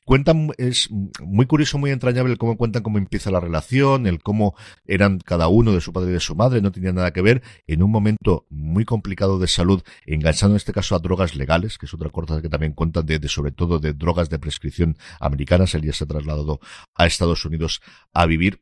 Cuentan, 0.05 0.51
es 0.59 0.89
muy 0.91 1.47
curioso, 1.47 1.79
muy 1.79 1.91
entrañable 1.91 2.37
cómo 2.37 2.57
cuentan 2.57 2.83
cómo 2.83 2.99
empieza 2.99 3.31
la 3.31 3.41
relación, 3.41 4.07
el 4.07 4.23
cómo 4.23 4.55
eran 4.85 5.19
cada 5.19 5.49
uno 5.49 5.73
de 5.73 5.81
su 5.81 5.93
padre 5.93 6.11
y 6.11 6.15
de 6.15 6.21
su 6.21 6.35
madre, 6.35 6.61
no 6.61 6.73
tenían 6.73 6.97
nada 6.97 7.13
que 7.13 7.23
ver, 7.23 7.43
en 7.67 7.83
un 7.83 7.91
momento 7.91 8.47
muy 8.51 8.85
complicado 8.85 9.39
de 9.39 9.49
salud, 9.49 9.83
enganchando 10.05 10.55
en 10.55 10.59
este 10.59 10.73
caso 10.73 10.95
a 10.95 10.99
drogas 10.99 11.37
legales, 11.37 11.79
que 11.79 11.87
es 11.87 11.95
otra 11.95 12.11
cosa 12.11 12.43
que 12.43 12.49
también 12.49 12.73
cuentan 12.73 13.07
de, 13.07 13.19
de 13.19 13.29
sobre 13.29 13.53
todo 13.53 13.79
de 13.79 13.93
drogas 13.93 14.31
de 14.31 14.39
prescripción 14.39 14.97
americanas. 15.21 15.75
Él 15.75 15.83
ya 15.83 15.93
se 15.93 16.05
ha 16.05 16.07
trasladado 16.07 16.61
a 16.95 17.07
Estados 17.07 17.45
Unidos 17.45 17.81
a 18.13 18.27
vivir 18.27 18.61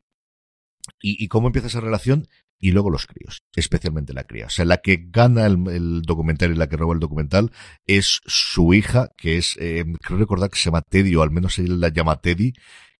¿Y, 1.01 1.23
¿Y, 1.23 1.27
cómo 1.29 1.47
empieza 1.47 1.67
esa 1.67 1.81
relación? 1.81 2.27
Y 2.59 2.71
luego 2.71 2.89
los 2.89 3.05
críos, 3.05 3.43
especialmente 3.55 4.13
la 4.13 4.23
cría. 4.23 4.47
O 4.47 4.49
sea, 4.49 4.65
la 4.65 4.77
que 4.77 5.05
gana 5.07 5.45
el, 5.45 6.01
documental 6.01 6.51
y 6.51 6.55
la 6.55 6.67
que 6.67 6.77
roba 6.77 6.93
el 6.93 6.99
documental 6.99 7.51
es 7.85 8.21
su 8.25 8.73
hija, 8.73 9.09
que 9.17 9.37
es, 9.37 9.57
eh, 9.59 9.85
creo 10.01 10.19
recordar 10.19 10.49
que 10.49 10.57
se 10.57 10.65
llama 10.65 10.81
Teddy, 10.81 11.15
o 11.15 11.21
al 11.21 11.31
menos 11.31 11.59
él 11.59 11.79
la 11.79 11.89
llama 11.89 12.21
Teddy, 12.21 12.53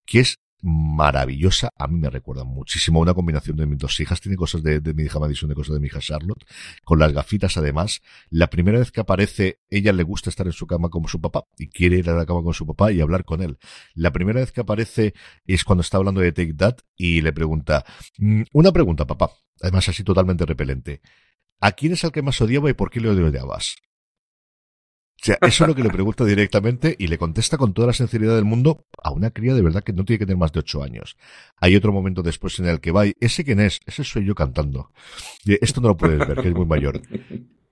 que 0.06 0.20
es 0.20 0.40
maravillosa. 0.66 1.70
A 1.78 1.88
mí 1.88 2.00
me 2.00 2.10
recuerda 2.10 2.44
muchísimo 2.44 3.00
una 3.00 3.14
combinación 3.14 3.56
de 3.56 3.68
mis 3.68 3.78
dos 3.78 4.00
hijas. 4.00 4.20
Tiene 4.20 4.36
cosas 4.36 4.64
de, 4.64 4.82
mi 4.96 5.04
hija 5.04 5.20
Madison, 5.20 5.48
de 5.48 5.56
cosas 5.56 5.76
de 5.76 5.80
mi 5.80 5.88
hija 5.88 6.00
Charlotte. 6.00 6.44
Con 6.84 6.98
las 6.98 7.14
gafitas, 7.14 7.56
además. 7.58 8.02
La 8.32 8.50
primera 8.50 8.80
vez 8.80 8.92
que 8.92 9.00
aparece, 9.00 9.60
ella 9.70 9.94
le 9.94 10.02
gusta 10.02 10.32
estar 10.32 10.48
en 10.48 10.54
su 10.54 10.66
cama 10.66 10.90
como 10.90 11.08
su 11.08 11.22
papá 11.22 11.46
y 11.58 11.70
quiere 11.70 11.98
ir 11.98 12.10
a 12.10 12.16
la 12.16 12.26
cama 12.26 12.42
con 12.42 12.56
su 12.56 12.66
papá 12.66 12.92
y 12.92 13.00
hablar 13.00 13.26
con 13.26 13.44
él. 13.44 13.60
La 13.94 14.12
primera 14.12 14.40
vez 14.40 14.52
que 14.52 14.62
aparece 14.62 15.14
es 15.46 15.64
cuando 15.64 15.82
está 15.82 15.98
hablando 15.98 16.22
de 16.22 16.32
Take 16.32 16.56
That 16.56 16.78
y 16.96 17.22
le 17.22 17.32
pregunta, 17.32 17.86
mm, 18.18 18.44
una 18.54 18.72
pregunta, 18.72 19.06
papá. 19.06 19.32
Además, 19.62 19.88
así 19.88 20.04
totalmente 20.04 20.46
repelente. 20.46 21.02
¿A 21.62 21.74
quién 21.74 21.94
es 21.94 22.04
el 22.04 22.12
que 22.12 22.24
más 22.24 22.42
odiaba 22.42 22.70
y 22.72 22.74
por 22.74 22.90
qué 22.90 23.00
le 23.00 23.10
odiabas? 23.10 23.76
O 25.22 25.26
sea, 25.26 25.38
eso 25.42 25.64
es 25.64 25.68
lo 25.68 25.76
que 25.76 25.84
le 25.84 25.90
pregunta 25.90 26.26
directamente 26.26 26.96
y 26.98 27.08
le 27.08 27.18
contesta 27.18 27.58
con 27.58 27.74
toda 27.74 27.88
la 27.88 27.94
sinceridad 27.94 28.36
del 28.36 28.46
mundo 28.46 28.86
a 29.02 29.12
una 29.12 29.32
cría 29.32 29.54
de 29.54 29.62
verdad 29.62 29.84
que 29.84 29.94
no 29.94 30.06
tiene 30.06 30.20
que 30.20 30.26
tener 30.26 30.38
más 30.38 30.52
de 30.52 30.60
ocho 30.60 30.84
años. 30.84 31.18
Hay 31.58 31.76
otro 31.76 31.92
momento 31.92 32.22
después 32.22 32.60
en 32.60 32.68
el 32.68 32.80
que 32.80 32.92
va 32.92 33.08
y, 33.08 33.14
¿ese 33.20 33.44
quién 33.44 33.60
es? 33.60 33.80
Ese 33.86 34.04
soy 34.04 34.26
yo 34.26 34.36
cantando. 34.36 34.92
Y 35.44 35.54
esto 35.64 35.82
no 35.82 35.90
lo 35.90 35.98
puedes 35.98 36.20
ver, 36.20 36.42
que 36.42 36.50
es 36.50 36.56
muy 36.56 36.66
mayor. 36.66 37.02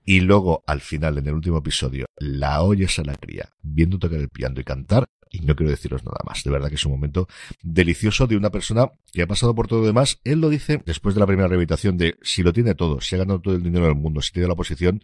Y 0.06 0.20
luego, 0.20 0.62
al 0.66 0.80
final, 0.80 1.16
en 1.18 1.26
el 1.26 1.34
último 1.34 1.58
episodio, 1.58 2.06
la 2.18 2.62
oyes 2.62 2.98
a 2.98 3.04
la 3.04 3.14
cría 3.14 3.48
viendo 3.62 3.98
tocar 3.98 4.18
el 4.18 4.28
piano 4.28 4.60
y 4.60 4.64
cantar, 4.64 5.06
y 5.30 5.40
no 5.40 5.56
quiero 5.56 5.70
deciros 5.70 6.04
nada 6.04 6.20
más. 6.24 6.44
De 6.44 6.50
verdad 6.50 6.68
que 6.68 6.76
es 6.76 6.84
un 6.84 6.92
momento 6.92 7.26
delicioso 7.62 8.26
de 8.26 8.36
una 8.36 8.50
persona 8.50 8.92
que 9.12 9.22
ha 9.22 9.26
pasado 9.26 9.54
por 9.54 9.66
todo 9.66 9.80
lo 9.80 9.86
demás. 9.86 10.20
Él 10.24 10.40
lo 10.40 10.48
dice 10.48 10.82
después 10.84 11.14
de 11.14 11.20
la 11.20 11.26
primera 11.26 11.48
rehabilitación 11.48 11.96
de 11.96 12.16
si 12.22 12.42
lo 12.42 12.52
tiene 12.52 12.74
todo, 12.74 13.00
si 13.00 13.16
ha 13.16 13.18
ganado 13.18 13.40
todo 13.40 13.54
el 13.54 13.62
dinero 13.62 13.86
del 13.86 13.96
mundo, 13.96 14.20
si 14.20 14.32
tiene 14.32 14.48
la 14.48 14.54
posición, 14.54 15.02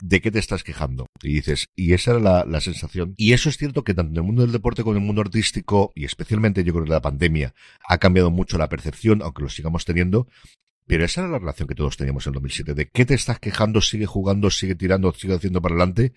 ¿de 0.00 0.20
qué 0.20 0.30
te 0.30 0.38
estás 0.38 0.62
quejando? 0.62 1.06
Y 1.22 1.34
dices, 1.34 1.68
y 1.74 1.92
esa 1.92 2.12
era 2.12 2.20
la, 2.20 2.44
la, 2.44 2.60
sensación. 2.60 3.14
Y 3.16 3.32
eso 3.32 3.48
es 3.48 3.56
cierto 3.56 3.84
que 3.84 3.94
tanto 3.94 4.12
en 4.12 4.16
el 4.18 4.22
mundo 4.22 4.42
del 4.42 4.52
deporte 4.52 4.82
como 4.82 4.96
en 4.96 5.02
el 5.02 5.06
mundo 5.06 5.22
artístico, 5.22 5.92
y 5.94 6.04
especialmente 6.04 6.64
yo 6.64 6.72
creo 6.72 6.84
que 6.84 6.90
la 6.90 7.00
pandemia, 7.00 7.54
ha 7.88 7.98
cambiado 7.98 8.30
mucho 8.30 8.58
la 8.58 8.68
percepción, 8.68 9.22
aunque 9.22 9.42
lo 9.42 9.48
sigamos 9.48 9.84
teniendo. 9.84 10.28
Pero 10.86 11.04
esa 11.04 11.22
era 11.22 11.30
la 11.30 11.38
relación 11.38 11.66
que 11.66 11.74
todos 11.74 11.96
teníamos 11.96 12.26
en 12.26 12.32
2007. 12.34 12.74
¿De 12.74 12.88
qué 12.88 13.04
te 13.04 13.14
estás 13.14 13.40
quejando? 13.40 13.80
Sigue 13.80 14.06
jugando, 14.06 14.50
sigue 14.50 14.76
tirando, 14.76 15.12
sigue 15.12 15.34
haciendo 15.34 15.60
para 15.60 15.74
adelante. 15.74 16.12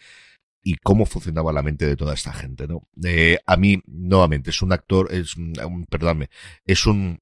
Y 0.64 0.76
cómo 0.76 1.06
funcionaba 1.06 1.54
la 1.54 1.64
mente 1.64 1.88
de 1.88 1.96
toda 1.96 2.14
esta 2.14 2.34
gente, 2.34 2.68
¿no? 2.68 2.84
Eh, 3.04 3.40
a 3.46 3.58
mí, 3.58 3.82
nuevamente, 3.88 4.50
es 4.50 4.62
un 4.62 4.74
actor, 4.74 5.12
es, 5.12 5.36
perdóname, 5.90 6.30
es 6.66 6.86
un, 6.86 7.20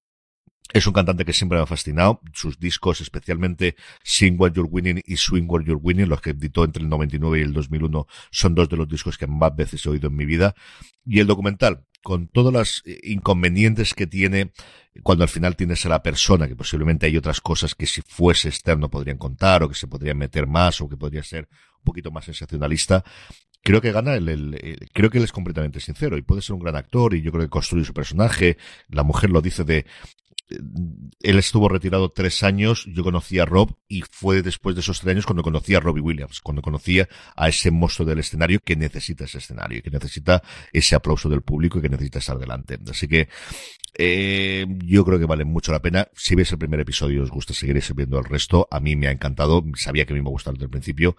es 0.74 0.86
un 0.86 0.94
cantante 0.94 1.26
que 1.26 1.34
siempre 1.34 1.58
me 1.58 1.64
ha 1.64 1.68
fascinado. 1.68 2.22
Sus 2.34 2.60
discos, 2.60 3.02
especialmente 3.02 3.76
Sing 4.04 4.36
What 4.38 4.54
You're 4.54 4.70
Winning 4.70 5.02
y 5.06 5.18
Swing 5.18 5.46
What 5.48 5.64
You're 5.64 5.82
Winning, 5.82 6.10
los 6.10 6.22
que 6.22 6.32
editó 6.32 6.64
entre 6.64 6.84
el 6.84 6.90
99 6.90 7.40
y 7.40 7.42
el 7.42 7.54
2001, 7.54 8.08
son 8.32 8.56
dos 8.56 8.70
de 8.70 8.78
los 8.78 8.88
discos 8.88 9.18
que 9.18 9.28
más 9.28 9.56
veces 9.56 9.86
he 9.86 9.90
oído 9.90 10.08
en 10.08 10.16
mi 10.16 10.26
vida. 10.26 10.56
Y 11.06 11.20
el 11.20 11.28
documental, 11.28 11.86
con 12.04 12.28
todos 12.28 12.54
los 12.54 12.84
inconvenientes 13.04 13.94
que 13.94 14.08
tiene 14.08 14.52
cuando 15.04 15.24
al 15.24 15.30
final 15.30 15.56
tienes 15.56 15.86
a 15.86 15.90
la 15.90 16.02
persona, 16.02 16.48
que 16.48 16.56
posiblemente 16.56 17.06
hay 17.06 17.18
otras 17.18 17.42
cosas 17.42 17.76
que 17.76 17.86
si 17.86 18.02
fuese 18.02 18.50
externo 18.50 18.90
podrían 18.90 19.18
contar 19.18 19.64
o 19.64 19.70
que 19.70 19.76
se 19.76 19.88
podrían 19.88 20.18
meter 20.18 20.48
más 20.48 20.82
o 20.82 20.90
que 20.90 20.98
podría 20.98 21.24
ser 21.24 21.48
un 21.78 21.84
poquito 21.84 22.12
más 22.12 22.26
sensacionalista, 22.26 23.04
creo 23.62 23.82
que 23.82 23.92
gana 23.92 24.16
el, 24.16 24.30
el, 24.30 24.90
creo 24.94 25.10
que 25.10 25.18
él 25.20 25.24
es 25.24 25.32
completamente 25.32 25.80
sincero 25.80 26.18
y 26.18 26.22
puede 26.22 26.42
ser 26.42 26.56
un 26.56 26.62
gran 26.62 26.76
actor 26.76 27.14
y 27.14 27.22
yo 27.22 27.32
creo 27.32 27.44
que 27.44 27.50
construye 27.50 27.86
su 27.86 27.94
personaje. 27.94 28.58
La 28.90 29.04
mujer 29.04 29.30
lo 29.30 29.42
dice 29.42 29.64
de 29.64 29.86
él 30.50 31.40
estuvo 31.40 31.68
retirado 31.70 32.10
tres 32.10 32.44
años, 32.44 32.86
yo 32.88 33.04
conocí 33.04 33.40
a 33.40 33.46
Rob 33.46 33.76
y 33.88 34.02
fue 34.10 34.42
después 34.42 34.76
de 34.76 34.82
esos 34.82 35.00
tres 35.00 35.12
años 35.14 35.26
cuando 35.26 35.44
conocí 35.44 35.76
a 35.76 35.80
Robbie 35.80 36.02
Williams, 36.02 36.42
cuando 36.42 36.62
conocía 36.62 37.08
a 37.36 37.50
ese 37.50 37.72
monstruo 37.72 38.08
del 38.08 38.20
escenario 38.20 38.60
que 38.60 38.76
necesita 38.76 39.26
ese 39.26 39.40
escenario, 39.40 39.82
que 39.82 39.90
necesita 39.90 40.42
ese 40.72 40.96
aplauso 40.96 41.30
del 41.30 41.42
público 41.42 41.80
y 41.80 41.82
que 41.82 41.90
necesita 41.90 42.20
estar 42.20 42.38
delante. 42.38 42.80
Así 42.90 43.08
que 43.08 43.30
eh, 43.98 44.66
yo 44.86 45.04
creo 45.04 45.20
que 45.20 45.26
vale 45.26 45.44
mucho 45.44 45.72
la 45.72 45.82
pena. 45.82 46.08
Si 46.14 46.36
veis 46.36 46.52
el 46.52 46.58
primer 46.58 46.80
episodio 46.80 47.18
y 47.18 47.22
os 47.24 47.32
gusta, 47.32 47.54
seguiréis 47.54 47.94
viendo 47.94 48.20
el 48.20 48.26
resto. 48.26 48.68
A 48.72 48.80
mí 48.80 48.96
me 48.96 49.08
ha 49.08 49.12
encantado, 49.12 49.64
sabía 49.76 50.06
que 50.06 50.14
me 50.14 50.20
iba 50.20 50.30
a 50.30 50.32
gustar 50.32 50.54
desde 50.54 50.66
el 50.66 50.72
principio 50.72 51.16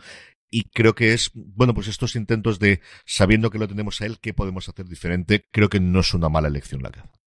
y 0.50 0.64
creo 0.70 0.94
que 0.94 1.12
es, 1.12 1.30
bueno, 1.34 1.74
pues 1.74 1.88
estos 1.88 2.16
intentos 2.16 2.58
de, 2.58 2.80
sabiendo 3.04 3.50
que 3.50 3.58
lo 3.58 3.68
tenemos 3.68 4.00
a 4.00 4.06
él, 4.06 4.18
¿qué 4.20 4.32
podemos 4.32 4.68
hacer 4.68 4.86
diferente? 4.86 5.46
Creo 5.50 5.68
que 5.68 5.80
no 5.80 6.00
es 6.00 6.14
una 6.14 6.28
mala 6.28 6.48
elección 6.48 6.82
la 6.82 6.90
que 6.90 7.00
hace. 7.00 7.17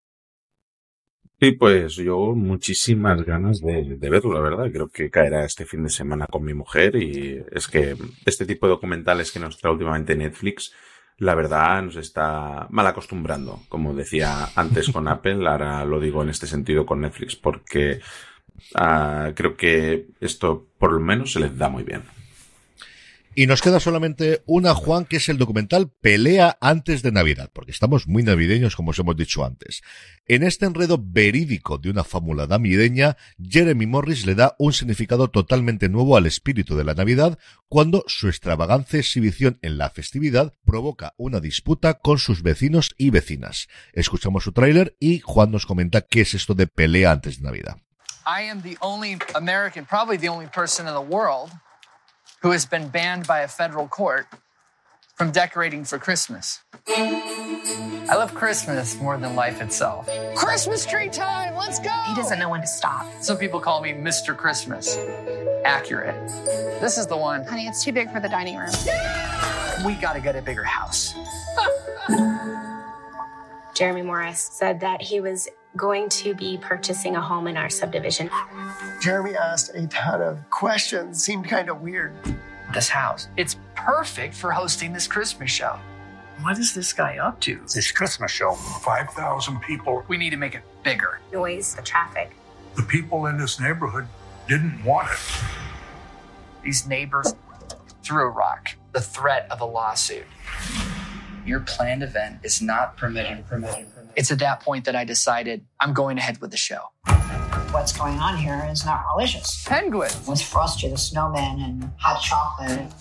Sí, 1.42 1.50
pues 1.50 1.96
yo 1.96 2.36
muchísimas 2.36 3.24
ganas 3.24 3.60
de, 3.60 3.96
de, 3.96 4.10
verlo, 4.10 4.32
la 4.32 4.38
verdad. 4.38 4.70
Creo 4.72 4.88
que 4.88 5.10
caerá 5.10 5.44
este 5.44 5.66
fin 5.66 5.82
de 5.82 5.90
semana 5.90 6.28
con 6.28 6.44
mi 6.44 6.54
mujer 6.54 6.94
y 6.94 7.42
es 7.50 7.66
que 7.66 7.96
este 8.24 8.46
tipo 8.46 8.66
de 8.66 8.74
documentales 8.74 9.32
que 9.32 9.40
nos 9.40 9.58
trae 9.58 9.72
últimamente 9.72 10.14
Netflix, 10.14 10.72
la 11.18 11.34
verdad 11.34 11.82
nos 11.82 11.96
está 11.96 12.68
mal 12.70 12.86
acostumbrando. 12.86 13.60
Como 13.68 13.92
decía 13.92 14.50
antes 14.54 14.90
con 14.92 15.08
Apple, 15.08 15.44
ahora 15.48 15.84
lo 15.84 15.98
digo 15.98 16.22
en 16.22 16.28
este 16.28 16.46
sentido 16.46 16.86
con 16.86 17.00
Netflix 17.00 17.34
porque 17.34 17.98
uh, 18.76 19.34
creo 19.34 19.56
que 19.56 20.10
esto 20.20 20.68
por 20.78 20.92
lo 20.92 21.00
menos 21.00 21.32
se 21.32 21.40
les 21.40 21.58
da 21.58 21.68
muy 21.68 21.82
bien. 21.82 22.04
Y 23.34 23.46
nos 23.46 23.62
queda 23.62 23.80
solamente 23.80 24.42
una, 24.44 24.74
Juan, 24.74 25.06
que 25.06 25.16
es 25.16 25.30
el 25.30 25.38
documental 25.38 25.88
Pelea 25.88 26.58
antes 26.60 27.02
de 27.02 27.12
Navidad, 27.12 27.48
porque 27.50 27.70
estamos 27.70 28.06
muy 28.06 28.22
navideños, 28.22 28.76
como 28.76 28.90
os 28.90 28.98
hemos 28.98 29.16
dicho 29.16 29.42
antes. 29.42 29.80
En 30.26 30.42
este 30.42 30.66
enredo 30.66 31.02
verídico 31.02 31.78
de 31.78 31.88
una 31.88 32.04
fábula 32.04 32.46
navideña, 32.46 33.16
Jeremy 33.42 33.86
Morris 33.86 34.26
le 34.26 34.34
da 34.34 34.54
un 34.58 34.74
significado 34.74 35.28
totalmente 35.28 35.88
nuevo 35.88 36.18
al 36.18 36.26
espíritu 36.26 36.76
de 36.76 36.84
la 36.84 36.92
Navidad 36.92 37.38
cuando 37.68 38.04
su 38.06 38.28
extravagante 38.28 38.98
exhibición 38.98 39.58
en 39.62 39.78
la 39.78 39.88
festividad 39.88 40.52
provoca 40.66 41.14
una 41.16 41.40
disputa 41.40 41.94
con 41.94 42.18
sus 42.18 42.42
vecinos 42.42 42.94
y 42.98 43.08
vecinas. 43.08 43.68
Escuchamos 43.94 44.44
su 44.44 44.52
tráiler 44.52 44.94
y 45.00 45.20
Juan 45.20 45.50
nos 45.50 45.64
comenta 45.64 46.02
qué 46.02 46.20
es 46.20 46.34
esto 46.34 46.52
de 46.52 46.66
Pelea 46.66 47.10
antes 47.10 47.38
de 47.38 47.44
Navidad. 47.44 47.78
Who 52.42 52.50
has 52.50 52.66
been 52.66 52.88
banned 52.88 53.26
by 53.26 53.40
a 53.40 53.48
federal 53.48 53.88
court 53.88 54.26
from 55.14 55.30
decorating 55.30 55.84
for 55.84 55.98
Christmas. 55.98 56.60
I 56.88 58.14
love 58.16 58.34
Christmas 58.34 59.00
more 59.00 59.16
than 59.16 59.36
life 59.36 59.62
itself. 59.62 60.08
Christmas 60.34 60.84
tree 60.84 61.08
time, 61.08 61.54
let's 61.54 61.78
go! 61.78 61.90
He 62.08 62.14
doesn't 62.14 62.38
know 62.38 62.50
when 62.50 62.60
to 62.60 62.66
stop. 62.66 63.06
Some 63.20 63.38
people 63.38 63.60
call 63.60 63.80
me 63.80 63.92
Mr. 63.92 64.36
Christmas. 64.36 64.98
Accurate. 65.64 66.16
This 66.80 66.98
is 66.98 67.06
the 67.06 67.16
one. 67.16 67.44
Honey, 67.44 67.68
it's 67.68 67.84
too 67.84 67.92
big 67.92 68.10
for 68.10 68.18
the 68.18 68.28
dining 68.28 68.56
room. 68.56 68.72
We 69.86 69.94
gotta 69.94 70.20
get 70.20 70.34
a 70.34 70.42
bigger 70.42 70.64
house. 70.64 71.14
Jeremy 73.74 74.02
Morris 74.02 74.40
said 74.40 74.80
that 74.80 75.00
he 75.00 75.20
was 75.20 75.48
going 75.76 76.08
to 76.08 76.34
be 76.34 76.58
purchasing 76.58 77.16
a 77.16 77.20
home 77.20 77.46
in 77.46 77.56
our 77.56 77.70
subdivision. 77.70 78.30
Jeremy 79.00 79.36
asked 79.36 79.74
a 79.74 79.86
ton 79.88 80.20
of 80.20 80.38
questions, 80.50 81.22
seemed 81.22 81.48
kind 81.48 81.68
of 81.68 81.80
weird. 81.80 82.14
This 82.74 82.88
house, 82.88 83.28
it's 83.36 83.56
perfect 83.74 84.34
for 84.34 84.50
hosting 84.50 84.92
this 84.92 85.06
Christmas 85.06 85.50
show. 85.50 85.78
What 86.40 86.58
is 86.58 86.74
this 86.74 86.92
guy 86.92 87.18
up 87.18 87.38
to? 87.40 87.60
This 87.72 87.92
Christmas 87.92 88.30
show, 88.30 88.54
5,000 88.54 89.60
people. 89.60 90.04
We 90.08 90.16
need 90.16 90.30
to 90.30 90.36
make 90.36 90.54
it 90.54 90.62
bigger. 90.82 91.20
Noise, 91.32 91.74
the 91.74 91.82
traffic. 91.82 92.32
The 92.74 92.82
people 92.82 93.26
in 93.26 93.36
this 93.36 93.60
neighborhood 93.60 94.06
didn't 94.48 94.82
want 94.84 95.08
it. 95.10 95.18
These 96.62 96.86
neighbors 96.86 97.34
threw 98.02 98.26
a 98.26 98.30
rock, 98.30 98.70
the 98.92 99.00
threat 99.00 99.46
of 99.50 99.60
a 99.60 99.64
lawsuit. 99.64 100.24
Your 101.44 101.60
planned 101.60 102.02
event 102.02 102.38
is 102.44 102.62
not 102.62 102.96
permitted, 102.96 103.46
permitted, 103.46 103.92
permitted. 103.92 104.12
It's 104.14 104.30
at 104.30 104.38
that 104.38 104.60
point 104.60 104.84
that 104.84 104.94
I 104.94 105.04
decided 105.04 105.64
I'm 105.80 105.92
going 105.92 106.18
ahead 106.18 106.40
with 106.40 106.50
the 106.52 106.56
show. 106.56 106.90
What's 107.72 107.96
going 107.96 108.18
on 108.18 108.36
here 108.36 108.68
is 108.70 108.84
not 108.84 109.04
religious. 109.14 109.64
Penguins. 109.66 110.26
With 110.26 110.42
Frosty 110.42 110.88
the 110.88 110.98
Snowman 110.98 111.60
and 111.60 111.90
hot 111.96 112.22
chocolate. 112.22 112.92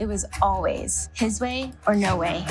It 0.00 0.06
was 0.06 0.24
always 0.40 1.08
his 1.14 1.40
way 1.40 1.72
or 1.86 1.94
no 1.94 2.16
way. 2.16 2.44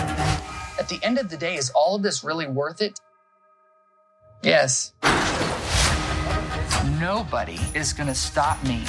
At 0.79 0.87
the 0.87 0.99
end 1.03 1.17
of 1.17 1.29
the 1.29 1.37
day, 1.37 1.55
is 1.55 1.71
all 1.71 1.95
of 1.95 2.03
this 2.03 2.23
really 2.23 2.47
worth 2.47 2.81
it? 2.81 2.99
Yes. 4.43 4.93
Nobody 6.99 7.59
is 7.73 7.91
going 7.91 8.07
to 8.07 8.15
stop 8.15 8.63
me. 8.63 8.83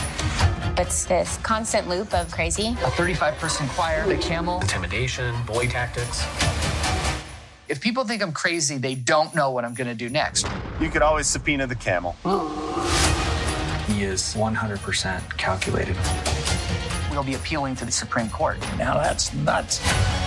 It's 0.81 1.07
this 1.07 1.39
constant 1.39 1.89
loop 1.89 2.15
of 2.15 2.31
crazy. 2.31 2.69
A 2.85 2.91
35 2.93 3.35
person 3.39 3.67
choir, 3.71 4.07
the 4.07 4.17
camel. 4.17 4.61
Intimidation, 4.61 5.35
boy 5.45 5.67
tactics. 5.67 6.23
If 7.67 7.81
people 7.81 8.05
think 8.05 8.23
I'm 8.23 8.31
crazy, 8.31 8.79
they 8.79 8.95
don't 8.95 9.35
know 9.35 9.51
what 9.51 9.65
I'm 9.65 9.75
going 9.75 9.89
to 9.89 9.95
do 9.97 10.09
next. 10.09 10.47
You 10.81 10.89
could 10.89 11.03
always 11.03 11.27
subpoena 11.27 11.67
the 11.67 11.75
camel. 11.75 12.13
He 13.89 14.05
is 14.05 14.37
100% 14.37 15.37
calculated. 15.37 15.97
We'll 17.11 17.25
be 17.25 17.35
appealing 17.35 17.75
to 17.75 17.85
the 17.85 17.91
Supreme 17.91 18.31
Court. 18.31 18.61
Now 18.79 18.95
that's 18.95 19.35
nuts. 19.35 19.81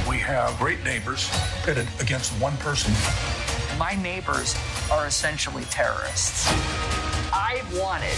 We 0.05 0.17
have 0.17 0.57
great 0.59 0.83
neighbors 0.83 1.29
pitted 1.63 1.87
against 2.01 2.33
one 2.41 2.57
person. 2.57 2.93
My 3.79 3.95
neighbors 4.03 4.57
are 4.91 5.07
essentially 5.07 5.63
terrorists. 5.69 6.51
I 7.33 7.61
wanted 7.73 8.17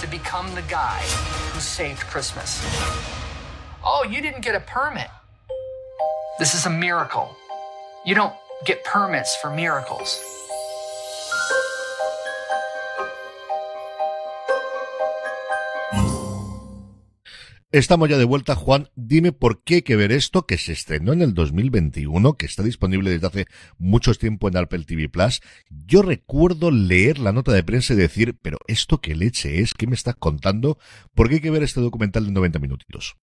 become 0.11 0.53
the 0.53 0.61
guy 0.63 0.99
who 1.53 1.59
saved 1.61 2.01
Christmas. 2.01 2.61
Oh, 3.83 4.03
you 4.03 4.21
didn't 4.21 4.41
get 4.41 4.55
a 4.55 4.59
permit. 4.59 5.07
This 6.37 6.53
is 6.53 6.65
a 6.65 6.69
miracle. 6.69 7.35
You 8.05 8.13
don't 8.13 8.33
get 8.65 8.83
permits 8.83 9.35
for 9.37 9.49
miracles. 9.49 10.21
Estamos 17.73 18.09
ya 18.09 18.17
de 18.17 18.25
vuelta, 18.25 18.53
Juan. 18.53 18.89
Dime 18.97 19.31
por 19.31 19.63
qué 19.63 19.75
hay 19.75 19.81
que 19.81 19.95
ver 19.95 20.11
esto 20.11 20.45
que 20.45 20.57
se 20.57 20.73
estrenó 20.73 21.13
en 21.13 21.21
el 21.21 21.33
2021, 21.33 22.33
que 22.33 22.45
está 22.45 22.63
disponible 22.63 23.09
desde 23.09 23.27
hace 23.27 23.45
mucho 23.77 24.13
tiempo 24.13 24.49
en 24.49 24.57
Apple 24.57 24.83
TV 24.83 25.07
Plus. 25.07 25.39
Yo 25.69 26.01
recuerdo 26.01 26.69
leer 26.69 27.17
la 27.17 27.31
nota 27.31 27.53
de 27.53 27.63
prensa 27.63 27.93
y 27.93 27.95
decir, 27.95 28.35
pero 28.41 28.57
esto 28.67 28.99
qué 28.99 29.15
leche 29.15 29.61
es, 29.61 29.73
¿qué 29.73 29.87
me 29.87 29.95
estás 29.95 30.15
contando? 30.15 30.79
¿Por 31.15 31.29
qué 31.29 31.35
hay 31.35 31.41
que 31.41 31.49
ver 31.49 31.63
este 31.63 31.79
documental 31.79 32.25
de 32.25 32.33
90 32.33 32.59
minutitos? 32.59 33.15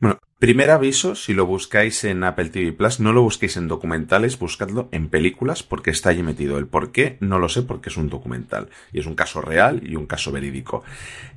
Bueno, 0.00 0.18
primer 0.40 0.70
aviso, 0.70 1.14
si 1.14 1.32
lo 1.32 1.46
buscáis 1.46 2.02
en 2.02 2.24
Apple 2.24 2.48
TV 2.48 2.72
Plus, 2.72 2.98
no 2.98 3.12
lo 3.12 3.22
busquéis 3.22 3.56
en 3.56 3.68
documentales, 3.68 4.36
buscadlo 4.36 4.88
en 4.90 5.10
películas 5.10 5.62
porque 5.62 5.92
está 5.92 6.10
allí 6.10 6.24
metido. 6.24 6.58
El 6.58 6.66
por 6.66 6.90
qué 6.90 7.18
no 7.20 7.38
lo 7.38 7.48
sé 7.48 7.62
porque 7.62 7.90
es 7.90 7.96
un 7.96 8.08
documental 8.08 8.68
y 8.92 8.98
es 8.98 9.06
un 9.06 9.14
caso 9.14 9.40
real 9.42 9.88
y 9.88 9.94
un 9.94 10.06
caso 10.06 10.32
verídico. 10.32 10.82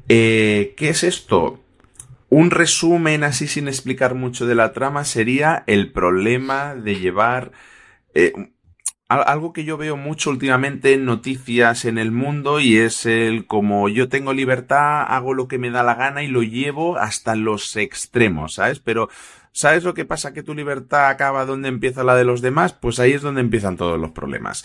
Eh, 0.07 0.73
¿Qué 0.75 0.89
es 0.89 1.03
esto? 1.03 1.59
Un 2.29 2.51
resumen 2.51 3.23
así 3.23 3.47
sin 3.47 3.67
explicar 3.67 4.13
mucho 4.13 4.45
de 4.45 4.55
la 4.55 4.71
trama 4.71 5.03
sería 5.03 5.63
el 5.65 5.91
problema 5.91 6.75
de 6.75 6.95
llevar 6.95 7.51
eh, 8.13 8.33
algo 9.09 9.53
que 9.53 9.63
yo 9.63 9.75
veo 9.77 9.97
mucho 9.97 10.29
últimamente 10.29 10.93
en 10.93 11.05
noticias 11.05 11.85
en 11.85 11.97
el 11.97 12.11
mundo 12.11 12.59
y 12.59 12.77
es 12.77 13.07
el 13.07 13.47
como 13.47 13.89
yo 13.89 14.07
tengo 14.07 14.33
libertad, 14.33 15.01
hago 15.07 15.33
lo 15.33 15.47
que 15.47 15.57
me 15.57 15.71
da 15.71 15.81
la 15.81 15.95
gana 15.95 16.21
y 16.21 16.27
lo 16.27 16.43
llevo 16.43 16.97
hasta 16.97 17.35
los 17.35 17.75
extremos, 17.75 18.53
¿sabes? 18.55 18.79
Pero 18.79 19.09
¿sabes 19.51 19.83
lo 19.83 19.95
que 19.95 20.05
pasa? 20.05 20.31
Que 20.31 20.43
tu 20.43 20.53
libertad 20.53 21.09
acaba 21.09 21.45
donde 21.45 21.69
empieza 21.69 22.03
la 22.03 22.15
de 22.15 22.25
los 22.25 22.41
demás, 22.41 22.73
pues 22.73 22.99
ahí 22.99 23.13
es 23.13 23.23
donde 23.23 23.41
empiezan 23.41 23.77
todos 23.77 23.99
los 23.99 24.11
problemas. 24.11 24.63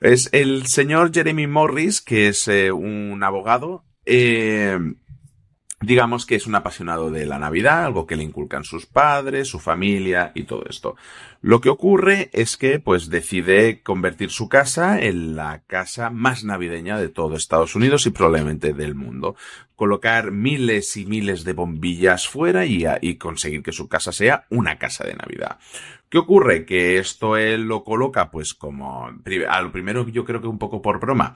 Es 0.00 0.28
el 0.32 0.66
señor 0.66 1.14
Jeremy 1.14 1.46
Morris, 1.46 2.00
que 2.00 2.26
es 2.26 2.48
eh, 2.48 2.72
un 2.72 3.22
abogado, 3.22 3.84
eh, 4.06 4.76
digamos 5.84 6.26
que 6.26 6.34
es 6.34 6.46
un 6.46 6.54
apasionado 6.54 7.10
de 7.10 7.26
la 7.26 7.38
Navidad, 7.38 7.84
algo 7.84 8.06
que 8.06 8.16
le 8.16 8.22
inculcan 8.22 8.64
sus 8.64 8.86
padres, 8.86 9.48
su 9.48 9.58
familia 9.60 10.32
y 10.34 10.44
todo 10.44 10.64
esto. 10.68 10.96
Lo 11.40 11.60
que 11.60 11.68
ocurre 11.68 12.30
es 12.32 12.56
que 12.56 12.78
pues 12.78 13.10
decide 13.10 13.82
convertir 13.82 14.30
su 14.30 14.48
casa 14.48 15.00
en 15.00 15.36
la 15.36 15.62
casa 15.66 16.10
más 16.10 16.42
navideña 16.44 16.98
de 16.98 17.08
todo 17.08 17.36
Estados 17.36 17.74
Unidos 17.74 18.06
y 18.06 18.10
probablemente 18.10 18.72
del 18.72 18.94
mundo. 18.94 19.36
colocar 19.76 20.30
miles 20.30 20.96
y 20.96 21.04
miles 21.04 21.42
de 21.42 21.52
bombillas 21.52 22.28
fuera 22.28 22.64
y, 22.64 22.84
y 23.00 23.16
conseguir 23.16 23.62
que 23.62 23.72
su 23.72 23.88
casa 23.88 24.12
sea 24.12 24.46
una 24.48 24.78
casa 24.78 25.04
de 25.04 25.14
Navidad. 25.14 25.58
¿Qué 26.14 26.18
ocurre? 26.18 26.64
Que 26.64 26.98
esto 26.98 27.36
él 27.36 27.62
lo 27.62 27.82
coloca 27.82 28.30
pues 28.30 28.54
como, 28.54 29.08
a 29.48 29.62
lo 29.62 29.72
primero 29.72 30.06
yo 30.06 30.24
creo 30.24 30.40
que 30.40 30.46
un 30.46 30.60
poco 30.60 30.80
por 30.80 31.00
broma, 31.00 31.34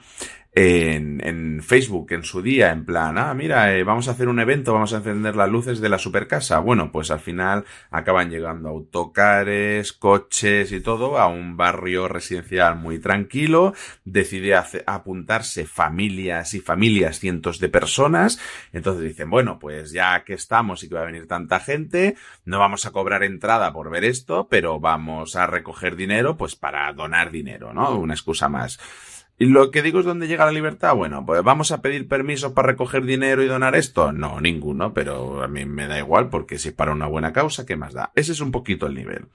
en, 0.53 1.61
Facebook 1.61 2.11
en 2.11 2.23
su 2.23 2.41
día, 2.41 2.71
en 2.71 2.85
plan, 2.85 3.17
ah, 3.17 3.33
mira, 3.33 3.75
eh, 3.75 3.83
vamos 3.83 4.07
a 4.07 4.11
hacer 4.11 4.27
un 4.27 4.39
evento, 4.39 4.73
vamos 4.73 4.93
a 4.93 4.97
encender 4.97 5.35
las 5.35 5.49
luces 5.49 5.79
de 5.79 5.89
la 5.89 5.99
supercasa. 5.99 6.59
Bueno, 6.59 6.91
pues 6.91 7.11
al 7.11 7.19
final 7.19 7.65
acaban 7.91 8.29
llegando 8.29 8.69
autocares, 8.69 9.93
coches 9.93 10.71
y 10.71 10.81
todo 10.81 11.19
a 11.19 11.27
un 11.27 11.57
barrio 11.57 12.07
residencial 12.07 12.75
muy 12.77 12.99
tranquilo. 12.99 13.73
Decide 14.05 14.55
apuntarse 14.55 15.65
familias 15.65 16.53
y 16.53 16.61
familias, 16.61 17.19
cientos 17.19 17.59
de 17.59 17.69
personas. 17.69 18.39
Entonces 18.73 19.03
dicen, 19.03 19.29
bueno, 19.29 19.59
pues 19.59 19.91
ya 19.91 20.23
que 20.23 20.33
estamos 20.33 20.83
y 20.83 20.89
que 20.89 20.95
va 20.95 21.01
a 21.01 21.05
venir 21.05 21.27
tanta 21.27 21.59
gente, 21.59 22.15
no 22.45 22.59
vamos 22.59 22.85
a 22.85 22.91
cobrar 22.91 23.23
entrada 23.23 23.71
por 23.71 23.89
ver 23.91 24.05
esto, 24.05 24.47
pero 24.49 24.68
vamos 24.77 25.37
a 25.37 25.47
recoger 25.47 25.95
dinero, 25.95 26.35
pues 26.35 26.57
para 26.57 26.91
donar 26.91 27.31
dinero, 27.31 27.73
¿no? 27.73 27.97
Una 27.97 28.13
excusa 28.13 28.49
más. 28.49 28.77
Y 29.41 29.45
lo 29.45 29.71
que 29.71 29.81
digo 29.81 30.01
es 30.01 30.05
dónde 30.05 30.27
llega 30.27 30.45
la 30.45 30.51
libertad. 30.51 30.93
Bueno, 30.95 31.25
pues 31.25 31.41
vamos 31.43 31.71
a 31.71 31.81
pedir 31.81 32.09
permiso 32.09 32.53
para 32.53 32.67
recoger 32.67 33.05
dinero 33.05 33.41
y 33.41 33.47
donar 33.47 33.73
esto. 33.73 34.11
No, 34.11 34.41
ninguno, 34.41 34.93
pero 34.93 35.41
a 35.41 35.47
mí 35.47 35.63
me 35.63 35.87
da 35.87 35.97
igual 35.97 36.27
porque 36.27 36.59
si 36.59 36.71
para 36.71 36.91
una 36.91 37.07
buena 37.07 37.31
causa, 37.31 37.65
¿qué 37.65 37.77
más 37.77 37.93
da? 37.93 38.11
Ese 38.15 38.33
es 38.33 38.41
un 38.41 38.51
poquito 38.51 38.85
el 38.85 38.95
nivel. 38.95 39.27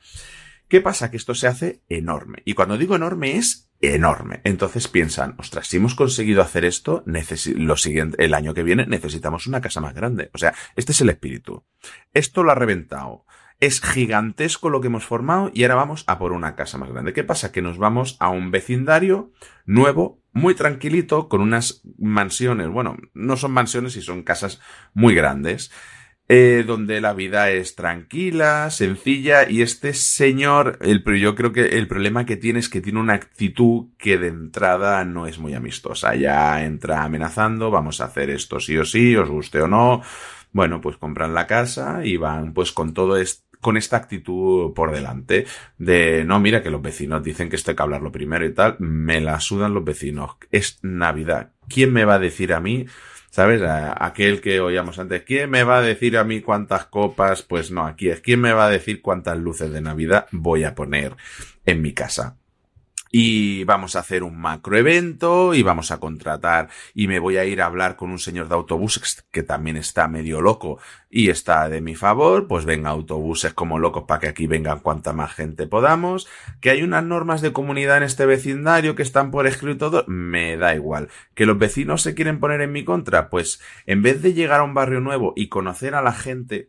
¿Qué 0.68 0.82
pasa? 0.82 1.10
Que 1.10 1.16
esto 1.16 1.34
se 1.34 1.46
hace 1.46 1.80
enorme. 1.88 2.42
Y 2.44 2.52
cuando 2.52 2.76
digo 2.76 2.96
enorme 2.96 3.36
es 3.36 3.70
enorme. 3.80 4.42
Entonces 4.44 4.88
piensan, 4.88 5.36
ostras, 5.38 5.68
si 5.68 5.78
hemos 5.78 5.94
conseguido 5.94 6.42
hacer 6.42 6.66
esto, 6.66 7.02
lo 7.06 7.76
siguiente, 7.76 8.22
el 8.22 8.34
año 8.34 8.52
que 8.52 8.62
viene 8.62 8.86
necesitamos 8.86 9.46
una 9.46 9.62
casa 9.62 9.80
más 9.80 9.94
grande. 9.94 10.30
O 10.34 10.38
sea, 10.38 10.54
este 10.76 10.92
es 10.92 11.00
el 11.00 11.08
espíritu. 11.08 11.64
Esto 12.12 12.42
lo 12.42 12.52
ha 12.52 12.56
reventado. 12.56 13.24
Es 13.60 13.80
gigantesco 13.80 14.68
lo 14.68 14.80
que 14.80 14.88
hemos 14.88 15.04
formado 15.04 15.50
y 15.54 15.62
ahora 15.62 15.76
vamos 15.76 16.04
a 16.06 16.18
por 16.18 16.32
una 16.32 16.54
casa 16.56 16.78
más 16.78 16.90
grande. 16.90 17.12
¿Qué 17.12 17.24
pasa? 17.24 17.52
Que 17.52 17.62
nos 17.62 17.78
vamos 17.78 18.16
a 18.20 18.28
un 18.28 18.50
vecindario 18.50 19.32
nuevo, 19.64 20.20
muy 20.32 20.54
tranquilito, 20.54 21.28
con 21.28 21.40
unas 21.40 21.82
mansiones. 21.98 22.68
Bueno, 22.68 22.96
no 23.14 23.36
son 23.36 23.52
mansiones 23.52 23.96
y 23.96 24.02
son 24.02 24.22
casas 24.22 24.60
muy 24.92 25.14
grandes. 25.14 25.70
Eh, 26.26 26.64
donde 26.66 27.02
la 27.02 27.12
vida 27.12 27.50
es 27.50 27.74
tranquila, 27.74 28.70
sencilla, 28.70 29.46
y 29.46 29.60
este 29.60 29.92
señor, 29.92 30.78
el, 30.80 31.04
yo 31.20 31.34
creo 31.34 31.52
que 31.52 31.76
el 31.76 31.86
problema 31.86 32.24
que 32.24 32.38
tiene 32.38 32.60
es 32.60 32.70
que 32.70 32.80
tiene 32.80 32.98
una 32.98 33.12
actitud 33.12 33.88
que 33.98 34.16
de 34.16 34.28
entrada 34.28 35.04
no 35.04 35.26
es 35.26 35.38
muy 35.38 35.52
amistosa. 35.52 36.14
Ya 36.14 36.64
entra 36.64 37.02
amenazando, 37.04 37.70
vamos 37.70 38.00
a 38.00 38.06
hacer 38.06 38.30
esto 38.30 38.58
sí 38.58 38.78
o 38.78 38.86
sí, 38.86 39.14
os 39.16 39.28
guste 39.28 39.60
o 39.60 39.68
no. 39.68 40.00
Bueno, 40.52 40.80
pues 40.80 40.96
compran 40.96 41.34
la 41.34 41.46
casa 41.46 42.00
y 42.04 42.16
van 42.16 42.54
pues 42.54 42.72
con 42.72 42.94
todo 42.94 43.18
esto 43.18 43.43
con 43.64 43.78
esta 43.78 43.96
actitud 43.96 44.74
por 44.74 44.92
delante 44.92 45.46
de 45.78 46.22
no, 46.22 46.38
mira 46.38 46.62
que 46.62 46.68
los 46.68 46.82
vecinos 46.82 47.22
dicen 47.22 47.48
que 47.48 47.56
esto 47.56 47.70
hay 47.70 47.76
que 47.76 47.82
hablarlo 47.82 48.12
primero 48.12 48.44
y 48.44 48.52
tal, 48.52 48.76
me 48.78 49.22
la 49.22 49.40
sudan 49.40 49.72
los 49.72 49.82
vecinos. 49.82 50.36
Es 50.50 50.80
Navidad. 50.82 51.52
¿Quién 51.66 51.90
me 51.90 52.04
va 52.04 52.16
a 52.16 52.18
decir 52.18 52.52
a 52.52 52.60
mí? 52.60 52.84
¿Sabes? 53.30 53.62
aquel 53.64 54.42
que 54.42 54.60
oíamos 54.60 54.98
antes, 54.98 55.22
¿quién 55.22 55.50
me 55.50 55.64
va 55.64 55.78
a 55.78 55.82
decir 55.82 56.18
a 56.18 56.24
mí 56.24 56.42
cuántas 56.42 56.84
copas? 56.84 57.42
Pues 57.42 57.70
no, 57.70 57.86
aquí 57.86 58.10
es, 58.10 58.20
¿quién 58.20 58.40
me 58.40 58.52
va 58.52 58.66
a 58.66 58.70
decir 58.70 59.00
cuántas 59.00 59.38
luces 59.38 59.72
de 59.72 59.80
Navidad 59.80 60.26
voy 60.30 60.62
a 60.64 60.74
poner 60.74 61.16
en 61.64 61.80
mi 61.80 61.94
casa? 61.94 62.36
Y 63.16 63.62
vamos 63.62 63.94
a 63.94 64.00
hacer 64.00 64.24
un 64.24 64.40
macroevento 64.40 65.54
y 65.54 65.62
vamos 65.62 65.92
a 65.92 66.00
contratar 66.00 66.68
y 66.94 67.06
me 67.06 67.20
voy 67.20 67.36
a 67.36 67.44
ir 67.44 67.62
a 67.62 67.66
hablar 67.66 67.94
con 67.94 68.10
un 68.10 68.18
señor 68.18 68.48
de 68.48 68.56
autobuses 68.56 69.24
que 69.30 69.44
también 69.44 69.76
está 69.76 70.08
medio 70.08 70.40
loco 70.40 70.80
y 71.08 71.30
está 71.30 71.68
de 71.68 71.80
mi 71.80 71.94
favor, 71.94 72.48
pues 72.48 72.64
venga 72.64 72.90
autobuses 72.90 73.54
como 73.54 73.78
locos 73.78 74.02
para 74.08 74.18
que 74.18 74.26
aquí 74.26 74.48
vengan 74.48 74.80
cuanta 74.80 75.12
más 75.12 75.32
gente 75.32 75.68
podamos, 75.68 76.26
que 76.60 76.70
hay 76.70 76.82
unas 76.82 77.04
normas 77.04 77.40
de 77.40 77.52
comunidad 77.52 77.98
en 77.98 78.02
este 78.02 78.26
vecindario 78.26 78.96
que 78.96 79.04
están 79.04 79.30
por 79.30 79.46
escrito 79.46 80.04
me 80.08 80.56
da 80.56 80.74
igual, 80.74 81.08
que 81.36 81.46
los 81.46 81.56
vecinos 81.56 82.02
se 82.02 82.16
quieren 82.16 82.40
poner 82.40 82.62
en 82.62 82.72
mi 82.72 82.82
contra, 82.82 83.30
pues 83.30 83.62
en 83.86 84.02
vez 84.02 84.22
de 84.22 84.34
llegar 84.34 84.58
a 84.58 84.64
un 84.64 84.74
barrio 84.74 84.98
nuevo 84.98 85.34
y 85.36 85.48
conocer 85.48 85.94
a 85.94 86.02
la 86.02 86.14
gente, 86.14 86.68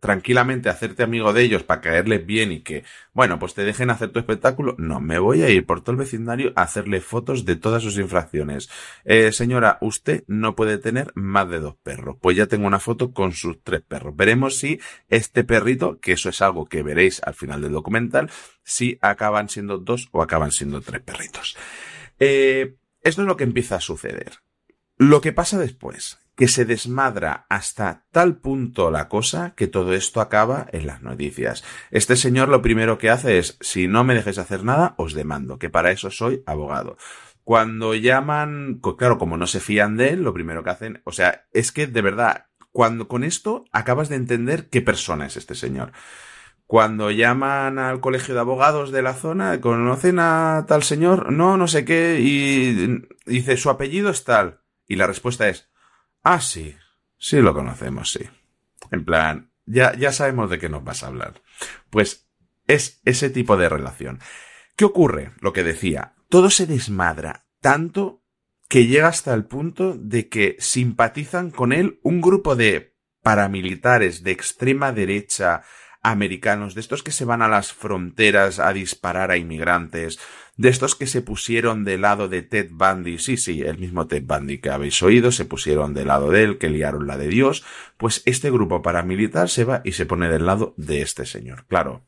tranquilamente 0.00 0.68
hacerte 0.68 1.02
amigo 1.02 1.32
de 1.32 1.42
ellos 1.42 1.62
para 1.62 1.80
caerles 1.80 2.24
bien 2.26 2.52
y 2.52 2.60
que, 2.60 2.84
bueno, 3.12 3.38
pues 3.38 3.54
te 3.54 3.64
dejen 3.64 3.90
hacer 3.90 4.10
tu 4.10 4.18
espectáculo. 4.18 4.74
No, 4.78 5.00
me 5.00 5.18
voy 5.18 5.42
a 5.42 5.50
ir 5.50 5.66
por 5.66 5.80
todo 5.80 5.92
el 5.92 5.98
vecindario 5.98 6.52
a 6.56 6.62
hacerle 6.62 7.00
fotos 7.00 7.44
de 7.44 7.56
todas 7.56 7.82
sus 7.82 7.98
infracciones. 7.98 8.68
Eh, 9.04 9.32
señora, 9.32 9.78
usted 9.80 10.24
no 10.26 10.54
puede 10.54 10.78
tener 10.78 11.12
más 11.14 11.48
de 11.48 11.60
dos 11.60 11.76
perros. 11.82 12.16
Pues 12.20 12.36
ya 12.36 12.46
tengo 12.46 12.66
una 12.66 12.80
foto 12.80 13.12
con 13.12 13.32
sus 13.32 13.62
tres 13.62 13.82
perros. 13.82 14.16
Veremos 14.16 14.58
si 14.58 14.80
este 15.08 15.44
perrito, 15.44 15.98
que 16.00 16.12
eso 16.12 16.28
es 16.28 16.42
algo 16.42 16.66
que 16.66 16.82
veréis 16.82 17.22
al 17.24 17.34
final 17.34 17.62
del 17.62 17.72
documental, 17.72 18.30
si 18.62 18.98
acaban 19.00 19.48
siendo 19.48 19.78
dos 19.78 20.08
o 20.12 20.22
acaban 20.22 20.52
siendo 20.52 20.80
tres 20.80 21.02
perritos. 21.02 21.56
Eh, 22.18 22.76
esto 23.02 23.22
es 23.22 23.28
lo 23.28 23.36
que 23.36 23.44
empieza 23.44 23.76
a 23.76 23.80
suceder. 23.80 24.40
Lo 24.96 25.20
que 25.20 25.32
pasa 25.32 25.58
después 25.58 26.18
que 26.36 26.48
se 26.48 26.64
desmadra 26.64 27.46
hasta 27.48 28.04
tal 28.10 28.36
punto 28.36 28.90
la 28.90 29.08
cosa 29.08 29.54
que 29.56 29.66
todo 29.66 29.94
esto 29.94 30.20
acaba 30.20 30.66
en 30.72 30.86
las 30.86 31.02
noticias. 31.02 31.64
Este 31.90 32.16
señor 32.16 32.48
lo 32.48 32.62
primero 32.62 32.98
que 32.98 33.10
hace 33.10 33.38
es, 33.38 33.56
si 33.60 33.86
no 33.86 34.04
me 34.04 34.14
dejes 34.14 34.38
hacer 34.38 34.64
nada, 34.64 34.94
os 34.98 35.14
demando, 35.14 35.58
que 35.58 35.70
para 35.70 35.92
eso 35.92 36.10
soy 36.10 36.42
abogado. 36.46 36.96
Cuando 37.44 37.94
llaman, 37.94 38.80
claro, 38.98 39.18
como 39.18 39.36
no 39.36 39.46
se 39.46 39.60
fían 39.60 39.96
de 39.96 40.10
él, 40.10 40.22
lo 40.22 40.32
primero 40.32 40.64
que 40.64 40.70
hacen, 40.70 41.02
o 41.04 41.12
sea, 41.12 41.46
es 41.52 41.72
que 41.72 41.86
de 41.86 42.02
verdad, 42.02 42.46
cuando 42.72 43.06
con 43.06 43.22
esto 43.22 43.66
acabas 43.70 44.08
de 44.08 44.16
entender 44.16 44.68
qué 44.70 44.80
persona 44.80 45.26
es 45.26 45.36
este 45.36 45.54
señor. 45.54 45.92
Cuando 46.66 47.10
llaman 47.10 47.78
al 47.78 48.00
colegio 48.00 48.34
de 48.34 48.40
abogados 48.40 48.90
de 48.90 49.02
la 49.02 49.12
zona, 49.12 49.60
¿conocen 49.60 50.18
a 50.18 50.64
tal 50.66 50.82
señor? 50.82 51.30
No, 51.30 51.58
no 51.58 51.68
sé 51.68 51.84
qué, 51.84 52.18
y 52.20 53.06
dice, 53.26 53.58
su 53.58 53.68
apellido 53.68 54.08
es 54.08 54.24
tal. 54.24 54.62
Y 54.88 54.96
la 54.96 55.06
respuesta 55.06 55.48
es, 55.48 55.70
Ah, 56.24 56.40
sí. 56.40 56.76
Sí 57.16 57.40
lo 57.40 57.54
conocemos, 57.54 58.10
sí. 58.10 58.24
En 58.90 59.04
plan, 59.04 59.52
ya, 59.66 59.94
ya 59.94 60.12
sabemos 60.12 60.50
de 60.50 60.58
qué 60.58 60.68
nos 60.68 60.82
vas 60.82 61.02
a 61.02 61.06
hablar. 61.06 61.40
Pues 61.90 62.28
es 62.66 63.00
ese 63.04 63.30
tipo 63.30 63.56
de 63.56 63.68
relación. 63.68 64.18
¿Qué 64.76 64.84
ocurre? 64.84 65.32
Lo 65.40 65.52
que 65.52 65.62
decía, 65.62 66.14
todo 66.28 66.50
se 66.50 66.66
desmadra 66.66 67.46
tanto 67.60 68.22
que 68.68 68.86
llega 68.86 69.08
hasta 69.08 69.32
el 69.34 69.44
punto 69.44 69.94
de 69.96 70.28
que 70.28 70.56
simpatizan 70.58 71.50
con 71.50 71.72
él 71.72 72.00
un 72.02 72.20
grupo 72.20 72.56
de 72.56 72.96
paramilitares 73.22 74.22
de 74.22 74.32
extrema 74.32 74.92
derecha 74.92 75.62
americanos, 76.02 76.74
de 76.74 76.82
estos 76.82 77.02
que 77.02 77.12
se 77.12 77.24
van 77.24 77.40
a 77.40 77.48
las 77.48 77.72
fronteras 77.72 78.58
a 78.58 78.72
disparar 78.72 79.30
a 79.30 79.38
inmigrantes, 79.38 80.18
de 80.56 80.68
estos 80.68 80.94
que 80.94 81.06
se 81.06 81.20
pusieron 81.20 81.84
del 81.84 82.02
lado 82.02 82.28
de 82.28 82.42
Ted 82.42 82.68
Bundy, 82.70 83.18
sí, 83.18 83.36
sí, 83.36 83.62
el 83.62 83.78
mismo 83.78 84.06
Ted 84.06 84.24
Bundy 84.24 84.58
que 84.58 84.70
habéis 84.70 85.02
oído, 85.02 85.32
se 85.32 85.44
pusieron 85.44 85.94
del 85.94 86.08
lado 86.08 86.30
de 86.30 86.44
él, 86.44 86.58
que 86.58 86.70
liaron 86.70 87.06
la 87.06 87.18
de 87.18 87.28
Dios, 87.28 87.64
pues 87.96 88.22
este 88.24 88.50
grupo 88.50 88.82
paramilitar 88.82 89.48
se 89.48 89.64
va 89.64 89.80
y 89.84 89.92
se 89.92 90.06
pone 90.06 90.28
del 90.28 90.46
lado 90.46 90.74
de 90.76 91.02
este 91.02 91.26
señor. 91.26 91.66
Claro, 91.66 92.04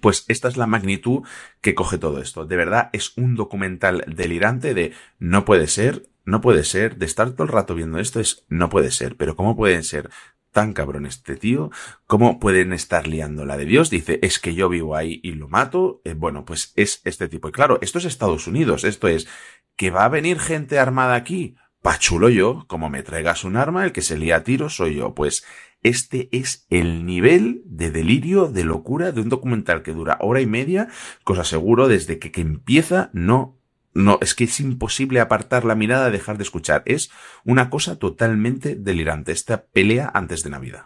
pues 0.00 0.24
esta 0.28 0.48
es 0.48 0.56
la 0.56 0.66
magnitud 0.66 1.22
que 1.60 1.74
coge 1.74 1.98
todo 1.98 2.20
esto. 2.20 2.46
De 2.46 2.56
verdad 2.56 2.90
es 2.92 3.16
un 3.16 3.34
documental 3.34 4.04
delirante 4.06 4.74
de 4.74 4.92
no 5.18 5.44
puede 5.44 5.66
ser, 5.66 6.08
no 6.24 6.40
puede 6.40 6.64
ser, 6.64 6.96
de 6.96 7.06
estar 7.06 7.30
todo 7.32 7.44
el 7.44 7.52
rato 7.52 7.74
viendo 7.74 7.98
esto 7.98 8.20
es 8.20 8.44
no 8.48 8.68
puede 8.68 8.90
ser, 8.90 9.16
pero 9.16 9.36
¿cómo 9.36 9.56
pueden 9.56 9.84
ser 9.84 10.10
tan 10.56 10.72
cabrón 10.72 11.04
este 11.04 11.36
tío, 11.36 11.70
¿cómo 12.06 12.40
pueden 12.40 12.72
estar 12.72 13.06
liando 13.06 13.44
la 13.44 13.58
de 13.58 13.66
Dios? 13.66 13.90
Dice, 13.90 14.18
es 14.22 14.38
que 14.38 14.54
yo 14.54 14.70
vivo 14.70 14.96
ahí 14.96 15.20
y 15.22 15.32
lo 15.32 15.50
mato. 15.50 16.00
Eh, 16.04 16.14
bueno, 16.14 16.46
pues 16.46 16.72
es 16.76 17.02
este 17.04 17.28
tipo. 17.28 17.50
Y 17.50 17.52
claro, 17.52 17.78
esto 17.82 17.98
es 17.98 18.06
Estados 18.06 18.46
Unidos, 18.46 18.84
esto 18.84 19.06
es, 19.06 19.28
que 19.76 19.90
va 19.90 20.06
a 20.06 20.08
venir 20.08 20.38
gente 20.38 20.78
armada 20.78 21.14
aquí. 21.14 21.56
Pachulo 21.82 22.30
yo, 22.30 22.64
como 22.68 22.88
me 22.88 23.02
traigas 23.02 23.44
un 23.44 23.58
arma, 23.58 23.84
el 23.84 23.92
que 23.92 24.00
se 24.00 24.16
lía 24.16 24.36
a 24.36 24.44
tiro 24.44 24.70
soy 24.70 24.94
yo. 24.94 25.14
Pues 25.14 25.44
este 25.82 26.30
es 26.32 26.64
el 26.70 27.04
nivel 27.04 27.60
de 27.66 27.90
delirio, 27.90 28.46
de 28.46 28.64
locura 28.64 29.12
de 29.12 29.20
un 29.20 29.28
documental 29.28 29.82
que 29.82 29.92
dura 29.92 30.16
hora 30.22 30.40
y 30.40 30.46
media, 30.46 30.88
cosa 31.22 31.44
seguro 31.44 31.86
desde 31.86 32.18
que, 32.18 32.32
que 32.32 32.40
empieza 32.40 33.10
no 33.12 33.55
no, 33.96 34.18
es 34.20 34.34
que 34.34 34.44
es 34.44 34.60
imposible 34.60 35.20
apartar 35.20 35.64
la 35.64 35.74
mirada, 35.74 36.10
dejar 36.10 36.36
de 36.36 36.44
escuchar. 36.44 36.82
Es 36.84 37.10
una 37.44 37.70
cosa 37.70 37.98
totalmente 37.98 38.76
delirante, 38.76 39.32
esta 39.32 39.64
pelea 39.64 40.10
antes 40.12 40.42
de 40.42 40.50
Navidad. 40.50 40.84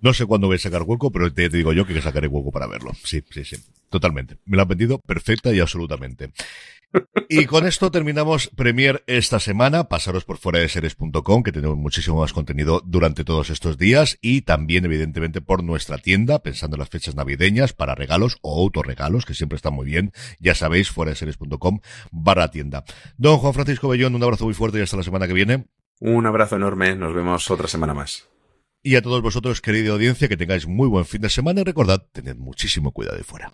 No 0.00 0.14
sé 0.14 0.26
cuándo 0.26 0.48
voy 0.48 0.56
a 0.56 0.58
sacar 0.58 0.82
hueco, 0.82 1.12
pero 1.12 1.32
te 1.32 1.48
digo 1.48 1.72
yo 1.72 1.86
que 1.86 2.00
sacaré 2.00 2.26
hueco 2.26 2.50
para 2.50 2.66
verlo. 2.66 2.92
Sí, 3.04 3.22
sí, 3.30 3.44
sí. 3.44 3.56
Totalmente. 3.88 4.38
Me 4.46 4.56
lo 4.56 4.62
han 4.62 4.68
vendido 4.68 4.98
perfecta 4.98 5.52
y 5.52 5.60
absolutamente. 5.60 6.32
Y 7.28 7.46
con 7.46 7.66
esto 7.66 7.90
terminamos 7.90 8.48
Premier 8.48 9.02
esta 9.06 9.40
semana. 9.40 9.88
Pasaros 9.88 10.24
por 10.24 10.38
fuera 10.38 10.58
de 10.58 10.68
series.com, 10.68 11.42
que 11.42 11.52
tenemos 11.52 11.76
muchísimo 11.76 12.20
más 12.20 12.32
contenido 12.32 12.82
durante 12.84 13.24
todos 13.24 13.50
estos 13.50 13.78
días 13.78 14.18
y 14.20 14.42
también, 14.42 14.84
evidentemente, 14.84 15.40
por 15.40 15.64
nuestra 15.64 15.98
tienda, 15.98 16.40
pensando 16.40 16.76
en 16.76 16.80
las 16.80 16.90
fechas 16.90 17.14
navideñas 17.14 17.72
para 17.72 17.94
regalos 17.94 18.38
o 18.42 18.60
autorregalos, 18.60 19.24
que 19.24 19.34
siempre 19.34 19.56
están 19.56 19.74
muy 19.74 19.86
bien. 19.86 20.12
Ya 20.40 20.54
sabéis, 20.54 20.90
fuera 20.90 21.10
de 21.10 21.16
series.com 21.16 21.80
barra 22.10 22.50
tienda. 22.50 22.84
Don 23.16 23.38
Juan 23.38 23.54
Francisco 23.54 23.88
Bellón, 23.88 24.14
un 24.14 24.22
abrazo 24.22 24.44
muy 24.44 24.54
fuerte 24.54 24.78
y 24.78 24.82
hasta 24.82 24.96
la 24.96 25.02
semana 25.02 25.26
que 25.26 25.32
viene. 25.32 25.66
Un 26.00 26.26
abrazo 26.26 26.56
enorme, 26.56 26.96
nos 26.96 27.14
vemos 27.14 27.50
otra 27.50 27.68
semana 27.68 27.94
más. 27.94 28.28
Y 28.82 28.96
a 28.96 29.02
todos 29.02 29.22
vosotros, 29.22 29.60
querida 29.60 29.92
audiencia, 29.92 30.28
que 30.28 30.36
tengáis 30.36 30.66
muy 30.66 30.88
buen 30.88 31.04
fin 31.04 31.20
de 31.20 31.30
semana 31.30 31.60
y 31.60 31.64
recordad, 31.64 32.04
tened 32.12 32.36
muchísimo 32.36 32.90
cuidado 32.90 33.16
de 33.16 33.22
fuera. 33.22 33.52